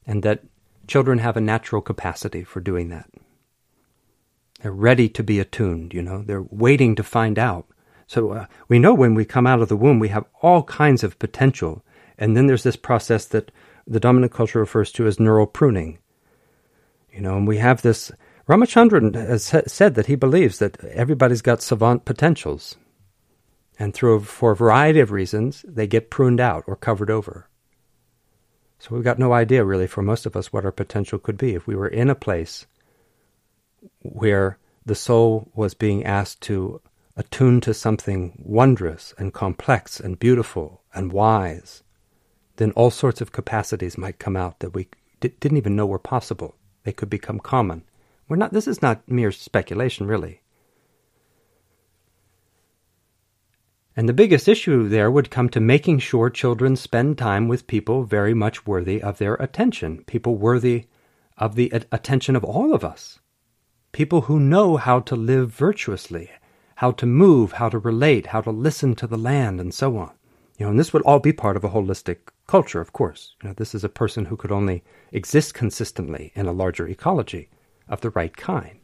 and 0.06 0.22
that 0.22 0.44
children 0.86 1.20
have 1.20 1.36
a 1.36 1.42
natural 1.42 1.82
capacity 1.82 2.44
for 2.44 2.60
doing 2.60 2.90
that. 2.90 3.10
They're 4.62 4.72
ready 4.72 5.10
to 5.10 5.24
be 5.24 5.40
attuned, 5.40 5.94
you 5.94 6.04
know, 6.04 6.22
they're 6.22 6.44
waiting 6.44 6.96
to 6.96 7.04
find 7.04 7.40
out. 7.40 7.66
So 8.06 8.32
uh, 8.32 8.46
we 8.68 8.80
know 8.80 8.94
when 8.94 9.16
we 9.16 9.26
come 9.26 9.48
out 9.48 9.62
of 9.62 9.70
the 9.70 9.78
womb, 9.78 10.00
we 10.00 10.10
have 10.10 10.26
all 10.42 10.64
kinds 10.64 11.04
of 11.04 11.20
potential 11.20 11.84
and 12.18 12.36
then 12.36 12.48
there's 12.48 12.64
this 12.64 12.76
process 12.76 13.26
that 13.26 13.52
the 13.86 14.00
dominant 14.00 14.32
culture 14.32 14.60
refers 14.60 14.92
to 14.94 15.08
as 15.08 15.20
neural 15.20 15.48
pruning. 15.48 16.00
You 17.12 17.22
know, 17.22 17.38
and 17.38 17.48
we 17.48 17.58
have 17.58 17.82
this. 17.82 18.12
Ramachandran 18.48 19.16
has 19.16 19.54
said 19.68 19.96
that 19.96 20.08
he 20.08 20.16
believes 20.16 20.60
that 20.60 20.84
everybody's 20.86 21.42
got 21.42 21.62
savant 21.62 22.06
potentials. 22.06 22.76
And 23.80 23.94
through 23.94 24.22
for 24.22 24.52
a 24.52 24.56
variety 24.56 25.00
of 25.00 25.12
reasons, 25.12 25.66
they 25.68 25.88
get 25.88 26.10
pruned 26.10 26.40
out 26.40 26.64
or 26.68 26.76
covered 26.76 27.10
over. 27.10 27.50
So 28.80 28.94
we've 28.94 29.04
got 29.04 29.20
no 29.20 29.32
idea, 29.34 29.64
really, 29.64 29.88
for 29.88 30.02
most 30.02 30.26
of 30.26 30.36
us, 30.36 30.52
what 30.52 30.66
our 30.66 30.72
potential 30.72 31.18
could 31.18 31.38
be. 31.38 31.56
If 31.56 31.68
we 31.68 31.76
were 31.76 31.88
in 31.88 32.10
a 32.10 32.16
place 32.16 32.66
where 34.00 34.58
the 34.86 34.96
soul 34.96 35.50
was 35.56 35.74
being 35.74 36.04
asked 36.04 36.42
to 36.42 36.82
attune 37.16 37.62
to 37.62 37.74
something 37.74 38.42
wondrous 38.44 39.14
and 39.18 39.34
complex 39.34 40.00
and 40.00 40.20
beautiful 40.20 40.82
and 40.94 41.14
wise, 41.14 41.83
then 42.64 42.72
all 42.78 42.90
sorts 42.90 43.20
of 43.20 43.34
capacities 43.34 43.98
might 43.98 44.20
come 44.20 44.38
out 44.38 44.60
that 44.60 44.74
we 44.74 44.88
d- 45.20 45.34
didn't 45.42 45.58
even 45.58 45.76
know 45.76 45.86
were 45.86 46.00
possible. 46.00 46.56
They 46.86 46.94
could 46.94 47.10
become 47.10 47.40
common. 47.40 47.84
We're 48.30 48.38
not, 48.38 48.54
this 48.54 48.70
is 48.70 48.82
not 48.82 49.06
mere 49.06 49.34
speculation, 49.34 50.08
really. 50.08 50.40
And 53.98 54.08
the 54.08 54.14
biggest 54.14 54.48
issue 54.48 54.88
there 54.88 55.12
would 55.12 55.30
come 55.30 55.50
to 55.50 55.60
making 55.60 56.00
sure 56.00 56.30
children 56.30 56.78
spend 56.78 57.18
time 57.18 57.50
with 57.50 57.68
people 57.68 58.06
very 58.06 58.34
much 58.34 58.66
worthy 58.66 59.02
of 59.02 59.18
their 59.18 59.36
attention, 59.36 60.06
people 60.06 60.38
worthy 60.38 60.86
of 61.38 61.56
the 61.56 61.70
attention 61.92 62.34
of 62.34 62.46
all 62.46 62.74
of 62.74 62.86
us, 62.86 63.20
people 63.92 64.22
who 64.22 64.40
know 64.40 64.78
how 64.78 65.02
to 65.02 65.18
live 65.18 65.52
virtuously, 65.52 66.32
how 66.76 66.92
to 66.92 67.06
move, 67.06 67.52
how 67.52 67.68
to 67.68 67.78
relate, 67.78 68.28
how 68.28 68.40
to 68.40 68.52
listen 68.52 68.96
to 68.96 69.06
the 69.06 69.18
land, 69.18 69.60
and 69.60 69.74
so 69.74 69.98
on. 69.98 70.14
You 70.58 70.66
know, 70.66 70.70
and 70.70 70.80
this 70.80 70.94
would 70.94 71.04
all 71.04 71.20
be 71.20 71.34
part 71.34 71.58
of 71.58 71.66
a 71.66 71.70
holistic 71.70 72.30
culture, 72.48 72.82
of 72.82 72.94
course. 72.94 73.36
You 73.42 73.50
know, 73.50 73.54
this 73.54 73.74
is 73.74 73.84
a 73.84 73.90
person 73.90 74.26
who 74.26 74.38
could 74.38 74.52
only 74.52 74.84
exist 75.12 75.54
consistently 75.54 76.32
in 76.36 76.46
a 76.46 76.52
larger 76.52 76.88
ecology 76.88 77.50
of 77.88 78.02
the 78.02 78.10
right 78.12 78.36
kind. 78.36 78.80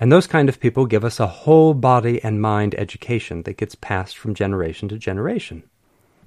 And 0.00 0.10
those 0.10 0.26
kind 0.26 0.48
of 0.48 0.58
people 0.58 0.86
give 0.86 1.04
us 1.04 1.20
a 1.20 1.26
whole 1.26 1.74
body 1.74 2.22
and 2.24 2.42
mind 2.42 2.74
education 2.74 3.44
that 3.44 3.56
gets 3.56 3.76
passed 3.76 4.18
from 4.18 4.34
generation 4.34 4.88
to 4.88 4.98
generation 4.98 5.62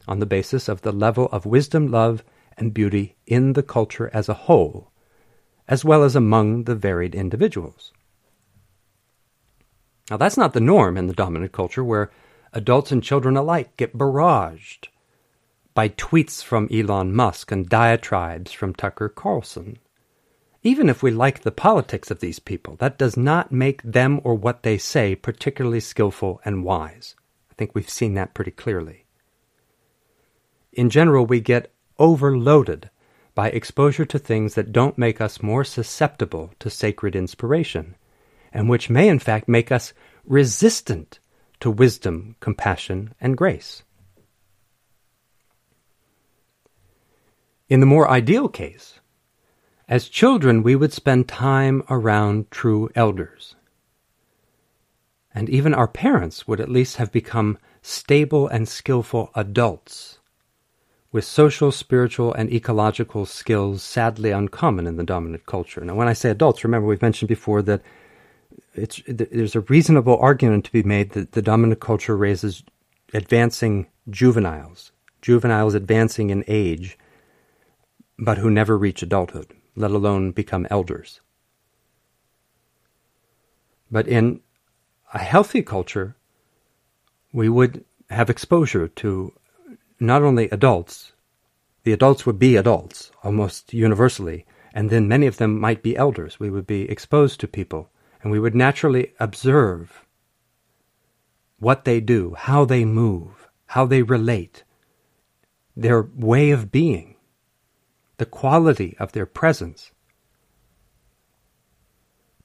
on 0.07 0.19
the 0.19 0.25
basis 0.25 0.69
of 0.69 0.81
the 0.81 0.91
level 0.91 1.27
of 1.31 1.45
wisdom, 1.45 1.87
love, 1.87 2.23
and 2.57 2.73
beauty 2.73 3.17
in 3.25 3.53
the 3.53 3.63
culture 3.63 4.09
as 4.13 4.29
a 4.29 4.33
whole, 4.33 4.91
as 5.67 5.83
well 5.83 6.03
as 6.03 6.15
among 6.15 6.63
the 6.63 6.75
varied 6.75 7.15
individuals. 7.15 7.91
Now, 10.09 10.17
that's 10.17 10.37
not 10.37 10.53
the 10.53 10.59
norm 10.59 10.97
in 10.97 11.07
the 11.07 11.13
dominant 11.13 11.51
culture 11.51 11.83
where 11.83 12.11
adults 12.53 12.91
and 12.91 13.03
children 13.03 13.35
alike 13.35 13.75
get 13.75 13.97
barraged 13.97 14.87
by 15.75 15.89
tweets 15.89 16.41
from 16.41 16.67
Elon 16.71 17.13
Musk 17.13 17.51
and 17.51 17.69
diatribes 17.69 18.51
from 18.51 18.73
Tucker 18.73 19.09
Carlson. 19.09 19.77
Even 20.63 20.89
if 20.89 21.03
we 21.03 21.11
like 21.11 21.41
the 21.41 21.51
politics 21.51 22.09
of 22.09 22.21
these 22.21 22.39
people, 22.39 22.75
that 22.77 22.97
does 22.97 23.15
not 23.15 23.51
make 23.51 23.83
them 23.83 24.19
or 24.23 24.33
what 24.33 24.63
they 24.63 24.79
say 24.79 25.13
particularly 25.13 25.81
skillful 25.81 26.41
and 26.43 26.63
wise. 26.63 27.15
I 27.51 27.53
think 27.53 27.75
we've 27.75 27.89
seen 27.89 28.15
that 28.15 28.33
pretty 28.33 28.51
clearly. 28.51 29.05
In 30.73 30.89
general, 30.89 31.25
we 31.25 31.41
get 31.41 31.71
overloaded 31.99 32.89
by 33.35 33.49
exposure 33.49 34.05
to 34.05 34.17
things 34.17 34.55
that 34.55 34.71
don't 34.71 34.97
make 34.97 35.21
us 35.21 35.43
more 35.43 35.63
susceptible 35.63 36.51
to 36.59 36.69
sacred 36.69 37.15
inspiration 37.15 37.95
and 38.55 38.69
which 38.69 38.89
may 38.89 39.09
in 39.09 39.19
fact 39.19 39.49
make 39.49 39.69
us 39.69 39.93
resistant 40.25 41.19
to 41.59 41.69
wisdom, 41.69 42.37
compassion, 42.39 43.13
and 43.19 43.37
grace. 43.37 43.83
In 47.67 47.79
the 47.79 47.85
more 47.85 48.09
ideal 48.09 48.47
case, 48.47 48.99
as 49.87 50.07
children 50.07 50.63
we 50.63 50.75
would 50.75 50.93
spend 50.93 51.27
time 51.27 51.83
around 51.89 52.49
true 52.51 52.89
elders. 52.95 53.55
And 55.33 55.49
even 55.49 55.73
our 55.73 55.87
parents 55.87 56.47
would 56.47 56.61
at 56.61 56.69
least 56.69 56.97
have 56.97 57.11
become 57.11 57.57
stable 57.81 58.47
and 58.47 58.67
skillful 58.67 59.31
adults 59.35 60.19
with 61.11 61.23
social, 61.23 61.71
spiritual, 61.71 62.33
and 62.33 62.51
ecological 62.51 63.25
skills 63.25 63.81
sadly 63.81 64.31
uncommon 64.31 64.85
in 64.85 64.97
the 64.97 65.03
dominant 65.03 65.45
culture. 65.45 65.79
Now, 65.81 65.95
when 65.95 66.07
I 66.07 66.13
say 66.13 66.29
adults, 66.29 66.63
remember 66.63 66.87
we've 66.87 67.01
mentioned 67.01 67.29
before 67.29 67.61
that 67.63 67.81
there's 68.73 69.55
a 69.55 69.61
reasonable 69.61 70.17
argument 70.17 70.65
to 70.65 70.71
be 70.71 70.83
made 70.83 71.11
that 71.11 71.31
the 71.31 71.41
dominant 71.41 71.79
culture 71.79 72.17
raises 72.17 72.63
advancing 73.13 73.87
juveniles, 74.09 74.91
juveniles 75.21 75.73
advancing 75.73 76.31
in 76.31 76.43
age, 76.47 76.97
but 78.17 78.37
who 78.37 78.49
never 78.49 78.77
reach 78.77 79.03
adulthood, 79.03 79.53
let 79.75 79.91
alone 79.91 80.31
become 80.31 80.67
elders. 80.69 81.21
But 83.91 84.07
in 84.07 84.41
a 85.13 85.19
healthy 85.19 85.61
culture, 85.61 86.15
we 87.31 87.49
would 87.49 87.83
have 88.09 88.29
exposure 88.29 88.87
to 88.87 89.33
not 89.99 90.21
only 90.21 90.49
adults, 90.49 91.13
the 91.83 91.93
adults 91.93 92.25
would 92.25 92.39
be 92.39 92.55
adults 92.55 93.11
almost 93.23 93.73
universally, 93.73 94.45
and 94.73 94.89
then 94.89 95.07
many 95.07 95.27
of 95.27 95.37
them 95.37 95.59
might 95.59 95.83
be 95.83 95.95
elders. 95.95 96.39
We 96.39 96.49
would 96.49 96.67
be 96.67 96.89
exposed 96.89 97.39
to 97.39 97.47
people 97.47 97.89
and 98.25 98.31
we 98.31 98.39
would 98.39 98.55
naturally 98.55 99.13
observe 99.19 100.03
what 101.59 101.85
they 101.85 101.99
do, 101.99 102.33
how 102.33 102.65
they 102.65 102.83
move, 102.83 103.47
how 103.67 103.85
they 103.85 104.01
relate, 104.01 104.63
their 105.75 106.01
way 106.01 106.49
of 106.49 106.71
being, 106.71 107.14
the 108.17 108.25
quality 108.25 108.95
of 108.99 109.11
their 109.11 109.25
presence. 109.25 109.91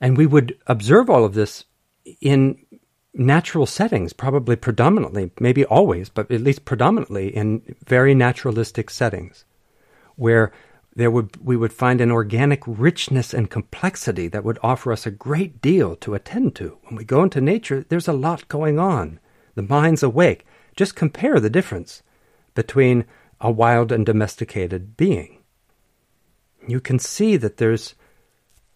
And 0.01 0.16
we 0.16 0.26
would 0.26 0.56
observe 0.66 1.10
all 1.10 1.24
of 1.24 1.34
this 1.34 1.64
in 2.20 2.64
natural 3.12 3.66
settings, 3.66 4.12
probably 4.12 4.56
predominantly, 4.56 5.30
maybe 5.40 5.64
always, 5.64 6.09
but 6.09 6.30
at 6.30 6.40
least 6.40 6.64
predominantly 6.64 7.34
in 7.34 7.74
very 7.86 8.14
naturalistic 8.14 8.88
settings, 8.88 9.44
where 10.16 10.52
there 10.94 11.10
would 11.10 11.36
we 11.44 11.56
would 11.56 11.72
find 11.72 12.01
an 12.01 12.10
organic 12.10 12.62
richness 12.66 13.32
and 13.32 13.51
complexity 13.51 14.28
that 14.28 14.44
would 14.44 14.59
offer 14.62 14.92
us 14.92 15.06
a 15.06 15.10
great 15.10 15.60
deal 15.60 15.97
to 15.97 16.14
attend 16.14 16.55
to. 16.56 16.78
When 16.84 16.97
we 16.97 17.05
go 17.05 17.22
into 17.22 17.40
nature, 17.40 17.84
there's 17.88 18.09
a 18.09 18.12
lot 18.12 18.48
going 18.48 18.78
on. 18.78 19.20
The 19.55 19.62
mind's 19.62 20.02
awake. 20.02 20.47
Just 20.76 20.97
compare 20.97 21.38
the 21.40 21.51
difference 21.51 22.02
between 22.55 23.05
a 23.40 23.51
wild 23.51 23.92
and 23.92 24.05
domesticated 24.05 24.97
being. 24.97 25.39
You 26.66 26.81
can 26.81 26.99
see 26.99 27.37
that 27.37 27.57
there's 27.57 27.95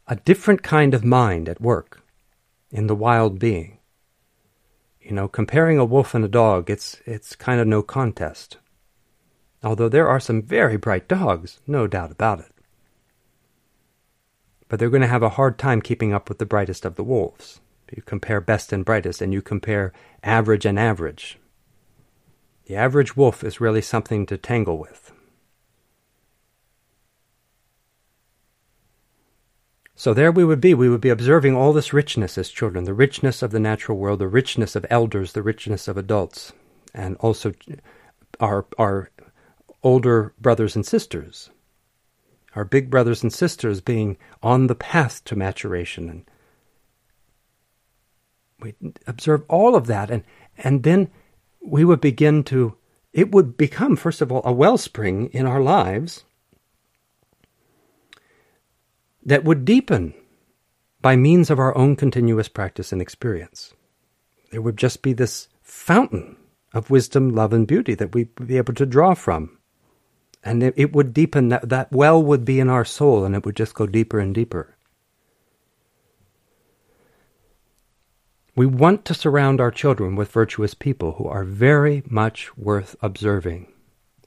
a 0.06 0.16
different 0.16 0.62
kind 0.62 0.94
of 0.94 1.05
mind 1.05 1.48
at 1.48 1.61
work 1.61 2.02
in 2.70 2.86
the 2.86 2.97
wild 2.97 3.39
being. 3.39 3.78
You 5.01 5.12
know, 5.12 5.28
comparing 5.28 5.78
a 5.78 5.85
wolf 5.85 6.15
and 6.15 6.24
a 6.24 6.28
dog, 6.28 6.70
it's 6.70 7.01
it's 7.05 7.36
kind 7.36 7.61
of 7.61 7.66
no 7.66 7.82
contest 7.82 8.59
although 9.65 9.89
there 9.89 10.09
are 10.09 10.20
some 10.20 10.43
very 10.43 10.77
bright 10.77 11.09
dogs, 11.09 11.61
no 11.66 11.86
doubt 11.86 12.12
about 12.12 12.40
it. 12.40 12.52
But 14.69 14.78
they're 14.78 14.90
going 14.90 15.02
to 15.02 15.09
have 15.09 15.23
a 15.23 15.31
hard 15.31 15.59
time 15.59 15.81
keeping 15.81 16.12
up 16.12 16.28
with 16.28 16.39
the 16.39 16.47
brightest 16.47 16.85
of 16.85 16.97
the 16.97 17.05
wolves. 17.05 17.61
You 17.94 18.02
compare 18.02 18.40
best 18.40 18.73
and 18.73 18.85
brightest, 18.85 19.23
and 19.23 19.32
you 19.32 19.40
compare 19.40 19.93
average 20.23 20.66
and 20.66 20.78
average. 20.78 21.39
The 22.66 22.77
average 22.77 23.16
wolf 23.16 23.44
is 23.44 23.61
really 23.61 23.82
something 23.82 24.27
to 24.27 24.36
tangle 24.36 24.78
with. 24.78 25.03
So 29.96 30.12
there 30.12 30.32
we 30.32 30.44
would 30.44 30.60
be. 30.60 30.74
We 30.74 30.88
would 30.88 31.00
be 31.00 31.08
observing 31.08 31.54
all 31.54 31.72
this 31.72 31.92
richness 31.92 32.36
as 32.36 32.50
children 32.50 32.84
the 32.84 32.94
richness 32.94 33.42
of 33.42 33.52
the 33.52 33.60
natural 33.60 33.96
world, 33.96 34.18
the 34.18 34.28
richness 34.28 34.74
of 34.74 34.84
elders, 34.90 35.32
the 35.32 35.42
richness 35.42 35.86
of 35.86 35.96
adults, 35.96 36.52
and 36.92 37.16
also 37.18 37.52
our, 38.40 38.66
our 38.78 39.10
older 39.82 40.34
brothers 40.40 40.74
and 40.74 40.84
sisters, 40.84 41.50
our 42.56 42.64
big 42.64 42.90
brothers 42.90 43.22
and 43.22 43.32
sisters 43.32 43.80
being 43.80 44.16
on 44.42 44.66
the 44.66 44.74
path 44.74 45.22
to 45.24 45.36
maturation. 45.36 46.08
And 46.08 46.24
we 48.60 48.74
observe 49.06 49.44
all 49.48 49.76
of 49.76 49.86
that, 49.86 50.10
and, 50.10 50.24
and 50.58 50.82
then 50.82 51.10
we 51.62 51.84
would 51.84 52.00
begin 52.00 52.42
to, 52.44 52.76
it 53.12 53.30
would 53.30 53.56
become, 53.56 53.94
first 53.94 54.20
of 54.20 54.32
all, 54.32 54.42
a 54.44 54.52
wellspring 54.52 55.28
in 55.28 55.46
our 55.46 55.60
lives 55.60 56.24
that 59.24 59.44
would 59.44 59.64
deepen 59.64 60.14
by 61.01 61.16
means 61.16 61.51
of 61.51 61.59
our 61.59 61.76
own 61.76 61.96
continuous 61.96 62.48
practice 62.48 62.92
and 62.92 63.02
experience. 63.02 63.72
There 64.51 64.62
would 64.62 64.76
just 64.76 65.02
be 65.02 65.12
this 65.12 65.48
fountain 65.62 66.36
of 66.72 66.90
wisdom, 66.90 67.34
love, 67.34 67.52
and 67.52 67.66
beauty 67.66 67.94
that 67.94 68.14
we'd 68.14 68.34
be 68.46 68.56
able 68.56 68.74
to 68.74 68.86
draw 68.86 69.14
from 69.14 69.59
and 70.44 70.62
it, 70.62 70.74
it 70.76 70.92
would 70.92 71.14
deepen 71.14 71.48
that, 71.48 71.68
that 71.68 71.90
well 71.90 72.22
would 72.22 72.44
be 72.44 72.60
in 72.60 72.68
our 72.68 72.84
soul 72.84 73.24
and 73.24 73.34
it 73.34 73.44
would 73.46 73.56
just 73.56 73.74
go 73.74 73.86
deeper 73.86 74.20
and 74.20 74.34
deeper. 74.34 74.76
We 78.55 78.66
want 78.66 79.05
to 79.06 79.14
surround 79.14 79.60
our 79.60 79.72
children 79.72 80.14
with 80.14 80.30
virtuous 80.30 80.74
people 80.74 81.12
who 81.12 81.26
are 81.26 81.44
very 81.44 82.05
much 82.06 82.56
worth 82.56 82.94
observing, 83.02 83.72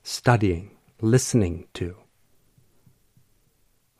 studying, 0.03 0.71
listening 0.99 1.67
to. 1.75 1.95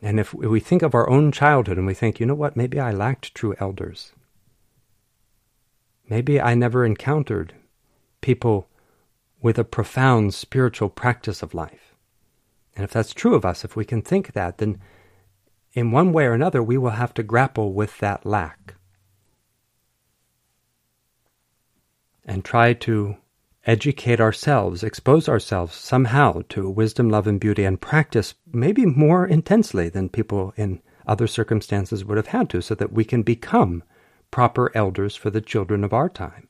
And 0.02 0.20
if 0.20 0.34
we 0.34 0.60
think 0.60 0.82
of 0.84 0.94
our 0.94 1.10
own 1.10 1.32
childhood 1.32 1.78
and 1.78 1.88
we 1.88 1.94
think, 1.94 2.20
you 2.20 2.26
know 2.26 2.36
what, 2.36 2.56
maybe 2.56 2.80
I 2.80 2.92
lacked 2.92 3.34
true 3.34 3.56
elders. 3.60 4.14
Maybe 6.08 6.40
I 6.40 6.54
never 6.54 6.86
encountered 6.86 7.54
people 8.22 8.70
with 9.42 9.58
a 9.58 9.64
profound 9.64 10.34
spiritual 10.34 10.90
practice 10.90 11.42
of 11.42 11.54
life. 11.54 11.96
And 12.76 12.84
if 12.84 12.92
that's 12.92 13.14
true 13.14 13.34
of 13.34 13.46
us, 13.46 13.66
if 13.66 13.76
we 13.76 13.86
can 13.86 14.02
think 14.02 14.34
that, 14.34 14.60
then 14.60 14.80
in 15.74 15.92
one 15.92 16.14
way 16.14 16.26
or 16.26 16.34
another 16.34 16.62
we 16.62 16.78
will 16.78 16.92
have 16.92 17.14
to 17.16 17.24
grapple 17.24 17.74
with 17.74 17.98
that 18.00 18.26
lack 18.26 18.76
and 22.26 22.44
try 22.44 22.74
to 22.74 23.18
educate 23.68 24.20
ourselves, 24.20 24.84
expose 24.84 25.30
ourselves 25.30 25.76
somehow 25.76 26.42
to 26.50 26.70
wisdom, 26.70 27.10
love, 27.10 27.28
and 27.28 27.40
beauty, 27.40 27.64
and 27.66 27.80
practice 27.82 28.34
maybe 28.52 28.86
more 28.86 29.28
intensely 29.28 29.90
than 29.90 30.10
people 30.10 30.54
in 30.58 30.82
other 31.06 31.28
circumstances 31.28 32.04
would 32.06 32.18
have 32.18 32.28
had 32.28 32.50
to, 32.50 32.62
so 32.62 32.74
that 32.74 32.94
we 32.94 33.06
can 33.06 33.24
become 33.24 33.84
proper 34.32 34.72
elders 34.76 35.16
for 35.16 35.30
the 35.30 35.42
children 35.42 35.84
of 35.84 35.94
our 35.94 36.10
time. 36.10 36.48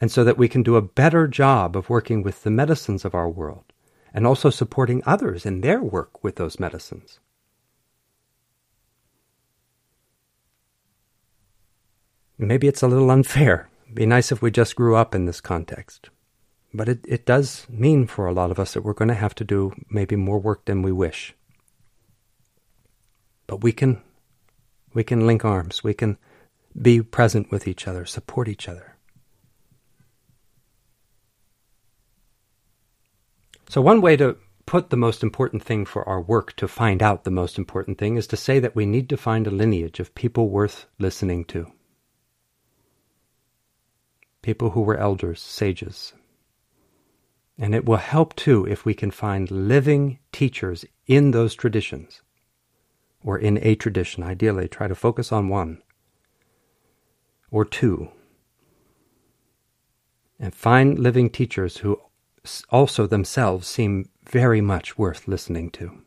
and 0.00 0.10
so 0.10 0.24
that 0.24 0.38
we 0.38 0.48
can 0.48 0.62
do 0.62 0.76
a 0.76 0.82
better 0.82 1.28
job 1.28 1.76
of 1.76 1.90
working 1.90 2.22
with 2.22 2.42
the 2.42 2.50
medicines 2.50 3.04
of 3.04 3.14
our 3.14 3.28
world 3.28 3.64
and 4.14 4.26
also 4.26 4.50
supporting 4.50 5.02
others 5.06 5.46
in 5.46 5.60
their 5.60 5.82
work 5.82 6.24
with 6.24 6.36
those 6.36 6.58
medicines. 6.58 7.20
Maybe 12.38 12.68
it's 12.68 12.82
a 12.82 12.88
little 12.88 13.10
unfair. 13.10 13.69
Be 13.92 14.06
nice 14.06 14.30
if 14.30 14.40
we 14.40 14.50
just 14.50 14.76
grew 14.76 14.94
up 14.94 15.14
in 15.14 15.26
this 15.26 15.40
context. 15.40 16.10
But 16.72 16.88
it, 16.88 17.00
it 17.08 17.26
does 17.26 17.66
mean 17.68 18.06
for 18.06 18.26
a 18.26 18.32
lot 18.32 18.50
of 18.50 18.60
us 18.60 18.74
that 18.74 18.82
we're 18.82 18.92
going 18.92 19.08
to 19.08 19.14
have 19.14 19.34
to 19.36 19.44
do 19.44 19.72
maybe 19.88 20.14
more 20.14 20.38
work 20.38 20.64
than 20.66 20.82
we 20.82 20.92
wish. 20.92 21.34
But 23.46 23.62
we 23.62 23.72
can 23.72 24.02
we 24.94 25.02
can 25.02 25.26
link 25.26 25.44
arms. 25.44 25.82
We 25.82 25.94
can 25.94 26.18
be 26.80 27.02
present 27.02 27.50
with 27.50 27.66
each 27.66 27.88
other, 27.88 28.04
support 28.04 28.48
each 28.48 28.68
other. 28.68 28.96
So 33.68 33.80
one 33.80 34.00
way 34.00 34.16
to 34.16 34.36
put 34.66 34.90
the 34.90 34.96
most 34.96 35.22
important 35.22 35.64
thing 35.64 35.84
for 35.84 36.08
our 36.08 36.20
work 36.20 36.54
to 36.56 36.68
find 36.68 37.02
out 37.02 37.24
the 37.24 37.30
most 37.30 37.58
important 37.58 37.98
thing 37.98 38.16
is 38.16 38.28
to 38.28 38.36
say 38.36 38.60
that 38.60 38.76
we 38.76 38.86
need 38.86 39.08
to 39.08 39.16
find 39.16 39.46
a 39.46 39.50
lineage 39.50 39.98
of 39.98 40.14
people 40.14 40.48
worth 40.48 40.86
listening 40.98 41.44
to 41.46 41.66
people 44.42 44.70
who 44.70 44.80
were 44.82 44.96
elders, 44.96 45.40
sages. 45.40 46.12
And 47.58 47.74
it 47.74 47.84
will 47.84 47.96
help 47.96 48.34
too 48.36 48.66
if 48.66 48.84
we 48.84 48.94
can 48.94 49.10
find 49.10 49.50
living 49.50 50.18
teachers 50.32 50.84
in 51.06 51.32
those 51.32 51.54
traditions, 51.54 52.22
or 53.22 53.38
in 53.38 53.58
a 53.62 53.74
tradition. 53.74 54.22
Ideally, 54.22 54.68
try 54.68 54.88
to 54.88 54.94
focus 54.94 55.30
on 55.30 55.48
one 55.48 55.82
or 57.50 57.64
two. 57.64 58.08
And 60.38 60.54
find 60.54 60.98
living 60.98 61.28
teachers 61.28 61.78
who 61.78 62.00
also 62.70 63.06
themselves 63.06 63.68
seem 63.68 64.08
very 64.24 64.62
much 64.62 64.96
worth 64.96 65.28
listening 65.28 65.70
to, 65.72 66.00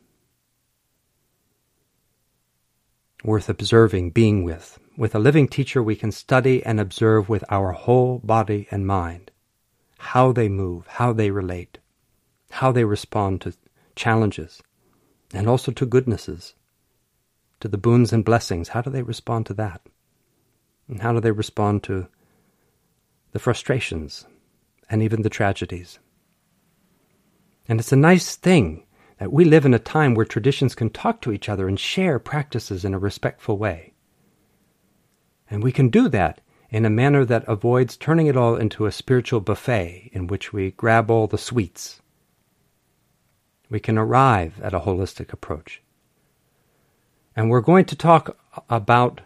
worth 3.24 3.48
observing, 3.48 4.10
being 4.10 4.44
with. 4.44 4.80
With 4.96 5.16
a 5.16 5.20
living 5.20 5.48
teacher, 5.48 5.82
we 5.82 5.96
can 5.96 6.12
study 6.12 6.64
and 6.64 6.80
observe 6.80 7.28
with 7.28 7.44
our 7.50 7.72
whole 7.72 8.20
body 8.20 8.68
and 8.70 8.86
mind 8.86 9.32
how 9.98 10.32
they 10.32 10.50
move, 10.50 10.86
how 10.86 11.14
they 11.14 11.32
relate, 11.32 11.80
how 12.52 12.72
they 12.72 12.86
respond 12.86 13.42
to 13.42 13.54
challenges, 13.96 14.62
and 15.34 15.50
also 15.50 15.72
to 15.72 15.86
goodnesses, 15.88 16.54
to 17.60 17.68
the 17.68 17.78
boons 17.78 18.14
and 18.14 18.24
blessings. 18.24 18.70
How 18.70 18.82
do 18.82 18.92
they 18.92 19.02
respond 19.02 19.48
to 19.48 19.56
that? 19.56 19.82
And 20.88 21.02
how 21.02 21.14
do 21.14 21.20
they 21.20 21.32
respond 21.32 21.82
to 21.84 22.08
the 23.32 23.40
frustrations 23.40 24.28
and 24.92 25.02
even 25.02 25.24
the 25.24 25.30
tragedies? 25.30 25.98
And 27.68 27.80
it's 27.80 27.92
a 27.92 27.96
nice 27.96 28.36
thing 28.36 28.86
that 29.18 29.34
we 29.34 29.44
live 29.44 29.66
in 29.66 29.74
a 29.74 29.80
time 29.80 30.14
where 30.14 30.26
traditions 30.26 30.76
can 30.76 30.92
talk 30.92 31.22
to 31.22 31.32
each 31.32 31.50
other 31.50 31.68
and 31.68 31.80
share 31.80 32.20
practices 32.20 32.86
in 32.86 32.94
a 32.94 33.00
respectful 33.00 33.58
way. 33.58 33.93
And 35.50 35.64
we 35.64 35.72
can 35.72 35.90
do 35.90 36.10
that 36.10 36.42
in 36.70 36.86
a 36.86 36.90
manner 36.90 37.24
that 37.26 37.48
avoids 37.48 37.96
turning 37.96 38.28
it 38.28 38.36
all 38.36 38.56
into 38.56 38.86
a 38.86 38.92
spiritual 38.92 39.40
buffet 39.40 40.10
in 40.12 40.28
which 40.28 40.52
we 40.52 40.72
grab 40.72 41.12
all 41.12 41.28
the 41.28 41.38
sweets. 41.38 42.02
We 43.70 43.80
can 43.80 43.98
arrive 43.98 44.60
at 44.62 44.74
a 44.74 44.82
holistic 44.82 45.32
approach. 45.34 45.82
And 47.36 47.50
we're 47.50 47.62
going 47.62 47.86
to 47.86 47.96
talk 47.96 48.38
about 48.70 49.22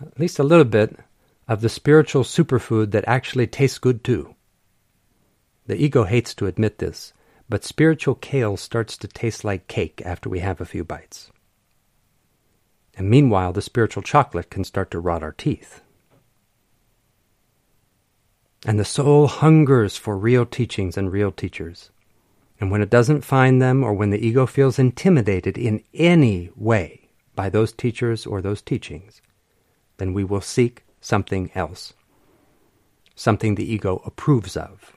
at 0.00 0.18
least 0.18 0.38
a 0.38 0.44
little 0.44 0.64
bit 0.64 0.98
of 1.48 1.60
the 1.60 1.68
spiritual 1.68 2.24
superfood 2.24 2.90
that 2.90 3.04
actually 3.06 3.46
tastes 3.46 3.78
good 3.78 4.02
too. 4.02 4.34
The 5.66 5.76
ego 5.76 6.04
hates 6.04 6.34
to 6.34 6.46
admit 6.46 6.78
this, 6.78 7.12
but 7.48 7.64
spiritual 7.64 8.14
kale 8.14 8.56
starts 8.56 8.96
to 8.98 9.08
taste 9.08 9.44
like 9.44 9.68
cake 9.68 10.02
after 10.04 10.28
we 10.28 10.40
have 10.40 10.60
a 10.60 10.66
few 10.66 10.84
bites. 10.84 11.30
And 12.96 13.10
meanwhile, 13.10 13.52
the 13.52 13.62
spiritual 13.62 14.02
chocolate 14.02 14.50
can 14.50 14.64
start 14.64 14.90
to 14.92 15.00
rot 15.00 15.22
our 15.22 15.32
teeth. 15.32 15.80
And 18.66 18.78
the 18.78 18.84
soul 18.84 19.26
hungers 19.26 19.96
for 19.96 20.16
real 20.16 20.46
teachings 20.46 20.96
and 20.96 21.12
real 21.12 21.32
teachers. 21.32 21.90
And 22.60 22.70
when 22.70 22.80
it 22.80 22.90
doesn't 22.90 23.22
find 23.22 23.60
them, 23.60 23.82
or 23.82 23.92
when 23.92 24.10
the 24.10 24.26
ego 24.26 24.46
feels 24.46 24.78
intimidated 24.78 25.58
in 25.58 25.82
any 25.92 26.50
way 26.56 27.08
by 27.34 27.48
those 27.48 27.72
teachers 27.72 28.26
or 28.26 28.40
those 28.40 28.62
teachings, 28.62 29.20
then 29.98 30.14
we 30.14 30.24
will 30.24 30.40
seek 30.40 30.84
something 31.00 31.50
else, 31.54 31.92
something 33.14 33.54
the 33.54 33.70
ego 33.70 34.00
approves 34.06 34.56
of, 34.56 34.96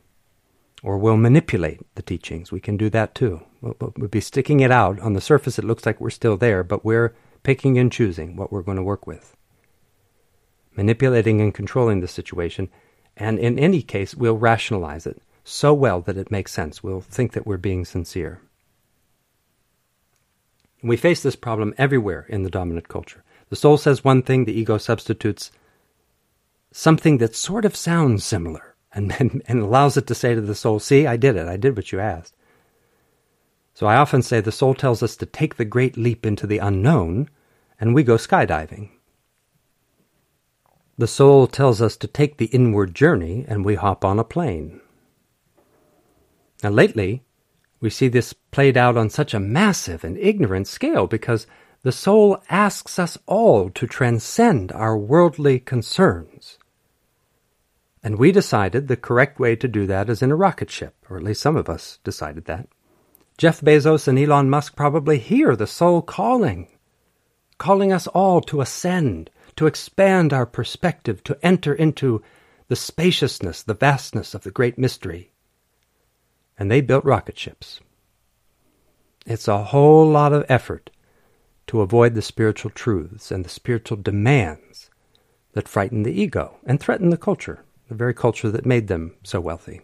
or 0.83 0.97
will 0.97 1.17
manipulate 1.17 1.81
the 1.95 2.01
teachings. 2.01 2.51
We 2.51 2.61
can 2.61 2.77
do 2.77 2.89
that 2.91 3.15
too. 3.15 3.41
We'll, 3.59 3.75
we'll 3.97 4.07
be 4.07 4.21
sticking 4.21 4.59
it 4.59 4.71
out. 4.71 4.99
On 4.99 5.13
the 5.13 5.21
surface, 5.21 5.59
it 5.59 5.65
looks 5.65 5.85
like 5.85 5.99
we're 5.99 6.09
still 6.11 6.37
there, 6.37 6.63
but 6.63 6.85
we're 6.85 7.15
picking 7.43 7.77
and 7.77 7.91
choosing 7.91 8.35
what 8.35 8.51
we're 8.51 8.61
going 8.61 8.77
to 8.77 8.83
work 8.83 9.07
with, 9.07 9.35
manipulating 10.75 11.41
and 11.41 11.53
controlling 11.53 11.99
the 11.99 12.07
situation, 12.07 12.69
and 13.15 13.39
in 13.39 13.57
any 13.57 13.81
case, 13.81 14.15
we'll 14.15 14.37
rationalize 14.37 15.07
it 15.07 15.21
so 15.43 15.73
well 15.73 16.01
that 16.01 16.17
it 16.17 16.31
makes 16.31 16.51
sense. 16.51 16.83
We'll 16.83 17.01
think 17.01 17.33
that 17.33 17.47
we're 17.47 17.57
being 17.57 17.85
sincere. 17.85 18.41
We 20.83 20.97
face 20.97 21.23
this 21.23 21.35
problem 21.35 21.73
everywhere 21.77 22.25
in 22.29 22.43
the 22.43 22.49
dominant 22.49 22.87
culture. 22.87 23.23
The 23.49 23.55
soul 23.55 23.77
says 23.77 24.03
one 24.03 24.21
thing, 24.21 24.45
the 24.45 24.57
ego 24.57 24.77
substitutes 24.77 25.51
something 26.71 27.17
that 27.17 27.35
sort 27.35 27.65
of 27.65 27.75
sounds 27.75 28.23
similar 28.23 28.75
and, 28.93 29.43
and, 29.47 29.59
allows 29.59 29.97
it 29.97 30.05
to 30.07 30.15
say 30.15 30.35
to 30.35 30.41
the 30.41 30.55
soul, 30.55 30.79
See, 30.79 31.07
I 31.07 31.17
did 31.17 31.35
it. 31.35 31.47
I 31.47 31.57
did 31.57 31.75
what 31.75 31.91
you 31.91 31.99
asked. 31.99 32.35
So 33.77 33.85
I 33.85 33.97
often 33.97 34.23
say 34.23 34.41
the 34.41 34.51
soul 34.51 34.73
tells 34.73 35.03
us 35.03 35.15
to 35.17 35.27
take 35.27 35.57
the 35.57 35.63
great 35.63 35.97
leap 35.97 36.25
into 36.25 36.47
the 36.47 36.57
unknown 36.57 37.29
and 37.79 37.93
we 37.93 38.01
go 38.01 38.15
skydiving. 38.15 38.89
The 40.97 41.05
soul 41.05 41.45
tells 41.45 41.79
us 41.79 41.95
to 41.97 42.07
take 42.07 42.37
the 42.37 42.47
inward 42.47 42.95
journey, 42.95 43.45
and 43.47 43.63
we 43.63 43.75
hop 43.75 44.03
on 44.03 44.17
a 44.17 44.23
plane. 44.23 44.81
Now, 46.63 46.71
lately, 46.71 47.21
we 47.79 47.91
see 47.91 48.07
this 48.07 48.33
played 48.33 48.77
out 48.77 48.97
on 48.97 49.11
such 49.11 49.35
a 49.35 49.39
massive 49.39 50.03
and 50.03 50.17
ignorant 50.17 50.67
scale 50.67 51.05
because 51.05 51.45
the 51.83 51.91
soul 51.91 52.41
asks 52.49 52.97
us 52.97 53.15
all 53.27 53.69
to 53.69 53.85
transcend 53.85 54.71
our 54.71 54.97
worldly 54.97 55.59
concerns. 55.59 56.57
And 58.01 58.17
we 58.17 58.31
decided 58.31 58.87
the 58.87 58.97
correct 58.97 59.39
way 59.39 59.55
to 59.55 59.67
do 59.67 59.85
that 59.85 60.09
is 60.09 60.23
in 60.23 60.31
a 60.31 60.35
rocket 60.35 60.71
ship, 60.71 60.95
or 61.11 61.17
at 61.17 61.23
least 61.23 61.41
some 61.41 61.55
of 61.55 61.69
us 61.69 61.99
decided 62.03 62.45
that. 62.45 62.67
Jeff 63.37 63.61
Bezos 63.61 64.07
and 64.07 64.17
Elon 64.17 64.49
Musk 64.49 64.75
probably 64.75 65.19
hear 65.19 65.55
the 65.55 65.67
soul 65.67 66.01
calling 66.01 66.67
calling 67.57 67.91
us 67.91 68.07
all 68.07 68.41
to 68.41 68.61
ascend, 68.61 69.29
to 69.55 69.67
expand 69.67 70.33
our 70.33 70.45
perspective, 70.45 71.23
to 71.23 71.37
enter 71.43 71.73
into 71.73 72.21
the 72.67 72.75
spaciousness, 72.75 73.63
the 73.63 73.73
vastness 73.73 74.33
of 74.33 74.43
the 74.43 74.51
great 74.51 74.77
mystery. 74.77 75.31
And 76.57 76.69
they 76.69 76.81
built 76.81 77.05
rocket 77.05 77.37
ships. 77.37 77.79
It's 79.25 79.47
a 79.47 79.65
whole 79.65 80.07
lot 80.07 80.33
of 80.33 80.45
effort 80.49 80.89
to 81.67 81.81
avoid 81.81 82.13
the 82.13 82.21
spiritual 82.21 82.71
truths 82.71 83.31
and 83.31 83.43
the 83.43 83.49
spiritual 83.49 83.97
demands 83.97 84.89
that 85.53 85.67
frighten 85.67 86.03
the 86.03 86.19
ego 86.19 86.57
and 86.65 86.79
threaten 86.79 87.09
the 87.09 87.17
culture, 87.17 87.63
the 87.89 87.95
very 87.95 88.13
culture 88.13 88.49
that 88.51 88.65
made 88.65 88.87
them 88.87 89.15
so 89.23 89.41
wealthy. 89.41 89.81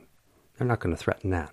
They're 0.57 0.67
not 0.67 0.80
going 0.80 0.95
to 0.95 1.01
threaten 1.01 1.31
that. 1.31 1.51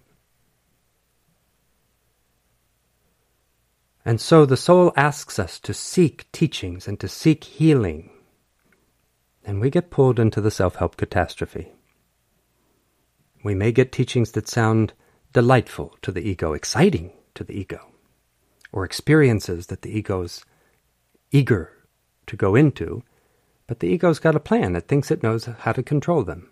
And 4.04 4.20
so 4.20 4.46
the 4.46 4.56
soul 4.56 4.92
asks 4.96 5.38
us 5.38 5.58
to 5.60 5.74
seek 5.74 6.30
teachings 6.32 6.88
and 6.88 6.98
to 7.00 7.08
seek 7.08 7.44
healing. 7.44 8.10
And 9.44 9.60
we 9.60 9.70
get 9.70 9.90
pulled 9.90 10.18
into 10.18 10.40
the 10.40 10.50
self 10.50 10.76
help 10.76 10.96
catastrophe. 10.96 11.72
We 13.42 13.54
may 13.54 13.72
get 13.72 13.92
teachings 13.92 14.32
that 14.32 14.48
sound 14.48 14.92
delightful 15.32 15.96
to 16.02 16.12
the 16.12 16.20
ego, 16.20 16.52
exciting 16.52 17.12
to 17.34 17.44
the 17.44 17.58
ego, 17.58 17.92
or 18.72 18.84
experiences 18.84 19.66
that 19.68 19.82
the 19.82 19.96
ego's 19.96 20.44
eager 21.30 21.70
to 22.26 22.36
go 22.36 22.54
into, 22.54 23.02
but 23.66 23.80
the 23.80 23.88
ego's 23.88 24.18
got 24.18 24.34
a 24.34 24.40
plan. 24.40 24.76
It 24.76 24.88
thinks 24.88 25.10
it 25.10 25.22
knows 25.22 25.44
how 25.44 25.72
to 25.72 25.82
control 25.82 26.24
them. 26.24 26.50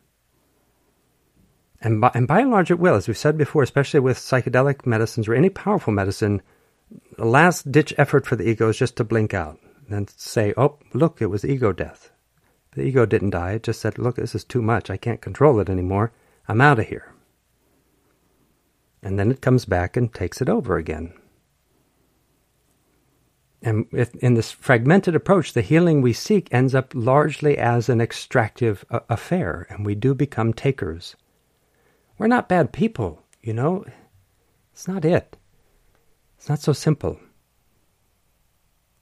And 1.81 2.01
by, 2.01 2.11
and 2.15 2.27
by 2.27 2.41
and 2.41 2.51
large, 2.51 2.71
it 2.71 2.79
will. 2.79 2.95
As 2.95 3.07
we've 3.07 3.17
said 3.17 3.39
before, 3.39 3.63
especially 3.63 4.01
with 4.01 4.19
psychedelic 4.19 4.87
medicines 4.87 5.29
or 5.29 5.35
any 5.35 5.49
powerful 5.49 5.93
medicine, 5.93 6.43
the 7.17 7.25
last 7.25 7.71
ditch 7.71 7.93
effort 7.99 8.27
for 8.27 8.37
the 8.37 8.49
ego 8.49 8.69
is 8.69 8.79
just 8.79 8.97
to 8.97 9.05
blink 9.05 9.35
out 9.35 9.59
and 9.91 10.09
say, 10.11 10.55
oh, 10.57 10.79
look, 10.93 11.21
it 11.21 11.27
was 11.27 11.45
ego 11.45 11.73
death. 11.73 12.11
The 12.73 12.83
ego 12.83 13.07
didn't 13.07 13.31
die. 13.31 13.53
It 13.53 13.65
just 13.65 13.81
said, 13.81 13.99
look, 13.99 14.17
this 14.17 14.35
is 14.35 14.45
too 14.45 14.63
much. 14.63 14.91
I 14.91 14.97
can't 14.97 15.21
control 15.21 15.59
it 15.61 15.69
anymore. 15.69 16.13
I'm 16.47 16.61
out 16.61 16.79
of 16.79 16.87
here. 16.87 17.13
And 19.03 19.19
then 19.19 19.31
it 19.31 19.41
comes 19.41 19.65
back 19.65 19.97
and 19.97 20.13
takes 20.13 20.41
it 20.41 20.49
over 20.49 20.77
again. 20.77 21.13
And 23.63 23.87
in 24.21 24.35
this 24.35 24.53
fragmented 24.53 25.17
approach, 25.17 25.53
the 25.53 25.63
healing 25.63 26.01
we 26.01 26.13
seek 26.13 26.49
ends 26.53 26.75
up 26.75 26.93
largely 26.95 27.59
as 27.59 27.89
an 27.89 28.01
extractive 28.01 28.85
uh, 28.91 29.01
affair, 29.09 29.67
and 29.69 29.85
we 29.85 29.97
do 29.97 30.15
become 30.15 30.53
takers. 30.53 31.17
We're 32.19 32.29
not 32.29 32.49
bad 32.49 32.73
people, 32.73 33.25
you 33.43 33.53
know. 33.53 33.85
It's 34.73 34.87
not 34.87 35.05
it. 35.05 35.37
It's 36.39 36.49
not 36.49 36.61
so 36.61 36.73
simple. 36.73 37.19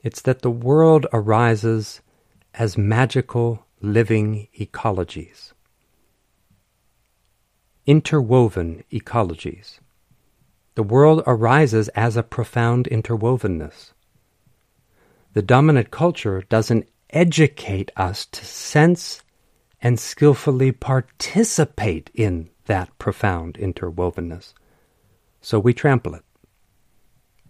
It's 0.01 0.23
that 0.23 0.43
the 0.43 0.51
world 0.51 1.07
arises 1.13 2.01
as 2.55 2.79
magical 2.79 3.67
living 3.81 4.49
ecologies, 4.59 5.53
interwoven 7.85 8.83
ecologies. 8.91 9.81
The 10.77 10.83
world 10.83 11.23
arises 11.27 11.89
as 11.91 12.17
a 12.17 12.23
profound 12.23 12.89
interwovenness. 12.91 13.93
The 15.35 15.43
dominant 15.43 15.91
culture 15.91 16.43
doesn't 16.49 16.89
educate 17.11 17.93
us 17.97 18.27
to 18.27 18.45
sense 18.45 19.23
and 19.83 20.01
skillfully 20.01 20.73
participate 20.73 22.11
in 22.15 22.49
that 22.65 22.97
profound 22.99 23.55
interwovenness. 23.55 24.55
So 25.41 25.59
we 25.59 25.75
trample 25.75 26.15
it. 26.15 26.26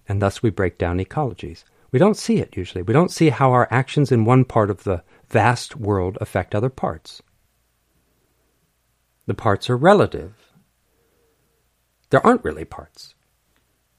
And 0.08 0.22
thus 0.22 0.42
we 0.42 0.50
break 0.50 0.78
down 0.78 0.98
ecologies. 0.98 1.64
We 1.90 1.98
don't 1.98 2.16
see 2.16 2.38
it 2.38 2.56
usually. 2.56 2.82
We 2.82 2.92
don't 2.92 3.10
see 3.10 3.30
how 3.30 3.52
our 3.52 3.68
actions 3.70 4.12
in 4.12 4.24
one 4.24 4.44
part 4.44 4.70
of 4.70 4.84
the 4.84 5.02
vast 5.28 5.76
world 5.76 6.18
affect 6.20 6.54
other 6.54 6.70
parts. 6.70 7.22
The 9.26 9.34
parts 9.34 9.68
are 9.68 9.76
relative. 9.76 10.34
There 12.10 12.24
aren't 12.24 12.44
really 12.44 12.64
parts, 12.64 13.14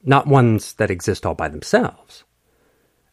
not 0.02 0.26
ones 0.26 0.72
that 0.74 0.90
exist 0.90 1.26
all 1.26 1.34
by 1.34 1.48
themselves 1.48 2.24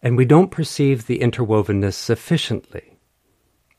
and 0.05 0.15
we 0.15 0.23
don't 0.23 0.51
perceive 0.51 1.07
the 1.07 1.17
interwovenness 1.17 1.95
sufficiently. 1.95 2.99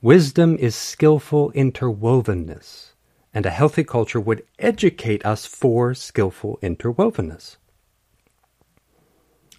Wisdom 0.02 0.56
is 0.56 0.74
skillful 0.74 1.52
interwovenness, 1.52 2.94
and 3.32 3.46
a 3.46 3.50
healthy 3.50 3.84
culture 3.84 4.18
would 4.18 4.44
educate 4.58 5.24
us 5.24 5.46
for 5.46 5.94
skillful 5.94 6.58
interwovenness. 6.64 7.58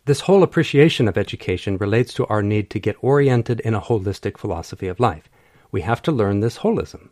This 0.07 0.21
whole 0.21 0.41
appreciation 0.41 1.09
of 1.09 1.17
education 1.17 1.75
relates 1.75 2.13
to 2.13 2.25
our 2.27 2.41
need 2.41 2.69
to 2.69 2.79
get 2.79 2.95
oriented 3.01 3.59
in 3.59 3.73
a 3.73 3.81
holistic 3.81 4.37
philosophy 4.37 4.87
of 4.87 5.01
life. 5.01 5.29
We 5.69 5.81
have 5.81 6.01
to 6.03 6.13
learn 6.13 6.39
this 6.39 6.59
holism. 6.59 7.09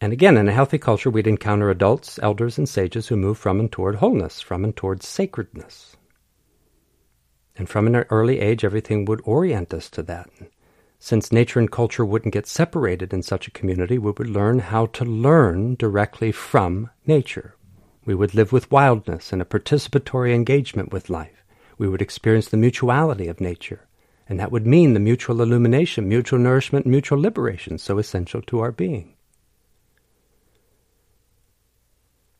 And 0.00 0.12
again, 0.12 0.36
in 0.36 0.48
a 0.48 0.52
healthy 0.52 0.78
culture, 0.78 1.08
we'd 1.08 1.28
encounter 1.28 1.70
adults, 1.70 2.18
elders, 2.20 2.58
and 2.58 2.68
sages 2.68 3.06
who 3.06 3.16
move 3.16 3.38
from 3.38 3.60
and 3.60 3.70
toward 3.70 3.94
wholeness, 3.94 4.40
from 4.40 4.64
and 4.64 4.74
toward 4.74 5.04
sacredness. 5.04 5.96
And 7.54 7.68
from 7.68 7.86
an 7.86 7.94
early 7.94 8.40
age, 8.40 8.64
everything 8.64 9.04
would 9.04 9.22
orient 9.22 9.72
us 9.72 9.88
to 9.90 10.02
that. 10.02 10.30
Since 10.98 11.30
nature 11.30 11.60
and 11.60 11.70
culture 11.70 12.04
wouldn't 12.04 12.34
get 12.34 12.48
separated 12.48 13.12
in 13.12 13.22
such 13.22 13.46
a 13.46 13.52
community, 13.52 13.98
we 13.98 14.10
would 14.10 14.28
learn 14.28 14.58
how 14.58 14.86
to 14.86 15.04
learn 15.04 15.76
directly 15.76 16.32
from 16.32 16.90
nature. 17.06 17.54
We 18.04 18.14
would 18.14 18.34
live 18.34 18.52
with 18.52 18.70
wildness 18.70 19.32
and 19.32 19.40
a 19.40 19.44
participatory 19.44 20.34
engagement 20.34 20.92
with 20.92 21.10
life. 21.10 21.44
We 21.78 21.88
would 21.88 22.02
experience 22.02 22.48
the 22.48 22.56
mutuality 22.56 23.28
of 23.28 23.40
nature. 23.40 23.86
And 24.28 24.40
that 24.40 24.52
would 24.52 24.66
mean 24.66 24.94
the 24.94 25.00
mutual 25.00 25.42
illumination, 25.42 26.08
mutual 26.08 26.38
nourishment, 26.38 26.86
mutual 26.86 27.20
liberation, 27.20 27.78
so 27.78 27.98
essential 27.98 28.42
to 28.42 28.60
our 28.60 28.72
being. 28.72 29.14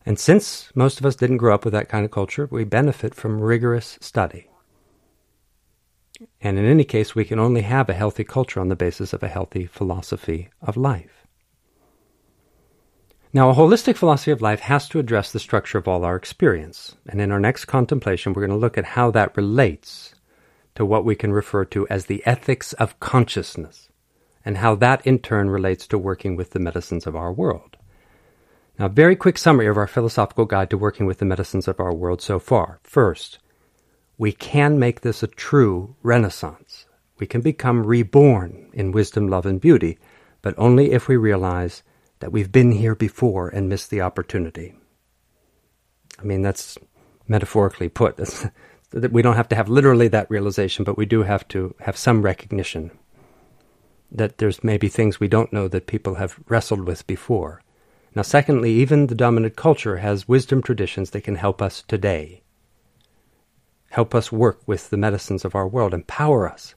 And 0.05 0.19
since 0.19 0.71
most 0.75 0.99
of 0.99 1.07
us 1.07 1.15
didn't 1.15 1.37
grow 1.37 1.55
up 1.55 1.65
with 1.65 1.73
that 1.75 1.89
kind 1.89 2.05
of 2.05 2.11
culture, 2.11 2.49
we 2.51 2.65
benefit 2.65 3.15
from 3.15 3.41
rigorous 3.41 3.99
study. 4.01 4.49
And 6.41 6.59
in 6.59 6.65
any 6.65 6.85
case, 6.85 7.15
we 7.15 7.25
can 7.25 7.39
only 7.39 7.63
have 7.63 7.89
a 7.89 7.95
healthy 7.95 8.25
culture 8.25 8.61
on 8.61 8.69
the 8.69 8.77
basis 8.77 9.13
of 9.13 9.23
a 9.23 9.29
healthy 9.29 9.67
philosophy 9.67 10.49
of 10.61 10.77
life. 10.77 11.22
Now, 13.35 13.49
a 13.49 13.55
holistic 13.55 13.97
philosophy 13.97 14.31
of 14.31 14.43
life 14.43 14.61
has 14.61 14.87
to 14.91 14.99
address 14.99 15.33
the 15.33 15.39
structure 15.39 15.79
of 15.79 15.89
all 15.89 16.05
our 16.05 16.17
experience. 16.17 16.97
And 17.09 17.19
in 17.19 17.33
our 17.33 17.41
next 17.41 17.65
contemplation, 17.65 18.35
we're 18.35 18.47
going 18.47 18.51
to 18.51 18.63
look 18.63 18.77
at 18.77 18.85
how 18.85 19.11
that 19.13 19.35
relates 19.39 20.15
to 20.75 20.85
what 20.85 21.07
we 21.07 21.15
can 21.15 21.33
refer 21.33 21.65
to 21.67 21.89
as 21.89 22.07
the 22.07 22.23
ethics 22.27 22.75
of 22.75 23.01
consciousness, 23.01 23.89
and 24.45 24.59
how 24.59 24.75
that 24.75 25.07
in 25.07 25.19
turn 25.19 25.49
relates 25.49 25.87
to 25.87 25.99
working 25.99 26.37
with 26.37 26.51
the 26.51 26.59
medicines 26.59 27.07
of 27.07 27.17
our 27.17 27.33
world. 27.33 27.79
Now, 28.79 28.89
very 28.89 29.17
quick 29.17 29.39
summary 29.39 29.67
of 29.67 29.79
our 29.79 29.87
philosophical 29.87 30.45
guide 30.45 30.69
to 30.71 30.79
working 30.79 31.07
with 31.07 31.19
the 31.19 31.25
medicines 31.25 31.69
of 31.69 31.81
our 31.81 31.95
world 31.95 32.21
so 32.21 32.39
far. 32.39 32.81
First, 32.83 33.39
we 34.19 34.33
can 34.33 34.79
make 34.79 35.01
this 35.01 35.23
a 35.23 35.27
true 35.27 35.97
renaissance. 36.03 36.85
We 37.19 37.27
can 37.27 37.41
become 37.41 37.87
reborn 37.87 38.71
in 38.75 38.93
wisdom, 38.93 39.29
love, 39.29 39.47
and 39.47 39.61
beauty, 39.61 39.99
but 40.43 40.55
only 40.59 40.93
if 40.93 41.09
we 41.09 41.17
realize 41.17 41.83
that 42.23 42.31
we've 42.31 42.53
been 42.53 42.71
here 42.71 42.95
before 42.95 43.49
and 43.49 43.69
missed 43.69 43.91
the 43.91 44.01
opportunity. 44.01 44.75
I 46.21 46.23
mean, 46.23 46.41
that's 46.41 46.79
metaphorically 47.29 47.89
put. 47.89 48.19
That 48.95 49.11
we 49.11 49.23
don't 49.23 49.37
have 49.37 49.49
to 49.49 49.57
have 49.57 49.71
literally 49.71 50.09
that 50.09 50.31
realization, 50.31 50.85
but 50.85 50.99
we 50.99 51.07
do 51.07 51.23
have 51.23 51.49
to 51.49 51.75
have 51.81 51.97
some 51.97 52.21
recognition 52.21 52.91
that 54.11 54.37
there's 54.37 54.63
maybe 54.63 54.87
things 54.89 55.19
we 55.19 55.29
don't 55.29 55.51
know 55.51 55.67
that 55.67 55.87
people 55.87 56.17
have 56.17 56.39
wrestled 56.47 56.87
with 56.87 57.07
before. 57.07 57.63
Now, 58.15 58.21
secondly, 58.21 58.71
even 58.73 59.07
the 59.07 59.15
dominant 59.15 59.57
culture 59.57 59.97
has 59.97 60.29
wisdom 60.29 60.61
traditions 60.61 61.11
that 61.11 61.25
can 61.25 61.37
help 61.37 61.63
us 61.63 61.83
today, 61.89 62.43
help 63.89 64.15
us 64.15 64.31
work 64.31 64.61
with 64.67 64.91
the 64.91 64.99
medicines 64.99 65.47
of 65.47 65.55
our 65.55 65.67
world, 65.67 65.95
empower 65.95 66.47
us. 66.47 66.75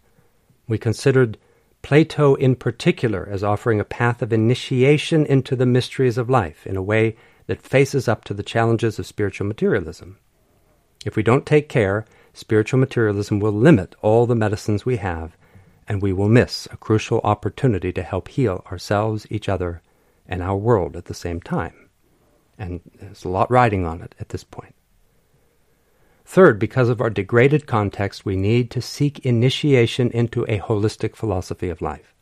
We 0.70 0.78
considered 0.78 1.38
Plato 1.86 2.34
in 2.34 2.56
particular 2.56 3.30
as 3.30 3.44
offering 3.44 3.80
a 3.80 3.84
path 3.84 4.24
of 4.24 4.34
initiation 4.34 5.24
into 5.24 5.56
the 5.56 5.68
mysteries 5.68 6.18
of 6.18 6.32
life 6.32 6.66
in 6.66 6.76
a 6.76 6.82
way 6.82 7.16
that 7.46 7.62
faces 7.62 8.08
up 8.08 8.24
to 8.24 8.34
the 8.34 8.42
challenges 8.42 8.98
of 8.98 9.06
spiritual 9.06 9.46
materialism. 9.46 10.18
If 11.06 11.16
we 11.16 11.22
don't 11.22 11.46
take 11.46 11.70
care, 11.70 12.04
spiritual 12.34 12.80
materialism 12.80 13.40
will 13.40 13.52
limit 13.52 13.94
all 14.02 14.26
the 14.26 14.34
medicines 14.34 14.84
we 14.84 14.98
have, 14.98 15.38
and 15.88 16.02
we 16.02 16.12
will 16.12 16.28
miss 16.28 16.68
a 16.72 16.78
crucial 16.78 17.22
opportunity 17.24 17.94
to 17.94 18.02
help 18.02 18.30
heal 18.30 18.66
ourselves, 18.72 19.28
each 19.30 19.48
other, 19.48 19.84
and 20.28 20.42
our 20.42 20.58
world 20.58 20.98
at 20.98 21.06
the 21.06 21.14
same 21.14 21.40
time. 21.40 21.88
And 22.58 22.82
there's 22.96 23.26
a 23.26 23.30
lot 23.30 23.52
riding 23.52 23.86
on 23.86 24.02
it 24.02 24.16
at 24.20 24.30
this 24.30 24.44
point. 24.44 24.74
Third, 26.26 26.58
because 26.60 26.90
of 26.90 27.02
our 27.02 27.10
degraded 27.10 27.68
context, 27.68 28.26
we 28.26 28.36
need 28.36 28.72
to 28.72 28.82
seek 28.82 29.20
initiation 29.20 30.10
into 30.10 30.44
a 30.44 30.60
holistic 30.60 31.16
philosophy 31.16 31.70
of 31.70 31.82
life. 31.82 32.14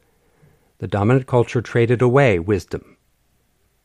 The 0.80 0.88
dominant 0.88 1.25
culture 1.25 1.61
traded 1.61 2.01
away 2.01 2.38
wisdom, 2.38 2.97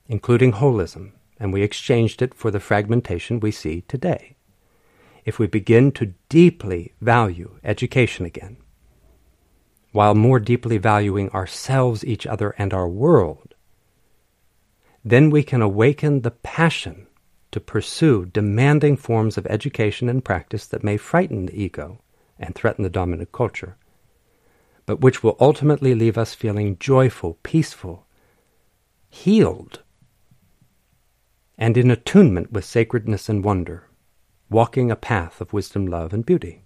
including 0.08 0.52
holism, 0.54 1.12
and 1.38 1.52
we 1.52 1.62
exchanged 1.62 2.20
it 2.20 2.34
for 2.34 2.50
the 2.50 2.60
fragmentation 2.60 3.38
we 3.38 3.52
see 3.52 3.82
today. 3.82 4.36
If 5.24 5.38
we 5.38 5.46
begin 5.46 5.92
to 5.92 6.14
deeply 6.28 6.94
value 7.00 7.58
education 7.62 8.26
again, 8.26 8.56
while 9.92 10.14
more 10.14 10.40
deeply 10.40 10.78
valuing 10.78 11.30
ourselves, 11.30 12.04
each 12.04 12.26
other, 12.26 12.54
and 12.58 12.74
our 12.74 12.88
world, 12.88 13.54
then 15.04 15.30
we 15.30 15.42
can 15.42 15.62
awaken 15.62 16.22
the 16.22 16.30
passion 16.30 17.07
to 17.58 17.64
pursue 17.64 18.24
demanding 18.24 18.96
forms 18.96 19.36
of 19.36 19.44
education 19.46 20.08
and 20.08 20.24
practice 20.24 20.64
that 20.66 20.84
may 20.84 20.96
frighten 20.96 21.46
the 21.46 21.60
ego 21.60 22.00
and 22.38 22.54
threaten 22.54 22.84
the 22.84 22.90
dominant 22.90 23.32
culture, 23.32 23.76
but 24.86 25.00
which 25.00 25.24
will 25.24 25.36
ultimately 25.40 25.92
leave 25.92 26.16
us 26.16 26.34
feeling 26.34 26.78
joyful, 26.78 27.36
peaceful, 27.42 28.06
healed, 29.10 29.82
and 31.58 31.76
in 31.76 31.90
attunement 31.90 32.52
with 32.52 32.64
sacredness 32.64 33.28
and 33.28 33.42
wonder, 33.42 33.88
walking 34.48 34.88
a 34.88 34.94
path 34.94 35.40
of 35.40 35.52
wisdom, 35.52 35.84
love, 35.84 36.12
and 36.12 36.24
beauty. 36.24 36.62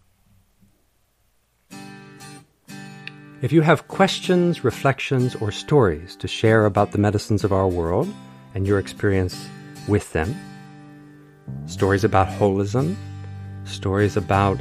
If 3.41 3.51
you 3.51 3.63
have 3.63 3.89
questions, 3.89 4.63
reflections, 4.63 5.37
or 5.37 5.51
stories 5.53 6.17
to 6.17 6.29
share 6.29 6.67
about 6.67 6.93
the 6.93 6.99
medicines 6.99 7.45
of 7.45 7.53
our 7.53 7.67
world 7.67 8.13
and 8.55 8.67
your 8.67 8.79
experience 8.79 9.49
with 9.89 10.13
them, 10.13 10.37
stories 11.67 12.05
about 12.05 12.29
holism, 12.29 12.97
stories 13.65 14.17
about 14.17 14.59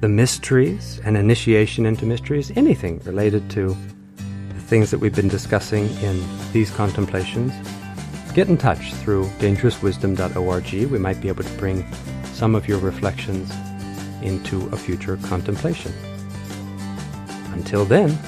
the 0.00 0.08
mysteries 0.08 1.00
and 1.04 1.16
initiation 1.16 1.86
into 1.86 2.04
mysteries, 2.04 2.50
anything 2.56 2.98
related 3.04 3.48
to 3.50 3.76
the 4.16 4.60
things 4.60 4.90
that 4.90 4.98
we've 4.98 5.14
been 5.14 5.28
discussing 5.28 5.88
in 6.02 6.22
these 6.52 6.70
contemplations, 6.70 7.52
get 8.34 8.48
in 8.48 8.56
touch 8.56 8.92
through 8.94 9.26
dangerouswisdom.org. 9.38 10.90
We 10.90 10.98
might 10.98 11.20
be 11.20 11.28
able 11.28 11.44
to 11.44 11.58
bring 11.58 11.86
some 12.32 12.54
of 12.54 12.68
your 12.68 12.78
reflections 12.78 13.50
into 14.22 14.66
a 14.72 14.76
future 14.76 15.16
contemplation. 15.18 15.92
Until 17.52 17.84
then, 17.84 18.18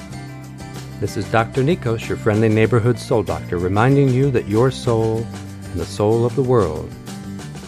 this 0.99 1.17
is 1.17 1.29
Dr. 1.31 1.61
Nikos, 1.61 2.07
your 2.07 2.17
friendly 2.17 2.49
neighborhood 2.49 2.97
soul 2.97 3.21
doctor, 3.21 3.59
reminding 3.59 4.09
you 4.09 4.31
that 4.31 4.47
your 4.47 4.71
soul 4.71 5.27
and 5.71 5.79
the 5.81 5.85
soul 5.85 6.25
of 6.25 6.35
the 6.35 6.43
world 6.43 6.91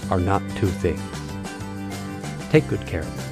are 0.09 0.19
not 0.19 0.41
two 0.57 0.67
things. 0.67 1.01
Take 2.49 2.67
good 2.67 2.85
care 2.87 3.01
of 3.01 3.17
them. 3.17 3.28